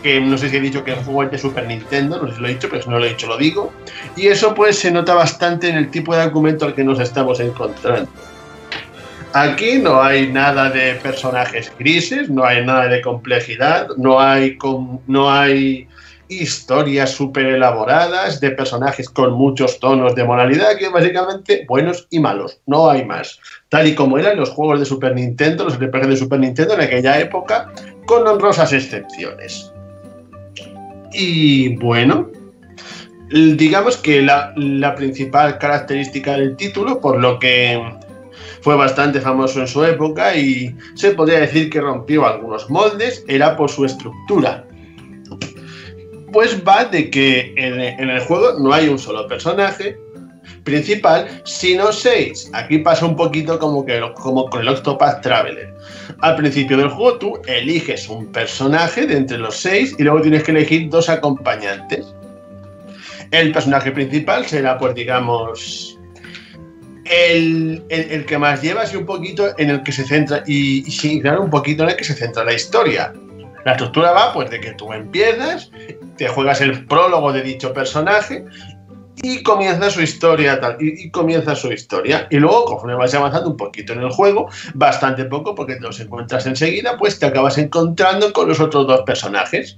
que 0.03 0.19
no 0.19 0.37
sé 0.37 0.49
si 0.49 0.57
he 0.57 0.61
dicho 0.61 0.83
que 0.83 0.91
el 0.91 1.03
juego 1.03 1.23
es 1.23 1.31
de 1.31 1.37
Super 1.37 1.67
Nintendo, 1.67 2.19
no 2.21 2.27
sé 2.27 2.35
si 2.35 2.41
lo 2.41 2.47
he 2.47 2.53
dicho, 2.53 2.67
pero 2.69 2.81
si 2.81 2.89
no 2.89 2.99
lo 2.99 3.05
he 3.05 3.09
dicho 3.09 3.27
lo 3.27 3.37
digo. 3.37 3.71
Y 4.15 4.27
eso 4.27 4.53
pues 4.53 4.77
se 4.77 4.91
nota 4.91 5.15
bastante 5.15 5.69
en 5.69 5.77
el 5.77 5.89
tipo 5.89 6.15
de 6.15 6.21
argumento 6.21 6.65
al 6.65 6.75
que 6.75 6.83
nos 6.83 6.99
estamos 6.99 7.39
encontrando. 7.39 8.09
Aquí 9.33 9.77
no 9.77 10.01
hay 10.01 10.27
nada 10.27 10.69
de 10.69 10.95
personajes 10.95 11.71
grises, 11.79 12.29
no 12.29 12.43
hay 12.43 12.65
nada 12.65 12.87
de 12.87 13.01
complejidad, 13.01 13.87
no 13.95 14.19
hay, 14.19 14.57
no 15.07 15.31
hay 15.31 15.87
historias 16.27 17.11
súper 17.11 17.45
elaboradas 17.45 18.41
de 18.41 18.51
personajes 18.51 19.09
con 19.09 19.33
muchos 19.33 19.79
tonos 19.79 20.15
de 20.15 20.23
moralidad, 20.25 20.77
que 20.77 20.89
básicamente 20.89 21.65
buenos 21.67 22.07
y 22.09 22.19
malos, 22.19 22.59
no 22.65 22.89
hay 22.89 23.05
más. 23.05 23.39
Tal 23.69 23.87
y 23.87 23.95
como 23.95 24.17
eran 24.17 24.37
los 24.37 24.49
juegos 24.49 24.79
de 24.79 24.85
Super 24.85 25.15
Nintendo, 25.15 25.63
los 25.63 25.79
RPG 25.79 26.07
de 26.07 26.17
Super 26.17 26.39
Nintendo 26.39 26.73
en 26.73 26.81
aquella 26.81 27.19
época, 27.19 27.71
con 28.05 28.27
honrosas 28.27 28.73
excepciones. 28.73 29.71
Y 31.13 31.75
bueno, 31.77 32.29
digamos 33.31 33.97
que 33.97 34.21
la, 34.21 34.53
principal 34.95 35.57
característica 35.57 36.33
del 36.33 36.55
título, 36.55 36.99
por 36.99 37.19
lo 37.19 37.39
que 37.39 37.81
fue 38.61 38.75
bastante 38.75 39.19
famoso 39.19 39.59
en 39.59 39.67
su 39.67 39.83
época 39.83 40.35
y 40.35 40.75
se 40.95 41.11
podría 41.11 41.39
decir 41.39 41.69
que 41.69 41.81
rompió 41.81 42.25
algunos 42.25 42.69
moldes, 42.69 43.23
era 43.27 43.57
por 43.57 43.69
su 43.69 43.85
estructura. 43.85 44.65
Pues 46.31 46.63
va 46.65 46.85
de 46.85 47.09
que 47.09 47.53
en, 47.57 48.09
el 48.09 48.19
juego 48.21 48.57
no 48.59 48.71
hay 48.73 48.87
un 48.87 48.97
solo 48.97 49.27
personaje 49.27 49.99
principal, 50.63 51.41
sino 51.43 51.91
seis. 51.91 52.49
Aquí 52.53 52.77
pasa 52.77 53.05
un 53.05 53.15
poquito 53.15 53.59
como, 53.59 53.85
que, 53.85 54.01
como 54.15 54.49
con 54.49 54.61
el 54.61 54.69
Octopath 54.69 55.21
Traveler. 55.21 55.73
Al 56.19 56.35
principio 56.35 56.77
del 56.77 56.89
juego 56.89 57.17
tú 57.17 57.41
eliges 57.47 58.07
un 58.07 58.31
personaje 58.31 59.07
de 59.07 59.17
entre 59.17 59.39
los 59.39 59.57
seis 59.57 59.95
y 59.97 60.03
luego 60.03 60.21
tienes 60.21 60.43
que 60.43 60.51
elegir 60.51 60.89
dos 60.89 61.09
acompañantes. 61.09 62.13
El 63.31 63.51
personaje 63.51 63.91
principal 63.91 64.45
será, 64.45 64.77
pues 64.77 64.93
digamos, 64.93 65.90
el, 67.11 68.25
que 68.27 68.37
más 68.37 68.61
llevas 68.61 68.93
y 68.93 68.97
un 68.97 69.05
poquito 69.05 69.53
en 69.57 69.69
el 69.69 69.83
que 69.83 69.91
se 69.91 70.05
centra, 70.05 70.43
y, 70.47 70.83
y 70.87 71.27
un 71.27 71.49
poquito 71.49 71.83
en 71.83 71.89
el 71.89 71.95
que 71.95 72.03
se 72.03 72.13
centra 72.13 72.43
la 72.43 72.53
historia. 72.53 73.13
La 73.65 73.73
estructura 73.73 74.11
va 74.11 74.33
pues 74.33 74.49
de 74.49 74.59
que 74.59 74.71
tú 74.73 74.91
empiezas, 74.91 75.69
te 76.17 76.27
juegas 76.27 76.61
el 76.61 76.85
prólogo 76.85 77.31
de 77.31 77.43
dicho 77.43 77.73
personaje 77.73 78.45
y 79.21 79.43
comienza 79.43 79.89
su 79.89 80.01
historia 80.01 80.59
tal, 80.59 80.77
y, 80.79 81.09
comienza 81.11 81.55
su 81.55 81.71
historia 81.71 82.27
y 82.31 82.37
luego 82.37 82.65
conforme 82.65 82.95
vas 82.95 83.13
avanzando 83.13 83.49
un 83.49 83.57
poquito 83.57 83.93
en 83.93 84.01
el 84.01 84.09
juego 84.09 84.49
bastante 84.73 85.25
poco 85.25 85.53
porque 85.53 85.75
te 85.75 85.81
los 85.81 85.99
encuentras 85.99 86.45
enseguida 86.47 86.97
pues 86.97 87.19
te 87.19 87.27
acabas 87.27 87.57
encontrando 87.57 88.33
con 88.33 88.47
los 88.47 88.59
otros 88.59 88.87
dos 88.87 89.01
personajes 89.01 89.77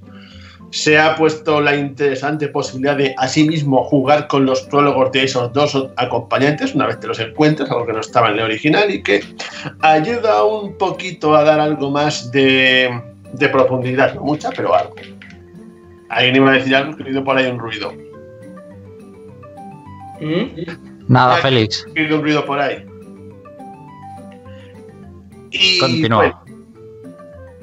se 0.73 0.97
ha 0.97 1.15
puesto 1.15 1.61
la 1.61 1.75
interesante 1.75 2.47
posibilidad 2.47 2.97
de 2.97 3.13
asimismo 3.19 3.83
jugar 3.83 4.27
con 4.27 4.47
los 4.47 4.63
prólogos 4.63 5.11
de 5.11 5.25
esos 5.25 5.53
dos 5.53 5.89
acompañantes 5.97 6.73
una 6.73 6.87
vez 6.87 6.99
te 6.99 7.05
los 7.05 7.19
encuentras, 7.19 7.69
algo 7.69 7.85
que 7.85 7.93
no 7.93 7.99
estaba 7.99 8.29
en 8.29 8.39
el 8.39 8.45
original 8.45 8.89
y 8.89 9.03
que 9.03 9.23
ayuda 9.81 10.43
un 10.43 10.75
poquito 10.75 11.35
a 11.35 11.43
dar 11.43 11.59
algo 11.59 11.91
más 11.91 12.31
de, 12.31 12.89
de 13.33 13.49
profundidad, 13.49 14.15
no 14.15 14.21
mucha, 14.21 14.49
pero 14.49 14.73
algo. 14.73 14.95
Alguien 16.09 16.37
iba 16.37 16.49
a 16.49 16.53
decir 16.55 16.75
algo, 16.75 16.97
que 16.97 17.03
por 17.21 17.37
ahí 17.37 17.51
un 17.51 17.59
ruido. 17.59 17.93
¿Mm? 20.21 21.07
Nada, 21.07 21.37
Félix. 21.37 21.85
un 21.95 22.21
ruido 22.23 22.43
por 22.45 22.59
ahí. 22.59 22.83
Y 25.51 25.77
Continúa. 25.77 26.42
Pues, 26.42 26.42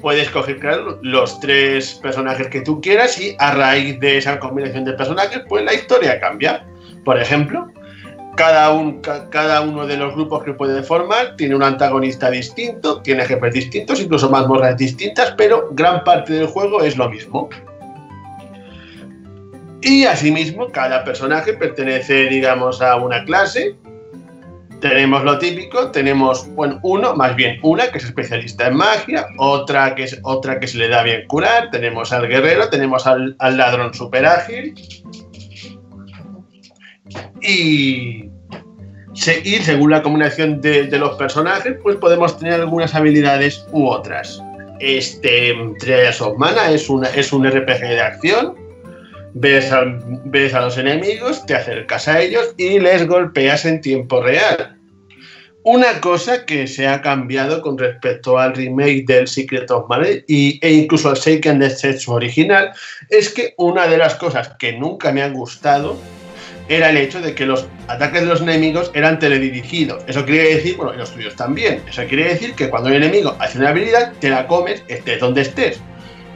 puedes 0.01 0.29
coger 0.29 0.59
los 1.01 1.39
tres 1.39 1.95
personajes 1.95 2.47
que 2.47 2.61
tú 2.61 2.81
quieras 2.81 3.19
y 3.19 3.35
a 3.39 3.53
raíz 3.53 3.99
de 3.99 4.17
esa 4.17 4.39
combinación 4.39 4.85
de 4.85 4.93
personajes, 4.93 5.41
pues 5.47 5.63
la 5.63 5.73
historia 5.73 6.19
cambia. 6.19 6.65
Por 7.05 7.19
ejemplo, 7.19 7.67
cada, 8.35 8.71
un, 8.71 9.01
cada 9.01 9.61
uno 9.61 9.85
de 9.85 9.97
los 9.97 10.13
grupos 10.13 10.43
que 10.43 10.53
puede 10.53 10.83
formar 10.83 11.35
tiene 11.35 11.55
un 11.55 11.63
antagonista 11.63 12.29
distinto, 12.29 13.01
tiene 13.01 13.25
jefes 13.25 13.53
distintos, 13.53 13.99
incluso 13.99 14.29
mazmorras 14.29 14.77
distintas, 14.77 15.33
pero 15.37 15.69
gran 15.71 16.03
parte 16.03 16.33
del 16.33 16.47
juego 16.47 16.81
es 16.81 16.97
lo 16.97 17.09
mismo. 17.09 17.49
Y 19.81 20.05
asimismo, 20.05 20.67
cada 20.67 21.03
personaje 21.03 21.53
pertenece, 21.53 22.29
digamos, 22.29 22.81
a 22.81 22.97
una 22.97 23.25
clase. 23.25 23.75
Tenemos 24.81 25.23
lo 25.23 25.37
típico, 25.37 25.91
tenemos, 25.91 26.47
bueno, 26.55 26.79
uno, 26.81 27.15
más 27.15 27.35
bien 27.35 27.59
una 27.61 27.91
que 27.91 27.99
es 27.99 28.05
especialista 28.05 28.65
en 28.65 28.77
magia, 28.77 29.27
otra 29.37 29.93
que, 29.93 30.05
es, 30.05 30.19
otra 30.23 30.59
que 30.59 30.65
se 30.65 30.79
le 30.79 30.87
da 30.87 31.03
bien 31.03 31.27
curar, 31.27 31.69
tenemos 31.69 32.11
al 32.11 32.27
guerrero, 32.27 32.67
tenemos 32.67 33.05
al, 33.05 33.35
ladrón 33.39 33.93
super 33.93 34.25
ágil. 34.25 34.73
Y, 37.41 38.31
según 39.13 39.91
la 39.91 40.01
combinación 40.01 40.61
de, 40.61 40.89
los 40.97 41.15
personajes, 41.15 41.77
pues 41.83 41.97
podemos 41.97 42.39
tener 42.39 42.61
algunas 42.61 42.95
habilidades 42.95 43.63
u 43.71 43.85
otras. 43.85 44.41
Este 44.79 45.53
Trials 45.77 46.21
of 46.21 46.39
Mana 46.39 46.71
es, 46.71 46.89
una, 46.89 47.07
es 47.09 47.31
un 47.31 47.47
RPG 47.47 47.81
de 47.81 48.01
acción 48.01 48.60
ves 49.33 49.71
a, 49.71 49.83
ves 50.25 50.53
a 50.53 50.61
los 50.61 50.77
enemigos, 50.77 51.45
te 51.45 51.55
acercas 51.55 52.07
a 52.07 52.21
ellos 52.21 52.53
y 52.57 52.79
les 52.79 53.07
golpeas 53.07 53.65
en 53.65 53.81
tiempo 53.81 54.21
real. 54.21 54.77
Una 55.63 56.01
cosa 56.01 56.45
que 56.45 56.65
se 56.65 56.87
ha 56.87 57.01
cambiado 57.01 57.61
con 57.61 57.77
respecto 57.77 58.39
al 58.39 58.55
remake 58.55 59.05
del 59.05 59.27
Secret 59.27 59.69
of 59.69 59.87
Mana 59.87 60.07
y, 60.27 60.59
e 60.59 60.71
incluso 60.73 61.09
al 61.09 61.19
the 61.19 61.69
Sexo 61.69 62.13
original 62.13 62.71
es 63.09 63.29
que 63.29 63.53
una 63.57 63.85
de 63.87 63.99
las 63.99 64.15
cosas 64.15 64.55
que 64.57 64.73
nunca 64.73 65.11
me 65.11 65.21
han 65.21 65.33
gustado 65.33 65.99
era 66.67 66.89
el 66.89 66.97
hecho 66.97 67.21
de 67.21 67.35
que 67.35 67.45
los 67.45 67.67
ataques 67.87 68.21
de 68.21 68.27
los 68.27 68.41
enemigos 68.41 68.89
eran 68.95 69.19
teledirigidos. 69.19 70.03
Eso 70.07 70.25
quiere 70.25 70.55
decir, 70.55 70.77
bueno, 70.77 70.95
y 70.95 70.97
los 70.97 71.13
tuyos 71.13 71.35
también. 71.35 71.83
Eso 71.87 72.03
quiere 72.07 72.29
decir 72.29 72.55
que 72.55 72.69
cuando 72.69 72.89
un 72.89 72.95
enemigo 72.95 73.35
hace 73.39 73.59
una 73.59 73.69
habilidad, 73.69 74.13
te 74.19 74.29
la 74.29 74.47
comes, 74.47 74.83
estés 74.87 75.19
donde 75.19 75.41
estés 75.41 75.79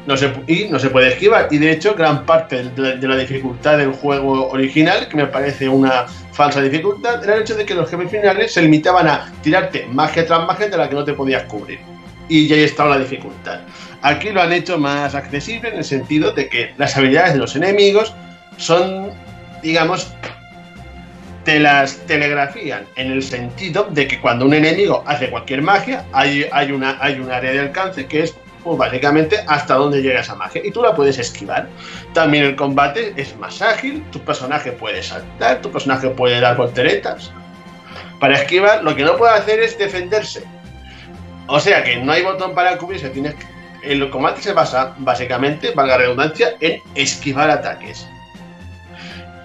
no 0.05 0.17
se, 0.17 0.31
y 0.47 0.67
no 0.69 0.79
se 0.79 0.89
puede 0.89 1.09
esquivar. 1.09 1.47
Y 1.51 1.57
de 1.57 1.71
hecho, 1.71 1.95
gran 1.95 2.25
parte 2.25 2.63
de, 2.63 3.07
la 3.07 3.17
dificultad 3.17 3.77
del 3.77 3.91
juego 3.91 4.49
original, 4.49 5.07
que 5.07 5.17
me 5.17 5.27
parece 5.27 5.67
una 5.67 6.05
falsa 6.31 6.61
dificultad, 6.61 7.23
era 7.23 7.35
el 7.35 7.41
hecho 7.41 7.55
de 7.55 7.65
que 7.65 7.73
los 7.73 7.89
jefes 7.89 8.11
finales 8.11 8.53
se 8.53 8.61
limitaban 8.61 9.07
a 9.07 9.31
tirarte 9.41 9.87
magia 9.87 10.25
tras 10.25 10.45
magia 10.45 10.67
de 10.69 10.77
la 10.77 10.89
que 10.89 10.95
no 10.95 11.03
te 11.03 11.13
podías 11.13 11.43
cubrir. 11.43 11.79
Y 12.27 12.47
ya 12.47 12.55
ahí 12.55 12.63
estaba 12.63 12.91
la 12.91 12.99
dificultad. 12.99 13.61
Aquí 14.01 14.29
lo 14.29 14.41
han 14.41 14.53
hecho 14.53 14.77
más 14.77 15.15
accesible 15.15 15.69
en 15.69 15.77
el 15.77 15.83
sentido 15.83 16.31
de 16.31 16.49
que 16.49 16.73
las 16.77 16.95
habilidades 16.97 17.33
de 17.33 17.39
los 17.39 17.55
enemigos 17.55 18.13
son, 18.57 19.11
digamos, 19.61 20.13
te 21.43 21.59
las 21.59 21.97
telegrafían 22.07 22.85
en 22.95 23.11
el 23.11 23.21
sentido 23.21 23.87
de 23.91 24.07
que 24.07 24.19
cuando 24.19 24.45
un 24.45 24.53
enemigo 24.53 25.03
hace 25.05 25.29
cualquier 25.29 25.61
magia, 25.61 26.03
hay, 26.11 26.47
hay, 26.51 26.71
una, 26.71 26.97
hay 26.99 27.19
un 27.19 27.31
área 27.31 27.51
de 27.51 27.59
alcance 27.59 28.07
que 28.07 28.23
es 28.23 28.35
pues 28.65 28.79
básicamente 28.79 29.39
hasta 29.47 29.75
dónde 29.75 30.01
llega 30.01 30.21
esa 30.21 30.35
magia 30.35 30.61
y 30.65 30.71
tú 30.71 30.81
la 30.81 30.95
puedes 30.95 31.19
esquivar. 31.19 31.69
También 32.13 32.43
el 32.43 32.55
combate 32.55 33.13
es 33.15 33.37
más 33.37 33.61
ágil, 33.61 34.03
tu 34.11 34.19
personaje 34.19 34.71
puede 34.71 35.03
saltar, 35.03 35.61
tu 35.61 35.71
personaje 35.71 36.09
puede 36.09 36.41
dar 36.41 36.57
volteretas. 36.57 37.31
Para 38.19 38.33
esquivar, 38.33 38.83
lo 38.83 38.95
que 38.95 39.03
no 39.03 39.15
puede 39.17 39.33
hacer 39.35 39.59
es 39.59 39.77
defenderse. 39.77 40.43
O 41.47 41.59
sea 41.59 41.83
que 41.83 41.97
no 41.97 42.11
hay 42.11 42.23
botón 42.23 42.55
para 42.55 42.75
cubrirse, 42.77 43.09
tienes 43.09 43.35
el 43.83 44.09
combate 44.09 44.41
se 44.41 44.53
basa 44.53 44.95
básicamente, 44.97 45.71
valga 45.75 45.99
redundancia, 45.99 46.55
en 46.59 46.81
esquivar 46.95 47.51
ataques. 47.51 48.07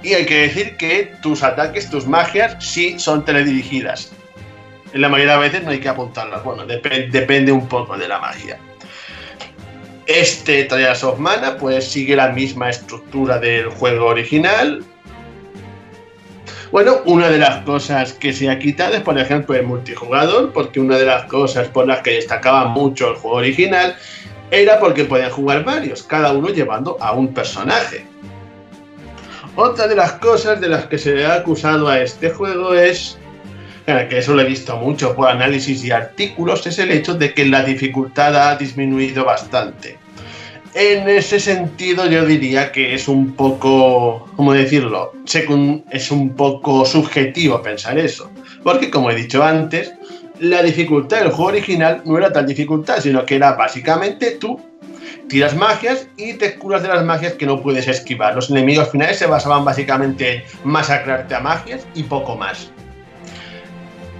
Y 0.02 0.14
hay 0.14 0.24
que 0.24 0.42
decir 0.42 0.78
que 0.78 1.12
tus 1.20 1.42
ataques, 1.42 1.90
tus 1.90 2.06
magias, 2.06 2.56
sí 2.58 2.98
son 2.98 3.22
teledirigidas. 3.22 4.12
En 4.94 5.02
la 5.02 5.10
mayoría 5.10 5.34
de 5.34 5.40
veces 5.40 5.62
no 5.62 5.72
hay 5.72 5.80
que 5.80 5.90
apuntarlas. 5.90 6.42
Bueno, 6.42 6.64
depende 6.64 7.52
un 7.52 7.68
poco 7.68 7.98
de 7.98 8.08
la 8.08 8.18
magia. 8.18 8.58
Este 10.06 10.64
Trials 10.64 11.04
of 11.04 11.18
Mana 11.18 11.56
pues 11.56 11.90
sigue 11.90 12.16
la 12.16 12.28
misma 12.28 12.70
estructura 12.70 13.38
del 13.38 13.68
juego 13.68 14.06
original. 14.06 14.84
Bueno, 16.72 17.00
una 17.04 17.28
de 17.28 17.38
las 17.38 17.64
cosas 17.64 18.12
que 18.12 18.32
se 18.32 18.48
ha 18.48 18.58
quitado 18.58 18.94
es, 18.94 19.00
por 19.00 19.18
ejemplo, 19.18 19.56
el 19.56 19.64
multijugador, 19.64 20.52
porque 20.52 20.78
una 20.78 20.96
de 20.96 21.06
las 21.06 21.24
cosas 21.24 21.68
por 21.68 21.86
las 21.86 22.00
que 22.00 22.12
destacaba 22.12 22.66
mucho 22.66 23.10
el 23.10 23.16
juego 23.16 23.38
original 23.38 23.96
era 24.50 24.78
porque 24.78 25.04
podían 25.04 25.30
jugar 25.30 25.64
varios, 25.64 26.02
cada 26.02 26.32
uno 26.32 26.48
llevando 26.48 26.96
a 27.00 27.12
un 27.12 27.32
personaje. 27.34 28.04
Otra 29.56 29.88
de 29.88 29.96
las 29.96 30.12
cosas 30.12 30.60
de 30.60 30.68
las 30.68 30.86
que 30.86 30.98
se 30.98 31.14
le 31.14 31.26
ha 31.26 31.34
acusado 31.34 31.88
a 31.88 32.00
este 32.00 32.30
juego 32.30 32.74
es, 32.74 33.18
que 34.08 34.18
eso 34.18 34.34
lo 34.34 34.42
he 34.42 34.44
visto 34.44 34.76
mucho 34.76 35.14
por 35.14 35.28
análisis 35.28 35.84
y 35.84 35.90
artículos, 35.90 36.66
es 36.66 36.78
el 36.78 36.90
hecho 36.90 37.14
de 37.14 37.34
que 37.34 37.46
la 37.46 37.62
dificultad 37.62 38.36
ha 38.36 38.56
disminuido 38.56 39.24
bastante. 39.24 39.98
En 40.74 41.08
ese 41.08 41.40
sentido 41.40 42.06
yo 42.06 42.24
diría 42.24 42.70
que 42.70 42.94
es 42.94 43.08
un 43.08 43.32
poco, 43.32 44.28
¿cómo 44.36 44.52
decirlo? 44.52 45.12
Es 45.90 46.10
un 46.10 46.36
poco 46.36 46.84
subjetivo 46.84 47.60
pensar 47.60 47.98
eso. 47.98 48.30
Porque 48.62 48.90
como 48.90 49.10
he 49.10 49.16
dicho 49.16 49.42
antes, 49.42 49.92
la 50.38 50.62
dificultad 50.62 51.20
del 51.20 51.30
juego 51.30 51.50
original 51.50 52.02
no 52.04 52.16
era 52.16 52.32
tan 52.32 52.46
dificultad, 52.46 53.00
sino 53.00 53.26
que 53.26 53.36
era 53.36 53.54
básicamente 53.54 54.32
tú 54.32 54.60
tiras 55.28 55.56
magias 55.56 56.08
y 56.16 56.34
te 56.34 56.56
curas 56.56 56.82
de 56.82 56.88
las 56.88 57.04
magias 57.04 57.34
que 57.34 57.46
no 57.46 57.62
puedes 57.62 57.88
esquivar. 57.88 58.34
Los 58.34 58.50
enemigos 58.50 58.90
finales 58.90 59.18
se 59.18 59.26
basaban 59.26 59.64
básicamente 59.64 60.34
en 60.34 60.42
masacrarte 60.64 61.34
a 61.34 61.40
magias 61.40 61.86
y 61.94 62.02
poco 62.02 62.36
más. 62.36 62.70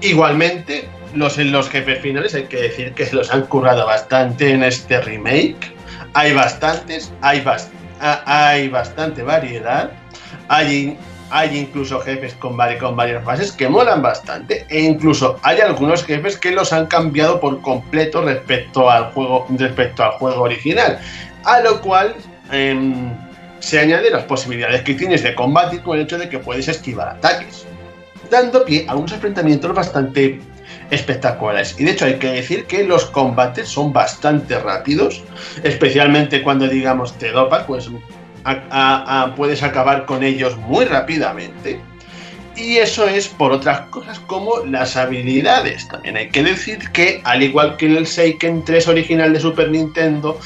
Igualmente, 0.03 0.89
los, 1.15 1.37
los 1.39 1.69
jefes 1.69 2.01
finales 2.01 2.35
hay 2.35 2.45
que 2.45 2.57
decir 2.57 2.95
que 2.95 3.07
se 3.07 3.17
los 3.17 3.31
han 3.31 3.43
currado 3.43 3.87
bastante 3.87 4.51
en 4.51 4.63
este 4.63 5.01
remake. 5.01 5.75
Hay 6.15 6.33
bastantes, 6.33 7.13
hay, 7.21 7.45
hay 8.01 8.69
bastante 8.69 9.23
variedad, 9.23 9.91
hay, 10.49 10.97
hay 11.31 11.59
incluso 11.59 12.01
jefes 12.01 12.35
con, 12.35 12.57
con 12.81 12.97
varias 12.97 13.25
fases 13.25 13.53
que 13.53 13.69
molan 13.69 14.01
bastante. 14.01 14.65
E 14.69 14.81
incluso 14.81 15.39
hay 15.43 15.61
algunos 15.61 16.05
jefes 16.05 16.37
que 16.39 16.51
los 16.51 16.73
han 16.73 16.87
cambiado 16.87 17.39
por 17.39 17.61
completo 17.61 18.23
respecto 18.23 18.91
al 18.91 19.13
juego, 19.13 19.47
respecto 19.51 20.03
al 20.03 20.13
juego 20.13 20.43
original, 20.43 20.99
a 21.45 21.61
lo 21.61 21.81
cual 21.81 22.15
em, 22.51 23.13
se 23.59 23.79
añade 23.79 24.11
las 24.11 24.25
posibilidades 24.25 24.83
que 24.83 24.95
tienes 24.95 25.23
de 25.23 25.35
combate 25.35 25.83
con 25.83 25.99
el 25.99 26.05
hecho 26.05 26.19
de 26.19 26.29
que 26.29 26.39
puedes 26.39 26.69
esquivar 26.69 27.09
ataques, 27.09 27.67
dando 28.31 28.65
pie 28.65 28.87
a 28.89 28.95
unos 28.95 29.13
enfrentamientos 29.13 29.75
bastante 29.75 30.41
espectaculares. 30.91 31.77
Y 31.79 31.85
de 31.85 31.93
hecho 31.93 32.05
hay 32.05 32.19
que 32.19 32.33
decir 32.33 32.65
que 32.67 32.85
los 32.85 33.07
combates 33.07 33.69
son 33.69 33.93
bastante 33.93 34.59
rápidos, 34.59 35.23
especialmente 35.63 36.43
cuando 36.43 36.69
digamos 36.69 37.17
te 37.19 37.31
dopas, 37.31 37.65
pues 37.65 37.91
puedes 39.37 39.63
acabar 39.63 40.07
con 40.07 40.23
ellos 40.23 40.57
muy 40.57 40.85
rápidamente. 40.85 41.81
Y 42.57 42.77
eso 42.79 43.07
es 43.09 43.29
por 43.29 43.53
otras 43.53 43.83
cosas 43.89 44.19
como 44.21 44.65
las 44.67 44.97
habilidades. 44.97 45.89
También 45.89 46.17
hay 46.17 46.29
que 46.29 46.43
decir 46.43 46.91
que, 46.91 47.23
al 47.25 47.43
igual 47.43 47.77
que 47.77 47.87
en 47.87 47.97
el 47.97 48.07
Seiken 48.07 48.65
3 48.65 48.89
original 48.89 49.33
de 49.33 49.41
Super 49.41 49.71
Nintendo, 49.71 50.39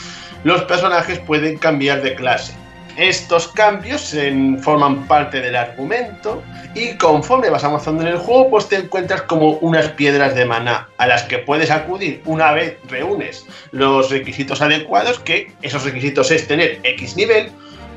los 0.45 0.63
personajes 0.65 1.19
pueden 1.21 1.57
cambiar 1.57 2.03
de 2.03 2.15
clase. 2.15 2.53
Estos 2.97 3.49
cambios 3.49 4.15
forman 4.63 5.09
parte 5.09 5.41
del 5.41 5.57
argumento 5.57 6.43
y 6.77 6.97
conforme 6.97 7.51
vas 7.51 7.65
avanzando 7.65 8.03
en 8.03 8.09
el 8.09 8.19
juego, 8.19 8.51
pues 8.51 8.69
te 8.69 8.77
encuentras 8.77 9.23
como 9.23 9.53
unas 9.55 9.89
piedras 9.91 10.35
de 10.37 10.45
maná 10.45 10.89
a 10.99 11.07
las 11.09 11.25
que 11.25 11.39
puedes 11.39 11.73
acudir 11.73 12.23
una 12.25 12.53
vez 12.53 12.77
reúnes 12.89 13.47
los 13.73 14.11
requisitos 14.11 14.63
adecuados, 14.63 15.19
que 15.19 15.51
esos 15.63 15.85
requisitos 15.85 16.31
es 16.31 16.47
tener 16.47 16.79
X 16.85 17.17
nivel, 17.17 17.51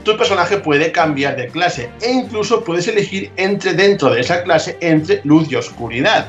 tu 0.04 0.18
personaje 0.18 0.58
puede 0.58 0.92
cambiar 0.92 1.36
de 1.36 1.48
clase 1.48 1.90
e 2.02 2.12
incluso 2.12 2.64
puedes 2.64 2.88
elegir 2.88 3.32
entre 3.36 3.74
dentro 3.74 4.10
de 4.10 4.22
esa 4.22 4.42
clase 4.44 4.78
entre 4.82 5.22
luz 5.26 5.52
y 5.52 5.56
oscuridad. 5.56 6.28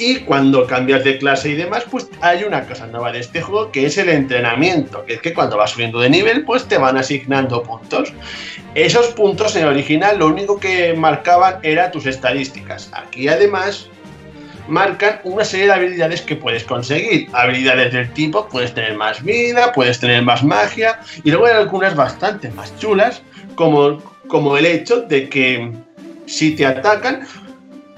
Y 0.00 0.20
cuando 0.20 0.66
cambias 0.66 1.04
de 1.04 1.18
clase 1.18 1.50
y 1.50 1.56
demás, 1.56 1.84
pues 1.90 2.08
hay 2.22 2.44
una 2.44 2.66
cosa 2.66 2.86
nueva 2.86 3.12
de 3.12 3.18
este 3.18 3.42
juego 3.42 3.70
que 3.70 3.84
es 3.84 3.98
el 3.98 4.08
entrenamiento, 4.08 5.04
que 5.04 5.12
es 5.12 5.20
que 5.20 5.34
cuando 5.34 5.58
vas 5.58 5.72
subiendo 5.72 6.00
de 6.00 6.08
nivel, 6.08 6.46
pues 6.46 6.64
te 6.66 6.78
van 6.78 6.96
asignando 6.96 7.62
puntos. 7.62 8.14
Esos 8.74 9.08
puntos 9.08 9.54
en 9.56 9.64
el 9.64 9.68
original 9.68 10.18
lo 10.18 10.28
único 10.28 10.58
que 10.58 10.94
marcaban 10.94 11.58
era 11.62 11.90
tus 11.90 12.06
estadísticas. 12.06 12.90
Aquí 12.94 13.28
además 13.28 13.90
marcan 14.68 15.20
una 15.24 15.44
serie 15.44 15.66
de 15.66 15.72
habilidades 15.72 16.22
que 16.22 16.34
puedes 16.34 16.64
conseguir. 16.64 17.28
Habilidades 17.34 17.92
del 17.92 18.10
tipo, 18.14 18.48
puedes 18.48 18.72
tener 18.72 18.96
más 18.96 19.22
vida, 19.22 19.70
puedes 19.74 20.00
tener 20.00 20.22
más 20.22 20.42
magia, 20.42 20.98
y 21.24 21.30
luego 21.30 21.44
hay 21.44 21.52
algunas 21.52 21.94
bastante 21.94 22.48
más 22.52 22.74
chulas, 22.78 23.20
como, 23.54 23.98
como 24.28 24.56
el 24.56 24.64
hecho 24.64 25.02
de 25.02 25.28
que 25.28 25.72
si 26.24 26.56
te 26.56 26.64
atacan, 26.64 27.26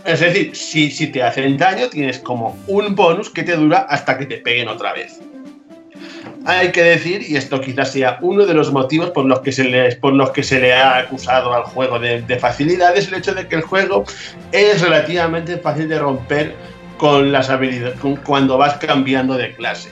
es 0.04 0.20
decir, 0.20 0.54
si, 0.56 0.90
si 0.90 1.06
te 1.08 1.22
hacen 1.22 1.56
daño, 1.56 1.88
tienes 1.88 2.18
como 2.18 2.58
un 2.66 2.94
bonus 2.94 3.30
que 3.30 3.42
te 3.42 3.56
dura 3.56 3.86
hasta 3.88 4.18
que 4.18 4.26
te 4.26 4.38
peguen 4.38 4.68
otra 4.68 4.92
vez. 4.92 5.20
Hay 6.44 6.72
que 6.72 6.82
decir, 6.82 7.22
y 7.28 7.36
esto 7.36 7.60
quizás 7.60 7.92
sea 7.92 8.18
uno 8.20 8.44
de 8.44 8.54
los 8.54 8.72
motivos 8.72 9.10
por 9.10 9.26
los 9.26 9.40
que 9.40 9.52
se 9.52 9.64
le, 9.64 9.94
por 9.96 10.12
los 10.12 10.30
que 10.30 10.42
se 10.42 10.72
ha 10.72 10.98
acusado 10.98 11.54
al 11.54 11.62
juego 11.62 12.00
de, 12.00 12.22
de 12.22 12.38
facilidad, 12.38 12.96
es 12.96 13.08
el 13.08 13.14
hecho 13.14 13.32
de 13.32 13.46
que 13.46 13.56
el 13.56 13.62
juego 13.62 14.04
es 14.50 14.80
relativamente 14.80 15.56
fácil 15.58 15.88
de 15.88 15.98
romper 16.00 16.56
con 16.96 17.30
las 17.30 17.48
habilidades, 17.48 17.98
cuando 18.24 18.58
vas 18.58 18.74
cambiando 18.78 19.36
de 19.36 19.54
clase. 19.54 19.90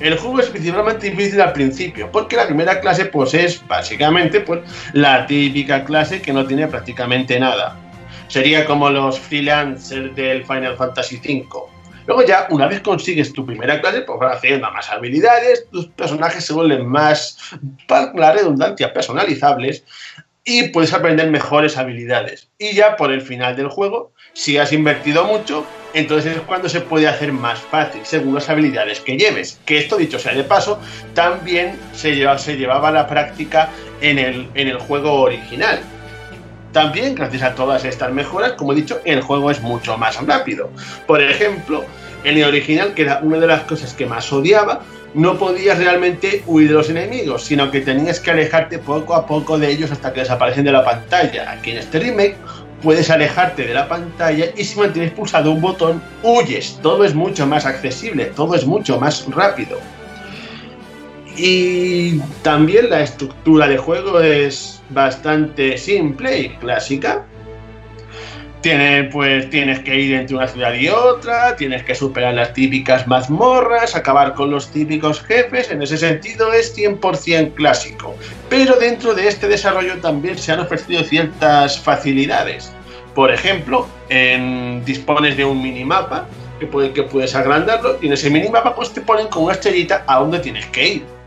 El 0.00 0.18
juego 0.18 0.40
es 0.40 0.46
principalmente 0.46 1.10
difícil 1.10 1.40
al 1.40 1.52
principio, 1.52 2.10
porque 2.10 2.34
la 2.34 2.46
primera 2.46 2.80
clase 2.80 3.04
pues 3.04 3.34
es 3.34 3.64
básicamente 3.68 4.40
pues, 4.40 4.60
la 4.92 5.26
típica 5.26 5.84
clase 5.84 6.20
que 6.20 6.32
no 6.32 6.44
tiene 6.44 6.66
prácticamente 6.66 7.38
nada. 7.38 7.76
Sería 8.32 8.64
como 8.64 8.88
los 8.88 9.20
freelancers 9.20 10.16
del 10.16 10.42
Final 10.46 10.74
Fantasy 10.78 11.16
V. 11.16 11.44
Luego 12.06 12.24
ya, 12.24 12.46
una 12.48 12.66
vez 12.66 12.80
consigues 12.80 13.30
tu 13.34 13.44
primera 13.44 13.78
clase, 13.78 14.00
pues 14.00 14.18
vas 14.18 14.38
haciendo 14.38 14.70
más 14.70 14.88
habilidades, 14.88 15.68
tus 15.70 15.88
personajes 15.88 16.42
se 16.42 16.54
vuelven 16.54 16.86
más, 16.86 17.36
para 17.86 18.10
la 18.14 18.32
redundancia, 18.32 18.90
personalizables 18.94 19.84
y 20.44 20.70
puedes 20.70 20.94
aprender 20.94 21.30
mejores 21.30 21.76
habilidades. 21.76 22.48
Y 22.58 22.72
ya 22.72 22.96
por 22.96 23.12
el 23.12 23.20
final 23.20 23.54
del 23.54 23.68
juego, 23.68 24.12
si 24.32 24.56
has 24.56 24.72
invertido 24.72 25.24
mucho, 25.24 25.66
entonces 25.92 26.38
es 26.38 26.42
cuando 26.44 26.70
se 26.70 26.80
puede 26.80 27.08
hacer 27.08 27.34
más 27.34 27.60
fácil 27.60 28.00
según 28.04 28.34
las 28.34 28.48
habilidades 28.48 29.00
que 29.00 29.18
lleves. 29.18 29.60
Que 29.66 29.76
esto, 29.76 29.98
dicho 29.98 30.18
sea 30.18 30.32
de 30.32 30.44
paso, 30.44 30.80
también 31.12 31.78
se, 31.94 32.38
se 32.38 32.56
llevaba 32.56 32.88
a 32.88 32.92
la 32.92 33.06
práctica 33.06 33.68
en 34.00 34.18
el, 34.18 34.48
en 34.54 34.68
el 34.68 34.78
juego 34.78 35.20
original. 35.20 35.82
También, 36.72 37.14
gracias 37.14 37.42
a 37.42 37.54
todas 37.54 37.84
estas 37.84 38.12
mejoras, 38.12 38.52
como 38.52 38.72
he 38.72 38.76
dicho, 38.76 39.00
el 39.04 39.20
juego 39.20 39.50
es 39.50 39.60
mucho 39.60 39.98
más 39.98 40.24
rápido. 40.26 40.70
Por 41.06 41.22
ejemplo, 41.22 41.84
en 42.24 42.38
el 42.38 42.44
original, 42.44 42.94
que 42.94 43.02
era 43.02 43.20
una 43.22 43.38
de 43.38 43.46
las 43.46 43.62
cosas 43.62 43.92
que 43.92 44.06
más 44.06 44.32
odiaba, 44.32 44.80
no 45.14 45.38
podías 45.38 45.78
realmente 45.78 46.42
huir 46.46 46.68
de 46.68 46.74
los 46.74 46.88
enemigos, 46.88 47.44
sino 47.44 47.70
que 47.70 47.82
tenías 47.82 48.20
que 48.20 48.30
alejarte 48.30 48.78
poco 48.78 49.14
a 49.14 49.26
poco 49.26 49.58
de 49.58 49.70
ellos 49.70 49.90
hasta 49.90 50.12
que 50.12 50.20
desaparecen 50.20 50.64
de 50.64 50.72
la 50.72 50.84
pantalla. 50.84 51.50
Aquí 51.50 51.72
en 51.72 51.78
este 51.78 51.98
remake 51.98 52.36
puedes 52.82 53.10
alejarte 53.10 53.66
de 53.66 53.74
la 53.74 53.88
pantalla 53.88 54.46
y 54.56 54.64
si 54.64 54.78
mantienes 54.78 55.12
pulsado 55.12 55.52
un 55.52 55.60
botón, 55.60 56.02
huyes. 56.22 56.78
Todo 56.82 57.04
es 57.04 57.14
mucho 57.14 57.46
más 57.46 57.66
accesible, 57.66 58.26
todo 58.26 58.54
es 58.54 58.66
mucho 58.66 58.98
más 58.98 59.26
rápido. 59.28 59.78
Y 61.36 62.18
también 62.42 62.90
la 62.90 63.00
estructura 63.00 63.66
de 63.66 63.78
juego 63.78 64.20
es 64.20 64.82
bastante 64.90 65.78
simple 65.78 66.38
y 66.38 66.48
clásica. 66.50 67.24
Tiene, 68.60 69.04
pues 69.04 69.50
tienes 69.50 69.80
que 69.80 69.98
ir 69.98 70.14
entre 70.14 70.36
una 70.36 70.46
ciudad 70.46 70.72
y 70.74 70.88
otra, 70.88 71.56
tienes 71.56 71.82
que 71.82 71.96
superar 71.96 72.34
las 72.34 72.52
típicas 72.52 73.08
mazmorras, 73.08 73.96
acabar 73.96 74.34
con 74.34 74.52
los 74.52 74.70
típicos 74.70 75.20
jefes, 75.20 75.68
en 75.68 75.82
ese 75.82 75.96
sentido 75.96 76.52
es 76.52 76.76
100% 76.76 77.54
clásico. 77.54 78.14
Pero 78.48 78.76
dentro 78.76 79.14
de 79.14 79.26
este 79.26 79.48
desarrollo 79.48 79.98
también 80.00 80.38
se 80.38 80.52
han 80.52 80.60
ofrecido 80.60 81.02
ciertas 81.02 81.80
facilidades. 81.80 82.72
Por 83.16 83.32
ejemplo, 83.32 83.88
dispones 84.84 85.36
de 85.36 85.44
un 85.44 85.60
minimapa 85.60 86.28
que, 86.60 86.66
puede, 86.66 86.92
que 86.92 87.02
puedes 87.02 87.34
agrandarlo 87.34 87.98
y 88.00 88.06
en 88.06 88.12
ese 88.12 88.30
minimapa 88.30 88.76
pues 88.76 88.92
te 88.92 89.00
ponen 89.00 89.26
con 89.26 89.42
una 89.42 89.54
estrellita 89.54 90.04
a 90.06 90.20
dónde 90.20 90.38
tienes 90.38 90.66
que 90.66 90.86
ir 90.86 91.21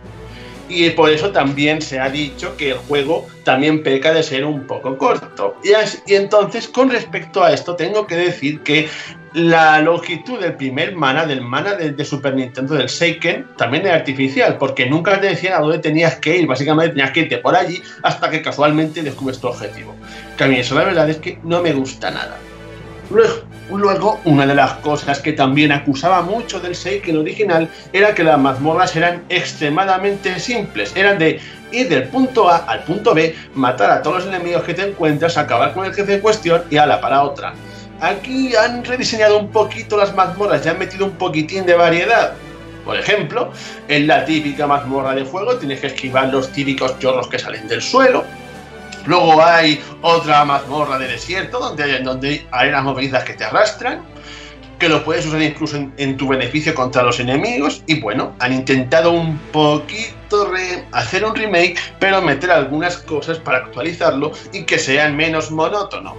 y 0.68 0.90
por 0.92 1.10
eso 1.10 1.32
también 1.32 1.82
se 1.82 2.00
ha 2.00 2.10
dicho 2.10 2.56
que 2.58 2.72
el 2.72 2.78
juego 2.78 3.28
también 3.44 3.84
peca 3.84 4.14
de 4.14 4.24
ser 4.24 4.46
un 4.46 4.66
poco 4.66 4.98
corto. 4.98 5.56
Y, 5.64 6.14
entonces, 6.14 6.68
con 6.68 6.90
respecto 6.90 7.44
a 7.44 7.54
esto, 7.54 7.76
tengo 7.76 8.08
que 8.08 8.16
decir 8.16 8.62
que 8.62 8.90
la 9.34 9.82
longitud 9.82 10.40
del 10.40 10.56
primer 10.56 10.96
mana, 10.96 11.26
del 11.26 11.42
mana 11.42 11.74
de, 11.74 12.06
Super 12.06 12.36
Nintendo, 12.36 12.76
del 12.76 12.90
Seiken, 12.90 13.48
también 13.58 13.86
es 13.86 13.92
artificial, 13.92 14.58
porque 14.58 14.86
nunca 14.88 15.20
te 15.20 15.28
decían 15.28 15.54
a 15.54 15.60
dónde 15.60 15.80
tenías 15.80 16.16
que 16.16 16.38
ir, 16.38 16.48
básicamente 16.48 16.96
tenías 16.96 17.12
que 17.12 17.22
irte 17.22 17.38
por 17.38 17.56
allí 17.56 17.82
hhasta 18.02 18.30
que 18.30 18.42
casualmente 18.42 19.04
descubres 19.04 19.40
tu 19.40 19.48
objetivo. 19.48 19.96
Que 20.38 20.46
a 20.46 20.48
mí 20.48 20.58
eso 20.58 20.74
la 20.76 20.86
verdad 20.86 21.10
es 21.10 21.18
que 21.18 21.38
no 21.44 21.62
me 21.62 21.74
gusta 21.74 22.10
nada. 22.12 22.38
Luego, 23.10 24.20
una 24.26 24.46
de 24.46 24.56
las 24.56 24.74
cosas 24.74 25.20
que 25.20 25.34
también 25.34 25.72
acusaba 25.72 26.22
mucho 26.22 26.60
del 26.60 26.76
Seiken 26.76 27.18
original 27.18 27.70
era 27.94 28.16
que 28.16 28.24
las 28.24 28.40
mazmorras 28.40 28.96
eran 28.96 29.24
extremadamente 29.30 30.40
simples. 30.40 30.96
Eran 30.96 31.18
de 31.20 31.40
ir 31.72 31.90
del 31.90 32.08
punto 32.08 32.50
A 32.50 32.58
al 32.58 32.84
punto 32.84 33.14
B, 33.14 33.36
matar 33.54 33.92
a 33.92 34.02
todos 34.02 34.26
los 34.26 34.34
enemigos 34.34 34.64
que 34.64 34.74
te 34.74 34.88
encuentras, 34.88 35.38
acabar 35.38 35.74
con 35.74 35.86
el 35.86 35.94
jefe 35.94 36.16
en 36.16 36.22
cuestión 36.22 36.64
y 36.70 36.78
ala 36.78 37.00
para 37.02 37.24
otra. 37.24 37.54
Aquí 38.02 38.56
han 38.56 38.84
rediseñado 38.84 39.40
un 39.40 39.50
poquito 39.50 39.98
las 39.98 40.14
mazmorras 40.16 40.66
y 40.66 40.70
han 40.70 40.80
metido 40.80 41.06
un 41.06 41.14
poquitín 41.14 41.66
de 41.66 41.76
variedad. 41.76 42.34
Por 42.84 42.98
ejemplo, 42.98 43.52
en 43.88 44.06
la 44.06 44.26
típica 44.26 44.68
mazmorra 44.68 45.16
de 45.16 45.26
fuego 45.26 45.56
tienes 45.56 45.80
que 45.80 45.88
esquivar 45.88 46.28
los 46.30 46.52
típicos 46.52 47.00
chorros 47.00 47.28
que 47.28 47.40
salen 47.40 47.68
del 47.68 47.82
suelo. 47.82 48.24
Luego 49.06 49.44
hay 49.44 49.82
otra 50.02 50.44
mazmorra 50.46 50.98
de 50.98 51.08
desierto 51.08 51.60
donde 51.60 51.84
hay, 51.84 52.04
donde 52.04 52.46
hay 52.52 52.72
que 53.26 53.34
te 53.34 53.44
arrastran, 53.44 54.02
que 54.80 54.90
lo 54.90 55.04
puedes 55.04 55.26
usar 55.26 55.42
incluso 55.42 55.78
en, 55.98 56.18
tu 56.18 56.28
beneficio 56.28 56.74
contra 56.74 57.04
los 57.04 57.20
enemigos. 57.20 57.84
Y 57.88 58.02
bueno, 58.02 58.34
han 58.40 58.54
intentado 58.54 59.12
un 59.12 59.38
poquito 59.52 60.52
hacer 60.92 61.24
un 61.24 61.36
remake, 61.36 61.78
pero 62.00 62.22
meter 62.22 62.52
algunas 62.52 62.98
cosas 62.98 63.40
para 63.40 63.60
actualizarlo 63.60 64.32
y 64.52 64.64
que 64.64 64.80
sean 64.80 65.16
menos 65.16 65.52
monótono. 65.52 66.16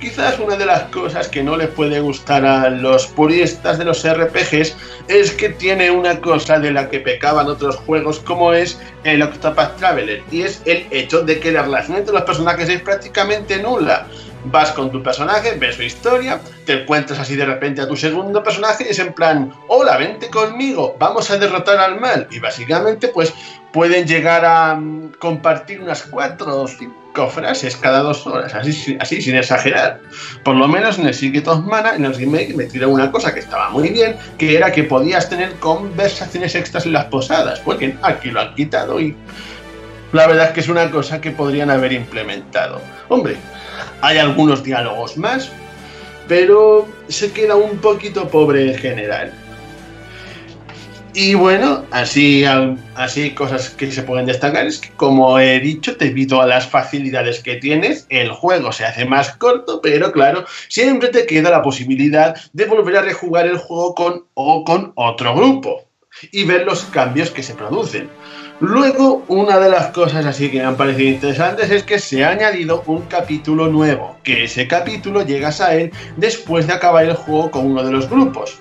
Quizás 0.00 0.38
una 0.38 0.54
de 0.54 0.64
las 0.64 0.84
cosas 0.84 1.26
que 1.26 1.42
no 1.42 1.56
le 1.56 1.66
puede 1.66 1.98
gustar 1.98 2.46
a 2.46 2.70
los 2.70 3.08
puristas 3.08 3.78
de 3.78 3.84
los 3.84 4.08
RPGs 4.08 4.76
es 5.08 5.32
que 5.32 5.48
tiene 5.48 5.90
una 5.90 6.20
cosa 6.20 6.60
de 6.60 6.70
la 6.70 6.88
que 6.88 7.00
pecaban 7.00 7.48
otros 7.48 7.74
juegos 7.76 8.20
como 8.20 8.52
es 8.52 8.78
el 9.02 9.22
Octopath 9.22 9.76
Traveler 9.76 10.22
y 10.30 10.42
es 10.42 10.62
el 10.66 10.86
hecho 10.92 11.22
de 11.22 11.40
que 11.40 11.50
la 11.50 11.62
relación 11.62 11.96
entre 11.96 12.14
los 12.14 12.22
personajes 12.22 12.68
es 12.68 12.80
prácticamente 12.80 13.60
nula. 13.60 14.06
Vas 14.44 14.70
con 14.70 14.92
tu 14.92 15.02
personaje, 15.02 15.56
ves 15.58 15.74
su 15.74 15.82
historia, 15.82 16.40
te 16.64 16.82
encuentras 16.82 17.18
así 17.18 17.34
de 17.34 17.44
repente 17.44 17.82
a 17.82 17.88
tu 17.88 17.96
segundo 17.96 18.40
personaje 18.40 18.84
y 18.84 18.90
es 18.90 18.98
en 19.00 19.12
plan, 19.12 19.52
hola, 19.66 19.96
vente 19.96 20.30
conmigo, 20.30 20.94
vamos 21.00 21.28
a 21.32 21.38
derrotar 21.38 21.76
al 21.78 21.98
mal. 21.98 22.28
Y 22.30 22.38
básicamente 22.38 23.08
pues 23.08 23.34
pueden 23.72 24.06
llegar 24.06 24.44
a 24.44 24.76
mm, 24.76 25.14
compartir 25.18 25.80
unas 25.80 26.04
cuatro 26.04 26.62
o 26.62 26.68
cinco 26.68 27.07
frases 27.26 27.76
cada 27.76 28.00
dos 28.00 28.26
horas, 28.26 28.54
así, 28.54 28.96
así 29.00 29.20
sin 29.20 29.34
exagerar. 29.34 30.00
Por 30.44 30.54
lo 30.54 30.68
menos 30.68 30.98
en 30.98 31.06
el 31.06 31.14
Secret 31.14 31.48
of 31.48 31.64
Mana, 31.64 31.96
en 31.96 32.04
el 32.04 32.14
remake, 32.14 32.54
me 32.54 32.64
tiró 32.64 32.90
una 32.90 33.10
cosa 33.10 33.34
que 33.34 33.40
estaba 33.40 33.70
muy 33.70 33.88
bien, 33.88 34.16
que 34.38 34.56
era 34.56 34.70
que 34.70 34.84
podías 34.84 35.28
tener 35.28 35.54
conversaciones 35.54 36.54
extras 36.54 36.86
en 36.86 36.92
las 36.92 37.06
posadas, 37.06 37.60
porque 37.60 37.96
aquí 38.02 38.30
lo 38.30 38.40
han 38.40 38.54
quitado 38.54 39.00
y 39.00 39.16
la 40.12 40.26
verdad 40.26 40.46
es 40.46 40.52
que 40.52 40.60
es 40.60 40.68
una 40.68 40.90
cosa 40.90 41.20
que 41.20 41.32
podrían 41.32 41.70
haber 41.70 41.92
implementado. 41.92 42.80
Hombre, 43.08 43.36
hay 44.00 44.18
algunos 44.18 44.62
diálogos 44.62 45.16
más, 45.16 45.50
pero 46.28 46.86
se 47.08 47.32
queda 47.32 47.56
un 47.56 47.78
poquito 47.78 48.28
pobre 48.28 48.72
en 48.72 48.78
general. 48.78 49.32
Y 51.20 51.34
bueno, 51.34 51.84
así, 51.90 52.44
así 52.94 53.32
cosas 53.32 53.70
que 53.70 53.90
se 53.90 54.04
pueden 54.04 54.26
destacar 54.26 54.68
es 54.68 54.78
que, 54.78 54.90
como 54.90 55.40
he 55.40 55.58
dicho, 55.58 55.96
debido 55.96 56.40
a 56.40 56.46
las 56.46 56.68
facilidades 56.68 57.42
que 57.42 57.56
tienes, 57.56 58.06
el 58.08 58.30
juego 58.30 58.70
se 58.70 58.84
hace 58.84 59.04
más 59.04 59.32
corto, 59.32 59.80
pero 59.82 60.12
claro, 60.12 60.44
siempre 60.68 61.08
te 61.08 61.26
queda 61.26 61.50
la 61.50 61.60
posibilidad 61.60 62.36
de 62.52 62.64
volver 62.66 62.98
a 62.98 63.02
rejugar 63.02 63.48
el 63.48 63.58
juego 63.58 63.96
con 63.96 64.26
o 64.34 64.62
con 64.62 64.92
otro 64.94 65.34
grupo 65.34 65.88
y 66.30 66.44
ver 66.44 66.64
los 66.64 66.84
cambios 66.84 67.32
que 67.32 67.42
se 67.42 67.54
producen. 67.54 68.08
Luego, 68.60 69.24
una 69.26 69.58
de 69.58 69.70
las 69.70 69.88
cosas 69.88 70.24
así 70.24 70.52
que 70.52 70.60
me 70.60 70.66
han 70.66 70.76
parecido 70.76 71.10
interesantes 71.10 71.68
es 71.72 71.82
que 71.82 71.98
se 71.98 72.24
ha 72.24 72.30
añadido 72.30 72.84
un 72.86 73.02
capítulo 73.06 73.66
nuevo, 73.66 74.16
que 74.22 74.44
ese 74.44 74.68
capítulo 74.68 75.26
llegas 75.26 75.60
a 75.60 75.74
él 75.74 75.90
después 76.16 76.68
de 76.68 76.74
acabar 76.74 77.04
el 77.06 77.14
juego 77.14 77.50
con 77.50 77.66
uno 77.66 77.82
de 77.82 77.90
los 77.90 78.08
grupos 78.08 78.56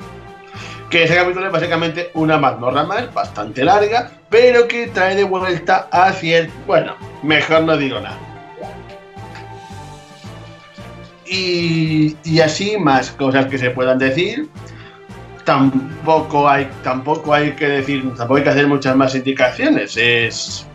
que 0.89 1.03
ese 1.03 1.15
capítulo 1.15 1.47
es 1.47 1.51
básicamente 1.51 2.11
una 2.13 2.37
mazmorra 2.37 2.83
más, 2.83 3.13
bastante 3.13 3.63
larga, 3.63 4.11
pero 4.29 4.67
que 4.67 4.87
trae 4.87 5.15
de 5.15 5.23
vuelta 5.23 5.87
a 5.91 6.11
cierto... 6.13 6.53
Bueno, 6.65 6.95
mejor 7.23 7.63
no 7.63 7.77
digo 7.77 7.99
nada. 7.99 8.17
Y, 11.25 12.15
y 12.23 12.39
así 12.39 12.77
más 12.77 13.11
cosas 13.11 13.47
que 13.47 13.57
se 13.57 13.71
puedan 13.71 13.99
decir. 13.99 14.47
Tampoco 15.43 16.47
hay, 16.47 16.69
tampoco 16.83 17.33
hay 17.33 17.51
que 17.51 17.67
decir, 17.67 18.03
tampoco 18.15 18.35
hay 18.37 18.43
que 18.43 18.49
hacer 18.49 18.67
muchas 18.67 18.95
más 18.95 19.13
indicaciones. 19.15 19.97
Es 19.97 20.65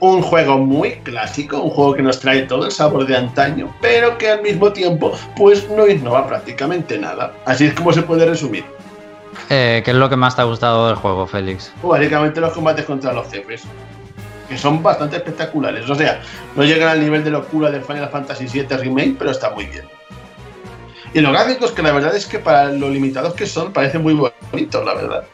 un 0.00 0.22
juego 0.22 0.58
muy 0.58 0.92
clásico, 1.02 1.60
un 1.60 1.70
juego 1.70 1.94
que 1.94 2.02
nos 2.02 2.20
trae 2.20 2.42
todo 2.42 2.66
el 2.66 2.70
sabor 2.70 3.06
de 3.06 3.16
antaño, 3.16 3.74
pero 3.80 4.16
que 4.18 4.30
al 4.30 4.42
mismo 4.42 4.72
tiempo, 4.72 5.12
pues 5.36 5.68
no 5.70 5.86
innova 5.86 6.26
prácticamente 6.26 6.98
nada. 6.98 7.32
Así 7.46 7.66
es 7.66 7.74
como 7.74 7.92
se 7.92 8.02
puede 8.02 8.26
resumir. 8.26 8.64
Eh, 9.50 9.82
¿Qué 9.84 9.90
es 9.90 9.96
lo 9.96 10.08
que 10.08 10.16
más 10.16 10.36
te 10.36 10.42
ha 10.42 10.44
gustado 10.44 10.88
del 10.88 10.96
juego, 10.96 11.26
Félix? 11.26 11.72
básicamente 11.82 12.40
los 12.40 12.52
combates 12.52 12.84
contra 12.84 13.12
los 13.12 13.30
jefes, 13.30 13.62
que 14.48 14.58
son 14.58 14.82
bastante 14.82 15.16
espectaculares. 15.16 15.88
O 15.88 15.94
sea, 15.94 16.20
no 16.56 16.64
llegan 16.64 16.88
al 16.88 17.00
nivel 17.00 17.24
de 17.24 17.30
locura 17.30 17.70
de 17.70 17.80
Final 17.80 18.08
Fantasy 18.10 18.46
VII 18.46 18.76
Remake, 18.76 19.16
pero 19.18 19.30
está 19.30 19.50
muy 19.50 19.66
bien. 19.66 19.86
Y 21.14 21.20
los 21.20 21.32
gráficos, 21.32 21.72
que 21.72 21.82
la 21.82 21.92
verdad 21.92 22.14
es 22.14 22.26
que 22.26 22.38
para 22.38 22.70
lo 22.70 22.90
limitados 22.90 23.34
que 23.34 23.46
son, 23.46 23.72
parecen 23.72 24.02
muy 24.02 24.14
bonitos, 24.14 24.84
la 24.84 24.94
verdad. 24.94 25.24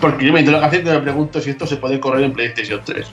Porque 0.00 0.26
yo 0.26 0.32
me 0.32 0.42
gráficos 0.42 0.90
y 0.90 0.96
me 0.96 1.00
pregunto 1.00 1.40
si 1.40 1.50
esto 1.50 1.66
se 1.66 1.76
puede 1.76 2.00
correr 2.00 2.24
en 2.24 2.32
PlayStation 2.32 2.80
3. 2.84 3.06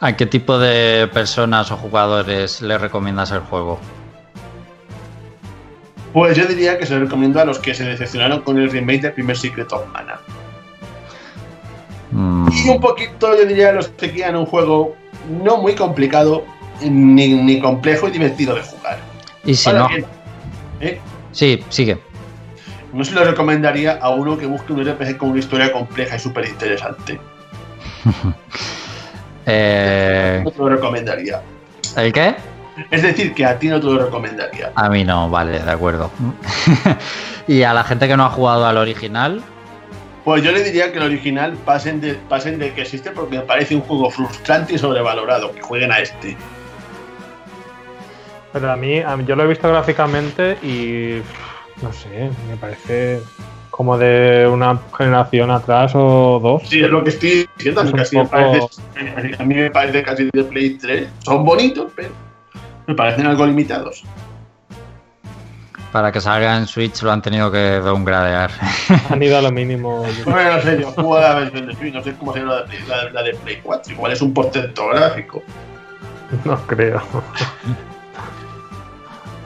¿A 0.00 0.16
qué 0.16 0.26
tipo 0.26 0.58
de 0.58 1.08
personas 1.12 1.72
o 1.72 1.76
jugadores 1.76 2.62
le 2.62 2.78
recomiendas 2.78 3.32
el 3.32 3.40
juego? 3.40 3.80
Pues 6.12 6.36
yo 6.36 6.46
diría 6.46 6.78
que 6.78 6.86
se 6.86 6.94
lo 6.94 7.00
recomiendo 7.04 7.40
a 7.40 7.44
los 7.44 7.58
que 7.58 7.74
se 7.74 7.84
decepcionaron 7.84 8.40
con 8.42 8.58
el 8.58 8.70
remake 8.70 9.02
del 9.02 9.12
primer 9.12 9.36
Secret 9.36 9.72
of 9.72 9.86
Mana. 9.92 10.18
Mm, 12.10 12.48
Y 12.64 12.68
un 12.70 12.80
poquito, 12.80 13.36
yo 13.36 13.44
diría, 13.44 13.68
a 13.70 13.72
los 13.72 13.88
que 13.88 14.10
quieran 14.10 14.36
un 14.36 14.46
juego 14.46 14.96
no 15.42 15.58
muy 15.58 15.74
complicado, 15.74 16.44
ni, 16.80 17.28
ni 17.34 17.60
complejo 17.60 18.08
y 18.08 18.12
divertido 18.12 18.54
de 18.54 18.62
jugar. 18.62 18.98
y 19.44 19.54
si 19.54 19.68
Ahora 19.68 19.80
no, 19.82 19.88
bien, 19.88 20.04
¿eh? 20.80 21.00
sí, 21.32 21.62
sigue. 21.68 21.98
No 22.92 23.04
se 23.04 23.12
lo 23.12 23.22
recomendaría 23.24 23.98
a 24.00 24.08
uno 24.10 24.38
que 24.38 24.46
busque 24.46 24.72
un 24.72 24.82
RPG 24.82 25.18
con 25.18 25.30
una 25.30 25.40
historia 25.40 25.70
compleja 25.72 26.16
y 26.16 26.18
súper 26.18 26.46
interesante. 26.48 27.20
Eh, 29.50 30.42
No 30.44 30.50
te 30.50 30.58
lo 30.58 30.68
recomendaría. 30.68 31.40
¿El 31.96 32.12
qué? 32.12 32.34
Es 32.90 33.02
decir, 33.02 33.34
que 33.34 33.44
a 33.44 33.58
ti 33.58 33.68
no 33.68 33.80
te 33.80 33.86
lo 33.86 33.98
recomendaría. 33.98 34.72
A 34.74 34.88
mí 34.88 35.04
no, 35.04 35.28
vale, 35.30 35.58
de 35.60 35.70
acuerdo. 35.70 36.10
y 37.48 37.62
a 37.62 37.74
la 37.74 37.84
gente 37.84 38.06
que 38.08 38.16
no 38.16 38.24
ha 38.24 38.30
jugado 38.30 38.66
al 38.66 38.76
original, 38.76 39.42
Pues 40.24 40.42
yo 40.42 40.52
le 40.52 40.62
diría 40.62 40.92
que 40.92 40.98
el 40.98 41.04
original 41.04 41.54
pasen 41.64 42.00
de, 42.00 42.14
pasen 42.14 42.58
de 42.58 42.72
que 42.74 42.82
existe 42.82 43.10
porque 43.10 43.36
me 43.38 43.42
parece 43.42 43.74
un 43.74 43.80
juego 43.80 44.10
frustrante 44.10 44.74
y 44.74 44.78
sobrevalorado. 44.78 45.52
Que 45.52 45.60
jueguen 45.62 45.90
a 45.90 45.98
este. 46.00 46.36
Pero 48.52 48.70
a 48.72 48.76
mí, 48.76 49.00
a 49.00 49.16
mí- 49.16 49.24
yo 49.26 49.36
lo 49.36 49.44
he 49.44 49.46
visto 49.46 49.68
gráficamente 49.68 50.56
y 50.62 51.20
no 51.82 51.92
sé, 51.92 52.30
me 52.48 52.56
parece 52.56 53.20
como 53.70 53.96
de 53.96 54.48
una 54.52 54.78
generación 54.96 55.50
atrás 55.50 55.92
o 55.94 56.40
dos. 56.42 56.62
Sí, 56.68 56.80
es 56.80 56.90
lo 56.90 57.04
que 57.04 57.10
estoy 57.10 57.48
diciendo. 57.56 57.82
Es 57.82 58.12
me 58.12 58.24
parece, 58.26 58.68
a 59.38 59.44
mí 59.44 59.54
me 59.54 59.70
parece 59.70 60.02
casi 60.02 60.28
de 60.32 60.44
Play 60.44 60.70
3. 60.78 61.08
Son 61.24 61.44
bonitos, 61.44 61.92
pero 61.94 62.10
me 62.88 62.94
parecen 62.94 63.26
algo 63.26 63.46
limitados. 63.46 64.02
para 65.92 66.10
que 66.12 66.20
salga 66.20 66.56
en 66.56 66.66
Switch 66.66 67.00
lo 67.02 67.12
han 67.12 67.22
tenido 67.22 67.50
que 67.52 67.78
downgradear. 67.80 68.50
Han 69.10 69.22
ido 69.22 69.38
a 69.38 69.42
lo 69.42 69.50
mínimo. 69.52 70.04
Bueno, 70.26 70.56
no 70.56 70.62
sé, 70.62 70.80
yo 70.80 70.90
juego 70.92 71.16
a 71.16 71.20
la 71.20 71.34
versión 71.36 71.66
de 71.66 71.74
Switch, 71.76 71.94
no 71.94 72.02
sé 72.02 72.14
cómo 72.18 72.32
será 72.32 72.44
la 72.46 72.56
de 72.62 72.64
Play, 72.68 72.82
la, 72.88 73.10
la 73.10 73.22
de 73.22 73.34
Play 73.34 73.60
4. 73.62 73.92
Igual 73.94 74.12
es 74.12 74.20
un 74.22 74.34
portento 74.34 74.88
gráfico. 74.88 75.42
No 76.44 76.58
creo. 76.66 77.00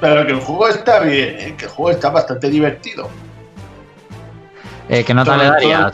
Pero 0.01 0.27
que 0.27 0.33
el 0.33 0.41
juego 0.41 0.67
está 0.69 0.99
bien, 1.01 1.37
¿eh? 1.39 1.55
que 1.57 1.67
el 1.67 1.71
juego 1.71 1.91
está 1.93 2.11
bastante 2.11 2.49
divertido. 2.51 3.09
Eh, 4.89 5.05
¿Qué 5.05 5.15
nota 5.15 5.37
le 5.37 5.45
todo- 5.45 5.53
darías? 5.53 5.93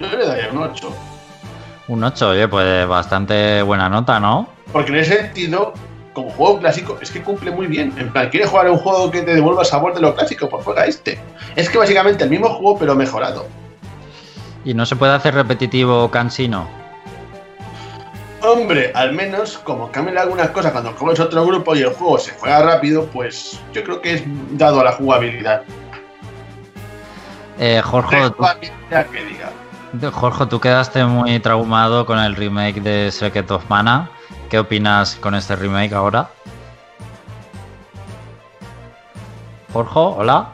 Yo 0.00 0.08
le 0.18 0.26
daría 0.26 0.50
un 0.50 0.58
8. 0.58 0.92
Un 1.88 2.02
8, 2.04 2.28
oye, 2.30 2.48
pues 2.48 2.88
bastante 2.88 3.60
buena 3.62 3.90
nota, 3.90 4.18
¿no? 4.18 4.48
Porque 4.72 4.90
en 4.92 4.98
ese 5.00 5.16
sentido, 5.18 5.74
como 6.14 6.30
juego 6.30 6.60
clásico, 6.60 6.96
es 7.02 7.10
que 7.10 7.22
cumple 7.22 7.50
muy 7.50 7.66
bien. 7.66 7.92
En 7.98 8.10
plan, 8.10 8.30
¿quieres 8.30 8.48
jugar 8.48 8.70
un 8.70 8.78
juego 8.78 9.10
que 9.10 9.20
te 9.22 9.34
devuelva 9.34 9.64
sabor 9.64 9.92
de 9.94 10.00
lo 10.00 10.14
clásico? 10.14 10.48
Pues 10.48 10.64
juega 10.64 10.86
este. 10.86 11.18
Es 11.56 11.68
que 11.68 11.76
básicamente 11.76 12.24
el 12.24 12.30
mismo 12.30 12.48
juego, 12.48 12.78
pero 12.78 12.94
mejorado. 12.94 13.46
¿Y 14.64 14.72
no 14.72 14.86
se 14.86 14.96
puede 14.96 15.12
hacer 15.12 15.34
repetitivo 15.34 16.04
o 16.04 16.10
cansino? 16.10 16.66
Hombre, 18.40 18.92
al 18.94 19.12
menos 19.12 19.58
como 19.58 19.90
cambian 19.90 20.18
algunas 20.18 20.50
cosas 20.50 20.72
cuando 20.72 20.92
juegas 20.92 21.20
otro 21.20 21.44
grupo 21.46 21.74
y 21.74 21.80
el 21.80 21.92
juego 21.94 22.18
se 22.18 22.32
juega 22.32 22.62
rápido, 22.62 23.06
pues 23.06 23.60
yo 23.72 23.82
creo 23.82 24.00
que 24.00 24.14
es 24.14 24.22
dado 24.52 24.80
a 24.80 24.84
la 24.84 24.92
jugabilidad. 24.92 25.62
Eh, 27.58 27.80
Jorge, 27.82 28.28
tú, 28.28 28.34
jugabilidad 28.36 29.06
que 29.06 29.24
diga. 29.24 30.10
Jorge, 30.12 30.46
tú 30.46 30.60
quedaste 30.60 31.04
muy 31.04 31.38
traumado 31.40 32.04
con 32.04 32.18
el 32.18 32.36
remake 32.36 32.80
de 32.80 33.10
Secret 33.10 33.50
of 33.50 33.64
Mana. 33.68 34.10
¿Qué 34.54 34.60
opinas 34.60 35.16
con 35.16 35.34
este 35.34 35.56
remake 35.56 35.94
ahora? 35.94 36.28
Jorge, 39.72 39.98
hola. 39.98 40.46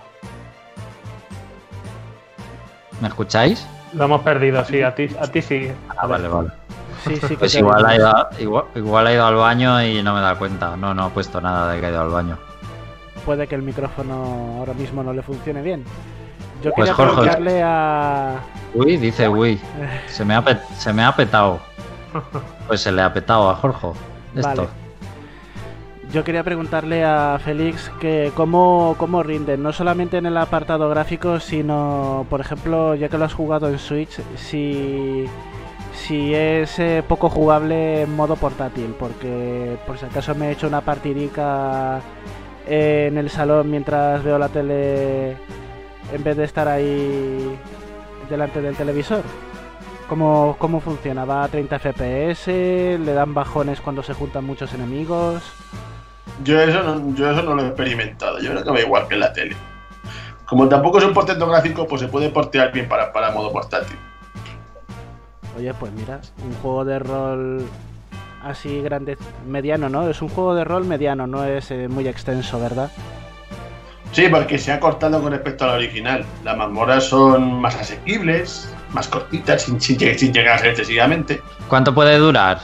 ¿Me 3.02 3.08
escucháis? 3.08 3.66
Lo 3.92 4.04
hemos 4.06 4.22
perdido, 4.22 4.64
sí, 4.64 4.80
a 4.80 4.94
ti, 4.94 5.14
a 5.20 5.26
ti 5.26 5.42
sí. 5.42 5.70
Ah, 5.98 6.06
vale, 6.06 6.28
vale. 6.28 6.48
Sí, 7.04 7.16
sí, 7.16 7.28
que 7.28 7.36
Pues 7.36 7.54
igual 7.56 7.84
ha, 7.84 7.94
ido, 7.94 8.28
igual, 8.38 8.64
igual 8.74 9.06
ha 9.06 9.12
ido 9.12 9.26
al 9.26 9.34
baño 9.34 9.82
y 9.82 10.02
no 10.02 10.14
me 10.14 10.22
da 10.22 10.34
cuenta. 10.36 10.78
No, 10.78 10.94
no 10.94 11.04
ha 11.04 11.10
puesto 11.10 11.38
nada 11.42 11.70
de 11.70 11.78
que 11.80 11.84
ha 11.84 11.90
ido 11.90 12.00
al 12.00 12.08
baño. 12.08 12.38
Puede 13.26 13.46
que 13.46 13.54
el 13.54 13.62
micrófono 13.62 14.56
ahora 14.60 14.72
mismo 14.72 15.02
no 15.02 15.12
le 15.12 15.20
funcione 15.20 15.60
bien. 15.60 15.84
Yo 16.64 16.72
Pues, 16.72 16.88
quería 16.88 16.94
Jorge. 16.94 17.12
preguntarle 17.16 17.62
a... 17.62 18.36
Uy, 18.72 18.96
dice 18.96 19.28
uy. 19.28 19.60
Se 20.06 20.24
me 20.24 20.34
ha, 20.36 20.42
se 20.78 20.90
me 20.90 21.04
ha 21.04 21.14
petado. 21.14 21.60
Pues 22.66 22.80
se 22.80 22.92
le 22.92 23.02
ha 23.02 23.12
petado 23.12 23.50
a 23.50 23.54
Jorge. 23.56 23.88
Esto. 24.34 24.68
Yo 26.12 26.24
quería 26.24 26.42
preguntarle 26.42 27.04
a 27.04 27.38
Félix 27.38 27.88
que 28.00 28.32
cómo, 28.34 28.96
cómo 28.98 29.22
rinden, 29.22 29.62
no 29.62 29.72
solamente 29.72 30.18
en 30.18 30.26
el 30.26 30.36
apartado 30.36 30.88
gráfico, 30.88 31.38
sino, 31.38 32.26
por 32.28 32.40
ejemplo, 32.40 32.96
ya 32.96 33.08
que 33.08 33.16
lo 33.16 33.26
has 33.26 33.34
jugado 33.34 33.68
en 33.68 33.78
Switch, 33.78 34.20
si, 34.34 35.26
si 35.94 36.34
es 36.34 36.80
eh, 36.80 37.04
poco 37.06 37.28
jugable 37.28 38.02
en 38.02 38.16
modo 38.16 38.34
portátil, 38.34 38.96
porque 38.98 39.78
por 39.86 39.98
si 39.98 40.06
acaso 40.06 40.34
me 40.34 40.48
he 40.48 40.52
hecho 40.52 40.66
una 40.66 40.80
partidica 40.80 42.00
en 42.66 43.16
el 43.16 43.30
salón 43.30 43.70
mientras 43.70 44.24
veo 44.24 44.36
la 44.36 44.48
tele 44.48 45.36
en 46.12 46.24
vez 46.24 46.36
de 46.36 46.44
estar 46.44 46.66
ahí 46.66 47.56
delante 48.28 48.60
del 48.60 48.74
televisor. 48.74 49.22
¿Cómo, 50.10 50.56
¿Cómo 50.58 50.80
funciona? 50.80 51.24
¿Va 51.24 51.44
a 51.44 51.48
30 51.48 51.78
FPS? 51.78 52.48
¿Le 52.98 53.12
dan 53.12 53.32
bajones 53.32 53.80
cuando 53.80 54.02
se 54.02 54.12
juntan 54.12 54.44
muchos 54.44 54.74
enemigos? 54.74 55.40
Yo 56.42 56.60
eso, 56.60 56.82
no, 56.82 57.14
yo 57.14 57.30
eso 57.30 57.42
no 57.42 57.54
lo 57.54 57.62
he 57.62 57.66
experimentado. 57.68 58.40
Yo 58.40 58.50
creo 58.50 58.64
que 58.64 58.70
va 58.70 58.80
igual 58.80 59.06
que 59.06 59.14
en 59.14 59.20
la 59.20 59.32
tele. 59.32 59.54
Como 60.46 60.68
tampoco 60.68 60.98
es 60.98 61.04
un 61.04 61.14
portento 61.14 61.46
gráfico, 61.46 61.86
pues 61.86 62.00
se 62.00 62.08
puede 62.08 62.28
portear 62.28 62.72
bien 62.72 62.88
para, 62.88 63.12
para 63.12 63.30
modo 63.30 63.52
portátil. 63.52 63.96
Oye, 65.56 65.72
pues 65.74 65.92
mira, 65.92 66.20
un 66.44 66.54
juego 66.54 66.84
de 66.84 66.98
rol 66.98 67.62
así 68.42 68.80
grande, 68.80 69.16
mediano, 69.46 69.88
¿no? 69.88 70.10
Es 70.10 70.20
un 70.22 70.28
juego 70.28 70.56
de 70.56 70.64
rol 70.64 70.86
mediano, 70.86 71.28
no 71.28 71.44
es 71.44 71.70
eh, 71.70 71.86
muy 71.86 72.08
extenso, 72.08 72.58
¿verdad? 72.58 72.90
Sí, 74.10 74.26
porque 74.28 74.58
se 74.58 74.72
ha 74.72 74.80
cortado 74.80 75.22
con 75.22 75.30
respecto 75.30 75.66
al 75.66 75.76
original. 75.76 76.24
Las 76.42 76.56
mazmorras 76.56 77.04
son 77.04 77.60
más 77.60 77.76
asequibles, 77.76 78.74
más 78.92 79.08
cortitas, 79.08 79.62
sin, 79.62 79.80
sin, 79.80 79.98
lleg- 79.98 80.16
sin 80.16 80.32
llegar 80.32 80.56
a 80.56 80.58
ser 80.58 80.68
excesivamente. 80.70 81.40
¿Cuánto 81.68 81.94
puede 81.94 82.16
durar? 82.18 82.58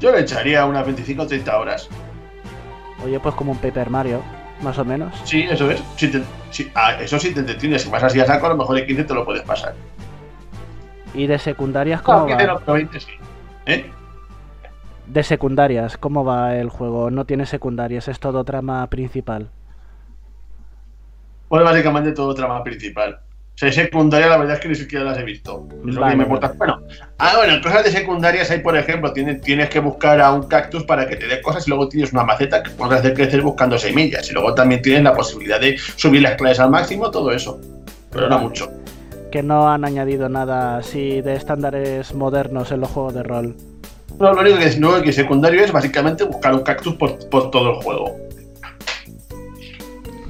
Yo 0.00 0.10
le 0.12 0.20
echaría 0.20 0.64
unas 0.64 0.84
25 0.84 1.22
o 1.22 1.26
30 1.26 1.58
horas. 1.58 1.88
Oye, 3.04 3.18
pues 3.20 3.34
como 3.34 3.52
un 3.52 3.58
Paper 3.58 3.90
Mario, 3.90 4.22
más 4.62 4.78
o 4.78 4.84
menos. 4.84 5.14
Sí, 5.24 5.42
eso 5.50 5.70
es. 5.70 5.82
Si 5.96 6.08
te- 6.08 6.22
si- 6.50 6.70
ah, 6.74 6.94
eso 7.00 7.18
sí 7.18 7.32
te 7.32 7.40
entretienes. 7.40 7.82
Si 7.82 7.90
vas 7.90 8.02
así 8.02 8.20
a 8.20 8.26
saco, 8.26 8.46
a 8.46 8.50
lo 8.50 8.56
mejor 8.56 8.78
en 8.78 8.86
15 8.86 9.04
te 9.04 9.14
lo 9.14 9.24
puedes 9.24 9.42
pasar. 9.42 9.74
¿Y 11.14 11.26
de 11.26 11.38
secundarias 11.38 12.00
No, 12.00 12.04
cómo 12.04 12.26
15 12.26 12.46
va? 12.46 12.52
no, 12.54 12.60
pero 12.60 12.72
20 12.74 13.00
sí. 13.00 13.10
¿Eh? 13.66 13.90
De 15.06 15.22
secundarias, 15.24 15.96
¿cómo 15.98 16.24
va 16.24 16.54
el 16.56 16.68
juego? 16.68 17.10
No 17.10 17.24
tiene 17.24 17.44
secundarias, 17.46 18.06
es 18.08 18.20
todo 18.20 18.44
trama 18.44 18.86
principal. 18.88 19.50
Pues 21.48 21.64
básicamente 21.64 22.12
todo 22.12 22.32
trama 22.34 22.62
principal. 22.62 23.20
Sea, 23.60 23.70
secundaria 23.70 24.26
la 24.26 24.38
verdad 24.38 24.54
es 24.54 24.60
que 24.60 24.68
ni 24.68 24.74
siquiera 24.74 25.04
las 25.04 25.18
he 25.18 25.22
visto. 25.22 25.68
Es 25.86 25.94
lo 25.94 26.00
Vale, 26.00 26.12
que 26.14 26.16
me 26.16 26.24
vale. 26.24 26.34
importa. 26.34 26.54
Bueno, 26.56 26.80
ah, 27.18 27.34
bueno, 27.36 27.60
cosas 27.62 27.84
de 27.84 27.90
secundarias 27.90 28.50
hay, 28.50 28.60
por 28.60 28.74
ejemplo, 28.74 29.12
tienes, 29.12 29.42
tienes 29.42 29.68
que 29.68 29.80
buscar 29.80 30.18
a 30.18 30.32
un 30.32 30.44
cactus 30.44 30.84
para 30.84 31.06
que 31.06 31.16
te 31.16 31.26
dé 31.26 31.42
cosas 31.42 31.66
y 31.66 31.68
luego 31.70 31.86
tienes 31.86 32.10
una 32.14 32.24
maceta 32.24 32.62
que 32.62 32.70
puedes 32.70 33.00
hacer 33.00 33.12
crecer 33.12 33.42
buscando 33.42 33.78
semillas. 33.78 34.30
Y 34.30 34.32
luego 34.32 34.54
también 34.54 34.80
tienes 34.80 35.02
la 35.02 35.12
posibilidad 35.12 35.60
de 35.60 35.76
subir 35.76 36.22
las 36.22 36.36
clases 36.36 36.60
al 36.60 36.70
máximo, 36.70 37.10
todo 37.10 37.32
eso. 37.32 37.60
Pero 38.10 38.30
no 38.30 38.38
mucho. 38.38 38.70
Que 39.30 39.42
no 39.42 39.68
han 39.70 39.84
añadido 39.84 40.30
nada 40.30 40.78
así 40.78 41.20
de 41.20 41.34
estándares 41.34 42.14
modernos 42.14 42.72
en 42.72 42.80
los 42.80 42.88
juegos 42.88 43.12
de 43.12 43.22
rol. 43.24 43.56
No, 44.18 44.32
lo 44.32 44.40
único 44.40 44.56
que 44.56 44.64
es 44.68 44.80
nuevo 44.80 45.00
y 45.00 45.02
que 45.02 45.12
secundario 45.12 45.62
es 45.62 45.70
básicamente 45.70 46.24
buscar 46.24 46.54
un 46.54 46.62
cactus 46.62 46.94
por, 46.94 47.28
por 47.28 47.50
todo 47.50 47.72
el 47.72 47.82
juego. 47.82 48.16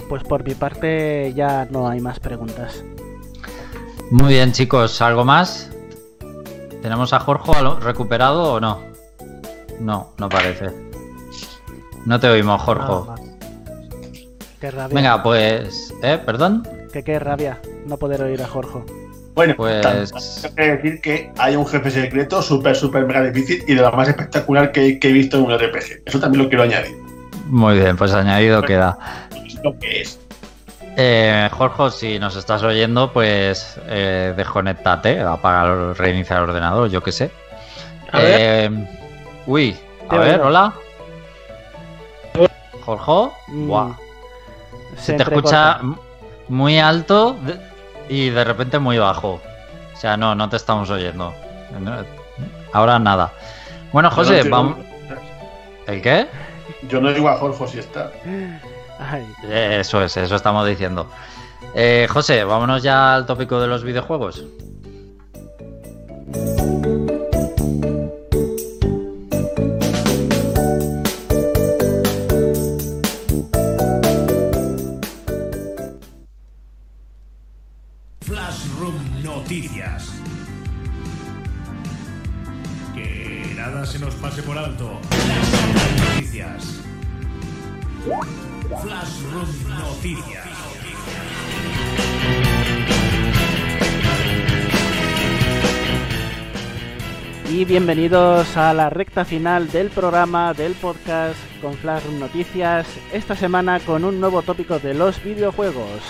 Pues 0.08 0.24
por 0.24 0.42
mi 0.42 0.54
parte 0.54 1.32
ya 1.32 1.68
no 1.70 1.88
hay 1.88 2.00
más 2.00 2.18
preguntas. 2.18 2.82
Muy 4.10 4.34
bien, 4.34 4.52
chicos. 4.52 5.00
¿Algo 5.02 5.24
más? 5.24 5.70
¿Tenemos 6.82 7.12
a 7.12 7.20
Jorge 7.20 7.52
recuperado 7.80 8.54
o 8.54 8.60
no? 8.60 8.80
No, 9.78 10.12
no 10.18 10.28
parece. 10.28 10.66
No 12.06 12.18
te 12.18 12.28
oímos, 12.28 12.60
Jorge. 12.62 13.22
Qué 14.60 14.70
rabia. 14.70 14.94
Venga, 14.94 15.22
pues... 15.22 15.94
¿Eh? 16.02 16.18
¿Perdón? 16.24 16.66
Que 16.92 17.02
qué 17.02 17.18
rabia 17.18 17.60
no 17.86 17.96
poder 17.96 18.22
oír 18.22 18.42
a 18.42 18.46
Jorge. 18.46 18.80
Bueno, 19.34 19.54
Pues- 19.56 19.80
también 19.82 20.06
tengo 20.42 20.54
que 20.56 20.62
decir 20.76 21.00
que 21.00 21.32
hay 21.38 21.56
un 21.56 21.66
jefe 21.66 21.90
secreto 21.90 22.42
súper, 22.42 22.74
súper 22.76 23.06
mega 23.06 23.22
difícil 23.22 23.62
y 23.66 23.74
de 23.74 23.80
lo 23.80 23.92
más 23.92 24.08
espectacular 24.08 24.72
que, 24.72 24.98
que 24.98 25.08
he 25.08 25.12
visto 25.12 25.38
en 25.38 25.44
un 25.44 25.52
RPG. 25.58 26.02
Eso 26.04 26.18
también 26.20 26.42
lo 26.42 26.48
quiero 26.48 26.64
añadir. 26.64 26.96
Muy 27.46 27.78
bien, 27.78 27.96
pues 27.96 28.12
añadido 28.12 28.60
queda. 28.62 28.98
Es 29.46 29.54
lo 29.62 29.78
que 29.78 30.02
es. 30.02 30.19
Eh, 30.96 31.48
Jorge, 31.52 31.90
si 31.90 32.18
nos 32.18 32.36
estás 32.36 32.62
oyendo, 32.62 33.12
pues 33.12 33.78
eh, 33.86 34.34
desconectate, 34.36 35.20
apaga, 35.20 35.94
reinicia 35.94 36.36
el 36.36 36.42
ordenador, 36.44 36.90
yo 36.90 37.02
qué 37.02 37.12
sé. 37.12 37.30
A 38.12 38.18
ver. 38.18 38.40
Eh, 38.40 38.86
uy, 39.46 39.76
a 40.08 40.16
ver, 40.18 40.40
hola. 40.40 40.72
Jorge, 42.84 43.32
Mm, 43.48 43.68
Buah. 43.68 43.90
se 44.96 45.02
se 45.02 45.14
te 45.14 45.22
escucha 45.22 45.80
muy 46.48 46.78
alto 46.78 47.36
y 48.08 48.30
de 48.30 48.42
repente 48.44 48.78
muy 48.78 48.98
bajo. 48.98 49.40
O 49.94 49.96
sea, 49.96 50.16
no, 50.16 50.34
no 50.34 50.48
te 50.48 50.56
estamos 50.56 50.90
oyendo. 50.90 51.32
Ahora 52.72 52.98
nada. 52.98 53.32
Bueno, 53.92 54.10
José, 54.10 54.44
no 54.44 54.50
vamos. 54.50 54.78
¿El 55.86 56.02
qué? 56.02 56.26
Yo 56.88 57.00
no 57.00 57.12
digo 57.12 57.28
a 57.28 57.36
Jorge 57.36 57.66
si 57.68 57.78
está. 57.80 58.10
Eso 59.50 60.02
es, 60.02 60.16
eso 60.16 60.36
estamos 60.36 60.66
diciendo. 60.66 61.10
Eh, 61.74 62.06
José, 62.10 62.44
vámonos 62.44 62.82
ya 62.82 63.14
al 63.14 63.26
tópico 63.26 63.60
de 63.60 63.66
los 63.66 63.84
videojuegos. 63.84 64.44
Bienvenidos 97.70 98.56
a 98.56 98.74
la 98.74 98.90
recta 98.90 99.24
final 99.24 99.70
del 99.70 99.90
programa 99.90 100.52
del 100.54 100.72
podcast 100.72 101.38
con 101.62 101.74
Flash 101.74 102.04
Room 102.04 102.18
Noticias. 102.18 102.98
Esta 103.12 103.36
semana 103.36 103.78
con 103.78 104.04
un 104.04 104.18
nuevo 104.18 104.42
tópico 104.42 104.80
de 104.80 104.92
los 104.92 105.22
videojuegos. 105.22 106.00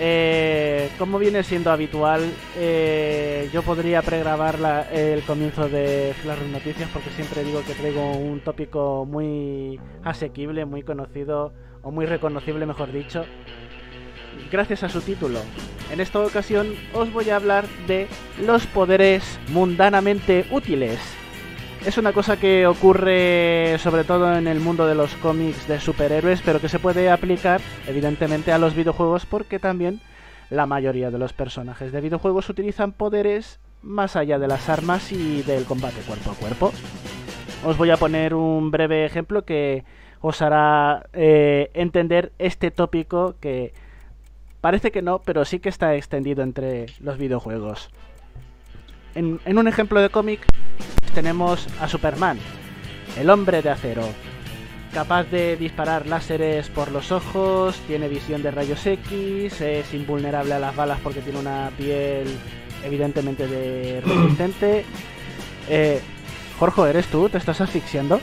Eh, 0.00 0.88
como 0.98 1.18
viene 1.18 1.42
siendo 1.42 1.70
habitual, 1.70 2.22
eh, 2.56 3.50
yo 3.52 3.62
podría 3.64 4.00
pregrabar 4.00 4.88
el 4.90 5.20
comienzo 5.24 5.68
de 5.68 6.14
Flash 6.22 6.38
Room 6.38 6.52
Noticias 6.52 6.88
porque 6.90 7.10
siempre 7.10 7.44
digo 7.44 7.60
que 7.66 7.74
traigo 7.74 8.12
un 8.12 8.40
tópico 8.40 9.04
muy 9.04 9.78
asequible, 10.04 10.64
muy 10.64 10.82
conocido 10.82 11.52
o 11.82 11.90
muy 11.90 12.06
reconocible, 12.06 12.64
mejor 12.64 12.92
dicho, 12.92 13.26
gracias 14.50 14.82
a 14.82 14.88
su 14.88 15.00
título. 15.00 15.40
En 15.92 16.00
esta 16.00 16.20
ocasión 16.20 16.74
os 16.92 17.12
voy 17.12 17.30
a 17.30 17.36
hablar 17.36 17.66
de 17.86 18.08
los 18.44 18.66
poderes 18.66 19.38
mundanamente 19.48 20.46
útiles. 20.50 20.98
Es 21.84 21.98
una 21.98 22.12
cosa 22.12 22.36
que 22.36 22.66
ocurre 22.66 23.76
sobre 23.78 24.02
todo 24.02 24.36
en 24.36 24.48
el 24.48 24.58
mundo 24.58 24.86
de 24.86 24.96
los 24.96 25.14
cómics 25.16 25.68
de 25.68 25.78
superhéroes, 25.78 26.42
pero 26.42 26.60
que 26.60 26.68
se 26.68 26.80
puede 26.80 27.10
aplicar 27.10 27.60
evidentemente 27.86 28.50
a 28.50 28.58
los 28.58 28.74
videojuegos 28.74 29.24
porque 29.24 29.60
también 29.60 30.00
la 30.50 30.66
mayoría 30.66 31.10
de 31.10 31.18
los 31.18 31.32
personajes 31.32 31.92
de 31.92 32.00
videojuegos 32.00 32.48
utilizan 32.48 32.92
poderes 32.92 33.60
más 33.82 34.16
allá 34.16 34.38
de 34.38 34.48
las 34.48 34.68
armas 34.68 35.12
y 35.12 35.42
del 35.42 35.64
combate 35.64 36.00
cuerpo 36.00 36.32
a 36.32 36.34
cuerpo. 36.34 36.72
Os 37.64 37.76
voy 37.76 37.90
a 37.90 37.96
poner 37.96 38.34
un 38.34 38.70
breve 38.72 39.04
ejemplo 39.04 39.44
que 39.44 39.84
os 40.20 40.42
hará 40.42 41.06
eh, 41.12 41.70
entender 41.74 42.32
este 42.38 42.72
tópico 42.72 43.36
que 43.40 43.72
Parece 44.66 44.90
que 44.90 45.00
no, 45.00 45.20
pero 45.22 45.44
sí 45.44 45.60
que 45.60 45.68
está 45.68 45.94
extendido 45.94 46.42
entre 46.42 46.86
los 46.98 47.18
videojuegos. 47.18 47.88
En, 49.14 49.38
en 49.44 49.58
un 49.58 49.68
ejemplo 49.68 50.00
de 50.00 50.10
cómic 50.10 50.40
tenemos 51.14 51.68
a 51.80 51.86
Superman, 51.86 52.36
el 53.16 53.30
hombre 53.30 53.62
de 53.62 53.70
acero. 53.70 54.02
capaz 54.92 55.22
de 55.30 55.56
disparar 55.56 56.06
láseres 56.08 56.68
por 56.68 56.90
los 56.90 57.12
ojos, 57.12 57.78
tiene 57.86 58.08
visión 58.08 58.42
de 58.42 58.50
rayos 58.50 58.84
X, 58.84 59.60
es 59.60 59.94
invulnerable 59.94 60.54
a 60.54 60.58
las 60.58 60.74
balas 60.74 60.98
porque 61.00 61.20
tiene 61.20 61.38
una 61.38 61.70
piel 61.78 62.26
evidentemente 62.84 63.46
de 63.46 64.00
resistente. 64.04 64.84
Eh, 65.68 66.00
Jorge, 66.58 66.90
¿eres 66.90 67.06
tú? 67.06 67.28
¿Te 67.28 67.38
estás 67.38 67.60
asfixiando? 67.60 68.20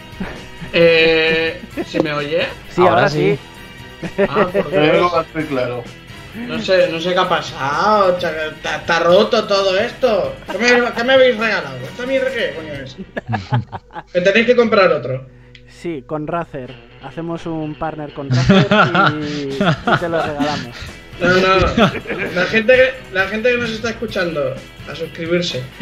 Eh, 0.73 1.61
¿Se 1.85 2.01
me 2.03 2.11
oye? 2.11 2.41
Sí, 2.69 2.81
Ahora 2.81 3.07
ahora, 3.07 3.09
sí. 3.09 3.37
sí. 3.37 4.23
Ah, 4.27 4.49
por 4.51 4.69
Pero 4.69 4.81
Dios. 4.83 4.95
algo 4.95 5.11
va 5.15 5.25
muy 5.33 5.43
claro. 5.45 5.83
No 6.35 6.59
sé, 6.59 6.89
no 6.91 6.99
sé 6.99 7.13
qué 7.13 7.19
ha 7.19 7.29
pasado. 7.29 8.17
chaval. 8.19 8.53
Está, 8.55 8.77
está 8.77 8.99
roto 8.99 9.43
todo 9.45 9.77
esto. 9.77 10.35
¿Qué 10.51 10.57
me, 10.57 10.91
qué 10.93 11.03
me 11.03 11.13
habéis 11.13 11.37
regalado? 11.37 11.77
¿Esta 11.77 12.05
mierda 12.05 12.31
qué 12.31 12.53
coño 12.55 12.73
es? 12.73 12.97
Me 14.13 14.21
tenéis 14.21 14.45
que 14.47 14.55
comprar 14.55 14.91
otro. 14.91 15.27
Sí, 15.69 16.03
con 16.07 16.25
Razer. 16.27 16.73
Hacemos 17.03 17.45
un 17.45 17.75
partner 17.75 18.13
con 18.13 18.29
Razer 18.29 18.67
y, 19.21 19.53
y 19.53 19.97
te 19.99 20.09
lo 20.09 20.21
regalamos. 20.21 20.75
No, 21.19 21.27
no. 21.29 21.91
La 22.33 22.45
gente, 22.45 22.73
que, 22.75 22.93
la 23.13 23.27
gente 23.27 23.51
que 23.51 23.57
nos 23.57 23.69
está 23.69 23.89
escuchando, 23.91 24.55
a 24.91 24.95
suscribirse. 24.95 25.61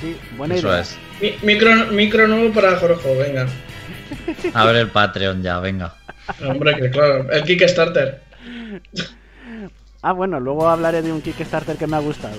Sí, 0.00 0.16
buena 0.36 0.54
Eso 0.54 0.68
idea. 0.68 0.80
es. 0.80 0.96
Mi- 1.20 1.36
micro, 1.42 1.74
micro 1.90 2.26
nuevo 2.28 2.52
para 2.54 2.76
Jorge, 2.76 3.14
venga. 3.16 3.46
Abre 4.54 4.80
el 4.80 4.88
Patreon 4.88 5.42
ya, 5.42 5.58
venga. 5.60 5.94
Hombre, 6.48 6.76
que 6.76 6.90
claro. 6.90 7.30
El 7.30 7.42
Kickstarter. 7.44 8.20
Ah, 10.04 10.12
bueno, 10.12 10.40
luego 10.40 10.68
hablaré 10.68 11.00
de 11.00 11.12
un 11.12 11.22
Kickstarter 11.22 11.76
que 11.76 11.86
me 11.86 11.94
ha 11.96 12.00
gustado. 12.00 12.34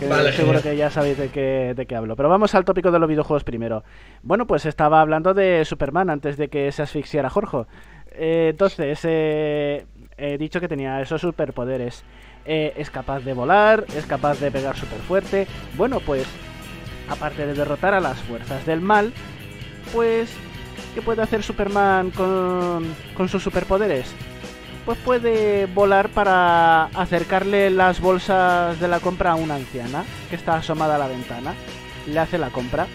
Que 0.00 0.08
Vale, 0.08 0.32
seguro 0.32 0.58
genial. 0.58 0.62
que 0.74 0.76
ya 0.76 0.90
sabéis 0.90 1.16
de 1.16 1.28
qué, 1.28 1.72
de 1.76 1.86
qué 1.86 1.94
hablo. 1.94 2.16
Pero 2.16 2.28
vamos 2.28 2.56
al 2.56 2.64
tópico 2.64 2.90
de 2.90 2.98
los 2.98 3.08
videojuegos 3.08 3.44
primero. 3.44 3.84
Bueno, 4.22 4.48
pues 4.48 4.66
estaba 4.66 5.00
hablando 5.00 5.32
de 5.32 5.64
Superman 5.64 6.10
antes 6.10 6.36
de 6.36 6.48
que 6.48 6.72
se 6.72 6.82
asfixiara 6.82 7.30
Jorge. 7.30 7.66
Eh, 8.10 8.48
entonces, 8.50 8.98
eh, 9.04 9.86
he 10.16 10.38
dicho 10.38 10.60
que 10.60 10.66
tenía 10.66 11.00
esos 11.00 11.20
superpoderes. 11.20 12.02
Eh, 12.44 12.72
es 12.76 12.90
capaz 12.90 13.20
de 13.20 13.32
volar, 13.32 13.84
es 13.96 14.04
capaz 14.06 14.40
de 14.40 14.50
pegar 14.50 14.76
súper 14.76 14.98
fuerte. 14.98 15.46
Bueno, 15.76 16.00
pues, 16.00 16.26
aparte 17.08 17.46
de 17.46 17.54
derrotar 17.54 17.94
a 17.94 18.00
las 18.00 18.18
fuerzas 18.22 18.66
del 18.66 18.80
mal, 18.80 19.12
pues, 19.92 20.36
¿qué 20.98 21.02
puede 21.02 21.22
hacer 21.22 21.44
Superman 21.44 22.10
con, 22.10 23.28
sus 23.28 23.40
superpoderes? 23.40 24.12
pues 24.84 24.98
puede 24.98 25.66
volar 25.66 26.08
para 26.08 26.86
acercarle 26.86 27.70
las 27.70 28.00
bolsas 28.00 28.80
de 28.80 28.88
la 28.88 28.98
compra 28.98 29.32
a 29.32 29.34
una 29.36 29.54
anciana 29.54 30.02
que 30.28 30.34
está 30.34 30.56
asomada 30.56 30.96
a 30.96 30.98
la 30.98 31.06
ventana. 31.06 31.54
Le 32.08 32.18
hace 32.18 32.36
la 32.36 32.50
compra. 32.50 32.88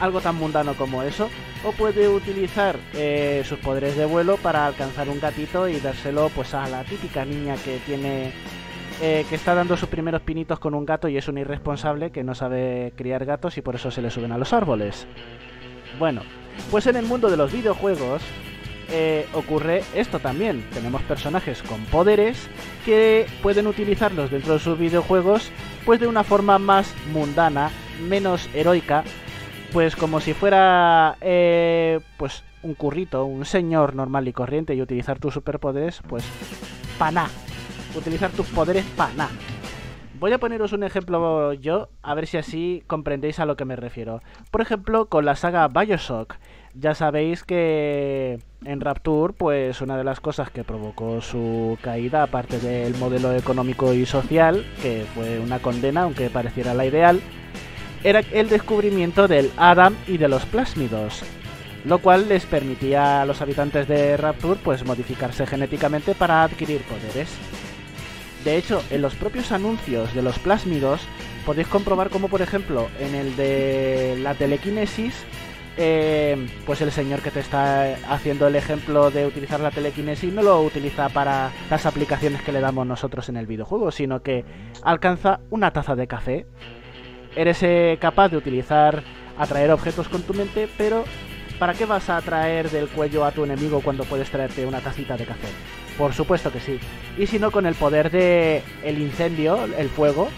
Algo 0.00 0.20
tan 0.20 0.34
mundano 0.34 0.74
como 0.74 1.04
eso. 1.04 1.28
O 1.64 1.70
puede 1.72 2.08
utilizar 2.08 2.76
eh, 2.94 3.42
sus 3.44 3.58
poderes 3.60 3.96
de 3.96 4.06
vuelo 4.06 4.36
para 4.38 4.66
alcanzar 4.66 5.08
un 5.08 5.20
gatito 5.20 5.68
y 5.68 5.78
dárselo 5.78 6.28
pues 6.30 6.54
a 6.54 6.66
la 6.66 6.82
típica 6.82 7.24
niña 7.24 7.54
que 7.64 7.78
tiene 7.86 8.32
eh, 9.00 9.24
que 9.28 9.34
está 9.36 9.54
dando 9.54 9.76
sus 9.76 9.88
primeros 9.88 10.22
pinitos 10.22 10.58
con 10.58 10.74
un 10.74 10.86
gato 10.86 11.06
y 11.06 11.18
es 11.18 11.28
un 11.28 11.38
irresponsable 11.38 12.10
que 12.10 12.24
no 12.24 12.34
sabe 12.34 12.92
criar 12.96 13.26
gatos 13.26 13.58
y 13.58 13.62
por 13.62 13.76
eso 13.76 13.92
se 13.92 14.02
le 14.02 14.10
suben 14.10 14.32
a 14.32 14.38
los 14.38 14.52
árboles. 14.52 15.06
Bueno, 15.98 16.22
pues 16.70 16.86
en 16.86 16.96
el 16.96 17.06
mundo 17.06 17.30
de 17.30 17.36
los 17.36 17.52
videojuegos 17.52 18.22
eh, 18.90 19.26
ocurre 19.32 19.82
esto 19.94 20.18
también. 20.18 20.64
Tenemos 20.72 21.02
personajes 21.02 21.62
con 21.62 21.84
poderes 21.86 22.48
que 22.84 23.26
pueden 23.42 23.66
utilizarlos 23.66 24.30
dentro 24.30 24.54
de 24.54 24.58
sus 24.60 24.78
videojuegos 24.78 25.50
pues 25.84 26.00
de 26.00 26.06
una 26.06 26.24
forma 26.24 26.58
más 26.58 26.94
mundana, 27.12 27.70
menos 28.08 28.48
heroica, 28.54 29.04
pues 29.72 29.96
como 29.96 30.20
si 30.20 30.34
fuera 30.34 31.16
eh, 31.20 32.00
pues 32.16 32.42
un 32.62 32.74
currito, 32.74 33.24
un 33.24 33.44
señor 33.44 33.94
normal 33.94 34.28
y 34.28 34.32
corriente 34.32 34.74
y 34.74 34.82
utilizar 34.82 35.18
tus 35.18 35.34
superpoderes 35.34 36.00
pues 36.08 36.24
paná. 36.98 37.28
Utilizar 37.96 38.30
tus 38.30 38.46
poderes 38.48 38.84
paná. 38.96 39.28
Voy 40.24 40.32
a 40.32 40.38
poneros 40.38 40.72
un 40.72 40.84
ejemplo 40.84 41.52
yo, 41.52 41.90
a 42.02 42.14
ver 42.14 42.26
si 42.26 42.38
así 42.38 42.82
comprendéis 42.86 43.40
a 43.40 43.44
lo 43.44 43.56
que 43.56 43.66
me 43.66 43.76
refiero. 43.76 44.22
Por 44.50 44.62
ejemplo, 44.62 45.04
con 45.10 45.26
la 45.26 45.36
saga 45.36 45.68
Bioshock. 45.68 46.36
Ya 46.72 46.94
sabéis 46.94 47.44
que 47.44 48.38
en 48.64 48.80
Rapture, 48.80 49.34
pues 49.34 49.82
una 49.82 49.98
de 49.98 50.04
las 50.04 50.20
cosas 50.20 50.48
que 50.48 50.64
provocó 50.64 51.20
su 51.20 51.76
caída, 51.82 52.22
aparte 52.22 52.58
del 52.58 52.96
modelo 52.96 53.34
económico 53.34 53.92
y 53.92 54.06
social, 54.06 54.64
que 54.80 55.04
fue 55.14 55.40
una 55.40 55.58
condena, 55.58 56.04
aunque 56.04 56.30
pareciera 56.30 56.72
la 56.72 56.86
ideal, 56.86 57.20
era 58.02 58.20
el 58.20 58.48
descubrimiento 58.48 59.28
del 59.28 59.52
Adam 59.58 59.94
y 60.06 60.16
de 60.16 60.28
los 60.28 60.46
plásmidos, 60.46 61.22
lo 61.84 61.98
cual 61.98 62.30
les 62.30 62.46
permitía 62.46 63.20
a 63.20 63.26
los 63.26 63.42
habitantes 63.42 63.86
de 63.88 64.16
Rapture 64.16 64.58
pues 64.64 64.86
modificarse 64.86 65.44
genéticamente 65.44 66.14
para 66.14 66.44
adquirir 66.44 66.80
poderes. 66.84 67.28
De 68.44 68.56
hecho, 68.56 68.82
en 68.90 69.02
los 69.02 69.14
propios 69.14 69.52
anuncios 69.52 70.14
de 70.14 70.22
los 70.22 70.38
plásmidos 70.38 71.00
podéis 71.46 71.68
comprobar 71.68 72.10
como 72.10 72.28
por 72.28 72.42
ejemplo 72.42 72.88
en 73.00 73.14
el 73.14 73.36
de 73.36 74.18
la 74.22 74.34
telequinesis 74.34 75.14
eh, 75.76 76.46
pues 76.66 76.80
el 76.82 76.92
señor 76.92 77.20
que 77.20 77.32
te 77.32 77.40
está 77.40 77.96
haciendo 78.08 78.46
el 78.46 78.54
ejemplo 78.54 79.10
de 79.10 79.26
utilizar 79.26 79.58
la 79.58 79.72
telequinesis 79.72 80.32
no 80.32 80.42
lo 80.42 80.62
utiliza 80.62 81.08
para 81.08 81.50
las 81.68 81.84
aplicaciones 81.84 82.42
que 82.42 82.52
le 82.52 82.60
damos 82.60 82.86
nosotros 82.86 83.28
en 83.28 83.36
el 83.36 83.46
videojuego, 83.46 83.90
sino 83.90 84.22
que 84.22 84.44
alcanza 84.82 85.40
una 85.50 85.72
taza 85.72 85.96
de 85.96 86.06
café. 86.06 86.46
Eres 87.34 87.60
eh, 87.64 87.98
capaz 88.00 88.28
de 88.28 88.36
utilizar, 88.36 89.02
atraer 89.36 89.72
objetos 89.72 90.08
con 90.08 90.22
tu 90.22 90.32
mente, 90.32 90.68
pero 90.78 91.04
¿para 91.58 91.74
qué 91.74 91.86
vas 91.86 92.08
a 92.08 92.18
atraer 92.18 92.70
del 92.70 92.86
cuello 92.88 93.24
a 93.24 93.32
tu 93.32 93.42
enemigo 93.42 93.80
cuando 93.80 94.04
puedes 94.04 94.30
traerte 94.30 94.66
una 94.66 94.80
tacita 94.80 95.16
de 95.16 95.26
café? 95.26 95.48
Por 95.98 96.12
supuesto 96.12 96.50
que 96.50 96.60
sí. 96.60 96.78
Y 97.18 97.26
si 97.26 97.38
no, 97.38 97.50
con 97.50 97.66
el 97.66 97.74
poder 97.74 98.10
de 98.10 98.62
el 98.82 98.98
incendio, 98.98 99.64
el 99.64 99.88
fuego, 99.88 100.28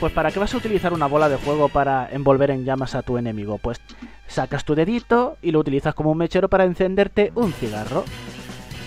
pues 0.00 0.12
¿para 0.12 0.30
qué 0.30 0.38
vas 0.38 0.54
a 0.54 0.56
utilizar 0.56 0.92
una 0.92 1.06
bola 1.06 1.28
de 1.28 1.38
fuego 1.38 1.68
para 1.68 2.08
envolver 2.10 2.50
en 2.50 2.64
llamas 2.64 2.94
a 2.94 3.02
tu 3.02 3.18
enemigo? 3.18 3.58
Pues 3.58 3.80
sacas 4.26 4.64
tu 4.64 4.74
dedito 4.74 5.36
y 5.42 5.52
lo 5.52 5.60
utilizas 5.60 5.94
como 5.94 6.10
un 6.10 6.18
mechero 6.18 6.48
para 6.48 6.64
encenderte 6.64 7.30
un 7.34 7.52
cigarro. 7.52 8.04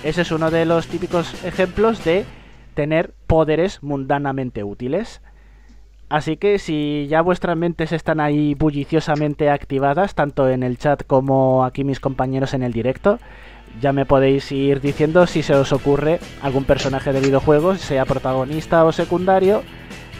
Ese 0.04 0.24
es 0.24 0.32
uno 0.32 0.52
de 0.52 0.66
los 0.66 0.88
típicos 0.88 1.44
ejemplos 1.44 2.04
de 2.04 2.26
tener 2.74 3.14
poderes 3.28 3.82
mundanamente 3.82 4.64
útiles. 4.64 5.22
Así 6.10 6.38
que 6.38 6.60
si 6.60 7.08
ya 7.10 7.22
vuestras 7.22 7.58
mentes 7.58 7.92
están 7.92 8.20
ahí 8.20 8.54
bulliciosamente 8.54 9.50
activadas, 9.50 10.14
tanto 10.14 10.50
en 10.50 10.64
el 10.64 10.78
chat 10.78 11.04
como 11.08 11.66
aquí 11.66 11.84
mis 11.84 12.00
compañeros 12.00 12.54
en 12.54 12.62
el 12.62 12.74
directo, 12.74 13.18
ya 13.82 13.92
me 13.94 14.06
podéis 14.06 14.52
ir 14.52 14.82
diciendo 14.82 15.28
si 15.28 15.44
se 15.44 15.54
os 15.54 15.72
ocurre 15.72 16.20
algún 16.42 16.64
personaje 16.64 17.14
de 17.14 17.20
videojuegos, 17.20 17.82
sea 17.82 18.06
protagonista 18.06 18.84
o 18.86 18.92
secundario, 18.92 19.64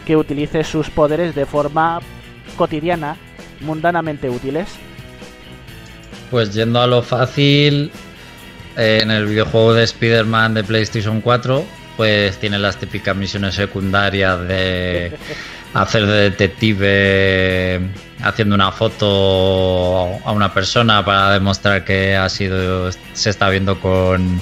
que 0.04 0.16
utilice 0.16 0.64
sus 0.64 0.90
poderes 0.90 1.34
de 1.34 1.46
forma 1.46 2.00
cotidiana, 2.56 3.16
mundanamente 3.60 4.30
útiles. 4.30 4.68
Pues 6.30 6.54
yendo 6.54 6.80
a 6.80 6.86
lo 6.86 7.02
fácil, 7.02 7.90
eh, 8.76 9.00
en 9.02 9.10
el 9.10 9.26
videojuego 9.26 9.74
de 9.74 9.84
Spider-Man 9.84 10.54
de 10.54 10.64
PlayStation 10.64 11.20
4, 11.20 11.64
pues 11.96 12.38
tiene 12.38 12.58
las 12.58 12.76
típicas 12.76 13.16
misiones 13.16 13.54
secundarias 13.54 14.46
de 14.46 15.16
hacer 15.82 16.06
de 16.06 16.30
detective 16.30 17.90
haciendo 18.22 18.54
una 18.54 18.72
foto 18.72 20.06
a 20.24 20.32
una 20.32 20.52
persona 20.52 21.04
para 21.04 21.32
demostrar 21.32 21.84
que 21.84 22.16
ha 22.16 22.28
sido 22.28 22.90
se 23.12 23.30
está 23.30 23.48
viendo 23.50 23.78
con, 23.80 24.40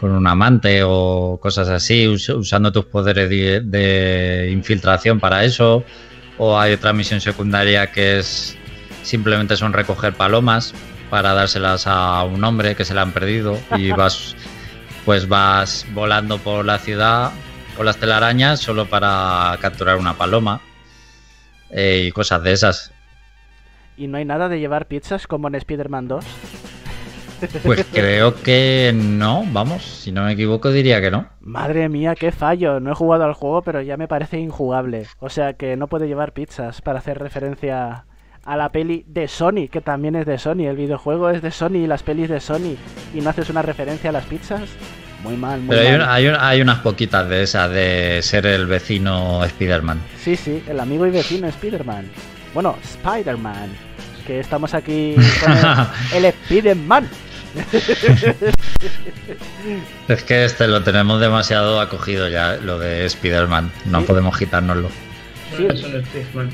con 0.00 0.10
un 0.10 0.26
amante 0.26 0.82
o 0.84 1.38
cosas 1.40 1.68
así, 1.68 2.06
us- 2.06 2.28
usando 2.28 2.72
tus 2.72 2.84
poderes 2.86 3.28
de, 3.30 3.60
de 3.62 4.50
infiltración 4.52 5.18
para 5.20 5.44
eso. 5.44 5.84
O 6.38 6.58
hay 6.58 6.74
otra 6.74 6.92
misión 6.92 7.20
secundaria 7.22 7.90
que 7.92 8.18
es 8.18 8.56
simplemente 9.02 9.56
son 9.56 9.72
recoger 9.72 10.12
palomas 10.12 10.74
para 11.08 11.32
dárselas 11.32 11.86
a 11.86 12.22
un 12.24 12.42
hombre 12.44 12.74
que 12.74 12.84
se 12.84 12.92
la 12.92 13.02
han 13.02 13.12
perdido 13.12 13.58
y 13.76 13.90
vas 13.92 14.36
pues 15.06 15.28
vas 15.28 15.86
volando 15.94 16.36
por 16.38 16.64
la 16.64 16.78
ciudad 16.78 17.30
con 17.76 17.86
las 17.86 17.98
telarañas 17.98 18.60
solo 18.60 18.86
para 18.86 19.56
capturar 19.60 19.96
una 19.96 20.14
paloma 20.14 20.60
eh, 21.70 22.04
y 22.08 22.12
cosas 22.12 22.42
de 22.42 22.52
esas. 22.52 22.92
Y 23.96 24.08
no 24.08 24.18
hay 24.18 24.24
nada 24.24 24.48
de 24.48 24.60
llevar 24.60 24.86
pizzas 24.86 25.26
como 25.26 25.48
en 25.48 25.54
Spider-Man 25.54 26.08
2. 26.08 26.24
Pues 27.62 27.86
creo 27.92 28.34
que 28.34 28.92
no, 28.94 29.44
vamos, 29.52 29.82
si 29.82 30.10
no 30.10 30.24
me 30.24 30.32
equivoco 30.32 30.70
diría 30.70 31.00
que 31.00 31.10
no. 31.10 31.28
Madre 31.40 31.88
mía, 31.88 32.14
qué 32.14 32.32
fallo. 32.32 32.80
No 32.80 32.92
he 32.92 32.94
jugado 32.94 33.24
al 33.24 33.34
juego, 33.34 33.62
pero 33.62 33.82
ya 33.82 33.96
me 33.96 34.08
parece 34.08 34.38
injugable. 34.38 35.06
O 35.18 35.28
sea 35.28 35.52
que 35.54 35.76
no 35.76 35.86
puede 35.86 36.08
llevar 36.08 36.32
pizzas 36.32 36.80
para 36.80 37.00
hacer 37.00 37.18
referencia 37.18 38.06
a 38.44 38.56
la 38.56 38.70
peli 38.70 39.04
de 39.08 39.28
Sony, 39.28 39.68
que 39.70 39.80
también 39.80 40.16
es 40.16 40.24
de 40.24 40.38
Sony. 40.38 40.66
El 40.66 40.76
videojuego 40.76 41.30
es 41.30 41.42
de 41.42 41.50
Sony 41.50 41.76
y 41.76 41.86
las 41.86 42.02
pelis 42.02 42.28
de 42.28 42.40
Sony. 42.40 42.76
Y 43.12 43.20
no 43.20 43.30
haces 43.30 43.50
una 43.50 43.62
referencia 43.62 44.10
a 44.10 44.12
las 44.12 44.24
pizzas. 44.24 44.70
Muy 45.22 45.36
mal, 45.36 45.60
muy 45.60 45.74
Pero 45.76 45.80
hay, 45.88 45.92
mal. 45.92 46.00
un- 46.02 46.08
hay 46.08 46.26
un- 46.28 46.36
hay 46.38 46.60
unas 46.60 46.78
poquitas 46.80 47.28
de 47.28 47.42
esas 47.42 47.70
de 47.70 48.20
ser 48.22 48.46
el 48.46 48.66
vecino 48.66 49.44
Spider-Man. 49.44 50.00
Sí, 50.22 50.36
sí, 50.36 50.62
el 50.68 50.78
amigo 50.80 51.06
y 51.06 51.10
vecino 51.10 51.48
Spider-Man. 51.48 52.08
Bueno, 52.54 52.76
Spider-Man. 52.82 53.70
que 54.26 54.40
estamos 54.40 54.74
aquí 54.74 55.14
con 55.40 55.52
el, 56.14 56.24
el 56.24 56.24
Spider-Man. 56.26 57.08
Es 60.08 60.22
que 60.24 60.44
este 60.44 60.68
lo 60.68 60.82
tenemos 60.82 61.20
demasiado 61.20 61.80
acogido 61.80 62.28
ya, 62.28 62.56
lo 62.56 62.78
de 62.78 63.04
Spider-Man. 63.06 63.70
No 63.86 64.00
Sí. 64.00 64.06
podemos 64.06 64.36
quitárnoslo. 64.38 64.88
Sí. 65.56 65.66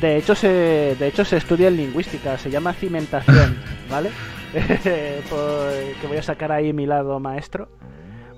De 0.01 0.16
hecho, 0.18 0.34
se, 0.34 0.97
de 0.98 1.06
hecho, 1.09 1.24
se 1.24 1.39
estudia 1.39 1.68
en 1.68 1.76
lingüística, 1.78 2.36
se 2.39 2.51
llama 2.51 2.72
cimentación, 2.74 3.56
¿vale? 3.90 4.10
Pues, 4.52 5.97
que 6.01 6.06
voy 6.06 6.18
a 6.18 6.22
sacar 6.22 6.52
ahí 6.52 6.72
mi 6.74 6.84
lado 6.86 7.18
maestro. 7.18 7.68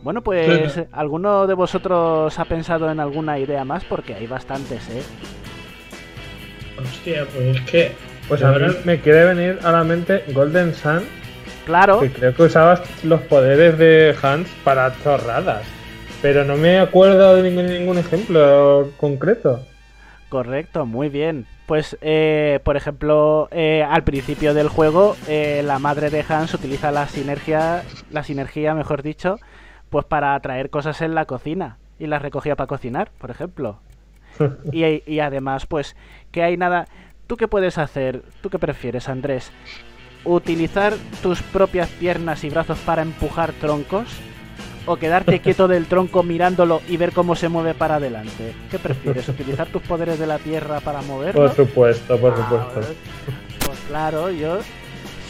Bueno, 0.05 0.21
pues, 0.21 0.79
¿alguno 0.93 1.47
de 1.47 1.55
vosotros 1.55 2.39
ha 2.39 2.45
pensado 2.45 2.91
en 2.91 3.01
alguna 3.01 3.39
idea 3.39 3.65
más? 3.65 3.85
Porque 3.85 4.15
hay 4.15 4.27
bastantes, 4.27 4.87
¿eh? 4.91 5.03
Hostia, 6.79 7.27
pues 7.35 7.57
es 7.57 7.63
que. 7.63 7.93
Pues 8.29 8.43
a 8.43 8.53
mí 8.53 8.67
me 8.85 9.01
quiere 9.01 9.25
venir 9.25 9.59
a 9.65 9.73
la 9.73 9.83
mente 9.83 10.25
Golden 10.35 10.75
Sun, 10.75 11.05
Claro, 11.65 12.01
que 12.01 12.11
creo 12.13 12.35
que 12.35 12.43
usabas 12.43 12.83
los 13.03 13.23
poderes 13.23 13.79
de 13.79 14.15
Hans 14.23 14.47
para 14.63 14.95
chorradas. 15.03 15.63
Pero 16.21 16.45
no 16.45 16.57
me 16.59 16.81
acuerdo 16.81 17.37
de 17.37 17.43
ningún, 17.43 17.67
ningún 17.67 17.97
ejemplo 17.97 18.91
concreto. 18.99 19.65
correcto, 20.29 20.85
muy 20.85 21.09
bien. 21.09 21.47
Pues, 21.65 21.97
eh, 22.03 22.61
por 22.63 22.77
ejemplo, 22.77 23.49
eh, 23.51 23.83
al 23.83 24.05
principio 24.05 24.53
del 24.53 24.69
juego, 24.69 25.17
eh, 25.29 25.63
la 25.65 25.79
madre 25.79 26.11
de 26.11 26.23
Hans 26.29 26.53
utiliza 26.53 26.93
la 26.93 27.09
sinergia, 27.09 27.85
la 28.11 28.23
sinergia, 28.23 28.75
mejor 28.75 29.03
dicho, 29.03 29.39
pues 29.95 30.07
para 30.07 30.41
traer 30.41 30.71
cosas 30.71 31.01
en 31.03 31.15
la 31.15 31.25
cocina 31.25 31.77
y 32.01 32.09
las 32.09 32.21
recogía 32.21 32.57
para 32.57 32.67
cocinar, 32.67 33.13
por 33.17 33.31
ejemplo. 33.31 33.79
Y, 34.73 35.05
y 35.07 35.21
además, 35.21 35.67
pues, 35.67 35.95
que 36.33 36.43
hay 36.43 36.57
nada. 36.57 36.87
¿Tú 37.29 37.37
qué 37.37 37.47
puedes 37.47 37.79
hacer? 37.79 38.25
¿Tú 38.41 38.51
qué 38.51 38.59
prefieres, 38.59 39.09
Andrés? 39.09 39.53
¿Utilizar 40.25 40.95
tus 41.23 41.41
propias 41.43 41.89
piernas 41.91 42.43
y 42.43 42.51
brazos 42.51 42.77
para 42.81 43.03
empujar 43.03 43.53
troncos? 43.53 44.09
¿O 44.85 44.97
quedarte 44.97 45.39
quieto 45.45 45.69
del 45.69 45.87
tronco 45.87 46.25
mirándolo 46.25 46.83
y 46.89 46.97
ver 46.97 47.13
cómo 47.13 47.37
se 47.37 47.49
mueve 47.49 47.75
para 47.75 47.95
adelante? 47.97 48.53
¿Qué 48.73 48.81
prefieres? 48.81 49.29
¿Utilizar 49.29 49.69
tus 49.69 49.83
poderes 49.83 50.19
de 50.19 50.27
la 50.27 50.41
tierra 50.41 50.81
para 50.81 51.03
moverlo? 51.03 51.43
Por 51.43 51.55
supuesto, 51.55 52.19
por 52.19 52.33
Ah, 52.33 52.37
supuesto. 52.37 52.73
pues, 52.81 52.97
pues 53.65 53.79
claro, 53.87 54.29
yo 54.33 54.59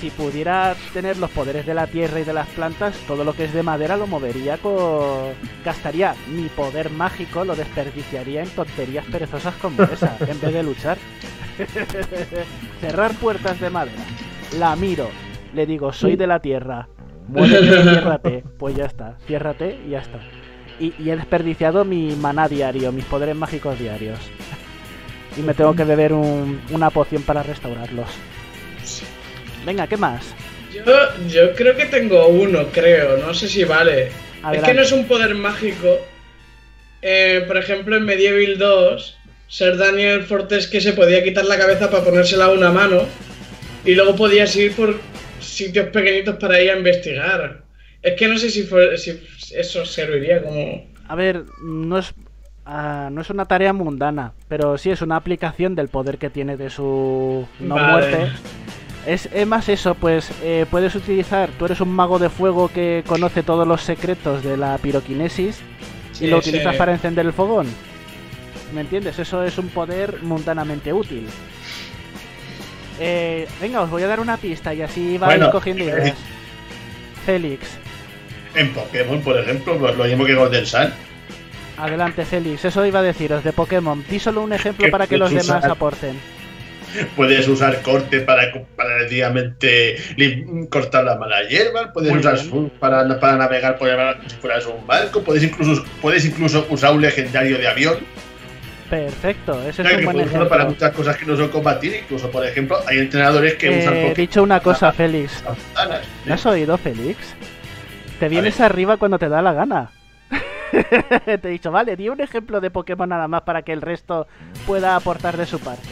si 0.05 0.11
pudiera 0.11 0.75
tener 0.93 1.17
los 1.17 1.31
poderes 1.31 1.65
de 1.65 1.73
la 1.73 1.87
tierra 1.87 2.21
y 2.21 2.25
de 2.25 2.35
las 2.35 2.47
plantas, 2.49 2.95
todo 3.09 3.25
lo 3.25 3.33
que 3.33 3.45
es 3.45 3.55
de 3.55 3.63
madera 3.63 3.97
lo 3.97 4.07
movería 4.07 4.59
con... 4.59 5.33
Gastaría 5.65 6.15
mi 6.31 6.49
poder 6.51 6.91
mágico, 6.91 7.43
lo 7.43 7.57
desperdiciaría 7.57 8.43
en 8.43 8.51
tonterías 8.51 9.07
perezosas 9.07 9.55
como 9.63 9.83
esa, 9.85 10.15
en 10.29 10.39
vez 10.43 10.53
de 10.53 10.63
luchar. 10.63 10.99
Cerrar 12.83 13.13
puertas 13.15 13.59
de 13.61 13.71
madera. 13.71 14.03
La 14.59 14.77
miro, 14.77 15.09
le 15.55 15.65
digo, 15.65 15.91
soy 15.91 16.17
de 16.17 16.27
la 16.27 16.39
tierra. 16.41 16.87
Muévete 17.29 17.65
y 17.65 17.83
ciérrate. 17.83 18.45
Pues 18.59 18.77
ya 18.77 18.85
está, 18.85 19.17
ciérrate 19.27 19.79
y 19.87 19.91
ya 19.93 20.01
está. 20.01 20.19
Y, 20.79 20.93
y 20.99 21.09
he 21.09 21.17
desperdiciado 21.17 21.87
mi 21.87 22.15
maná 22.15 22.47
diario, 22.47 22.93
mis 22.93 23.07
poderes 23.07 23.37
mágicos 23.37 23.79
diarios. 23.79 24.19
Y 25.39 25.41
me 25.41 25.55
tengo 25.55 25.75
que 25.75 25.85
beber 25.85 26.13
un- 26.13 26.61
una 26.73 26.91
poción 26.91 27.23
para 27.23 27.43
restaurarlos. 27.43 28.09
Venga, 29.65 29.87
¿qué 29.87 29.97
más? 29.97 30.35
Yo, 30.73 30.83
yo 31.29 31.55
creo 31.55 31.77
que 31.77 31.87
tengo 31.87 32.27
uno, 32.29 32.67
creo. 32.73 33.17
No 33.19 33.33
sé 33.35 33.49
si 33.49 33.65
vale. 33.65 34.09
Es 34.53 34.63
que 34.63 34.75
no 34.75 34.83
es 34.83 34.93
un 34.93 35.07
poder 35.07 35.35
mágico. 35.35 35.97
Eh, 37.03 37.45
por 37.47 37.57
ejemplo, 37.57 37.97
en 37.97 38.05
Medieval 38.05 38.59
2, 38.59 39.17
Ser 39.49 39.77
Daniel 39.77 40.23
Fortes 40.25 40.67
que 40.67 40.81
se 40.81 40.93
podía 40.95 41.23
quitar 41.23 41.45
la 41.45 41.59
cabeza 41.59 41.91
para 41.91 42.05
ponérsela 42.05 42.47
a 42.47 42.51
una 42.51 42.71
mano. 42.71 43.03
Y 43.85 43.95
luego 43.95 44.17
podías 44.17 44.55
ir 44.57 44.73
por 44.75 44.99
sitios 45.41 45.89
pequeñitos 45.89 46.37
para 46.37 46.61
ir 46.61 46.71
a 46.71 46.77
investigar. 46.77 47.63
Es 48.03 48.15
que 48.15 48.29
no 48.29 48.37
sé 48.39 48.51
si, 48.51 48.65
fue- 48.65 48.97
si 48.99 49.23
eso 49.55 49.85
serviría 49.87 50.43
como. 50.43 50.87
A 51.09 51.15
ver, 51.15 51.45
no 51.63 51.99
es, 51.99 52.15
ah, 52.67 53.09
no 53.13 53.21
es 53.21 53.31
una 53.31 53.45
tarea 53.47 53.73
mundana, 53.75 54.33
pero 54.49 54.77
sí 54.79 54.91
es 54.91 55.03
una 55.03 55.17
aplicación 55.17 55.75
del 55.75 55.89
poder 55.89 56.17
que 56.19 56.31
tiene 56.31 56.57
de 56.57 56.71
su 56.71 57.47
no 57.61 57.75
Vale. 57.75 57.93
muerte. 57.93 58.33
Es, 59.07 59.29
es 59.33 59.47
más 59.47 59.69
eso, 59.69 59.95
pues 59.95 60.31
eh, 60.43 60.65
puedes 60.71 60.95
utilizar, 60.95 61.51
tú 61.59 61.67
eres 61.67 61.81
un 61.81 61.91
mago 61.91 62.19
de 62.19 62.31
fuego 62.31 62.69
que 62.69 63.05
conoce 63.07 63.43
todos 63.43 63.67
los 63.69 63.83
secretos 63.83 64.43
de 64.43 64.57
la 64.57 64.79
piroquinesis 64.79 65.61
y 66.21 66.27
lo 66.27 66.39
utilizas 66.39 66.73
sí. 66.73 66.79
para 66.79 66.93
encender 66.93 67.27
el 67.27 67.33
fogón. 67.33 67.67
¿Me 68.73 68.81
entiendes? 68.81 69.19
Eso 69.19 69.45
es 69.45 69.59
un 69.59 69.69
poder 69.69 70.23
mundanamente 70.23 70.93
útil. 70.93 71.29
Eh, 72.99 73.47
venga, 73.61 73.83
os 73.83 73.91
voy 73.91 74.03
a 74.05 74.07
dar 74.07 74.21
una 74.21 74.37
pista 74.37 74.73
y 74.73 74.83
así 74.83 75.19
vais 75.19 75.39
Bueno, 75.39 75.51
cogiendo 75.51 75.85
eh, 75.85 75.89
ideas. 75.89 76.17
Félix, 77.27 77.79
En 78.55 78.73
Pokémon, 78.73 79.21
por 79.23 79.39
ejemplo, 79.39 79.77
pues 79.79 79.97
lo 79.97 80.05
mismo 80.05 80.25
que 80.25 80.35
Golden 80.35 80.65
Sun. 80.67 80.93
adelante 81.77 82.25
Félix, 82.25 82.65
eso 82.65 82.85
iba 82.87 83.01
a 83.01 83.03
deciros 83.03 83.43
de 83.45 83.53
Pokémon. 83.53 84.05
Di 84.09 84.19
solo 84.19 84.43
un 84.43 84.53
ejemplo 84.53 84.89
para 84.91 85.07
que 85.07 85.19
los 85.19 85.31
demás 85.31 85.65
aporten. 85.65 86.19
Puedes 87.17 87.47
usar 87.49 87.83
corte 87.83 88.21
para 88.21 88.53
paradidamente 88.77 89.97
cortar 90.71 91.05
la 91.05 91.17
mala 91.17 91.43
hierba, 91.49 91.93
puedes 91.93 92.11
Muy 92.11 92.21
usar 92.21 92.41
bien. 92.43 92.71
para, 92.79 93.19
para 93.21 93.37
navegar 93.37 93.77
por 93.79 93.89
el 93.89 93.97
mar 93.97 94.19
si 94.27 94.37
fueras 94.37 94.67
un 94.67 94.87
barco, 94.87 95.23
puedes 95.23 95.43
incluso, 95.43 95.85
puedes 96.01 96.25
incluso 96.25 96.67
usar 96.71 96.93
un 96.95 97.01
legendario 97.03 97.59
de 97.59 97.69
avión. 97.69 97.97
Perfecto, 98.91 99.61
ese 99.67 99.83
es 99.83 99.89
un 99.99 100.05
buen 100.05 100.17
usarlo 100.21 100.49
para 100.49 100.63
ejemplo. 100.65 100.87
muchas 100.87 100.93
cosas 100.93 101.17
que 101.17 101.27
no 101.27 101.37
son 101.37 101.49
combatir, 101.49 101.97
incluso 102.03 102.31
por 102.31 102.47
ejemplo 102.47 102.79
hay 102.87 102.99
entrenadores 102.99 103.55
que 103.55 103.71
usan 103.71 103.95
Eh, 103.95 103.97
he 103.97 104.09
Pokémon 104.11 104.15
dicho 104.15 104.43
una 104.43 104.61
cosa, 104.61 104.93
Félix. 104.93 105.43
para. 105.75 106.01
¿Me 106.27 106.35
has 106.35 106.47
oído, 106.47 106.77
Félix? 106.79 107.35
Te 108.21 108.29
vienes 108.29 108.61
arriba 108.61 108.97
cuando 108.99 109.19
te 109.19 109.29
da 109.29 109.43
la 109.43 109.53
gana. 109.53 109.91
te 111.25 111.35
he 111.35 111.51
dicho, 111.51 111.73
vale, 111.73 111.97
di 111.97 112.09
un 112.09 112.21
ejemplo 112.21 112.61
de 112.61 112.71
Pokémon 112.71 113.09
nada 113.09 113.27
más 113.27 113.43
para 113.43 113.63
que 113.63 113.73
el 113.73 113.81
resto 113.81 114.27
pueda 114.67 114.95
aportar 114.97 115.37
de 115.37 115.47
su 115.47 115.59
parte. 115.61 115.89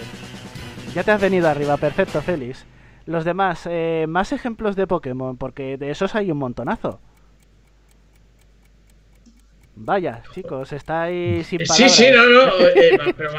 Ya 0.95 1.03
te 1.03 1.11
has 1.13 1.21
venido 1.21 1.49
arriba, 1.49 1.77
perfecto, 1.77 2.21
Félix. 2.23 2.65
Los 3.07 3.25
demás, 3.25 3.63
eh, 3.69 4.07
más 4.09 4.33
ejemplos 4.33 4.77
de 4.77 4.87
Pokémon, 4.87 5.37
porque 5.37 5.77
de 5.77 5.91
esos 5.91 6.15
hay 6.15 6.31
un 6.31 6.39
montonazo. 6.39 7.01
Vaya, 9.75 10.23
chicos, 10.35 10.73
estáis 10.73 11.47
sin 11.47 11.59
Sí, 11.61 11.65
palabras. 11.67 11.93
sí, 11.93 12.07
no, 12.13 12.27
no. 12.27 12.43
eh, 12.77 13.15
pero 13.17 13.31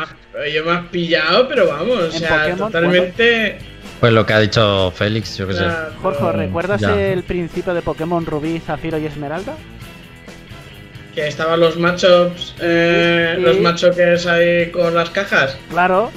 yo 0.51 0.65
me 0.65 0.71
has 0.71 0.85
pillado, 0.87 1.47
pero 1.47 1.67
vamos. 1.67 1.99
O 1.99 2.11
sea, 2.11 2.29
Pokémon, 2.39 2.57
totalmente. 2.57 3.57
Pues 3.99 4.11
lo 4.11 4.25
que 4.25 4.33
ha 4.33 4.39
dicho 4.39 4.91
Félix, 4.91 5.37
yo 5.37 5.45
qué 5.47 5.53
o 5.53 5.55
sé. 5.57 5.63
sea, 5.63 5.89
Jorge, 6.01 6.31
¿recuerdas 6.33 6.81
Ya. 6.81 6.99
el 6.99 7.23
principio 7.23 7.73
de 7.73 7.81
Pokémon 7.81 8.25
Rubí, 8.25 8.59
Zafiro 8.59 8.97
y 8.97 9.05
Esmeralda? 9.05 9.53
Que 11.13 11.27
estaban 11.27 11.59
los 11.59 11.77
matchups, 11.77 12.55
eh, 12.59 13.33
Sí. 13.37 13.41
los 13.41 13.59
matchups 13.61 14.25
ahí 14.25 14.71
con 14.71 14.93
las 14.95 15.11
cajas. 15.11 15.55
Claro. 15.69 16.11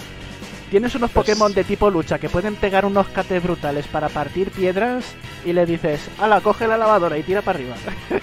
Tienes 0.70 0.94
unos 0.97 1.10
Pues- 1.10 1.26
Pokémon 1.26 1.52
de 1.55 1.64
tipo 1.64 1.90
lucha 1.90 2.18
que 2.18 2.28
pueden 2.28 2.56
pegar 2.56 2.84
unos 2.84 3.06
cates 3.09 3.43
brutales 3.43 3.86
para 3.86 4.09
partir 4.09 4.51
piedras 4.51 5.14
y 5.44 5.52
le 5.52 5.64
dices, 5.64 6.09
ala, 6.18 6.40
coge 6.40 6.66
la 6.66 6.76
lavadora 6.76 7.16
y 7.18 7.22
tira 7.22 7.40
para 7.43 7.59
arriba. 7.59 7.76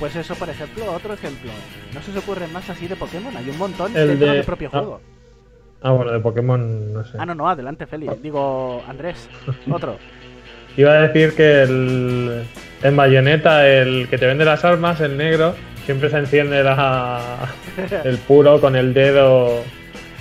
pues 0.00 0.16
eso, 0.16 0.34
por 0.34 0.48
ejemplo, 0.48 0.90
otro 0.92 1.14
ejemplo. 1.14 1.50
No 1.94 2.02
se 2.02 2.10
os 2.10 2.16
ocurre 2.16 2.46
más 2.48 2.68
así 2.70 2.88
de 2.88 2.96
Pokémon, 2.96 3.36
hay 3.36 3.48
un 3.50 3.58
montón 3.58 3.94
El 3.96 4.08
dentro 4.08 4.26
de- 4.28 4.32
del 4.36 4.44
propio 4.44 4.68
ah. 4.72 4.78
juego. 4.78 5.00
Ah, 5.82 5.90
bueno, 5.90 6.12
de 6.12 6.20
Pokémon 6.20 6.92
no 6.94 7.04
sé. 7.04 7.16
Ah, 7.18 7.26
no, 7.26 7.34
no, 7.34 7.48
adelante, 7.48 7.86
Félix. 7.86 8.22
Digo, 8.22 8.82
Andrés, 8.88 9.28
otro. 9.70 9.98
Iba 10.76 10.92
a 10.92 11.08
decir 11.08 11.34
que 11.34 11.62
el, 11.62 12.44
en 12.82 12.96
Bayonetta, 12.96 13.68
el 13.68 14.08
que 14.08 14.16
te 14.16 14.26
vende 14.26 14.44
las 14.44 14.64
armas, 14.64 15.00
el 15.00 15.16
negro, 15.18 15.54
siempre 15.84 16.10
se 16.10 16.18
enciende 16.18 16.62
la, 16.62 17.48
el 18.04 18.18
puro 18.18 18.60
con 18.60 18.76
el 18.76 18.94
dedo 18.94 19.62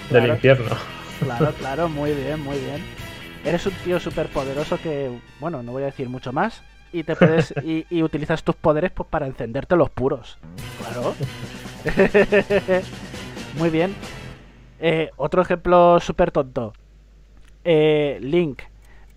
del 0.10 0.28
infierno. 0.28 0.76
Claro, 1.24 1.54
claro, 1.60 1.90
muy 1.90 2.12
bien, 2.14 2.40
muy 2.40 2.58
bien. 2.58 2.84
Eres 3.44 3.66
un 3.66 3.74
tío 3.84 4.00
súper 4.00 4.28
poderoso 4.28 4.80
que, 4.82 5.10
bueno, 5.40 5.64
no 5.64 5.72
voy 5.72 5.84
a 5.84 5.88
decir 5.88 6.10
mucho 6.10 6.32
más. 6.32 6.62
Y 6.94 7.04
te 7.04 7.16
puedes 7.16 7.54
y, 7.64 7.86
y 7.90 8.04
utilizas 8.04 8.44
tus 8.44 8.56
poderes 8.56 8.92
pues, 8.92 9.08
para 9.10 9.26
encenderte 9.26 9.76
los 9.76 9.90
puros. 9.90 10.38
Claro. 10.80 11.16
muy 13.58 13.70
bien. 13.70 13.96
Eh, 14.80 15.12
otro 15.16 15.42
ejemplo 15.42 16.00
súper 16.00 16.32
tonto. 16.32 16.74
Eh, 17.64 18.18
Link, 18.22 18.64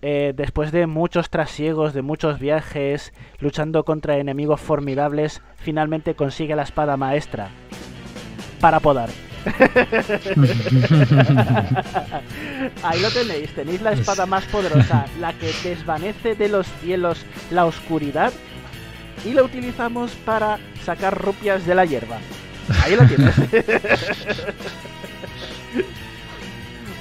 eh, 0.07 0.33
después 0.35 0.71
de 0.71 0.85
muchos 0.85 1.31
trasiegos, 1.31 1.95
de 1.95 2.03
muchos 2.03 2.37
viajes, 2.37 3.11
luchando 3.39 3.83
contra 3.85 4.19
enemigos 4.19 4.61
formidables, 4.61 5.41
finalmente 5.55 6.13
consigue 6.13 6.55
la 6.55 6.61
espada 6.61 6.95
maestra. 6.95 7.49
Para 8.61 8.79
podar. 8.79 9.09
Ahí 12.83 13.01
lo 13.01 13.09
tenéis, 13.09 13.49
tenéis 13.55 13.81
la 13.81 13.93
espada 13.93 14.27
más 14.27 14.43
poderosa, 14.45 15.07
la 15.19 15.33
que 15.33 15.51
desvanece 15.63 16.35
de 16.35 16.49
los 16.49 16.67
cielos 16.83 17.25
la 17.49 17.65
oscuridad 17.65 18.31
y 19.25 19.33
la 19.33 19.41
utilizamos 19.41 20.11
para 20.23 20.59
sacar 20.83 21.19
rupias 21.19 21.65
de 21.65 21.73
la 21.73 21.85
hierba. 21.85 22.19
Ahí 22.83 22.95
lo 22.95 23.07
tienes. 23.07 23.33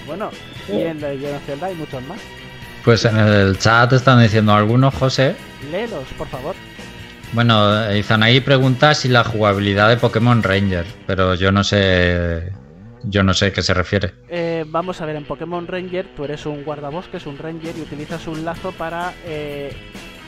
Bueno, 0.06 0.28
y 0.68 0.82
en 0.82 1.00
Legend 1.00 1.36
of 1.36 1.46
Zelda 1.46 1.66
hay 1.68 1.74
muchos 1.74 2.02
más. 2.06 2.20
Pues 2.84 3.04
en 3.06 3.16
el 3.16 3.58
chat 3.58 3.92
están 3.94 4.20
diciendo 4.20 4.52
algunos, 4.52 4.94
José. 4.94 5.34
Léelos, 5.70 6.06
por 6.18 6.28
favor. 6.28 6.54
Bueno, 7.32 7.92
Izanagi 7.92 8.40
pregunta 8.40 8.94
si 8.94 9.08
la 9.08 9.24
jugabilidad 9.24 9.88
de 9.88 9.96
Pokémon 9.96 10.42
Ranger, 10.42 10.84
pero 11.06 11.34
yo 11.34 11.50
no 11.50 11.64
sé. 11.64 12.52
Yo 13.06 13.22
no 13.22 13.34
sé 13.34 13.46
a 13.46 13.52
qué 13.52 13.60
se 13.60 13.74
refiere. 13.74 14.14
Eh, 14.28 14.64
vamos 14.66 15.00
a 15.00 15.06
ver, 15.06 15.16
en 15.16 15.24
Pokémon 15.24 15.66
Ranger 15.66 16.08
tú 16.16 16.24
eres 16.24 16.46
un 16.46 16.64
guardabosques, 16.64 17.26
un 17.26 17.36
Ranger, 17.36 17.76
y 17.76 17.82
utilizas 17.82 18.26
un 18.26 18.44
lazo 18.46 18.72
para 18.72 19.12
eh, 19.26 19.76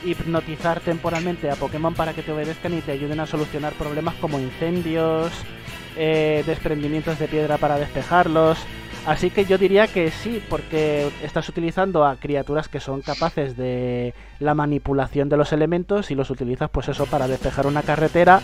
hipnotizar 0.05 0.79
temporalmente 0.81 1.49
a 1.49 1.55
Pokémon 1.55 1.95
para 1.95 2.13
que 2.13 2.21
te 2.21 2.31
obedezcan 2.31 2.77
y 2.77 2.81
te 2.81 2.91
ayuden 2.91 3.19
a 3.19 3.25
solucionar 3.25 3.73
problemas 3.73 4.13
como 4.15 4.39
incendios, 4.39 5.31
eh, 5.95 6.43
desprendimientos 6.45 7.17
de 7.17 7.27
piedra 7.27 7.57
para 7.57 7.79
despejarlos. 7.79 8.59
Así 9.05 9.29
que 9.29 9.45
yo 9.45 9.57
diría 9.57 9.87
que 9.87 10.11
sí, 10.11 10.43
porque 10.49 11.09
estás 11.23 11.47
utilizando 11.47 12.05
a 12.05 12.17
criaturas 12.17 12.67
que 12.67 12.79
son 12.79 13.01
capaces 13.01 13.55
de 13.55 14.13
la 14.39 14.53
manipulación 14.53 15.29
de 15.29 15.37
los 15.37 15.53
elementos 15.53 16.11
y 16.11 16.15
los 16.15 16.29
utilizas 16.29 16.69
pues 16.69 16.89
eso 16.89 17.05
para 17.05 17.27
despejar 17.27 17.67
una 17.67 17.83
carretera 17.83 18.41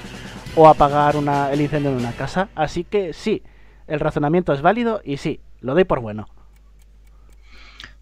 o 0.55 0.67
apagar 0.67 1.15
el 1.51 1.61
incendio 1.61 1.91
en 1.91 1.97
una 1.97 2.13
casa. 2.13 2.49
Así 2.55 2.83
que 2.83 3.13
sí, 3.13 3.43
el 3.87 3.99
razonamiento 3.99 4.53
es 4.53 4.61
válido 4.61 5.01
y 5.03 5.17
sí, 5.17 5.41
lo 5.61 5.73
doy 5.73 5.83
por 5.83 5.99
bueno. 5.99 6.27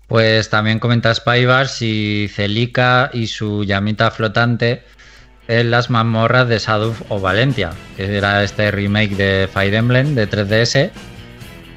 Pues 0.08 0.50
también 0.50 0.80
comenta 0.80 1.16
Spybar 1.16 1.68
si 1.68 2.28
Celica 2.30 3.10
y 3.14 3.28
su 3.28 3.64
llamita 3.64 4.12
flotante 4.12 4.84
en 5.48 5.72
las 5.72 5.90
mazmorras 5.90 6.48
de 6.50 6.60
Shadow 6.60 6.94
of 7.10 7.22
Valentia, 7.22 7.72
que 7.96 8.18
era 8.18 8.44
este 8.44 8.72
remake 8.72 9.16
de 9.16 9.50
Fire 9.52 9.74
Emblem 9.74 10.14
de 10.14 10.30
3DS, 10.30 10.92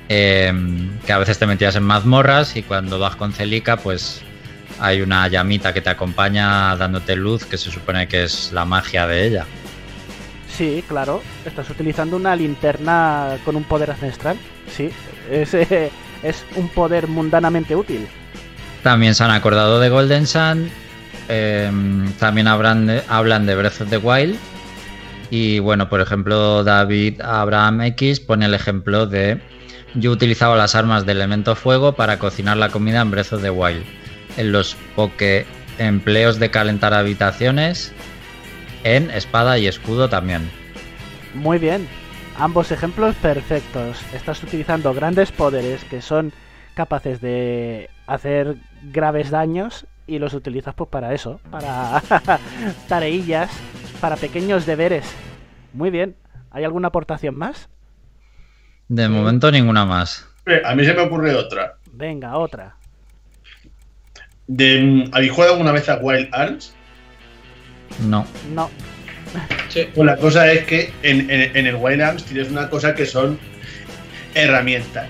eh, 0.08 0.52
que 1.06 1.12
a 1.12 1.18
veces 1.18 1.38
te 1.38 1.46
metías 1.46 1.76
en 1.76 1.82
mazmorras 1.82 2.56
y 2.56 2.62
cuando 2.62 2.98
vas 2.98 3.16
con 3.16 3.32
Celica, 3.32 3.76
pues 3.76 4.22
hay 4.80 5.00
una 5.02 5.28
llamita 5.28 5.72
que 5.72 5.80
te 5.80 5.90
acompaña 5.90 6.76
dándote 6.76 7.16
luz, 7.16 7.44
que 7.44 7.56
se 7.56 7.70
supone 7.70 8.08
que 8.08 8.24
es 8.24 8.52
la 8.52 8.64
magia 8.64 9.06
de 9.06 9.26
ella. 9.26 9.46
Sí, 10.48 10.84
claro, 10.86 11.22
estás 11.44 11.68
utilizando 11.70 12.16
una 12.16 12.36
linterna 12.36 13.38
con 13.44 13.56
un 13.56 13.64
poder 13.64 13.90
ancestral. 13.90 14.36
Sí, 14.70 14.90
es, 15.30 15.54
eh, 15.54 15.90
es 16.22 16.44
un 16.56 16.68
poder 16.68 17.08
mundanamente 17.08 17.74
útil. 17.74 18.06
También 18.82 19.14
se 19.14 19.24
han 19.24 19.30
acordado 19.30 19.80
de 19.80 19.88
Golden 19.88 20.26
Sun. 20.26 20.70
eh, 21.28 21.70
también 22.18 22.46
hablan 22.46 22.86
de, 22.86 23.02
hablan 23.08 23.46
de 23.46 23.54
Breath 23.54 23.80
of 23.80 23.90
the 23.90 23.96
Wild. 23.96 24.38
Y 25.30 25.58
bueno, 25.58 25.88
por 25.88 26.00
ejemplo, 26.00 26.62
David 26.62 27.20
Abraham 27.22 27.80
X 27.82 28.20
pone 28.20 28.44
el 28.44 28.54
ejemplo 28.54 29.06
de 29.06 29.40
yo 29.94 30.10
utilizaba 30.10 30.56
las 30.56 30.74
armas 30.74 31.06
de 31.06 31.12
elemento 31.12 31.54
fuego 31.54 31.94
para 31.94 32.18
cocinar 32.18 32.56
la 32.56 32.70
comida 32.70 33.00
en 33.00 33.10
Breath 33.10 33.32
of 33.32 33.42
the 33.42 33.50
Wild. 33.50 33.84
En 34.36 34.52
los 34.52 34.76
poke 34.96 35.46
empleos 35.78 36.38
de 36.38 36.50
calentar 36.50 36.94
habitaciones, 36.94 37.92
en 38.82 39.10
espada 39.10 39.58
y 39.58 39.66
escudo 39.66 40.08
también. 40.08 40.50
Muy 41.34 41.58
bien, 41.58 41.88
ambos 42.36 42.72
ejemplos 42.72 43.14
perfectos. 43.16 44.00
Estás 44.12 44.42
utilizando 44.42 44.92
grandes 44.94 45.32
poderes 45.32 45.84
que 45.84 46.00
son 46.00 46.32
capaces 46.74 47.20
de 47.20 47.88
hacer 48.06 48.56
graves 48.82 49.30
daños 49.30 49.86
y 50.06 50.18
los 50.18 50.34
utilizas 50.34 50.74
pues 50.74 50.90
para 50.90 51.14
eso, 51.14 51.40
para 51.50 52.02
tareillas, 52.88 53.50
para 54.00 54.16
pequeños 54.16 54.66
deberes. 54.66 55.06
Muy 55.72 55.90
bien, 55.90 56.16
¿hay 56.50 56.64
alguna 56.64 56.88
aportación 56.88 57.36
más? 57.36 57.68
De 58.88 59.08
momento 59.08 59.50
ninguna 59.50 59.84
más. 59.84 60.26
Eh, 60.46 60.60
A 60.64 60.74
mí 60.74 60.84
se 60.84 60.92
me 60.94 61.00
ocurre 61.02 61.34
otra. 61.34 61.76
Venga, 61.92 62.36
otra. 62.36 62.74
De, 64.46 64.80
mm, 64.80 65.14
¿Habéis 65.14 65.32
jugado 65.32 65.52
alguna 65.52 65.72
vez 65.72 65.88
a 65.88 65.96
Wild 65.96 66.28
Arms? 66.32 66.74
No. 68.06 68.26
No, 68.52 68.70
Sí. 69.68 69.88
Pues 69.94 70.06
la 70.06 70.16
cosa 70.16 70.50
es 70.52 70.64
que 70.66 70.92
en, 71.02 71.30
en- 71.30 71.56
en 71.56 71.66
el 71.66 71.76
Wild 71.76 72.02
Arms 72.02 72.24
tienes 72.24 72.50
una 72.50 72.68
cosa 72.68 72.94
que 72.94 73.06
son 73.06 73.38
herramientas, 74.34 75.08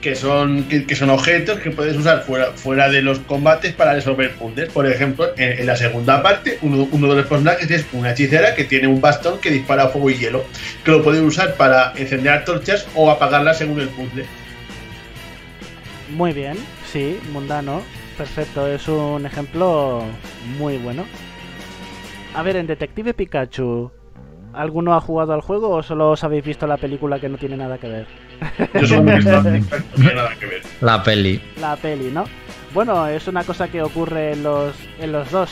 que 0.00 0.14
son, 0.14 0.64
que, 0.64 0.94
son 0.94 1.10
objetos 1.10 1.60
que 1.60 1.70
puedes 1.70 1.96
usar 1.96 2.22
fuera, 2.22 2.52
fuera 2.52 2.88
de 2.88 3.02
los 3.02 3.18
combates 3.20 3.72
para 3.74 3.94
resolver 3.94 4.34
puzzles. 4.34 4.72
Por 4.72 4.86
ejemplo, 4.86 5.26
en, 5.36 5.66
la 5.66 5.76
segunda 5.76 6.22
parte, 6.22 6.58
uno, 6.62 6.86
de 6.86 7.16
los 7.16 7.26
personajes 7.26 7.70
es 7.70 7.86
una 7.92 8.12
hechicera 8.12 8.54
que 8.54 8.64
tiene 8.64 8.86
un 8.86 9.00
bastón 9.00 9.38
que 9.40 9.50
dispara 9.50 9.88
fuego 9.88 10.10
y 10.10 10.14
hielo, 10.14 10.44
que 10.84 10.90
lo 10.90 11.02
puedes 11.02 11.22
usar 11.22 11.54
para 11.54 11.92
encender 11.96 12.32
antorchas 12.32 12.86
o 12.94 13.10
apagarlas 13.10 13.58
según 13.58 13.80
el 13.80 13.88
puzzle. 13.88 14.26
muy 16.14 16.32
bien, 16.32 16.56
sí, 16.84 17.18
mundano, 17.32 17.82
perfecto, 18.16 18.66
es 18.66 18.86
un 18.88 19.26
ejemplo 19.26 20.02
muy 20.58 20.78
bueno. 20.78 21.04
A 22.34 22.42
ver, 22.42 22.56
en 22.56 22.66
Detective 22.66 23.14
Pikachu, 23.14 23.90
¿alguno 24.52 24.94
ha 24.94 25.00
jugado 25.00 25.32
al 25.32 25.40
juego 25.40 25.70
o 25.70 25.82
solo 25.82 26.10
os 26.10 26.22
habéis 26.22 26.44
visto 26.44 26.66
la 26.66 26.76
película 26.76 27.18
que 27.18 27.28
no 27.28 27.38
tiene 27.38 27.56
nada 27.56 27.78
que 27.78 27.88
ver? 27.88 28.25
Yo 28.74 28.86
solo 28.86 29.10
he 29.10 29.16
visto 29.16 29.42
no 29.42 29.60
tiene 29.94 30.14
nada 30.14 30.34
que 30.38 30.46
ver. 30.46 30.62
La 30.80 31.02
peli. 31.02 31.40
La 31.60 31.76
peli, 31.76 32.10
¿no? 32.10 32.24
Bueno, 32.74 33.06
es 33.06 33.26
una 33.28 33.44
cosa 33.44 33.68
que 33.68 33.82
ocurre 33.82 34.32
en 34.32 34.42
los, 34.42 34.74
en 34.98 35.12
los 35.12 35.30
dos. 35.30 35.50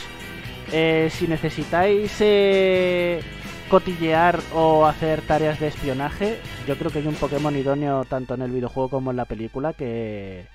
Eh, 0.71 1.09
si 1.11 1.27
necesitáis 1.27 2.15
eh, 2.19 3.21
cotillear 3.69 4.39
o 4.53 4.85
hacer 4.85 5.21
tareas 5.21 5.59
de 5.59 5.67
espionaje, 5.67 6.39
yo 6.67 6.77
creo 6.77 6.91
que 6.91 6.99
hay 6.99 7.07
un 7.07 7.15
Pokémon 7.15 7.55
idóneo 7.55 8.05
tanto 8.05 8.33
en 8.33 8.41
el 8.41 8.51
videojuego 8.51 8.89
como 8.89 9.11
en 9.11 9.17
la 9.17 9.25
película 9.25 9.73
que, 9.73 10.45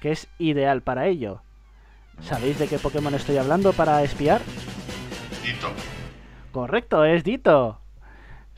que 0.00 0.12
es 0.12 0.28
ideal 0.38 0.82
para 0.82 1.06
ello. 1.06 1.42
¿Sabéis 2.20 2.58
de 2.58 2.68
qué 2.68 2.78
Pokémon 2.78 3.14
estoy 3.14 3.38
hablando 3.38 3.72
para 3.72 4.02
espiar? 4.02 4.42
Dito. 5.44 5.72
Correcto, 6.52 7.04
es 7.04 7.24
Dito. 7.24 7.81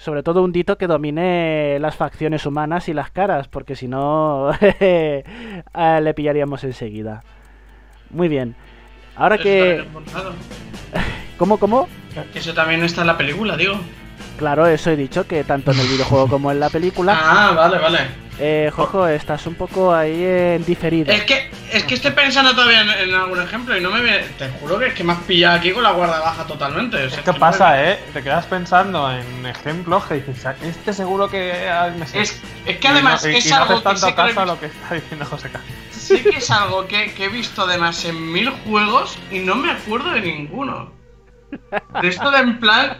Sobre 0.04 0.22
todo 0.22 0.42
un 0.42 0.52
Dito 0.52 0.76
que 0.76 0.86
domine 0.86 1.78
las 1.80 1.96
facciones 1.96 2.44
humanas 2.44 2.90
y 2.90 2.92
las 2.92 3.10
caras, 3.10 3.48
porque 3.48 3.74
si 3.74 3.88
no 3.88 4.50
ah, 5.72 6.00
le 6.02 6.12
pillaríamos 6.12 6.62
enseguida. 6.62 7.24
Muy 8.10 8.28
bien. 8.28 8.54
Ahora 9.16 9.36
Eso 9.36 9.44
que... 9.44 9.84
¿Cómo, 11.38 11.56
cómo? 11.56 11.88
Eso 12.34 12.52
también 12.52 12.84
está 12.84 13.00
en 13.00 13.06
la 13.06 13.16
película, 13.16 13.56
digo. 13.56 13.80
Claro, 14.38 14.66
eso 14.66 14.90
he 14.90 14.96
dicho, 14.96 15.26
que 15.26 15.44
tanto 15.44 15.70
en 15.72 15.80
el 15.80 15.86
videojuego 15.86 16.28
como 16.28 16.50
en 16.50 16.60
la 16.60 16.68
película... 16.70 17.18
Ah, 17.22 17.52
vale, 17.56 17.78
vale. 17.78 18.24
Eh, 18.40 18.68
Jojo, 18.74 19.06
estás 19.06 19.46
un 19.46 19.54
poco 19.54 19.94
ahí 19.94 20.24
en 20.24 20.64
diferido. 20.64 21.12
Es 21.12 21.22
que, 21.22 21.48
es 21.72 21.84
que 21.84 21.94
estoy 21.94 22.10
pensando 22.10 22.52
todavía 22.52 22.80
en, 22.80 22.90
en 23.08 23.14
algún 23.14 23.40
ejemplo 23.40 23.76
y 23.78 23.80
no 23.80 23.92
me 23.92 24.00
viene. 24.02 24.24
Te 24.36 24.48
juro 24.58 24.76
que 24.76 24.88
es 24.88 24.94
que 24.94 25.04
me 25.04 25.12
has 25.12 25.20
pillado 25.20 25.56
aquí 25.58 25.70
con 25.70 25.84
la 25.84 25.92
guarda 25.92 26.18
baja 26.18 26.44
totalmente. 26.44 26.96
o 26.96 26.98
sea, 26.98 27.06
Es 27.10 27.14
que 27.18 27.22
que 27.22 27.32
me- 27.32 27.38
pasa, 27.38 27.84
¿eh? 27.92 28.00
Te 28.12 28.24
quedas 28.24 28.44
pensando 28.46 29.08
en 29.12 29.46
ejemplos 29.46 30.04
que 30.06 30.14
dices, 30.14 30.44
este 30.64 30.92
seguro 30.92 31.28
que 31.28 31.68
ah, 31.70 31.92
me 31.96 32.08
sé. 32.08 32.22
Es, 32.22 32.42
es 32.66 32.76
que 32.78 32.88
además 32.88 33.24
y 33.24 33.28
no, 33.28 33.32
y- 33.34 33.36
es 33.36 33.46
y 33.46 33.50
no 33.50 33.56
algo 33.56 33.66
haces 33.74 33.78
que 33.78 33.84
tanto 33.84 34.00
sé 34.00 34.10
que, 34.10 34.14
caso 34.16 34.40
a 34.40 34.46
lo 34.46 34.58
que 34.58 34.66
está 34.66 34.94
diciendo 34.94 35.26
José 35.26 35.50
Carlos. 35.50 35.70
sé 35.92 36.22
que 36.24 36.36
es 36.38 36.50
algo 36.50 36.88
que, 36.88 37.14
que 37.14 37.24
he 37.26 37.28
visto 37.28 37.62
además 37.62 38.04
en 38.04 38.32
mil 38.32 38.50
juegos 38.50 39.16
y 39.30 39.38
no 39.38 39.54
me 39.54 39.70
acuerdo 39.70 40.10
de 40.10 40.22
ninguno. 40.22 40.90
De 42.02 42.08
esto 42.08 42.32
de 42.32 42.38
en 42.40 42.58
plan. 42.58 42.98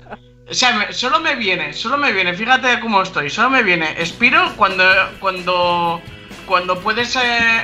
O 0.49 0.53
sea, 0.55 0.73
me- 0.77 0.93
solo 0.93 1.21
me 1.21 1.37
viene, 1.37 1.73
solo 1.73 1.97
me 1.97 2.13
viene, 2.13 2.35
fíjate 2.35 2.79
cómo 2.81 3.01
estoy, 3.03 3.31
solo 3.31 3.49
me 3.51 3.63
viene 3.63 3.95
Espiro 4.01 4.53
cuando 4.57 4.85
cuando 5.19 6.01
cuando 6.47 6.79
puedes 6.81 7.17
eh, 7.17 7.21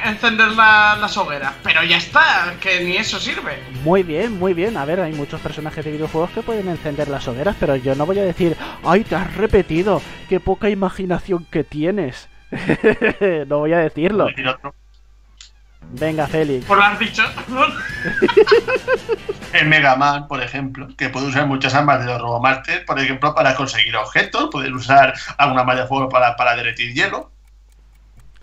encender 0.07 0.49
la- 0.53 0.97
las 0.99 1.15
hogueras, 1.19 1.53
pero 1.63 1.83
ya 1.85 1.99
está, 1.99 2.55
que 2.63 2.81
ni 2.81 2.97
eso 2.97 3.21
sirve. 3.21 3.59
Muy 3.85 4.03
bien, 4.03 4.39
muy 4.39 4.55
bien. 4.55 4.79
A 4.79 4.87
ver, 4.87 5.01
hay 5.01 5.13
muchos 5.13 5.39
personajes 5.43 5.85
de 5.85 5.91
videojuegos 5.93 6.31
que 6.31 6.41
pueden 6.41 6.67
encender 6.69 7.09
las 7.09 7.29
hogueras, 7.29 7.57
pero 7.61 7.77
yo 7.77 7.95
no 7.95 8.07
voy 8.07 8.19
a 8.19 8.23
decir, 8.25 8.57
¡ay, 8.83 9.05
te 9.05 9.15
has 9.17 9.37
repetido! 9.37 10.01
¡Qué 10.31 10.41
poca 10.41 10.71
imaginación 10.71 11.45
que 11.51 11.63
tienes! 11.63 12.31
no 13.49 13.59
voy 13.59 13.75
a 13.75 13.79
decirlo. 13.81 14.29
Venga, 15.93 16.27
Félix. 16.27 16.67
Por 16.67 16.79
lo 16.79 16.85
has 16.85 16.99
dicho. 16.99 17.23
El 19.53 19.67
Mega 19.67 19.97
Man, 19.97 20.29
por 20.29 20.43
ejemplo, 20.43 20.89
que 20.97 21.09
puede 21.09 21.27
usar 21.27 21.47
muchas 21.47 21.75
armas 21.75 22.01
de 22.01 22.07
los 22.07 22.21
Robomaster, 22.21 22.85
por 22.85 23.01
ejemplo, 23.01 23.35
para 23.35 23.57
conseguir 23.57 23.97
objetos, 23.97 24.49
puedes 24.53 24.71
usar 24.71 25.15
alguna 25.39 25.65
malla 25.65 25.83
de 25.83 25.89
fuego 25.89 26.09
para, 26.09 26.37
para 26.37 26.55
derretir 26.55 26.95
hielo. 26.95 27.33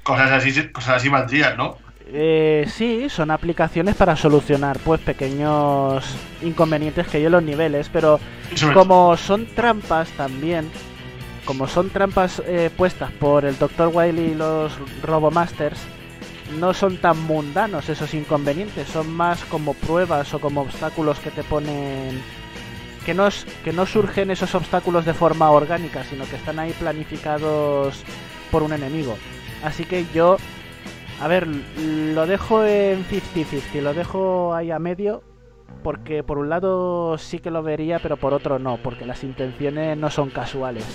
Cosas 0.03 0.31
así, 0.31 0.69
cosas 0.69 0.97
así 0.97 1.09
valdrían, 1.09 1.57
¿no? 1.57 1.77
Eh, 2.09 2.65
sí, 2.73 3.09
son 3.09 3.31
aplicaciones 3.31 3.95
para 3.95 4.15
solucionar 4.15 4.79
pues 4.79 5.01
pequeños 5.01 6.05
inconvenientes 6.41 7.05
que 7.07 7.17
hay 7.17 7.25
en 7.25 7.33
los 7.33 7.43
niveles, 7.43 7.89
pero 7.91 8.19
como 8.73 9.17
son 9.17 9.45
trampas 9.45 10.09
también, 10.11 10.71
como 11.43 11.67
son 11.67 11.89
trampas 11.89 12.41
eh, 12.45 12.69
puestas 12.75 13.11
por 13.11 13.43
el 13.43 13.59
Dr. 13.59 13.91
Wily 13.93 14.21
y 14.21 14.35
los 14.35 14.71
Robomasters, 15.03 15.79
no 16.59 16.73
son 16.73 16.97
tan 16.97 17.21
mundanos 17.23 17.89
esos 17.89 18.13
inconvenientes, 18.13 18.87
son 18.87 19.11
más 19.11 19.43
como 19.45 19.73
pruebas 19.73 20.33
o 20.33 20.39
como 20.39 20.61
obstáculos 20.61 21.19
que 21.19 21.31
te 21.31 21.43
ponen 21.43 22.21
que 23.05 23.13
no, 23.13 23.27
es- 23.27 23.45
que 23.63 23.71
no 23.71 23.85
surgen 23.85 24.31
esos 24.31 24.53
obstáculos 24.55 25.05
de 25.05 25.13
forma 25.13 25.49
orgánica, 25.51 26.03
sino 26.03 26.25
que 26.25 26.35
están 26.35 26.59
ahí 26.59 26.73
planificados 26.73 28.03
por 28.51 28.63
un 28.63 28.73
enemigo. 28.73 29.17
Así 29.63 29.85
que 29.85 30.05
yo 30.13 30.37
A 31.19 31.27
ver, 31.27 31.47
lo 31.47 32.27
dejo 32.27 32.63
en 32.63 33.03
50-50, 33.05 33.81
lo 33.81 33.93
dejo 33.95 34.53
ahí 34.53 34.69
a 34.69 34.77
medio, 34.77 35.23
porque 35.83 36.21
por 36.21 36.37
un 36.37 36.47
lado 36.49 37.17
sí 37.17 37.39
que 37.39 37.49
lo 37.49 37.63
vería, 37.63 37.97
pero 37.97 38.17
por 38.17 38.35
otro 38.35 38.59
no, 38.59 38.77
porque 38.77 39.03
las 39.03 39.23
intenciones 39.23 39.97
no 39.97 40.11
son 40.11 40.29
casuales. 40.29 40.85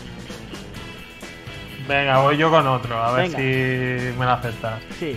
Venga, 1.89 2.21
voy 2.23 2.37
yo 2.37 2.51
con 2.51 2.67
otro, 2.69 2.97
a 3.03 3.11
ver 3.13 3.31
si 3.31 4.17
me 4.17 4.25
lo 4.25 4.31
aceptas. 4.31 4.81
Sí, 5.01 5.17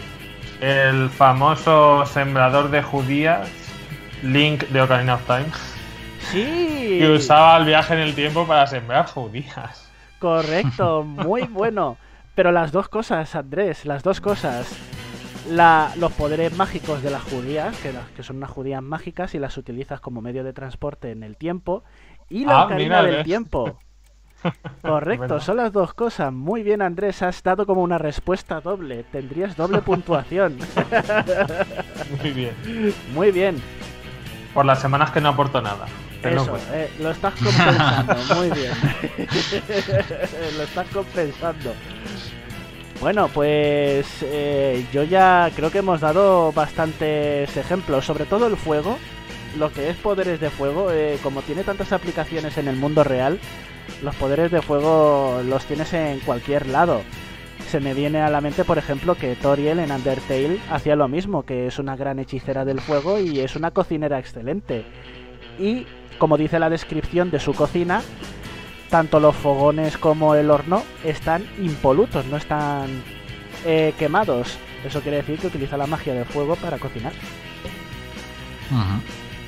El 0.62 1.10
famoso 1.10 2.06
sembrador 2.06 2.70
de 2.72 2.82
judías, 2.82 3.48
Link 4.24 4.64
de 4.70 4.82
Ocarina 4.82 5.16
of 5.16 5.26
Time, 5.26 5.46
sí. 6.32 6.98
que 7.00 7.10
usaba 7.12 7.58
el 7.58 7.66
viaje 7.66 7.94
en 7.94 8.00
el 8.00 8.16
tiempo 8.16 8.48
para 8.48 8.66
sembrar 8.68 9.06
judías. 9.08 9.92
Correcto, 10.20 11.04
muy 11.04 11.44
bueno. 11.50 11.98
Pero 12.36 12.52
las 12.52 12.72
dos 12.72 12.90
cosas, 12.90 13.34
Andrés, 13.36 13.86
las 13.86 14.04
dos 14.04 14.20
cosas. 14.22 14.68
La- 15.50 15.92
los 15.98 16.12
poderes 16.14 16.56
mágicos 16.58 17.04
de 17.04 17.12
las 17.12 17.22
judías, 17.22 17.78
que, 17.78 17.94
las- 17.94 18.08
que 18.16 18.24
son 18.24 18.38
unas 18.38 18.50
judías 18.50 18.82
mágicas 18.82 19.36
y 19.36 19.40
las 19.40 19.58
utilizas 19.58 20.00
como 20.02 20.22
medio 20.22 20.44
de 20.44 20.54
transporte 20.54 21.12
en 21.12 21.22
el 21.24 21.38
tiempo. 21.38 21.84
Y 22.30 22.46
la 22.46 22.62
Ah, 22.62 22.66
ocarina 22.66 23.02
mira, 23.02 23.04
del 23.04 23.16
ves. 23.18 23.24
tiempo. 23.26 23.78
Correcto, 24.82 25.40
son 25.40 25.58
las 25.58 25.72
dos 25.72 25.94
cosas. 25.94 26.32
Muy 26.32 26.64
bien, 26.64 26.82
Andrés, 26.82 27.22
has 27.22 27.42
dado 27.44 27.66
como 27.66 27.82
una 27.82 27.98
respuesta 27.98 28.62
doble. 28.62 29.04
Tendrías 29.12 29.56
doble 29.56 29.80
puntuación. 29.82 30.58
Muy 32.22 32.32
bien. 32.32 32.54
Muy 33.14 33.32
bien. 33.32 33.62
Por 34.54 34.66
las 34.66 34.80
semanas 34.80 35.12
que 35.12 35.22
no 35.22 35.30
aporto 35.30 35.62
nada. 35.62 35.86
Eso, 36.24 36.58
eh, 36.72 36.90
lo 37.00 37.12
estás 37.12 37.34
compensando, 37.36 38.16
muy 38.36 38.50
bien. 38.52 38.72
lo 40.58 40.64
estás 40.64 40.88
compensando. 40.88 41.74
Bueno, 43.00 43.28
pues 43.28 44.08
eh, 44.24 44.86
yo 44.92 45.04
ya 45.04 45.52
creo 45.56 45.70
que 45.70 45.80
hemos 45.80 46.02
dado 46.02 46.52
bastantes 46.52 47.56
ejemplos, 47.56 48.06
sobre 48.06 48.26
todo 48.26 48.48
el 48.48 48.56
fuego, 48.56 48.98
lo 49.58 49.72
que 49.72 49.90
es 49.90 49.98
poderes 49.98 50.40
de 50.40 50.50
fuego, 50.50 50.90
eh, 50.92 51.20
como 51.22 51.42
tiene 51.42 51.64
tantas 51.64 51.92
aplicaciones 51.92 52.58
en 52.58 52.68
el 52.68 52.78
mundo 52.78 53.04
real, 53.04 53.40
los 54.02 54.16
poderes 54.16 54.52
de 54.52 54.62
fuego 54.62 55.42
los 55.46 55.66
tienes 55.66 55.94
en 55.94 56.20
cualquier 56.20 56.68
lado. 56.68 57.02
Se 57.68 57.80
me 57.80 57.94
viene 57.94 58.22
a 58.22 58.30
la 58.30 58.42
mente, 58.42 58.64
por 58.64 58.78
ejemplo, 58.78 59.16
que 59.16 59.36
Toriel 59.36 59.80
en 59.80 59.92
Undertale 59.92 60.60
hacía 60.70 60.96
lo 60.96 61.08
mismo, 61.08 61.44
que 61.44 61.68
es 61.68 61.80
una 61.80 61.96
gran 61.96 62.20
hechicera 62.20 62.64
del 62.64 62.80
fuego 62.80 63.20
y 63.20 63.40
es 63.40 63.56
una 63.56 63.72
cocinera 63.72 64.20
excelente. 64.20 64.86
Y, 65.60 65.86
como 66.18 66.38
dice 66.38 66.60
la 66.60 66.70
descripción 66.70 67.32
de 67.32 67.40
su 67.40 67.54
cocina, 67.54 68.02
tanto 68.90 69.20
los 69.20 69.36
fogones 69.36 69.98
como 69.98 70.36
el 70.36 70.52
horno 70.52 70.84
están 71.04 71.44
impolutos, 71.60 72.26
no 72.28 72.38
están 72.38 73.04
eh, 73.66 73.94
quemados. 73.98 74.58
Eso 74.86 75.02
quiere 75.02 75.18
decir 75.18 75.40
que 75.40 75.48
utiliza 75.48 75.78
la 75.78 75.88
magia 75.88 76.14
del 76.14 76.26
fuego 76.26 76.56
para 76.56 76.78
cocinar. 76.78 77.14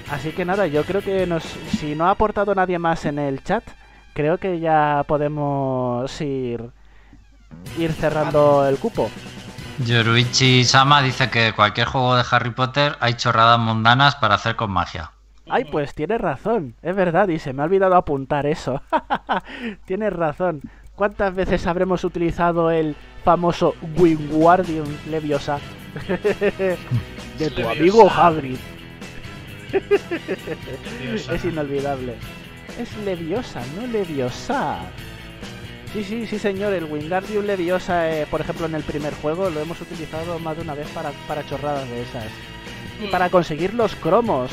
Así 0.10 0.32
que 0.32 0.46
nada, 0.46 0.68
yo 0.68 0.84
creo 0.84 1.02
que 1.02 1.28
nos, 1.28 1.44
si 1.44 1.94
no 1.96 2.08
ha 2.08 2.12
aportado 2.12 2.56
nadie 2.56 2.80
más 2.80 3.06
en 3.06 3.20
el 3.20 3.44
chat, 3.44 3.64
creo 4.18 4.39
que 4.39 4.60
ya 4.60 5.06
podemos 5.07 6.10
ir, 6.22 6.72
ir 7.77 7.94
cerrando 7.94 8.68
el 8.68 8.80
cupo. 8.80 9.11
Yoruichi 9.85 10.64
Sama 10.64 11.03
dice 11.03 11.30
que 11.30 11.53
cualquier 11.53 11.85
juego 11.85 12.15
de 12.15 12.23
Harry 12.31 12.49
Potter 12.49 12.95
hay 12.99 13.14
chorradas 13.14 13.60
mundanas 13.60 14.15
para 14.15 14.34
hacer 14.34 14.56
con 14.56 14.72
magia. 14.72 15.11
Ay, 15.48 15.65
pues 15.65 15.94
tienes 15.94 16.19
razón, 16.19 16.73
es 16.81 16.95
verdad, 16.95 17.27
y 17.27 17.38
se 17.38 17.53
me 17.53 17.61
ha 17.61 17.65
olvidado 17.65 17.95
apuntar 17.95 18.48
eso. 18.48 18.81
tienes 19.85 20.11
razón. 20.11 20.61
¿Cuántas 20.95 21.35
veces 21.35 21.68
habremos 21.68 22.03
utilizado 22.03 22.72
el 22.72 22.95
famoso 23.23 23.76
Wingardium 23.98 24.88
Leviosa 25.11 25.60
de 27.38 27.49
tu 27.52 27.69
amigo. 27.69 28.10
Hagrid? 28.10 28.57
es 31.31 31.45
inolvidable. 31.45 32.15
Es 32.80 32.95
Leviosa, 33.06 33.62
no 33.80 33.88
Leviosa. 33.88 34.80
Sí, 35.94 36.04
sí, 36.04 36.28
sí, 36.28 36.38
señor. 36.38 36.74
El 36.74 36.86
Wingardium 36.86 37.45
Leviosa, 37.45 38.12
eh, 38.12 38.28
por 38.30 38.41
ejemplo, 38.41 38.66
en 38.66 38.76
el 38.76 38.84
primer 38.84 39.14
juego 39.16 39.49
lo 39.49 39.60
hemos 39.62 39.80
utilizado 39.82 40.38
más 40.40 40.56
de 40.58 40.64
una 40.64 40.76
vez 40.76 40.88
para, 40.90 41.12
para 41.28 41.45
chorradas 41.45 41.90
de 41.90 42.02
esas. 42.04 42.26
Y 43.04 43.08
para 43.08 43.30
conseguir 43.30 43.74
los 43.74 43.95
cromos. 43.95 44.52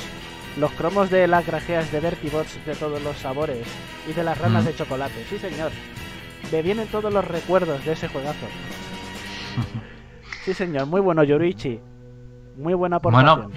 Los 0.58 0.70
cromos 0.72 1.10
de 1.10 1.26
las 1.26 1.44
grajeas 1.44 1.90
de 1.90 1.98
Vertibots 2.00 2.64
de 2.64 2.74
todos 2.76 3.02
los 3.02 3.16
sabores. 3.18 3.66
Y 4.08 4.12
de 4.12 4.22
las 4.22 4.38
ranas 4.38 4.62
Mm. 4.62 4.66
de 4.68 4.74
chocolate. 4.76 5.24
Sí, 5.28 5.38
señor. 5.38 5.70
Me 6.52 6.62
vienen 6.62 6.86
todos 6.88 7.12
los 7.12 7.24
recuerdos 7.26 7.84
de 7.84 7.92
ese 7.92 8.08
juegazo. 8.08 8.46
Sí, 10.44 10.52
señor. 10.52 10.84
Muy 10.86 11.00
bueno, 11.00 11.24
Yoruichi. 11.24 11.80
Muy 12.58 12.74
buena 12.74 12.96
aportación. 12.96 13.50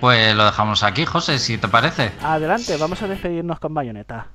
Pues 0.00 0.34
lo 0.34 0.44
dejamos 0.44 0.82
aquí, 0.82 1.04
José, 1.04 1.38
si 1.38 1.58
te 1.58 1.68
parece. 1.68 2.12
Adelante, 2.22 2.76
vamos 2.76 3.02
a 3.02 3.08
despedirnos 3.08 3.58
con 3.58 3.74
bayoneta. 3.74 4.28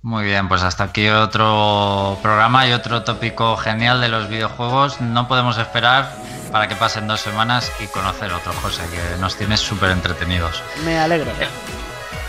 Muy 0.00 0.24
bien, 0.24 0.48
pues 0.48 0.62
hasta 0.62 0.84
aquí 0.84 1.08
otro 1.08 2.16
programa 2.22 2.66
y 2.68 2.72
otro 2.72 3.02
tópico 3.02 3.56
genial 3.56 4.00
de 4.00 4.08
los 4.08 4.28
videojuegos. 4.28 5.00
No 5.00 5.26
podemos 5.26 5.58
esperar 5.58 6.10
para 6.52 6.68
que 6.68 6.76
pasen 6.76 7.08
dos 7.08 7.20
semanas 7.20 7.72
y 7.80 7.86
conocer 7.88 8.32
otro, 8.32 8.52
José, 8.62 8.82
que 8.90 9.20
nos 9.20 9.36
tienes 9.36 9.60
súper 9.60 9.90
entretenidos. 9.90 10.62
Me 10.84 10.98
alegro. 10.98 11.32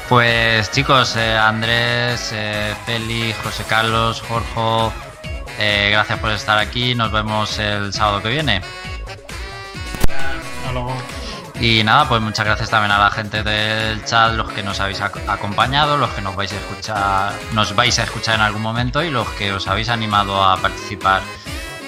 Pues 0.10 0.72
chicos, 0.72 1.16
eh, 1.16 1.38
Andrés, 1.38 2.32
eh, 2.34 2.74
Feli, 2.88 3.32
José 3.44 3.64
Carlos, 3.66 4.22
Jorge, 4.22 4.96
eh, 5.60 5.90
gracias 5.92 6.18
por 6.20 6.32
estar 6.32 6.58
aquí. 6.58 6.96
Nos 6.96 7.12
vemos 7.12 7.60
el 7.60 7.94
sábado 7.94 8.24
que 8.24 8.30
viene. 8.30 8.62
Hasta 10.08 10.72
luego. 10.74 10.94
Y 11.60 11.84
nada, 11.84 12.08
pues 12.08 12.22
muchas 12.22 12.46
gracias 12.46 12.70
también 12.70 12.92
a 12.94 13.00
la 13.00 13.12
gente 13.12 13.44
del 13.44 14.04
chat, 14.06 14.34
los 14.34 14.50
que 14.52 14.64
nos 14.64 14.80
habéis 14.80 15.02
ac- 15.02 15.22
acompañado, 15.28 15.98
los 15.98 16.10
que 16.12 16.22
nos 16.22 16.36
vais 16.36 16.52
a 16.54 16.56
escuchar, 16.56 17.34
nos 17.52 17.76
vais 17.76 18.00
a 18.00 18.04
escuchar 18.04 18.36
en 18.36 18.42
algún 18.42 18.62
momento 18.62 19.04
y 19.04 19.10
los 19.10 19.28
que 19.32 19.52
os 19.52 19.68
habéis 19.68 19.90
animado 19.90 20.42
a 20.42 20.56
participar 20.58 21.22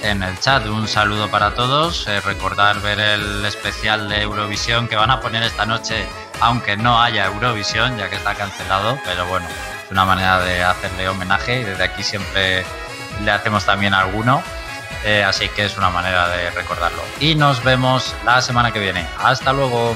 en 0.04 0.24
el 0.24 0.38
chat. 0.40 0.66
Un 0.66 0.90
saludo 0.90 1.30
para 1.30 1.56
todos. 1.56 2.06
eh, 2.08 2.20
recordar 2.20 2.82
ver 2.82 3.00
el 3.00 3.46
especial 3.46 4.10
de 4.10 4.24
Eurovisión 4.24 4.90
que 4.90 4.98
van 4.98 5.10
a 5.10 5.22
poner 5.22 5.42
esta 5.44 5.66
noche, 5.66 6.06
aunque 6.42 6.76
no 6.76 7.02
haya 7.02 7.28
Eurovisión, 7.28 7.98
ya 7.98 8.10
que 8.10 8.18
está 8.18 8.36
cancelado, 8.36 9.00
pero 9.06 9.26
bueno, 9.28 9.48
es 9.86 9.92
una 9.92 10.04
manera 10.04 10.42
de 10.42 10.64
hacerle 10.66 11.08
homenaje 11.08 11.62
y 11.62 11.64
desde 11.64 11.84
aquí 11.86 12.04
siempre 12.04 12.66
le 13.24 13.32
hacemos 13.32 13.64
también 13.66 13.94
alguno. 13.94 14.44
Eh, 15.04 15.24
así 15.24 15.50
que 15.50 15.66
es 15.66 15.78
una 15.78 15.90
manera 15.90 16.28
de 16.30 16.52
recordarlo. 16.52 17.02
Y 17.20 17.36
nos 17.36 17.64
vemos 17.64 18.16
la 18.26 18.42
semana 18.42 18.72
que 18.72 18.80
viene. 18.80 19.06
Hasta 19.18 19.54
luego. 19.54 19.96